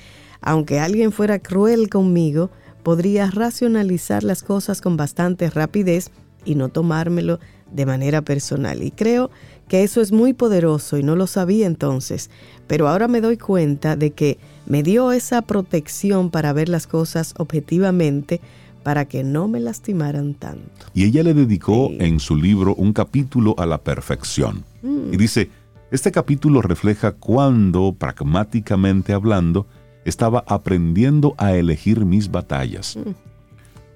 Aunque 0.42 0.80
alguien 0.80 1.12
fuera 1.12 1.38
cruel 1.38 1.88
conmigo, 1.88 2.50
podría 2.82 3.30
racionalizar 3.30 4.22
las 4.22 4.42
cosas 4.42 4.80
con 4.80 4.96
bastante 4.96 5.48
rapidez 5.50 6.10
y 6.44 6.54
no 6.54 6.68
tomármelo 6.68 7.38
de 7.70 7.86
manera 7.86 8.22
personal. 8.22 8.82
Y 8.82 8.90
creo 8.90 9.30
que 9.68 9.84
eso 9.84 10.00
es 10.00 10.10
muy 10.10 10.32
poderoso 10.32 10.98
y 10.98 11.02
no 11.02 11.14
lo 11.14 11.26
sabía 11.26 11.66
entonces, 11.66 12.30
pero 12.66 12.88
ahora 12.88 13.06
me 13.06 13.20
doy 13.20 13.36
cuenta 13.36 13.96
de 13.96 14.10
que 14.10 14.38
me 14.66 14.82
dio 14.82 15.12
esa 15.12 15.42
protección 15.42 16.30
para 16.30 16.52
ver 16.52 16.68
las 16.68 16.86
cosas 16.86 17.34
objetivamente 17.38 18.40
para 18.82 19.04
que 19.04 19.22
no 19.22 19.46
me 19.46 19.60
lastimaran 19.60 20.34
tanto. 20.34 20.86
Y 20.94 21.04
ella 21.04 21.22
le 21.22 21.34
dedicó 21.34 21.90
en 21.98 22.18
su 22.18 22.36
libro 22.36 22.74
un 22.74 22.92
capítulo 22.92 23.54
a 23.58 23.66
la 23.66 23.78
perfección. 23.78 24.64
Mm. 24.82 25.12
Y 25.12 25.16
dice, 25.16 25.50
este 25.90 26.10
capítulo 26.10 26.62
refleja 26.62 27.12
cuando, 27.12 27.94
pragmáticamente 27.96 29.12
hablando, 29.12 29.66
estaba 30.04 30.44
aprendiendo 30.46 31.34
a 31.36 31.52
elegir 31.52 32.04
mis 32.04 32.30
batallas. 32.30 32.96
Mm. 32.96 33.10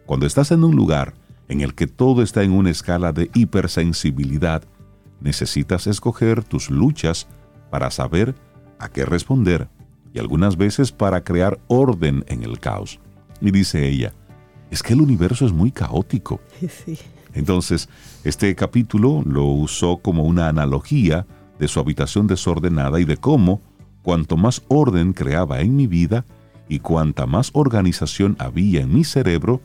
Cuando 0.07 0.27
estás 0.27 0.53
en 0.53 0.65
un 0.65 0.77
lugar 0.77 1.15
en 1.49 1.61
el 1.61 1.75
que 1.75 1.87
todo 1.87 2.23
está 2.23 2.43
en 2.43 2.53
una 2.53 2.71
escala 2.71 3.13
de 3.13 3.31
hipersensibilidad, 3.35 4.65
necesitas 5.21 5.87
escoger 5.87 6.45
tus 6.45 6.71
luchas 6.71 7.27
para 7.71 7.91
saber 7.91 8.35
a 8.79 8.89
qué 8.89 9.05
responder 9.05 9.69
y 10.13 10.19
algunas 10.19 10.57
veces 10.57 10.93
para 10.93 11.25
crear 11.25 11.59
orden 11.67 12.25
en 12.29 12.45
el 12.45 12.61
caos. 12.61 13.01
Y 13.41 13.51
dice 13.51 13.89
ella, 13.89 14.13
es 14.71 14.83
que 14.83 14.93
el 14.93 15.01
universo 15.01 15.45
es 15.45 15.53
muy 15.53 15.71
caótico. 15.71 16.41
Entonces, 17.35 17.89
este 18.23 18.55
capítulo 18.55 19.23
lo 19.27 19.45
usó 19.45 19.97
como 19.99 20.25
una 20.25 20.49
analogía 20.49 21.27
de 21.59 21.69
su 21.69 21.81
habitación 21.81 22.27
desordenada 22.27 23.01
y 23.01 23.05
de 23.05 23.17
cómo, 23.17 23.61
cuanto 24.03 24.37
más 24.37 24.63
orden 24.69 25.13
creaba 25.13 25.61
en 25.61 25.75
mi 25.75 25.87
vida 25.87 26.25
y 26.69 26.79
cuanta 26.79 27.27
más 27.27 27.51
organización 27.53 28.37
había 28.39 28.83
en 28.83 28.95
mi 28.95 29.05
cerebro, 29.05 29.61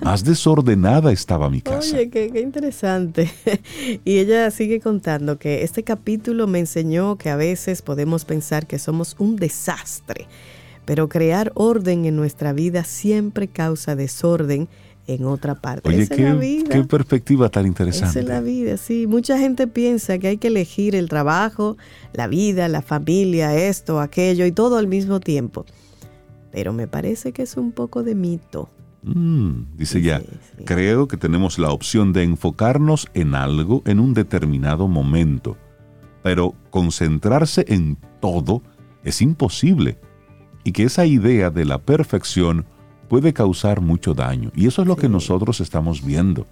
más 0.00 0.24
desordenada 0.24 1.12
estaba 1.12 1.50
mi 1.50 1.60
casa. 1.60 1.96
Oye, 1.96 2.10
qué, 2.10 2.40
interesante. 2.40 3.30
y 4.04 4.18
ella 4.18 4.50
sigue 4.50 4.80
contando 4.80 5.38
que 5.38 5.62
este 5.62 5.82
capítulo 5.82 6.46
me 6.46 6.58
enseñó 6.58 7.16
que 7.16 7.30
a 7.30 7.36
veces 7.36 7.82
podemos 7.82 8.24
pensar 8.24 8.66
que 8.66 8.78
somos 8.78 9.16
un 9.18 9.36
desastre, 9.36 10.26
pero 10.84 11.08
crear 11.08 11.52
orden 11.54 12.04
en 12.04 12.16
nuestra 12.16 12.52
vida 12.52 12.84
siempre 12.84 13.48
causa 13.48 13.96
desorden 13.96 14.68
en 15.06 15.24
otra 15.24 15.54
parte. 15.54 15.88
Oye, 15.88 16.08
qué, 16.08 16.64
qué 16.70 16.84
perspectiva 16.84 17.48
tan 17.48 17.66
interesante. 17.66 18.10
Esa 18.10 18.20
es 18.20 18.26
la 18.26 18.40
vida, 18.40 18.76
sí. 18.76 19.06
Mucha 19.06 19.38
gente 19.38 19.66
piensa 19.66 20.18
que 20.18 20.28
hay 20.28 20.38
que 20.38 20.48
elegir 20.48 20.94
el 20.94 21.08
trabajo, 21.08 21.76
la 22.12 22.26
vida, 22.26 22.68
la 22.68 22.82
familia, 22.82 23.56
esto, 23.56 24.00
aquello 24.00 24.46
y 24.46 24.52
todo 24.52 24.78
al 24.78 24.86
mismo 24.86 25.20
tiempo. 25.20 25.66
Pero 26.52 26.72
me 26.72 26.86
parece 26.86 27.32
que 27.32 27.42
es 27.42 27.56
un 27.56 27.72
poco 27.72 28.02
de 28.02 28.14
mito. 28.14 28.70
Mm, 29.04 29.76
dice 29.76 30.00
ya, 30.00 30.22
creo 30.64 31.08
que 31.08 31.16
tenemos 31.16 31.58
la 31.58 31.70
opción 31.70 32.12
de 32.12 32.22
enfocarnos 32.22 33.08
en 33.12 33.34
algo 33.34 33.82
en 33.84 34.00
un 34.00 34.14
determinado 34.14 34.88
momento, 34.88 35.58
pero 36.22 36.54
concentrarse 36.70 37.66
en 37.68 37.98
todo 38.20 38.62
es 39.02 39.20
imposible 39.20 39.98
y 40.64 40.72
que 40.72 40.84
esa 40.84 41.04
idea 41.04 41.50
de 41.50 41.66
la 41.66 41.78
perfección 41.78 42.64
puede 43.08 43.34
causar 43.34 43.82
mucho 43.82 44.14
daño. 44.14 44.50
Y 44.54 44.66
eso 44.66 44.82
es 44.82 44.88
lo 44.88 44.96
que 44.96 45.10
nosotros 45.10 45.60
estamos 45.60 46.04
viendo. 46.04 46.46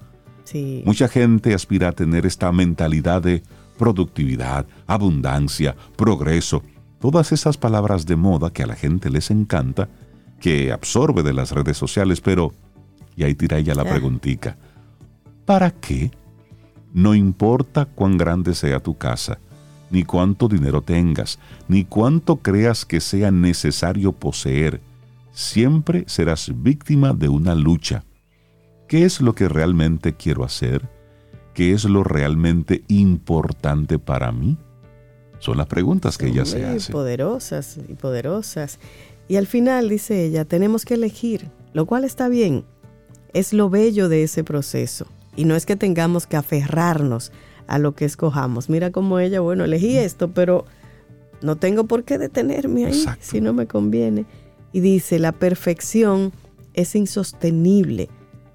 Mucha 0.84 1.08
gente 1.08 1.54
aspira 1.54 1.88
a 1.88 1.92
tener 1.92 2.26
esta 2.26 2.52
mentalidad 2.52 3.22
de 3.22 3.42
productividad, 3.78 4.66
abundancia, 4.86 5.74
progreso, 5.96 6.62
todas 7.00 7.32
esas 7.32 7.56
palabras 7.56 8.04
de 8.04 8.16
moda 8.16 8.52
que 8.52 8.62
a 8.62 8.66
la 8.66 8.76
gente 8.76 9.08
les 9.08 9.30
encanta 9.30 9.88
que 10.42 10.72
absorbe 10.72 11.22
de 11.22 11.32
las 11.32 11.52
redes 11.52 11.76
sociales, 11.76 12.20
pero, 12.20 12.52
y 13.14 13.22
ahí 13.22 13.34
tira 13.36 13.58
ella 13.58 13.76
la 13.76 13.84
preguntica, 13.84 14.58
¿para 15.46 15.70
qué? 15.70 16.10
No 16.92 17.14
importa 17.14 17.84
cuán 17.86 18.18
grande 18.18 18.56
sea 18.56 18.80
tu 18.80 18.98
casa, 18.98 19.38
ni 19.90 20.02
cuánto 20.02 20.48
dinero 20.48 20.82
tengas, 20.82 21.38
ni 21.68 21.84
cuánto 21.84 22.38
creas 22.38 22.84
que 22.84 23.00
sea 23.00 23.30
necesario 23.30 24.10
poseer, 24.10 24.80
siempre 25.30 26.02
serás 26.08 26.50
víctima 26.52 27.12
de 27.12 27.28
una 27.28 27.54
lucha. 27.54 28.04
¿Qué 28.88 29.04
es 29.04 29.20
lo 29.20 29.36
que 29.36 29.48
realmente 29.48 30.14
quiero 30.14 30.42
hacer? 30.42 30.90
¿Qué 31.54 31.72
es 31.72 31.84
lo 31.84 32.02
realmente 32.02 32.82
importante 32.88 34.00
para 34.00 34.32
mí? 34.32 34.58
Son 35.38 35.56
las 35.56 35.66
preguntas 35.66 36.18
que 36.18 36.28
ella 36.28 36.44
se 36.44 36.64
hace. 36.64 36.92
Poderosas 36.92 37.78
y 37.88 37.94
poderosas. 37.94 38.80
Y 39.32 39.36
al 39.38 39.46
final, 39.46 39.88
dice 39.88 40.26
ella, 40.26 40.44
tenemos 40.44 40.84
que 40.84 40.92
elegir, 40.92 41.48
lo 41.72 41.86
cual 41.86 42.04
está 42.04 42.28
bien. 42.28 42.66
Es 43.32 43.54
lo 43.54 43.70
bello 43.70 44.10
de 44.10 44.24
ese 44.24 44.44
proceso. 44.44 45.06
Y 45.36 45.46
no 45.46 45.56
es 45.56 45.64
que 45.64 45.74
tengamos 45.74 46.26
que 46.26 46.36
aferrarnos 46.36 47.32
a 47.66 47.78
lo 47.78 47.94
que 47.94 48.04
escojamos. 48.04 48.68
Mira 48.68 48.90
cómo 48.90 49.18
ella, 49.20 49.40
bueno, 49.40 49.64
elegí 49.64 49.96
esto, 49.96 50.32
pero 50.34 50.66
no 51.40 51.56
tengo 51.56 51.84
por 51.84 52.04
qué 52.04 52.18
detenerme 52.18 52.84
ahí 52.84 53.06
si 53.20 53.40
no 53.40 53.54
me 53.54 53.66
conviene. 53.66 54.26
Y 54.70 54.80
dice, 54.80 55.18
la 55.18 55.32
perfección 55.32 56.30
es 56.74 56.94
insostenible. 56.94 58.10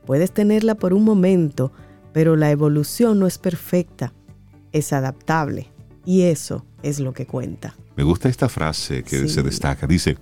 Puedes 0.05 0.31
tenerla 0.31 0.75
por 0.75 0.93
un 0.93 1.03
momento, 1.03 1.71
pero 2.13 2.35
la 2.35 2.51
evolución 2.51 3.17
no 3.17 3.25
es 3.25 3.39
perfecta, 3.39 4.13
es 4.73 4.93
adaptable. 4.93 5.71
Y 6.05 6.21
eso 6.21 6.67
es 6.83 6.99
lo 6.99 7.13
que 7.13 7.25
cuenta. 7.25 7.75
Me 7.95 8.03
gusta 8.03 8.29
esta 8.29 8.47
frase 8.47 9.01
que 9.01 9.27
se 9.27 9.41
destaca. 9.41 9.87
Dice, 9.87 10.19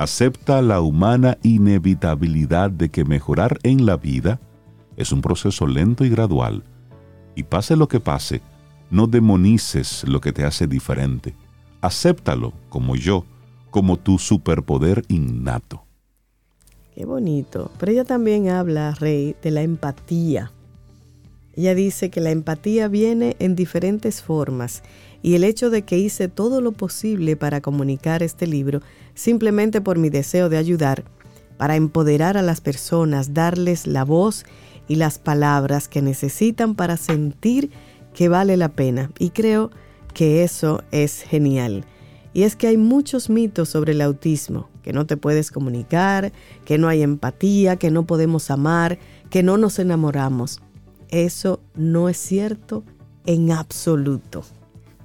acepta 0.00 0.62
la 0.62 0.80
humana 0.80 1.36
inevitabilidad 1.42 2.70
de 2.70 2.88
que 2.88 3.04
mejorar 3.04 3.58
en 3.64 3.84
la 3.84 3.98
vida 3.98 4.40
es 4.96 5.12
un 5.12 5.20
proceso 5.20 5.66
lento 5.66 6.06
y 6.06 6.08
gradual. 6.08 6.64
Y 7.34 7.42
pase 7.42 7.76
lo 7.76 7.86
que 7.86 8.00
pase, 8.00 8.40
no 8.90 9.06
demonices 9.08 10.08
lo 10.08 10.22
que 10.22 10.32
te 10.32 10.44
hace 10.44 10.66
diferente. 10.66 11.34
Acéptalo 11.82 12.54
como 12.70 12.96
yo, 12.96 13.26
como 13.68 13.98
tu 13.98 14.18
superpoder 14.18 15.04
innato. 15.08 15.84
Qué 16.94 17.04
bonito. 17.04 17.70
Pero 17.78 17.92
ella 17.92 18.04
también 18.04 18.48
habla, 18.48 18.92
Rey, 18.92 19.36
de 19.42 19.50
la 19.50 19.60
empatía. 19.60 20.50
Ella 21.54 21.74
dice 21.74 22.08
que 22.08 22.22
la 22.22 22.30
empatía 22.30 22.88
viene 22.88 23.36
en 23.38 23.54
diferentes 23.54 24.22
formas 24.22 24.82
y 25.22 25.34
el 25.34 25.44
hecho 25.44 25.70
de 25.70 25.82
que 25.82 25.98
hice 25.98 26.28
todo 26.28 26.60
lo 26.60 26.72
posible 26.72 27.36
para 27.36 27.60
comunicar 27.60 28.22
este 28.22 28.46
libro 28.46 28.80
simplemente 29.14 29.80
por 29.80 29.98
mi 29.98 30.10
deseo 30.10 30.48
de 30.48 30.56
ayudar, 30.56 31.04
para 31.56 31.76
empoderar 31.76 32.36
a 32.36 32.42
las 32.42 32.60
personas, 32.60 33.34
darles 33.34 33.86
la 33.86 34.04
voz 34.04 34.44
y 34.88 34.96
las 34.96 35.18
palabras 35.18 35.88
que 35.88 36.02
necesitan 36.02 36.74
para 36.74 36.96
sentir 36.96 37.70
que 38.14 38.28
vale 38.28 38.56
la 38.56 38.70
pena. 38.70 39.10
Y 39.18 39.30
creo 39.30 39.70
que 40.14 40.42
eso 40.42 40.82
es 40.90 41.22
genial. 41.22 41.84
Y 42.32 42.44
es 42.44 42.56
que 42.56 42.68
hay 42.68 42.76
muchos 42.76 43.28
mitos 43.28 43.68
sobre 43.68 43.92
el 43.92 44.00
autismo, 44.00 44.68
que 44.82 44.92
no 44.92 45.06
te 45.06 45.16
puedes 45.16 45.50
comunicar, 45.50 46.32
que 46.64 46.78
no 46.78 46.88
hay 46.88 47.02
empatía, 47.02 47.76
que 47.76 47.90
no 47.90 48.06
podemos 48.06 48.50
amar, 48.50 48.98
que 49.30 49.42
no 49.42 49.58
nos 49.58 49.78
enamoramos. 49.78 50.60
Eso 51.08 51.60
no 51.74 52.08
es 52.08 52.16
cierto 52.16 52.84
en 53.26 53.50
absoluto. 53.50 54.44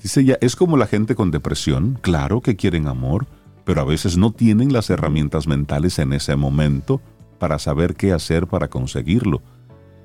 Dice 0.06 0.22
ella, 0.22 0.38
es 0.40 0.56
como 0.56 0.78
la 0.78 0.86
gente 0.86 1.16
con 1.16 1.32
depresión, 1.32 1.98
claro 2.00 2.40
que 2.40 2.56
quieren 2.56 2.88
amor, 2.88 3.26
pero 3.64 3.82
a 3.82 3.86
veces 3.86 4.18
no 4.18 4.32
tienen 4.32 4.72
las 4.72 4.92
herramientas 4.92 5.48
mentales 5.48 5.98
en 5.98 6.14
ese 6.14 6.36
momento 6.36 7.02
para 7.40 7.58
saber 7.58 7.96
qué 7.96 8.12
hacer 8.14 8.46
para 8.46 8.70
conseguirlo. 8.70 9.42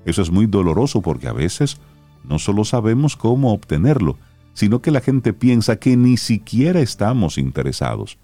Eso 0.06 0.22
es 0.22 0.31
muy 0.31 0.47
doloroso 0.47 1.02
porque 1.02 1.28
a 1.28 1.35
veces 1.35 1.77
no 2.24 2.39
solo 2.39 2.64
sabemos 2.64 3.14
cómo 3.14 3.52
obtenerlo, 3.52 4.16
sino 4.55 4.81
que 4.81 4.90
la 4.90 5.02
gente 5.02 5.35
piensa 5.35 5.77
que 5.77 5.98
ni 5.98 6.16
siquiera 6.16 6.81
estamos 6.81 7.36
interesados. 7.36 8.16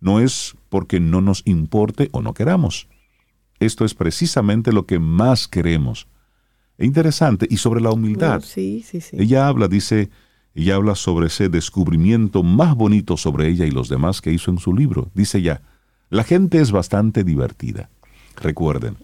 No 0.00 0.20
es 0.20 0.56
porque 0.70 0.98
no 0.98 1.20
nos 1.20 1.42
importe 1.44 2.08
o 2.12 2.22
no 2.22 2.32
queramos. 2.32 2.88
Esto 3.60 3.84
es 3.84 3.92
precisamente 3.92 4.72
lo 4.72 4.86
que 4.86 4.98
más 4.98 5.46
queremos. 5.46 6.08
Es 6.78 6.86
interesante. 6.86 7.46
Y 7.50 7.58
sobre 7.58 7.82
la 7.82 7.90
humildad. 7.90 8.40
sí, 8.40 8.82
sí, 8.82 9.02
sí. 9.02 9.14
Ella 9.20 9.46
habla, 9.46 9.68
dice, 9.68 10.08
ella 10.58 10.74
habla 10.74 10.96
sobre 10.96 11.28
ese 11.28 11.48
descubrimiento 11.48 12.42
más 12.42 12.74
bonito 12.74 13.16
sobre 13.16 13.48
ella 13.48 13.64
y 13.64 13.70
los 13.70 13.88
demás 13.88 14.20
que 14.20 14.32
hizo 14.32 14.50
en 14.50 14.58
su 14.58 14.74
libro. 14.74 15.08
Dice 15.14 15.40
ya, 15.40 15.62
la 16.10 16.24
gente 16.24 16.60
es 16.60 16.72
bastante 16.72 17.22
divertida. 17.22 17.90
Recuerden, 18.34 18.96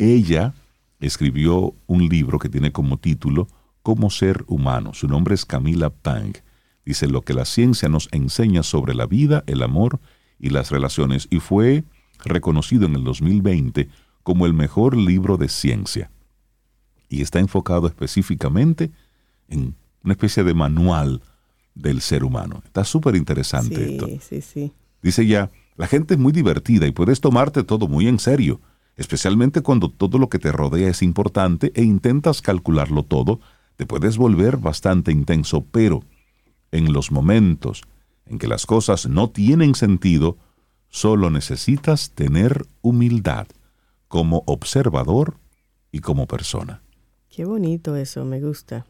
ella 0.00 0.52
escribió 0.98 1.74
un 1.86 2.08
libro 2.08 2.40
que 2.40 2.48
tiene 2.48 2.72
como 2.72 2.96
título 2.96 3.46
Cómo 3.84 4.10
ser 4.10 4.44
humano. 4.48 4.94
Su 4.94 5.06
nombre 5.06 5.36
es 5.36 5.44
Camila 5.44 5.90
Pang. 5.90 6.38
Dice 6.84 7.06
lo 7.06 7.22
que 7.22 7.34
la 7.34 7.44
ciencia 7.44 7.88
nos 7.88 8.08
enseña 8.10 8.64
sobre 8.64 8.92
la 8.92 9.06
vida, 9.06 9.44
el 9.46 9.62
amor 9.62 10.00
y 10.40 10.50
las 10.50 10.72
relaciones 10.72 11.28
y 11.30 11.38
fue 11.38 11.84
reconocido 12.24 12.84
en 12.84 12.96
el 12.96 13.04
2020 13.04 13.88
como 14.24 14.44
el 14.44 14.54
mejor 14.54 14.96
libro 14.96 15.36
de 15.36 15.48
ciencia. 15.48 16.10
Y 17.08 17.22
está 17.22 17.38
enfocado 17.38 17.86
específicamente 17.86 18.90
en 19.48 19.76
una 20.04 20.12
especie 20.12 20.44
de 20.44 20.54
manual 20.54 21.22
del 21.74 22.00
ser 22.00 22.24
humano. 22.24 22.62
Está 22.64 22.84
súper 22.84 23.16
interesante 23.16 23.76
sí, 23.76 23.92
esto. 23.92 24.08
Sí, 24.20 24.40
sí. 24.40 24.72
Dice 25.02 25.26
ya, 25.26 25.50
la 25.76 25.86
gente 25.86 26.14
es 26.14 26.20
muy 26.20 26.32
divertida 26.32 26.86
y 26.86 26.92
puedes 26.92 27.20
tomarte 27.20 27.64
todo 27.64 27.86
muy 27.88 28.08
en 28.08 28.18
serio, 28.18 28.60
especialmente 28.96 29.60
cuando 29.60 29.90
todo 29.90 30.18
lo 30.18 30.28
que 30.28 30.38
te 30.38 30.52
rodea 30.52 30.88
es 30.88 31.02
importante 31.02 31.72
e 31.74 31.82
intentas 31.82 32.40
calcularlo 32.40 33.02
todo 33.02 33.40
te 33.76 33.86
puedes 33.86 34.16
volver 34.16 34.56
bastante 34.56 35.12
intenso, 35.12 35.64
pero 35.70 36.02
en 36.72 36.92
los 36.92 37.12
momentos 37.12 37.82
en 38.24 38.38
que 38.38 38.48
las 38.48 38.66
cosas 38.66 39.06
no 39.06 39.30
tienen 39.30 39.74
sentido, 39.74 40.38
solo 40.88 41.30
necesitas 41.30 42.10
tener 42.10 42.66
humildad 42.82 43.46
como 44.08 44.42
observador 44.46 45.38
y 45.92 46.00
como 46.00 46.26
persona. 46.26 46.82
Qué 47.28 47.44
bonito 47.44 47.96
eso, 47.96 48.24
me 48.24 48.40
gusta. 48.40 48.86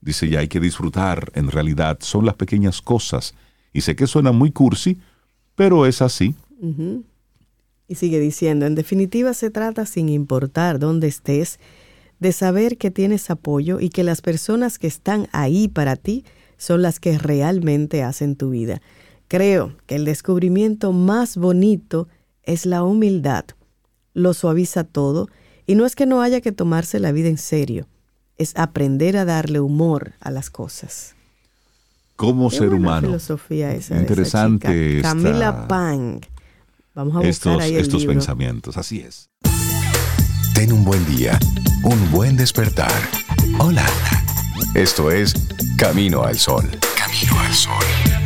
Dice 0.00 0.28
ya 0.28 0.40
hay 0.40 0.48
que 0.48 0.60
disfrutar, 0.60 1.30
en 1.34 1.50
realidad 1.50 1.98
son 2.00 2.26
las 2.26 2.34
pequeñas 2.34 2.80
cosas, 2.82 3.34
y 3.72 3.80
sé 3.80 3.96
que 3.96 4.06
suena 4.06 4.32
muy 4.32 4.52
cursi, 4.52 4.98
pero 5.54 5.86
es 5.86 6.02
así. 6.02 6.34
Y 7.88 7.94
sigue 7.94 8.20
diciendo, 8.20 8.66
en 8.66 8.74
definitiva 8.74 9.34
se 9.34 9.50
trata 9.50 9.86
sin 9.86 10.08
importar 10.08 10.78
dónde 10.78 11.08
estés, 11.08 11.58
de 12.18 12.32
saber 12.32 12.78
que 12.78 12.90
tienes 12.90 13.30
apoyo 13.30 13.78
y 13.80 13.90
que 13.90 14.02
las 14.02 14.22
personas 14.22 14.78
que 14.78 14.86
están 14.86 15.28
ahí 15.32 15.68
para 15.68 15.96
ti 15.96 16.24
son 16.56 16.82
las 16.82 16.98
que 16.98 17.18
realmente 17.18 18.02
hacen 18.02 18.36
tu 18.36 18.50
vida. 18.50 18.80
Creo 19.28 19.76
que 19.86 19.96
el 19.96 20.04
descubrimiento 20.04 20.92
más 20.92 21.36
bonito 21.36 22.08
es 22.42 22.64
la 22.64 22.82
humildad. 22.82 23.44
Lo 24.14 24.32
suaviza 24.32 24.84
todo 24.84 25.28
y 25.66 25.74
no 25.74 25.84
es 25.84 25.96
que 25.96 26.06
no 26.06 26.22
haya 26.22 26.40
que 26.40 26.52
tomarse 26.52 27.00
la 27.00 27.12
vida 27.12 27.28
en 27.28 27.38
serio, 27.38 27.86
es 28.38 28.56
aprender 28.56 29.16
a 29.16 29.24
darle 29.24 29.60
humor 29.60 30.12
a 30.20 30.30
las 30.30 30.50
cosas. 30.50 31.14
Como 32.16 32.50
ser 32.50 32.72
humano. 32.72 33.08
filosofía 33.08 33.72
esa. 33.72 33.96
Interesante. 33.98 35.00
Camila 35.02 35.68
Pang. 35.68 36.20
Vamos 36.94 37.16
a 37.16 37.28
estos, 37.28 37.62
ahí 37.62 37.76
estos 37.76 38.06
pensamientos, 38.06 38.78
así 38.78 39.00
es. 39.00 39.28
Ten 40.54 40.72
un 40.72 40.84
buen 40.84 41.04
día, 41.14 41.38
un 41.82 42.10
buen 42.10 42.36
despertar. 42.36 42.90
Hola. 43.58 43.86
Esto 44.74 45.10
es 45.10 45.34
Camino 45.76 46.22
al 46.22 46.38
Sol. 46.38 46.64
Camino 46.96 47.38
al 47.40 47.52
Sol. 47.52 48.25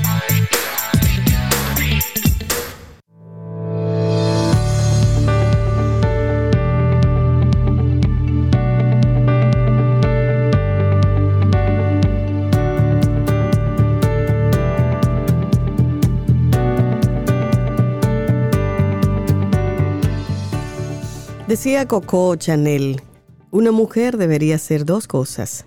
Decía 21.51 21.89
Coco 21.89 22.37
Chanel, 22.37 23.03
una 23.51 23.73
mujer 23.73 24.17
debería 24.17 24.57
ser 24.57 24.85
dos 24.85 25.09
cosas, 25.09 25.67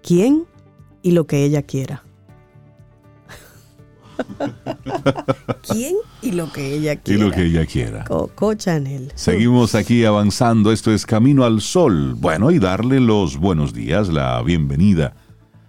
quién 0.00 0.44
y 1.02 1.10
lo 1.10 1.26
que 1.26 1.42
ella 1.42 1.62
quiera. 1.62 2.04
¿Quién 5.68 5.96
y 6.22 6.30
lo 6.30 6.52
que 6.52 6.76
ella 6.76 6.94
quiera? 6.94 7.20
Y 7.20 7.24
lo 7.24 7.32
que 7.32 7.42
ella 7.42 7.66
quiera. 7.66 8.04
Coco 8.04 8.54
Chanel. 8.54 9.10
Seguimos 9.16 9.74
aquí 9.74 10.04
avanzando. 10.04 10.70
Esto 10.70 10.92
es 10.92 11.04
Camino 11.04 11.42
al 11.42 11.60
Sol. 11.60 12.14
Bueno, 12.14 12.52
y 12.52 12.60
darle 12.60 13.00
los 13.00 13.36
buenos 13.36 13.74
días, 13.74 14.08
la 14.08 14.40
bienvenida 14.42 15.16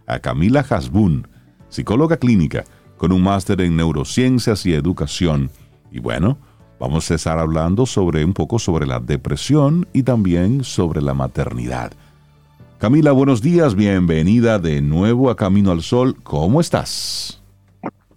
a 0.06 0.20
Camila 0.20 0.64
Hasbun, 0.70 1.28
psicóloga 1.70 2.18
clínica 2.18 2.64
con 2.96 3.12
un 3.12 3.24
máster 3.24 3.60
en 3.62 3.76
neurociencias 3.76 4.68
y 4.68 4.74
educación. 4.74 5.50
Y 5.92 6.00
bueno, 6.00 6.38
Vamos 6.80 7.10
a 7.10 7.16
estar 7.16 7.40
hablando 7.40 7.88
sobre 7.88 8.24
un 8.24 8.34
poco 8.34 8.60
sobre 8.60 8.86
la 8.86 9.00
depresión 9.00 9.88
y 9.94 10.04
también 10.04 10.64
sobre 10.64 11.02
la 11.02 11.16
maternidad. 11.16 11.92
Camila, 12.78 13.12
buenos 13.14 13.42
días, 13.42 13.74
bienvenida 13.74 14.60
de 14.60 14.84
nuevo 14.84 15.32
a 15.32 15.36
Camino 15.36 15.72
al 15.72 15.82
Sol. 15.82 16.16
¿Cómo 16.22 16.62
estás? 16.62 17.42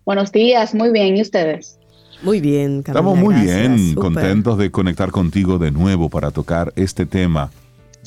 Buenos 0.04 0.30
días, 0.30 0.74
muy 0.74 0.90
bien, 0.90 1.16
¿y 1.16 1.22
ustedes? 1.22 1.78
Muy 2.22 2.42
bien, 2.42 2.82
Camila. 2.82 3.00
Estamos 3.00 3.18
muy 3.18 3.34
bien, 3.34 3.94
contentos 3.94 4.58
de 4.58 4.70
conectar 4.70 5.10
contigo 5.10 5.58
de 5.58 5.70
nuevo 5.70 6.10
para 6.10 6.30
tocar 6.30 6.74
este 6.76 7.06
tema 7.06 7.50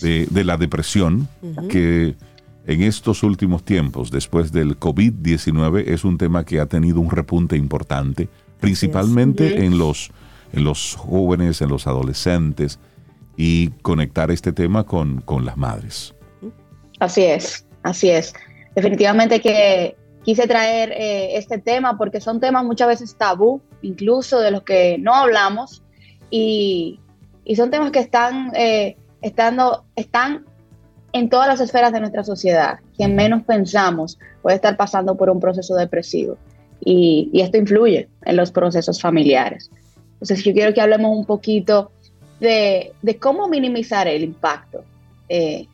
de, 0.01 0.43
la 0.43 0.57
depresión, 0.57 1.27
que 1.67 2.13
en 2.67 2.84
estos 2.84 3.23
últimos 3.23 3.63
tiempos, 3.63 4.11
después 4.11 4.51
del 4.51 4.80
COVID-19, 4.80 5.85
es 5.88 6.03
un 6.03 6.19
tema 6.19 6.45
que 6.45 6.59
ha 6.59 6.67
tenido 6.67 6.99
un 6.99 7.09
repunte 7.09 7.57
importante, 7.57 8.30
principalmente 8.59 9.65
en 9.65 9.80
los, 9.80 10.11
en 10.53 10.63
los 10.63 10.95
jóvenes, 10.95 11.61
en 11.61 11.69
los 11.69 11.88
adolescentes, 11.88 12.80
y 13.35 13.69
conectar 13.81 14.31
este 14.31 14.53
tema 14.53 14.84
con, 14.85 15.21
con 15.21 15.45
las 15.45 15.57
madres. 15.57 16.13
Así 16.99 17.23
es, 17.23 17.65
así 17.84 18.09
es. 18.09 18.34
Definitivamente 18.75 19.41
que 19.41 19.97
quise 20.23 20.47
traer 20.47 20.91
eh, 20.91 21.38
este 21.38 21.57
tema 21.57 21.97
porque 21.97 22.21
son 22.21 22.39
temas 22.39 22.63
muchas 22.63 22.88
veces 22.88 23.15
tabú, 23.17 23.61
incluso 23.81 24.39
de 24.39 24.51
los 24.51 24.63
que 24.63 24.97
no 24.99 25.13
hablamos, 25.13 25.84
y, 26.30 26.99
son 27.55 27.69
temas 27.69 27.91
que 27.91 27.99
están, 27.99 28.51
eh, 28.55 28.95
estando, 29.21 29.84
están 29.95 30.45
en 31.11 31.30
todas 31.30 31.47
las 31.47 31.59
esferas 31.59 31.91
de 31.91 31.99
nuestra 31.99 32.23
sociedad. 32.23 32.80
Quien 32.95 33.15
menos 33.15 33.43
pensamos 33.43 34.17
puede 34.41 34.55
estar 34.55 34.77
pasando 34.77 35.15
por 35.15 35.30
un 35.30 35.39
proceso 35.39 35.75
depresivo 35.75 36.38
y, 36.80 37.30
esto 37.34 37.57
influye 37.57 38.09
en 38.23 38.35
los 38.35 38.51
procesos 38.51 39.01
familiares. 39.01 39.69
Entonces 40.24 40.45
yo 40.45 40.54
quiero 40.54 40.74
que 40.74 40.80
hablemos 40.80 41.18
un 41.18 41.26
poquito 41.26 41.91
de, 42.40 42.94
cómo 43.20 43.50
minimizar 43.50 44.08
el 44.08 44.24
impacto 44.24 44.86
eh, 45.28 45.68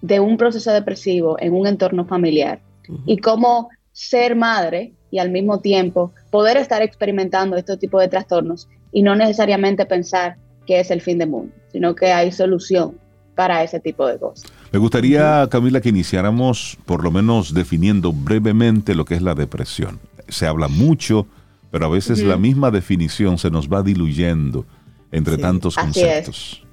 de 0.00 0.20
un 0.20 0.36
proceso 0.36 0.72
depresivo 0.72 1.36
en 1.40 1.52
un 1.52 1.66
entorno 1.66 2.04
familiar 2.04 2.60
y 3.04 3.16
cómo 3.16 3.68
ser 3.90 4.36
madre 4.36 4.92
y 5.10 5.18
al 5.18 5.30
mismo 5.30 5.58
tiempo 5.58 6.12
poder 6.30 6.56
estar 6.56 6.82
experimentando 6.82 7.56
este 7.56 7.76
tipo 7.78 7.98
de 7.98 8.06
trastornos 8.06 8.68
y 8.92 9.02
no 9.02 9.16
necesariamente 9.16 9.86
pensar 9.86 10.36
que 10.66 10.78
es 10.78 10.92
el 10.92 11.00
fin 11.00 11.18
del 11.18 11.30
mundo, 11.30 11.52
sino 11.72 11.96
que 11.96 12.12
hay 12.12 12.30
solución 12.30 13.00
para 13.34 13.64
ese 13.64 13.80
tipo 13.80 14.06
de 14.06 14.20
cosas. 14.20 14.48
Me 14.70 14.78
gustaría, 14.78 15.48
Camila, 15.50 15.80
que 15.80 15.88
iniciáramos 15.88 16.78
por 16.86 17.02
lo 17.02 17.10
menos 17.10 17.52
definiendo 17.52 18.12
brevemente 18.12 18.94
lo 18.94 19.04
que 19.04 19.16
es 19.16 19.22
la 19.22 19.34
depresión. 19.34 19.98
Se 20.28 20.46
habla 20.46 20.68
mucho, 20.68 21.26
pero 21.76 21.84
a 21.84 21.90
veces 21.90 22.22
la 22.22 22.38
misma 22.38 22.70
definición 22.70 23.36
se 23.36 23.50
nos 23.50 23.70
va 23.70 23.82
diluyendo 23.82 24.64
entre 25.12 25.36
tantos 25.36 25.76
conceptos. 25.76 26.66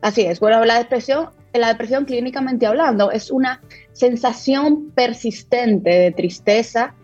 Así 0.00 0.22
es. 0.22 0.40
Bueno, 0.40 0.64
la 0.64 0.78
depresión 0.78 1.28
la 1.52 1.68
depresión 1.68 2.04
clínicamente 2.04 2.66
hablando 2.66 3.12
es 3.12 3.30
una 3.30 3.62
sensación 3.92 4.90
persistente 4.90 5.90
de 5.90 6.10
tristeza, 6.10 6.96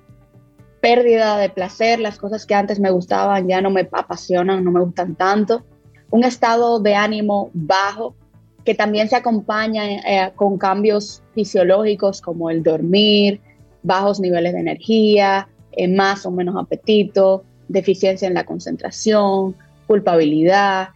pérdida 0.81 1.39
de 1.39 1.51
placer, 1.51 2.01
las 2.01 2.19
cosas 2.19 2.45
que 2.47 2.57
antes 2.57 2.81
me 2.81 2.91
gustaban 2.91 3.47
ya 3.47 3.61
no 3.61 3.71
me 3.71 3.89
apasionan, 3.93 4.65
no 4.65 4.73
me 4.73 4.81
gustan 4.81 5.15
tanto, 5.15 5.65
un 6.11 6.25
estado 6.25 6.81
de 6.81 6.97
ánimo 6.97 7.53
bajo 7.53 8.17
que 8.65 8.75
también 8.75 9.09
se 9.09 9.15
acompaña 9.15 9.85
eh, 9.87 10.33
con 10.35 10.59
cambios 10.59 11.23
fisiológicos 11.33 12.21
como 12.21 12.51
el 12.51 12.65
dormir, 12.65 13.41
bajos 13.85 14.19
niveles 14.19 14.53
de 14.53 14.59
energía, 14.59 15.49
eh, 15.79 15.89
más 15.89 16.27
o 16.27 16.31
menos 16.31 16.57
apetito, 16.57 17.45
deficiencia 17.69 18.29
en 18.29 18.35
la 18.35 18.45
concentración, 18.45 19.57
culpabilidad, 19.87 20.89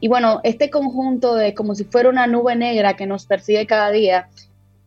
y 0.00 0.08
bueno, 0.08 0.40
este 0.44 0.70
conjunto 0.70 1.34
de 1.34 1.54
como 1.54 1.74
si 1.74 1.84
fuera 1.84 2.08
una 2.08 2.26
nube 2.26 2.56
negra 2.56 2.96
que 2.96 3.06
nos 3.06 3.26
persigue 3.26 3.66
cada 3.66 3.90
día, 3.90 4.28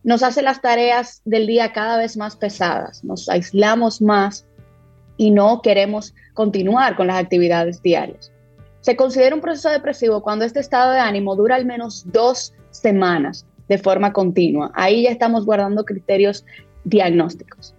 nos 0.02 0.22
hace 0.22 0.42
las 0.42 0.60
tareas 0.60 1.22
del 1.24 1.46
día 1.46 1.72
cada 1.72 1.96
vez 1.96 2.16
más 2.16 2.36
pesadas, 2.36 3.04
nos 3.04 3.28
aislamos 3.28 4.02
más 4.02 4.44
y 5.16 5.30
no 5.30 5.62
queremos 5.62 6.14
continuar 6.34 6.96
con 6.96 7.06
las 7.06 7.22
actividades 7.22 7.80
diarias. 7.80 8.32
Se 8.80 8.96
considera 8.96 9.34
un 9.34 9.40
proceso 9.40 9.70
depresivo 9.70 10.22
cuando 10.22 10.44
este 10.44 10.60
estado 10.60 10.92
de 10.92 10.98
ánimo 10.98 11.36
dura 11.36 11.54
al 11.54 11.64
menos 11.64 12.04
dos 12.12 12.52
semanas 12.70 13.46
de 13.68 13.78
forma 13.78 14.12
continua. 14.12 14.72
Ahí 14.74 15.04
ya 15.04 15.10
estamos 15.10 15.46
guardando 15.46 15.84
criterios 15.84 16.44
diagnósticos. 16.84 17.74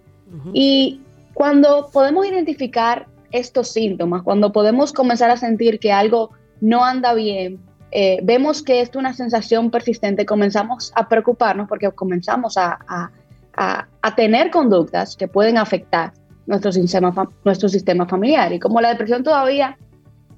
Y 0.52 1.00
cuando 1.36 1.90
podemos 1.92 2.26
identificar 2.26 3.08
estos 3.30 3.68
síntomas, 3.68 4.22
cuando 4.22 4.52
podemos 4.52 4.90
comenzar 4.90 5.30
a 5.30 5.36
sentir 5.36 5.78
que 5.78 5.92
algo 5.92 6.30
no 6.62 6.82
anda 6.82 7.12
bien, 7.12 7.60
eh, 7.90 8.20
vemos 8.22 8.62
que 8.62 8.80
es 8.80 8.96
una 8.96 9.12
sensación 9.12 9.70
persistente, 9.70 10.24
comenzamos 10.24 10.94
a 10.96 11.06
preocuparnos 11.06 11.68
porque 11.68 11.90
comenzamos 11.90 12.56
a, 12.56 13.10
tener 14.16 14.50
conductas 14.50 15.14
que 15.14 15.28
pueden 15.28 15.58
afectar 15.58 16.14
nuestro 16.46 16.72
sistema, 16.72 17.12
nuestro 17.44 17.68
sistema 17.68 18.06
familiar. 18.06 18.54
Y 18.54 18.58
como 18.58 18.80
la 18.80 18.88
depresión 18.88 19.22
todavía 19.22 19.76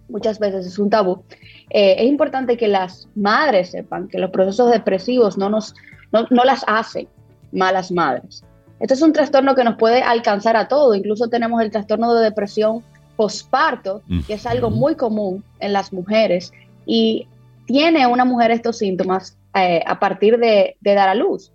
muchas 0.09 0.41
veces 0.41 0.66
es 0.66 0.81
un 0.81 0.91
tabú, 0.91 1.23
eh, 1.70 1.95
es 1.97 2.07
importante 2.07 2.57
que 2.57 2.66
las 2.66 3.09
madres 3.15 3.70
sepan 3.70 4.09
que 4.09 4.19
los 4.19 4.31
procesos 4.31 4.73
depresivos 4.73 5.39
no, 5.39 5.49
nos, 5.49 5.77
no, 6.11 6.27
no 6.31 6.43
las 6.43 6.65
hacen 6.66 7.07
malas 7.53 7.93
madres. 7.93 8.43
Este 8.81 8.95
es 8.95 9.03
un 9.03 9.13
trastorno 9.13 9.55
que 9.55 9.65
nos 9.65 9.77
puede 9.77 10.03
alcanzar 10.03 10.57
a 10.57 10.69
todo, 10.69 10.95
incluso 10.95 11.29
tenemos 11.29 11.61
el 11.63 11.71
trastorno 11.71 12.15
de 12.15 12.25
depresión 12.25 12.83
posparto, 13.17 14.03
que 14.27 14.35
es 14.35 14.47
algo 14.47 14.71
muy 14.71 14.95
común 14.95 15.43
en 15.59 15.73
las 15.73 15.93
mujeres, 15.93 16.53
y 16.87 17.27
tiene 17.67 18.07
una 18.07 18.25
mujer 18.25 18.53
estos 18.53 18.79
síntomas 18.79 19.37
eh, 19.55 19.83
a 19.85 19.99
partir 19.99 20.39
de, 20.39 20.77
dar 20.81 21.09
a 21.09 21.15
luz. 21.15 21.53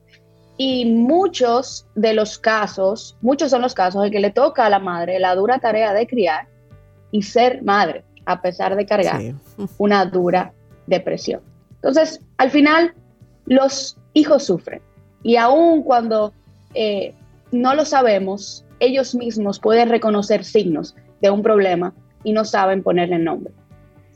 Y 0.57 0.85
muchos 0.85 1.87
de 1.95 2.13
los 2.13 2.37
casos, 2.37 3.17
muchos 3.21 3.49
son 3.49 3.61
los 3.61 3.73
casos 3.73 4.05
en 4.05 4.11
que 4.11 4.19
le 4.19 4.29
toca 4.29 4.65
a 4.65 4.69
la 4.69 4.79
madre 4.79 5.19
la 5.19 5.33
dura 5.35 5.59
tarea 5.59 5.93
de 5.93 6.05
criar 6.05 6.47
y 7.11 7.21
ser 7.21 7.63
madre, 7.63 8.03
a 8.25 8.41
pesar 8.41 8.75
de 8.75 8.85
cargar 8.85 9.21
una 9.77 10.05
dura 10.05 10.53
depresión. 10.85 11.41
Entonces, 11.75 12.19
al 12.37 12.51
final, 12.51 12.93
los 13.45 13.97
hijos 14.13 14.43
sufren. 14.43 14.81
Y 15.23 15.37
aun 15.37 15.83
cuando 15.83 16.33
eh, 16.73 17.13
no 17.51 17.75
lo 17.75 17.85
sabemos, 17.85 18.65
ellos 18.79 19.15
mismos 19.15 19.59
pueden 19.59 19.89
reconocer 19.89 20.43
signos 20.43 20.95
de 21.21 21.29
un 21.29 21.41
problema 21.41 21.93
y 22.23 22.33
no 22.33 22.45
saben 22.45 22.83
ponerle 22.83 23.19
nombre. 23.19 23.53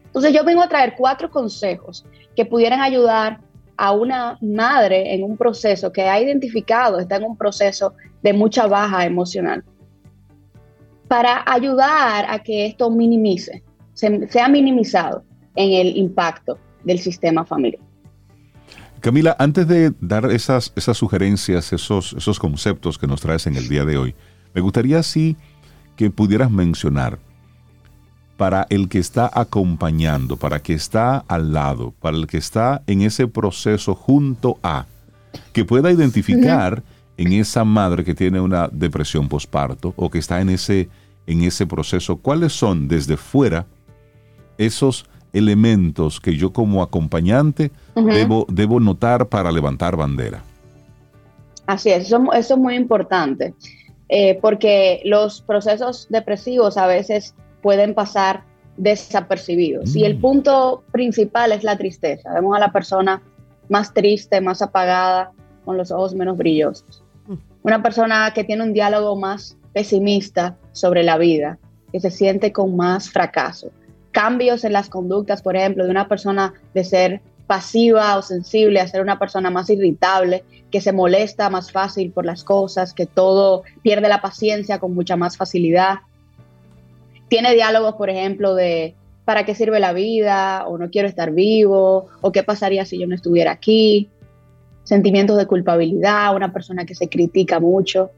Entonces 0.06 0.34
yo 0.34 0.44
vengo 0.44 0.64
a 0.64 0.70
traer 0.70 0.96
cuatro 0.98 1.30
consejos 1.30 2.06
que 2.36 2.46
pudieran 2.46 2.82
ayudar 2.82 3.40
a 3.78 3.92
una 3.92 4.38
madre 4.42 5.14
en 5.14 5.24
un 5.24 5.38
proceso 5.38 5.92
que 5.92 6.04
ha 6.04 6.20
identificado, 6.20 7.00
está 7.00 7.18
en 7.18 7.24
un 7.26 7.38
proceso 7.38 7.94
de 8.24 8.34
mucha 8.34 8.66
baja 8.68 9.06
emocional, 9.06 9.64
para 11.08 11.44
ayudar 11.46 12.26
a 12.28 12.40
que 12.40 12.66
esto 12.66 12.90
minimice, 12.90 13.64
sea 13.94 14.48
minimizado 14.48 15.24
en 15.56 15.72
el 15.74 15.96
impacto 15.98 16.58
del 16.84 17.00
sistema 17.00 17.46
familiar. 17.46 17.87
Camila, 19.00 19.36
antes 19.40 19.68
de 19.68 19.94
dar 20.02 20.32
esas, 20.32 20.74
esas 20.76 20.98
sugerencias, 20.98 21.72
esos, 21.72 22.14
esos 22.14 22.40
conceptos 22.40 22.98
que 22.98 23.08
nos 23.08 23.22
traes 23.22 23.46
en 23.48 23.56
el 23.56 23.70
día 23.70 23.86
de 23.86 23.98
hoy, 23.98 24.16
me 24.54 24.62
gustaría 24.62 25.04
sí 25.04 25.38
que 25.96 26.10
pudieras 26.10 26.50
mencionar 26.50 27.20
para 28.38 28.68
el 28.70 28.88
que 28.88 29.00
está 29.00 29.30
acompañando, 29.34 30.38
para 30.38 30.58
el 30.58 30.62
que 30.62 30.74
está 30.74 31.18
al 31.28 31.54
lado, 31.54 31.94
para 32.00 32.18
el 32.18 32.28
que 32.28 32.38
está 32.38 32.84
en 32.88 33.02
ese 33.02 33.28
proceso 33.28 33.96
junto 33.96 34.60
a, 34.64 34.86
que 35.54 35.66
pueda 35.66 35.92
identificar 35.92 36.84
en 37.18 37.34
esa 37.34 37.64
madre 37.64 38.04
que 38.04 38.14
tiene 38.14 38.40
una 38.40 38.68
depresión 38.68 39.28
posparto 39.28 39.94
o 39.96 40.10
que 40.10 40.20
está 40.20 40.40
en 40.40 40.50
ese, 40.50 40.90
en 41.26 41.44
ese 41.44 41.66
proceso, 41.66 42.18
cuáles 42.18 42.54
son 42.54 42.88
desde 42.88 43.18
fuera 43.18 43.66
esos 44.58 45.06
elementos 45.34 46.20
que 46.20 46.36
yo 46.36 46.52
como 46.54 46.82
acompañante 46.82 47.72
debo, 47.96 48.46
debo 48.50 48.80
notar 48.80 49.28
para 49.28 49.52
levantar 49.52 49.96
bandera. 49.96 50.42
Así 51.66 51.90
es, 51.90 52.06
eso, 52.06 52.32
eso 52.34 52.54
es 52.54 52.60
muy 52.60 52.76
importante. 52.76 53.54
Eh, 54.10 54.40
porque 54.42 55.02
los 55.04 55.42
procesos 55.42 56.08
depresivos 56.10 56.78
a 56.78 56.88
veces 56.88 57.36
pueden 57.62 57.94
pasar 57.94 58.44
desapercibidos. 58.78 59.96
Y 59.96 60.06
el 60.06 60.18
mm. 60.18 60.22
punto 60.22 60.84
principal 60.92 61.52
es 61.52 61.64
la 61.64 61.78
tristeza. 61.78 62.34
Vemos 62.34 62.56
a 62.56 62.60
la 62.60 62.72
persona 62.72 63.22
más 63.68 63.94
triste, 63.94 64.40
más 64.40 64.62
apagada, 64.62 65.32
con 65.66 65.78
los 65.78 65.92
ojos 65.92 66.14
menos 66.16 66.38
brillosos. 66.38 67.04
Mm. 67.28 67.34
Una 67.64 67.84
persona 67.84 68.32
que 68.34 68.46
tiene 68.46 68.64
un 68.64 68.72
diálogo 68.72 69.18
más 69.18 69.58
pesimista 69.74 70.56
sobre 70.72 71.04
la 71.04 71.18
vida, 71.18 71.58
que 71.92 72.00
se 72.00 72.12
siente 72.12 72.54
con 72.54 72.78
más 72.78 73.10
fracaso. 73.10 73.72
Cambios 74.18 74.64
en 74.64 74.74
las 74.74 74.90
conductas, 74.90 75.44
por 75.44 75.56
ejemplo, 75.56 75.84
de 75.86 75.92
una 75.92 76.08
persona 76.08 76.56
de 76.74 76.84
ser 76.84 77.22
pasiva 77.46 78.18
o 78.18 78.24
sensible 78.24 78.80
a 78.80 78.88
ser 78.88 79.04
una 79.04 79.20
persona 79.20 79.52
más 79.52 79.70
irritable, 79.70 80.44
que 80.72 80.82
se 80.82 80.92
molesta 80.92 81.52
más 81.52 81.72
fácil 81.72 82.10
por 82.10 82.26
las 82.26 82.44
cosas, 82.44 82.96
que 82.96 83.06
todo 83.06 83.62
pierde 83.84 84.10
la 84.10 84.20
paciencia 84.20 84.80
con 84.80 84.96
mucha 84.96 85.18
más 85.18 85.38
facilidad. 85.38 86.00
Tiene 87.28 87.54
diálogos, 87.54 87.94
por 87.94 88.10
ejemplo, 88.10 88.56
de 88.56 88.96
¿para 89.24 89.46
qué 89.46 89.54
sirve 89.54 89.80
la 89.80 89.94
vida? 89.94 90.66
O 90.66 90.80
no 90.80 90.90
quiero 90.90 91.08
estar 91.08 91.32
vivo, 91.32 92.08
o 92.20 92.32
qué 92.32 92.42
pasaría 92.42 92.86
si 92.86 92.98
yo 92.98 93.06
no 93.06 93.14
estuviera 93.14 93.52
aquí. 93.52 94.10
Sentimientos 94.84 95.38
de 95.38 95.46
culpabilidad, 95.46 96.36
una 96.36 96.52
persona 96.52 96.88
que 96.88 96.96
se 96.96 97.08
critica 97.08 97.60
mucho, 97.60 98.10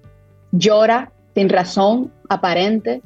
llora 0.54 1.12
sin 1.36 1.50
razón 1.50 2.14
aparente, 2.30 3.02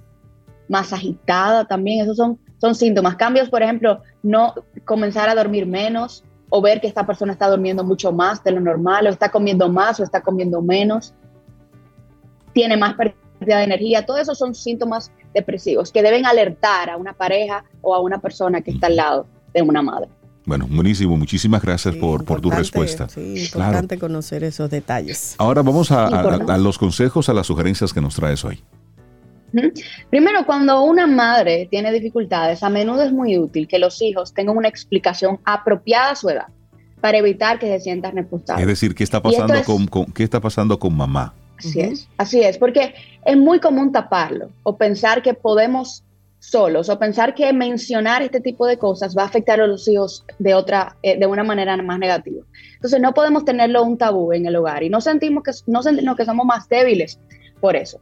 más 0.68 0.94
agitada 0.94 1.65
también, 1.65 2.02
esos 2.02 2.18
son, 2.18 2.38
son 2.64 2.76
síntomas. 2.76 3.18
Cambios, 3.18 3.49
por 3.49 3.61
ejemplo, 3.61 4.02
no 4.22 4.53
comenzar 4.85 5.27
a 5.27 5.35
dormir 5.35 5.65
menos 5.65 6.23
o 6.48 6.61
ver 6.61 6.80
que 6.80 6.88
esta 6.88 7.06
persona 7.06 7.34
está 7.34 7.49
durmiendo 7.49 7.84
mucho 7.84 8.14
más 8.14 8.41
de 8.41 8.52
lo 8.52 8.61
normal, 8.61 9.06
o 9.06 9.10
está 9.10 9.30
comiendo 9.30 9.68
más 9.68 9.99
o 9.99 10.03
está 10.03 10.22
comiendo 10.22 10.61
menos, 10.61 11.14
tiene 12.53 12.77
más 12.77 12.94
pérdida 12.94 13.57
de 13.57 13.64
energía, 13.65 14.06
todos 14.06 14.22
esos 14.22 14.38
son 14.38 14.56
síntomas 14.56 15.11
depresivos 15.34 15.91
que 15.91 16.02
deben 16.02 16.26
alertar 16.26 16.90
a 16.90 16.95
una 16.95 17.11
pareja 17.11 17.65
o 17.81 17.94
a 17.94 17.99
una 17.99 18.19
persona 18.19 18.61
que 18.61 18.72
está 18.72 18.88
al 18.88 18.95
lado 18.95 19.27
de 19.53 19.61
una 19.61 19.81
madre. 19.81 20.07
Bueno, 20.45 20.65
buenísimo. 20.69 21.18
Muchísimas 21.18 21.61
gracias 21.61 21.98
por, 21.98 22.23
por, 22.23 22.40
tu 22.40 22.49
respuesta. 22.49 23.10
Sí, 23.10 23.44
importante 23.44 23.99
conocer 23.99 24.45
esos 24.45 24.69
detalles. 24.69 25.35
Ahora 25.38 25.64
vamos 25.64 25.91
a, 25.91 26.57
los 26.57 26.77
consejos, 26.77 27.27
a 27.27 27.34
las 27.34 27.48
sugerencias 27.48 27.91
que 27.91 27.99
nos 27.99 28.15
traes 28.15 28.45
hoy. 28.45 28.64
Primero, 30.10 30.46
cuando 30.46 30.84
una 30.84 31.08
madre 31.08 31.68
tiene 31.70 31.92
dificultades, 31.92 32.64
a 32.64 32.70
menudo 32.70 33.04
es 33.04 33.12
muy 33.12 33.38
útil 33.38 33.68
que 33.68 33.80
los 33.80 34.02
hijos 34.02 34.34
tengan 34.34 34.58
una 34.58 34.68
explicación 34.68 35.40
apropiada 35.46 36.12
a 36.12 36.16
su 36.16 36.30
edad 36.30 36.48
para 37.02 37.18
evitar 37.18 37.60
que 37.60 37.68
se 37.68 37.80
sientan 37.80 38.16
repulsados. 38.16 38.62
Es 38.62 38.68
decir, 38.68 38.96
¿qué 38.96 39.04
está 39.04 39.22
pasando, 39.22 39.54
con, 39.64 40.06
¿qué 40.08 40.24
está 40.24 40.40
pasando 40.40 40.80
con 40.80 40.96
mamá? 40.96 41.34
Así 41.58 41.80
es, 41.80 42.08
así 42.18 42.42
es, 42.42 42.58
porque 42.58 42.94
es 43.26 43.38
muy 43.38 43.60
común 43.60 43.92
taparlo 43.92 44.50
o 44.64 44.76
pensar 44.76 45.22
que 45.22 45.34
podemos 45.34 46.04
solos 46.40 46.90
o 46.90 47.00
pensar 47.00 47.34
que 47.34 47.54
mencionar 47.54 48.22
este 48.22 48.42
tipo 48.42 48.68
de 48.68 48.78
cosas 48.78 49.16
va 49.18 49.24
a 49.24 49.26
afectar 49.28 49.62
a 49.62 49.68
los 49.68 49.88
hijos 49.88 50.26
de 50.40 50.54
otra 50.54 50.98
eh, 51.02 51.18
de 51.18 51.26
una 51.26 51.44
manera 51.44 51.78
más 51.78 52.00
negativa. 52.00 52.44
Entonces 52.76 53.00
no 53.00 53.14
podemos 53.14 53.46
tenerlo 53.46 53.84
un 53.84 53.98
tabú 53.98 54.34
en 54.34 54.46
el 54.46 54.56
hogar 54.58 54.84
y 54.84 54.90
no 54.90 55.00
sentimos 55.00 55.44
que 55.44 55.52
no 55.68 55.82
sentimos 55.82 56.18
que 56.18 56.26
somos 56.26 56.46
más 56.46 56.68
débiles 56.68 57.18
por 57.62 57.78
eso. 57.78 58.02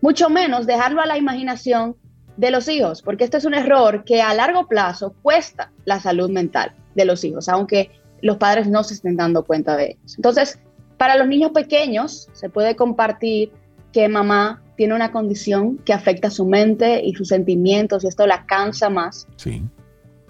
Mucho 0.00 0.30
menos 0.30 0.66
dejarlo 0.66 1.00
a 1.00 1.06
la 1.06 1.18
imaginación 1.18 1.96
de 2.36 2.50
los 2.50 2.68
hijos, 2.68 3.02
porque 3.02 3.24
este 3.24 3.36
es 3.36 3.44
un 3.44 3.54
error 3.54 4.04
que 4.04 4.22
a 4.22 4.32
largo 4.34 4.66
plazo 4.66 5.14
cuesta 5.22 5.70
la 5.84 6.00
salud 6.00 6.30
mental 6.30 6.74
de 6.94 7.04
los 7.04 7.22
hijos, 7.22 7.48
aunque 7.48 7.90
los 8.22 8.38
padres 8.38 8.66
no 8.66 8.82
se 8.82 8.94
estén 8.94 9.16
dando 9.16 9.44
cuenta 9.44 9.76
de 9.76 9.92
ellos. 9.92 10.16
Entonces, 10.16 10.58
para 10.96 11.16
los 11.16 11.28
niños 11.28 11.52
pequeños 11.52 12.28
se 12.32 12.48
puede 12.48 12.76
compartir 12.76 13.52
que 13.92 14.08
mamá 14.08 14.62
tiene 14.76 14.94
una 14.94 15.12
condición 15.12 15.78
que 15.78 15.92
afecta 15.92 16.30
su 16.30 16.46
mente 16.46 17.02
y 17.04 17.14
sus 17.14 17.28
sentimientos 17.28 18.04
y 18.04 18.08
esto 18.08 18.26
la 18.26 18.46
cansa 18.46 18.88
más. 18.88 19.28
Sí. 19.36 19.62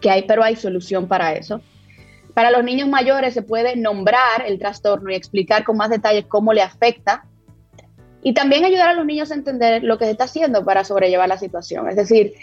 Que 0.00 0.10
hay, 0.10 0.22
pero 0.22 0.42
hay 0.42 0.56
solución 0.56 1.06
para 1.06 1.34
eso. 1.34 1.60
Para 2.34 2.50
los 2.50 2.64
niños 2.64 2.88
mayores 2.88 3.34
se 3.34 3.42
puede 3.42 3.76
nombrar 3.76 4.44
el 4.46 4.58
trastorno 4.58 5.10
y 5.10 5.14
explicar 5.14 5.62
con 5.62 5.76
más 5.76 5.90
detalle 5.90 6.26
cómo 6.26 6.52
le 6.52 6.62
afecta 6.62 7.26
y 8.22 8.34
también 8.34 8.64
ayudar 8.64 8.88
a 8.88 8.94
los 8.94 9.06
niños 9.06 9.30
a 9.30 9.34
entender 9.34 9.82
lo 9.82 9.98
que 9.98 10.04
se 10.04 10.12
está 10.12 10.24
haciendo 10.24 10.64
para 10.64 10.84
sobrellevar 10.84 11.28
la 11.28 11.38
situación. 11.38 11.88
Es 11.88 11.96
decir, 11.96 12.34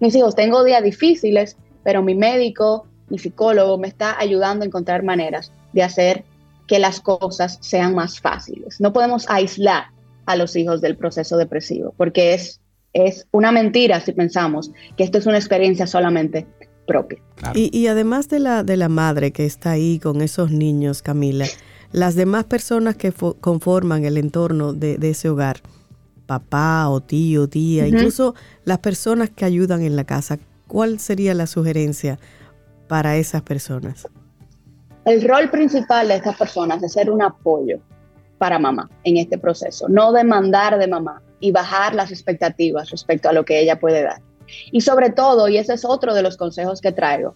mis 0.00 0.14
hijos, 0.14 0.34
tengo 0.34 0.64
días 0.64 0.82
difíciles, 0.82 1.56
pero 1.84 2.02
mi 2.02 2.14
médico, 2.14 2.86
mi 3.08 3.18
psicólogo 3.18 3.78
me 3.78 3.88
está 3.88 4.18
ayudando 4.18 4.64
a 4.64 4.66
encontrar 4.66 5.02
maneras 5.02 5.52
de 5.72 5.82
hacer 5.82 6.24
que 6.66 6.78
las 6.78 7.00
cosas 7.00 7.58
sean 7.60 7.94
más 7.94 8.20
fáciles. 8.20 8.80
No 8.80 8.92
podemos 8.92 9.28
aislar 9.28 9.86
a 10.26 10.36
los 10.36 10.54
hijos 10.56 10.80
del 10.80 10.96
proceso 10.96 11.36
depresivo, 11.36 11.94
porque 11.96 12.34
es, 12.34 12.60
es 12.92 13.26
una 13.32 13.52
mentira 13.52 14.00
si 14.00 14.12
pensamos 14.12 14.70
que 14.96 15.04
esto 15.04 15.18
es 15.18 15.26
una 15.26 15.38
experiencia 15.38 15.86
solamente 15.86 16.46
propia. 16.86 17.20
Y, 17.54 17.86
además 17.86 18.28
de 18.28 18.40
la, 18.40 18.62
de 18.64 18.76
la 18.76 18.88
madre 18.88 19.32
que 19.32 19.46
está 19.46 19.72
ahí 19.72 19.98
con 19.98 20.22
esos 20.22 20.50
niños, 20.50 21.02
Camila, 21.02 21.46
las 21.92 22.14
demás 22.14 22.44
personas 22.44 22.96
que 22.96 23.12
conforman 23.12 24.04
el 24.04 24.16
entorno 24.16 24.72
de, 24.72 24.98
ese 25.02 25.28
hogar, 25.28 25.60
papá 26.26 26.88
o 26.88 27.00
tío, 27.00 27.48
tía, 27.48 27.86
incluso 27.88 28.34
las 28.64 28.78
personas 28.78 29.30
que 29.30 29.44
ayudan 29.44 29.82
en 29.82 29.96
la 29.96 30.04
casa, 30.04 30.38
¿cuál 30.68 31.00
sería 31.00 31.34
la 31.34 31.46
sugerencia 31.46 32.18
para 32.86 33.16
esas 33.16 33.42
personas? 33.42 34.08
El 35.04 35.26
rol 35.26 35.50
principal 35.50 36.08
de 36.08 36.16
estas 36.16 36.36
personas 36.36 36.82
es 36.82 36.92
ser 36.92 37.10
un 37.10 37.22
apoyo 37.22 37.78
para 38.38 38.58
mamá 38.58 38.88
en 39.04 39.16
este 39.16 39.38
proceso, 39.38 39.88
no 39.88 40.12
demandar 40.12 40.78
de 40.78 40.86
mamá 40.86 41.22
y 41.40 41.50
bajar 41.50 41.94
las 41.94 42.10
expectativas 42.10 42.90
respecto 42.90 43.28
a 43.28 43.32
lo 43.32 43.44
que 43.44 43.60
ella 43.60 43.80
puede 43.80 44.02
dar. 44.02 44.20
Y 44.72 44.80
sobre 44.82 45.10
todo, 45.10 45.48
y 45.48 45.56
ese 45.56 45.74
es 45.74 45.84
otro 45.84 46.14
de 46.14 46.22
los 46.22 46.36
consejos 46.36 46.80
que 46.80 46.92
traigo, 46.92 47.34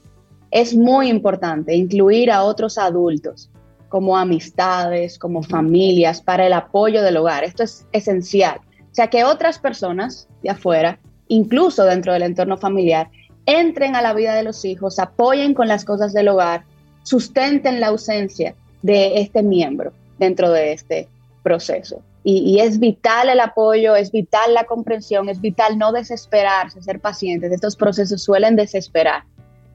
es 0.51 0.74
muy 0.74 1.09
importante 1.09 1.74
incluir 1.74 2.31
a 2.31 2.44
otros 2.44 2.78
adultos 2.78 3.51
como 3.89 4.16
amistades, 4.16 5.19
como 5.19 5.43
familias, 5.43 6.20
para 6.20 6.47
el 6.47 6.52
apoyo 6.52 7.02
del 7.02 7.16
hogar. 7.16 7.44
Esto 7.44 7.62
es 7.62 7.86
esencial. 7.93 8.61
O 8.90 8.94
sea, 8.94 9.09
que 9.09 9.24
otras 9.24 9.59
personas 9.59 10.28
de 10.43 10.51
afuera, 10.51 10.98
incluso 11.28 11.85
dentro 11.85 12.12
del 12.12 12.23
entorno 12.23 12.56
familiar, 12.56 13.09
entren 13.47 13.97
a 13.97 14.02
la 14.02 14.15
vida 14.15 14.35
de 14.35 14.43
los 14.43 14.65
hijos, 14.65 14.98
apoyen 14.98 15.55
con 15.55 15.69
las 15.69 15.85
cosas 15.85 16.12
del 16.12 16.28
hogar 16.28 16.65
sustenten 17.05 17.81
la 17.81 17.89
ausencia 17.89 18.55
de 18.82 19.20
este 19.20 19.43
miembro 19.43 19.93
dentro 20.19 20.51
de 20.51 20.73
este 20.73 21.09
proceso. 21.43 22.02
Y, 22.27 22.59
es 22.61 22.78
vital 22.78 23.28
el 23.28 23.39
apoyo, 23.39 23.94
es 23.94 24.11
vital 24.11 24.55
la 24.55 24.65
comprensión, 24.65 25.28
es 25.28 25.43
vital 25.43 25.77
no 25.77 25.93
desesperarse, 25.93 26.82
ser 26.82 26.98
pacientes. 26.98 27.52
Estos 27.52 27.77
procesos 27.77 28.23
suelen 28.23 28.56
desesperar 28.56 29.24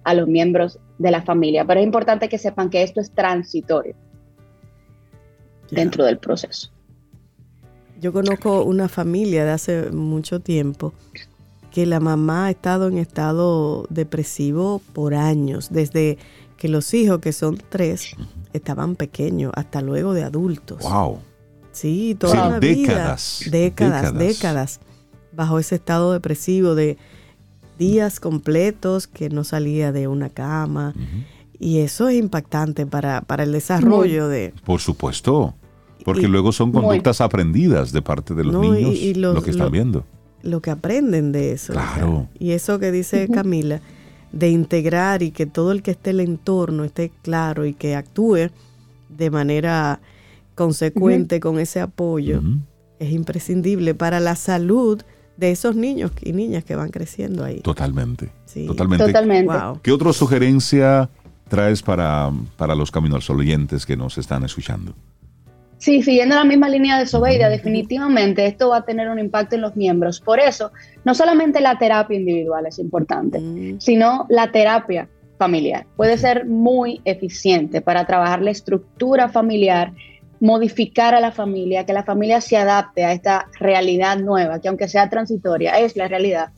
a 0.03 0.13
los 0.13 0.27
miembros 0.27 0.79
de 0.97 1.11
la 1.11 1.21
familia, 1.21 1.65
pero 1.65 1.79
es 1.79 1.85
importante 1.85 2.29
que 2.29 2.37
sepan 2.37 2.69
que 2.69 2.83
esto 2.83 3.01
es 3.01 3.11
transitorio 3.11 3.95
dentro 5.71 6.05
del 6.05 6.17
proceso. 6.17 6.71
Yo 7.99 8.13
conozco 8.13 8.63
una 8.63 8.87
familia 8.87 9.43
de 9.43 9.51
hace 9.51 9.91
mucho 9.91 10.39
tiempo 10.39 10.93
que 11.71 11.85
la 11.85 11.99
mamá 11.99 12.45
ha 12.45 12.49
estado 12.49 12.87
en 12.87 12.97
estado 12.97 13.85
depresivo 13.89 14.81
por 14.93 15.13
años, 15.13 15.69
desde 15.71 16.17
que 16.57 16.69
los 16.69 16.93
hijos, 16.93 17.19
que 17.19 17.31
son 17.33 17.61
tres, 17.69 18.15
estaban 18.53 18.95
pequeños, 18.95 19.51
hasta 19.55 19.81
luego 19.81 20.13
de 20.13 20.23
adultos. 20.23 20.81
¡Wow! 20.83 21.19
Sí, 21.71 22.15
toda 22.19 22.49
la 22.49 22.59
décadas, 22.59 23.41
vida, 23.45 23.57
décadas, 23.57 24.17
décadas, 24.17 24.79
bajo 25.31 25.59
ese 25.59 25.75
estado 25.75 26.13
depresivo 26.13 26.75
de 26.75 26.97
días 27.79 28.19
completos 28.19 29.07
que 29.07 29.29
no 29.29 29.43
salía 29.43 29.91
de 29.91 30.07
una 30.07 30.29
cama. 30.29 30.93
Y 31.57 31.79
eso 31.79 32.07
es 32.07 32.19
impactante 32.19 32.85
para, 32.85 33.21
para 33.21 33.43
el 33.43 33.51
desarrollo 33.51 34.27
de... 34.27 34.53
Por 34.63 34.79
supuesto, 34.79 35.55
porque 36.05 36.27
luego 36.27 36.51
son 36.51 36.71
conductas 36.71 37.21
aprendidas 37.21 37.91
de 37.91 38.01
parte 38.01 38.35
de 38.35 38.43
los 38.43 38.61
niños, 38.61 38.95
y, 38.95 39.15
lo 39.15 39.41
que 39.41 39.51
están 39.51 39.71
viendo. 39.71 40.05
Lo 40.43 40.61
que 40.61 40.69
aprenden 40.69 41.31
de 41.31 41.53
eso. 41.53 41.73
Claro. 41.73 42.27
y 42.37 42.51
eso 42.51 42.79
que 42.79 42.91
dice 42.91 43.27
Camila 43.27 43.81
de 44.31 44.49
integrar 44.49 45.23
y 45.23 45.31
que 45.31 45.45
todo 45.45 45.71
el 45.71 45.81
que 45.81 45.91
esté 45.91 46.11
en 46.11 46.19
el 46.19 46.27
entorno 46.27 46.83
esté 46.83 47.11
claro 47.23 47.65
y 47.65 47.73
que 47.73 47.95
actúe 47.95 48.49
de 49.09 49.31
manera 49.31 49.99
consecuente 50.55 51.39
con 51.39 51.59
ese 51.59 51.79
apoyo 51.79 52.41
es 52.99 53.11
imprescindible 53.11 53.95
para 53.95 54.19
la 54.19 54.35
salud 54.35 55.01
de 55.39 55.51
esos 55.51 55.75
niños 55.75 56.11
y 56.21 56.33
niñas 56.33 56.65
que 56.65 56.75
van 56.75 56.89
creciendo 56.89 57.45
ahí. 57.45 57.61
Totalmente. 57.61 58.29
Totalmente. 58.67 59.53
¿Qué 59.81 59.91
otra 59.91 60.11
sugerencia 60.11 61.09
traes 61.47 61.81
para, 61.81 62.29
para 62.57 62.75
los 62.75 62.91
Caminos 62.91 63.29
oyentes 63.29 63.85
que 63.85 63.95
nos 63.95 64.17
están 64.17 64.43
escuchando? 64.43 64.93
Sí, 65.77 66.03
siguiendo 66.03 66.35
la 66.35 66.43
misma 66.43 66.67
línea 66.67 66.99
de 66.99 67.05
Sobeida, 67.05 67.47
definitivamente 67.47 68.45
esto 68.45 68.69
va 68.69 68.77
a 68.77 68.85
tener 68.85 69.07
un 69.07 69.17
impacto 69.17 69.55
en 69.55 69.61
los 69.61 69.77
miembros. 69.77 70.19
Por 70.19 70.41
eso, 70.41 70.73
no 71.05 71.15
solamente 71.15 71.61
la 71.61 71.77
terapia 71.77 72.17
individual 72.17 72.65
es 72.65 72.79
importante, 72.79 73.39
mm. 73.39 73.79
sino 73.79 74.25
la 74.29 74.51
terapia 74.51 75.07
familiar. 75.37 75.85
Puede 75.95 76.17
ser 76.17 76.45
muy 76.45 76.99
eficiente 77.05 77.79
para 77.79 78.05
trabajar 78.05 78.41
la 78.41 78.51
estructura 78.51 79.29
familiar, 79.29 79.93
modificar 80.39 81.15
a 81.15 81.19
la 81.19 81.31
familia, 81.31 81.85
que 81.85 81.93
la 81.93 82.03
familia 82.03 82.41
se 82.41 82.57
adapte 82.57 83.03
a 83.03 83.13
esta 83.13 83.47
realidad 83.59 84.17
nueva, 84.17 84.59
que 84.59 84.67
aunque 84.67 84.87
sea 84.87 85.09
transitoria, 85.09 85.79
es 85.79 85.95
la 85.95 86.07
realidad. 86.07 86.51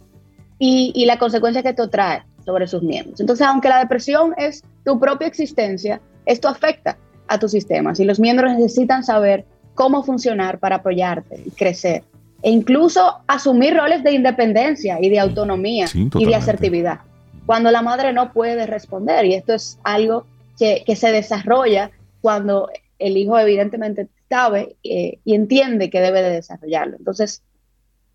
Y, 0.60 0.92
y 0.96 1.06
la 1.06 1.18
consecuencia 1.18 1.64
que 1.64 1.70
esto 1.70 1.90
trae 1.90 2.24
sobre 2.46 2.68
sus 2.68 2.84
miembros. 2.84 3.20
Entonces, 3.20 3.46
aunque 3.48 3.70
la 3.70 3.80
depresión 3.80 4.34
es 4.38 4.64
tu 4.86 5.00
propia 5.00 5.28
existencia, 5.28 6.00
esto 6.26 6.48
afecta 6.48 6.98
a 7.28 7.40
tus 7.40 7.52
sistemas 7.52 8.00
y 8.00 8.04
los 8.06 8.20
miembros 8.20 8.54
necesitan 8.54 9.04
saber 9.04 9.46
cómo 9.74 10.04
funcionar 10.04 10.60
para 10.60 10.78
apoyarte 10.78 11.42
y 11.46 11.52
crecer 11.52 12.04
e 12.44 12.52
incluso 12.52 13.20
asumir 13.28 13.76
roles 13.76 14.04
de 14.04 14.12
independencia 14.12 14.98
y 15.02 15.10
de 15.10 15.20
autonomía 15.20 15.86
y 15.94 16.26
de 16.26 16.36
asertividad 16.36 17.00
cuando 17.46 17.72
la 17.72 17.82
madre 17.82 18.14
no 18.14 18.32
puede 18.32 18.66
responder 18.66 19.26
y 19.26 19.34
esto 19.34 19.54
es 19.54 19.80
algo 19.84 20.26
que, 20.58 20.96
se 20.96 21.12
desarrolla 21.12 21.92
cuando 22.22 22.70
el 23.02 23.18
hijo 23.18 23.38
evidentemente 23.38 24.08
sabe 24.30 24.76
eh, 24.84 25.20
y 25.26 25.36
entiende 25.36 25.90
que 25.90 26.00
debe 26.00 26.22
de 26.22 26.30
desarrollarlo. 26.30 26.98
Entonces, 26.98 27.42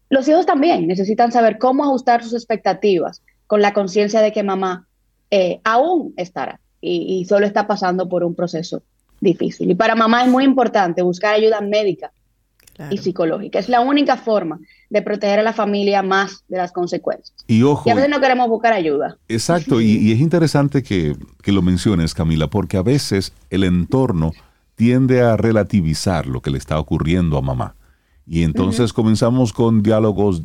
los 0.09 0.27
hijos 0.29 0.47
también 0.47 0.87
necesitan 0.87 1.33
saber 1.33 1.59
cómo 1.59 1.85
ajustar 1.85 2.23
sus 2.23 2.35
expectativas 2.35 3.23
con 3.47 3.61
la 3.61 3.73
conciencia 3.73 4.21
de 4.21 4.33
que 4.33 4.43
mamá 4.43 4.87
eh, 5.31 5.61
aún 5.65 6.15
estará 6.17 6.61
y, 6.81 7.25
solo 7.29 7.47
está 7.47 7.67
pasando 7.67 8.09
por 8.09 8.23
un 8.23 8.35
proceso 8.35 8.83
difícil. 9.21 9.71
Y 9.71 9.75
para 9.75 9.97
mamá 9.97 10.23
es 10.23 10.29
muy 10.29 10.45
importante 10.45 11.03
buscar 11.03 11.35
ayuda 11.35 11.61
médica 11.61 12.13
y 12.91 12.99
psicológica. 12.99 13.59
Es 13.59 13.69
la 13.69 13.81
única 13.81 14.17
forma 14.17 14.61
de 14.91 15.03
proteger 15.03 15.41
a 15.41 15.43
la 15.43 15.53
familia 15.53 16.03
más 16.03 16.45
de 16.47 16.59
las 16.59 16.71
consecuencias. 16.71 17.35
Y 17.49 17.63
ojo. 17.63 17.91
a 17.91 17.95
veces 17.95 18.11
no 18.11 18.21
queremos 18.21 18.49
buscar 18.49 18.73
ayuda. 18.73 19.17
Exacto, 19.29 19.81
y, 19.81 20.13
es 20.13 20.21
interesante 20.21 20.85
que, 20.85 21.17
que, 21.43 21.51
lo 21.51 21.63
menciones, 21.63 22.15
Camila, 22.15 22.49
porque 22.49 22.77
a 22.77 22.83
veces 22.83 23.33
el 23.51 23.65
entorno 23.65 24.33
tiende 24.77 25.23
a 25.23 25.37
relativizar 25.37 26.27
lo 26.27 26.41
que 26.41 26.51
le 26.51 26.59
está 26.59 26.79
ocurriendo 26.79 27.37
a 27.37 27.43
mamá. 27.43 27.75
Y 28.27 28.43
entonces 28.43 28.93
comenzamos 28.93 29.53
con 29.53 29.83
diálogos 29.83 30.43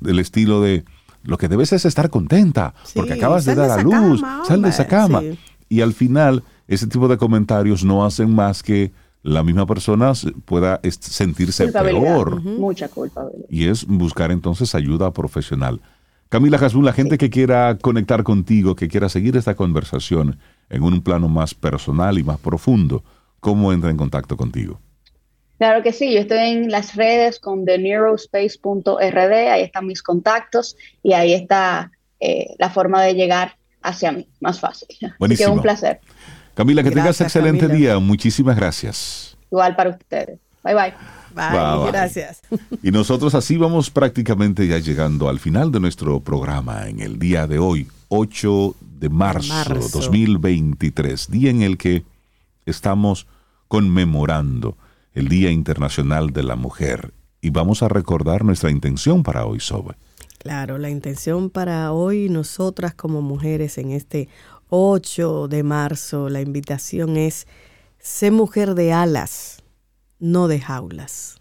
del 0.00 0.18
estilo 0.18 0.60
de, 0.60 0.84
lo 1.26 1.38
que 1.38 1.48
debes 1.48 1.72
es 1.72 1.84
estar 1.84 2.08
contenta, 2.08 2.74
porque 2.94 3.14
acabas 3.14 3.44
de 3.44 3.54
dar 3.54 3.70
a 3.70 3.82
luz, 3.82 4.22
sal 4.46 4.62
de 4.62 4.68
esa 4.68 4.86
cama. 4.86 5.22
Y 5.68 5.80
al 5.80 5.92
final, 5.92 6.44
ese 6.68 6.86
tipo 6.86 7.08
de 7.08 7.16
comentarios 7.16 7.84
no 7.84 8.04
hacen 8.04 8.34
más 8.34 8.62
que 8.62 8.92
la 9.22 9.42
misma 9.42 9.66
persona 9.66 10.12
pueda 10.44 10.80
sentirse 10.88 11.66
peor. 11.68 12.40
Mucha 12.42 12.88
culpa. 12.88 13.26
Y 13.50 13.66
es 13.66 13.84
buscar 13.84 14.30
entonces 14.30 14.74
ayuda 14.74 15.12
profesional. 15.12 15.80
Camila 16.28 16.58
Jasmine, 16.58 16.86
la 16.86 16.92
gente 16.92 17.18
que 17.18 17.30
quiera 17.30 17.76
conectar 17.78 18.22
contigo, 18.22 18.76
que 18.76 18.88
quiera 18.88 19.08
seguir 19.08 19.36
esta 19.36 19.56
conversación 19.56 20.38
en 20.70 20.82
un 20.82 21.00
plano 21.00 21.28
más 21.28 21.54
personal 21.54 22.18
y 22.18 22.24
más 22.24 22.38
profundo, 22.38 23.02
¿cómo 23.46 23.72
entra 23.72 23.90
en 23.90 23.96
contacto 23.96 24.36
contigo? 24.36 24.80
Claro 25.58 25.80
que 25.84 25.92
sí, 25.92 26.12
yo 26.12 26.18
estoy 26.18 26.38
en 26.38 26.68
las 26.68 26.96
redes 26.96 27.38
con 27.38 27.64
theneurospace.rd, 27.64 29.32
ahí 29.52 29.62
están 29.62 29.86
mis 29.86 30.02
contactos 30.02 30.76
y 31.00 31.12
ahí 31.12 31.32
está 31.32 31.92
eh, 32.18 32.56
la 32.58 32.70
forma 32.70 33.04
de 33.04 33.14
llegar 33.14 33.56
hacia 33.82 34.10
mí, 34.10 34.26
más 34.40 34.58
fácil. 34.58 34.88
Buenísimo. 35.20 35.52
un 35.52 35.62
placer. 35.62 36.00
Camila, 36.54 36.82
que 36.82 36.90
tengas 36.90 37.20
excelente 37.20 37.68
día. 37.68 38.00
Muchísimas 38.00 38.56
gracias. 38.56 39.38
Igual 39.52 39.76
para 39.76 39.90
ustedes. 39.90 40.40
Bye 40.64 40.74
bye. 40.74 40.94
Bye, 41.32 41.92
gracias. 41.92 42.42
Y 42.82 42.90
nosotros 42.90 43.32
así 43.36 43.56
vamos 43.56 43.90
prácticamente 43.90 44.66
ya 44.66 44.78
llegando 44.78 45.28
al 45.28 45.38
final 45.38 45.70
de 45.70 45.78
nuestro 45.78 46.18
programa 46.18 46.88
en 46.88 46.98
el 46.98 47.20
día 47.20 47.46
de 47.46 47.60
hoy, 47.60 47.86
8 48.08 48.74
de 48.80 49.08
marzo, 49.08 49.52
marzo. 49.52 50.00
2023, 50.00 51.30
día 51.30 51.50
en 51.50 51.62
el 51.62 51.78
que 51.78 52.02
estamos 52.64 53.28
conmemorando 53.68 54.76
el 55.12 55.28
Día 55.28 55.50
Internacional 55.50 56.30
de 56.32 56.42
la 56.42 56.56
Mujer. 56.56 57.12
Y 57.40 57.50
vamos 57.50 57.82
a 57.82 57.88
recordar 57.88 58.44
nuestra 58.44 58.70
intención 58.70 59.22
para 59.22 59.46
hoy, 59.46 59.60
Sobe. 59.60 59.94
Claro, 60.38 60.78
la 60.78 60.90
intención 60.90 61.50
para 61.50 61.92
hoy, 61.92 62.28
nosotras 62.28 62.94
como 62.94 63.22
mujeres 63.22 63.78
en 63.78 63.90
este 63.90 64.28
8 64.68 65.48
de 65.48 65.62
marzo, 65.62 66.28
la 66.28 66.40
invitación 66.40 67.16
es, 67.16 67.46
sé 67.98 68.30
mujer 68.30 68.74
de 68.74 68.92
alas, 68.92 69.62
no 70.18 70.48
de 70.48 70.60
jaulas. 70.60 71.40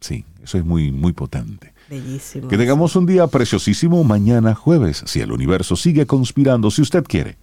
Sí, 0.00 0.24
eso 0.42 0.58
es 0.58 0.64
muy, 0.64 0.90
muy 0.90 1.12
potente. 1.12 1.72
Bellísimo. 1.88 2.48
Que 2.48 2.56
tengamos 2.56 2.96
un 2.96 3.06
día 3.06 3.26
preciosísimo 3.26 4.02
mañana 4.02 4.54
jueves, 4.54 5.02
si 5.06 5.20
el 5.20 5.32
universo 5.32 5.76
sigue 5.76 6.06
conspirando, 6.06 6.70
si 6.70 6.82
usted 6.82 7.04
quiere. 7.04 7.36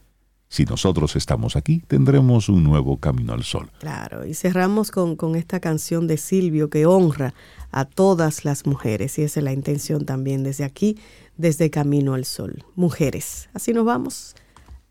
Si 0.51 0.65
nosotros 0.65 1.15
estamos 1.15 1.55
aquí, 1.55 1.83
tendremos 1.87 2.49
un 2.49 2.63
nuevo 2.63 2.97
camino 2.97 3.33
al 3.33 3.43
sol. 3.43 3.69
Claro, 3.79 4.25
y 4.25 4.33
cerramos 4.33 4.89
con, 4.89 5.15
con, 5.15 5.35
esta 5.35 5.59
canción 5.59 6.07
de 6.07 6.17
Silvio 6.17 6.71
que 6.71 6.87
honra 6.87 7.35
a 7.71 7.85
todas 7.85 8.45
las 8.45 8.65
mujeres, 8.65 9.19
y 9.19 9.21
esa 9.21 9.41
es 9.41 9.43
la 9.43 9.53
intención 9.53 10.05
también 10.05 10.43
desde 10.43 10.63
aquí, 10.63 10.97
desde 11.37 11.69
Camino 11.69 12.15
al 12.15 12.25
Sol. 12.25 12.63
Mujeres, 12.75 13.47
así 13.53 13.73
nos 13.73 13.85
vamos. 13.85 14.35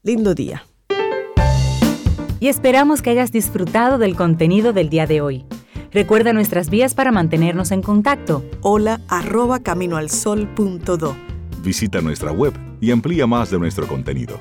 Lindo 0.04 0.36
día. 0.36 0.64
Y 2.38 2.46
esperamos 2.46 3.02
que 3.02 3.10
hayas 3.10 3.32
disfrutado 3.32 3.98
del 3.98 4.14
contenido 4.14 4.72
del 4.72 4.88
día 4.88 5.08
de 5.08 5.20
hoy. 5.20 5.44
Recuerda 5.90 6.32
nuestras 6.32 6.70
vías 6.70 6.94
para 6.94 7.10
mantenernos 7.10 7.72
en 7.72 7.82
contacto. 7.82 8.44
Hola 8.60 9.00
arroba 9.08 9.58
caminoalsol.do. 9.58 11.16
Visita 11.64 12.00
nuestra 12.00 12.30
web 12.30 12.52
y 12.80 12.92
amplía 12.92 13.26
más 13.26 13.50
de 13.50 13.58
nuestro 13.58 13.88
contenido 13.88 14.40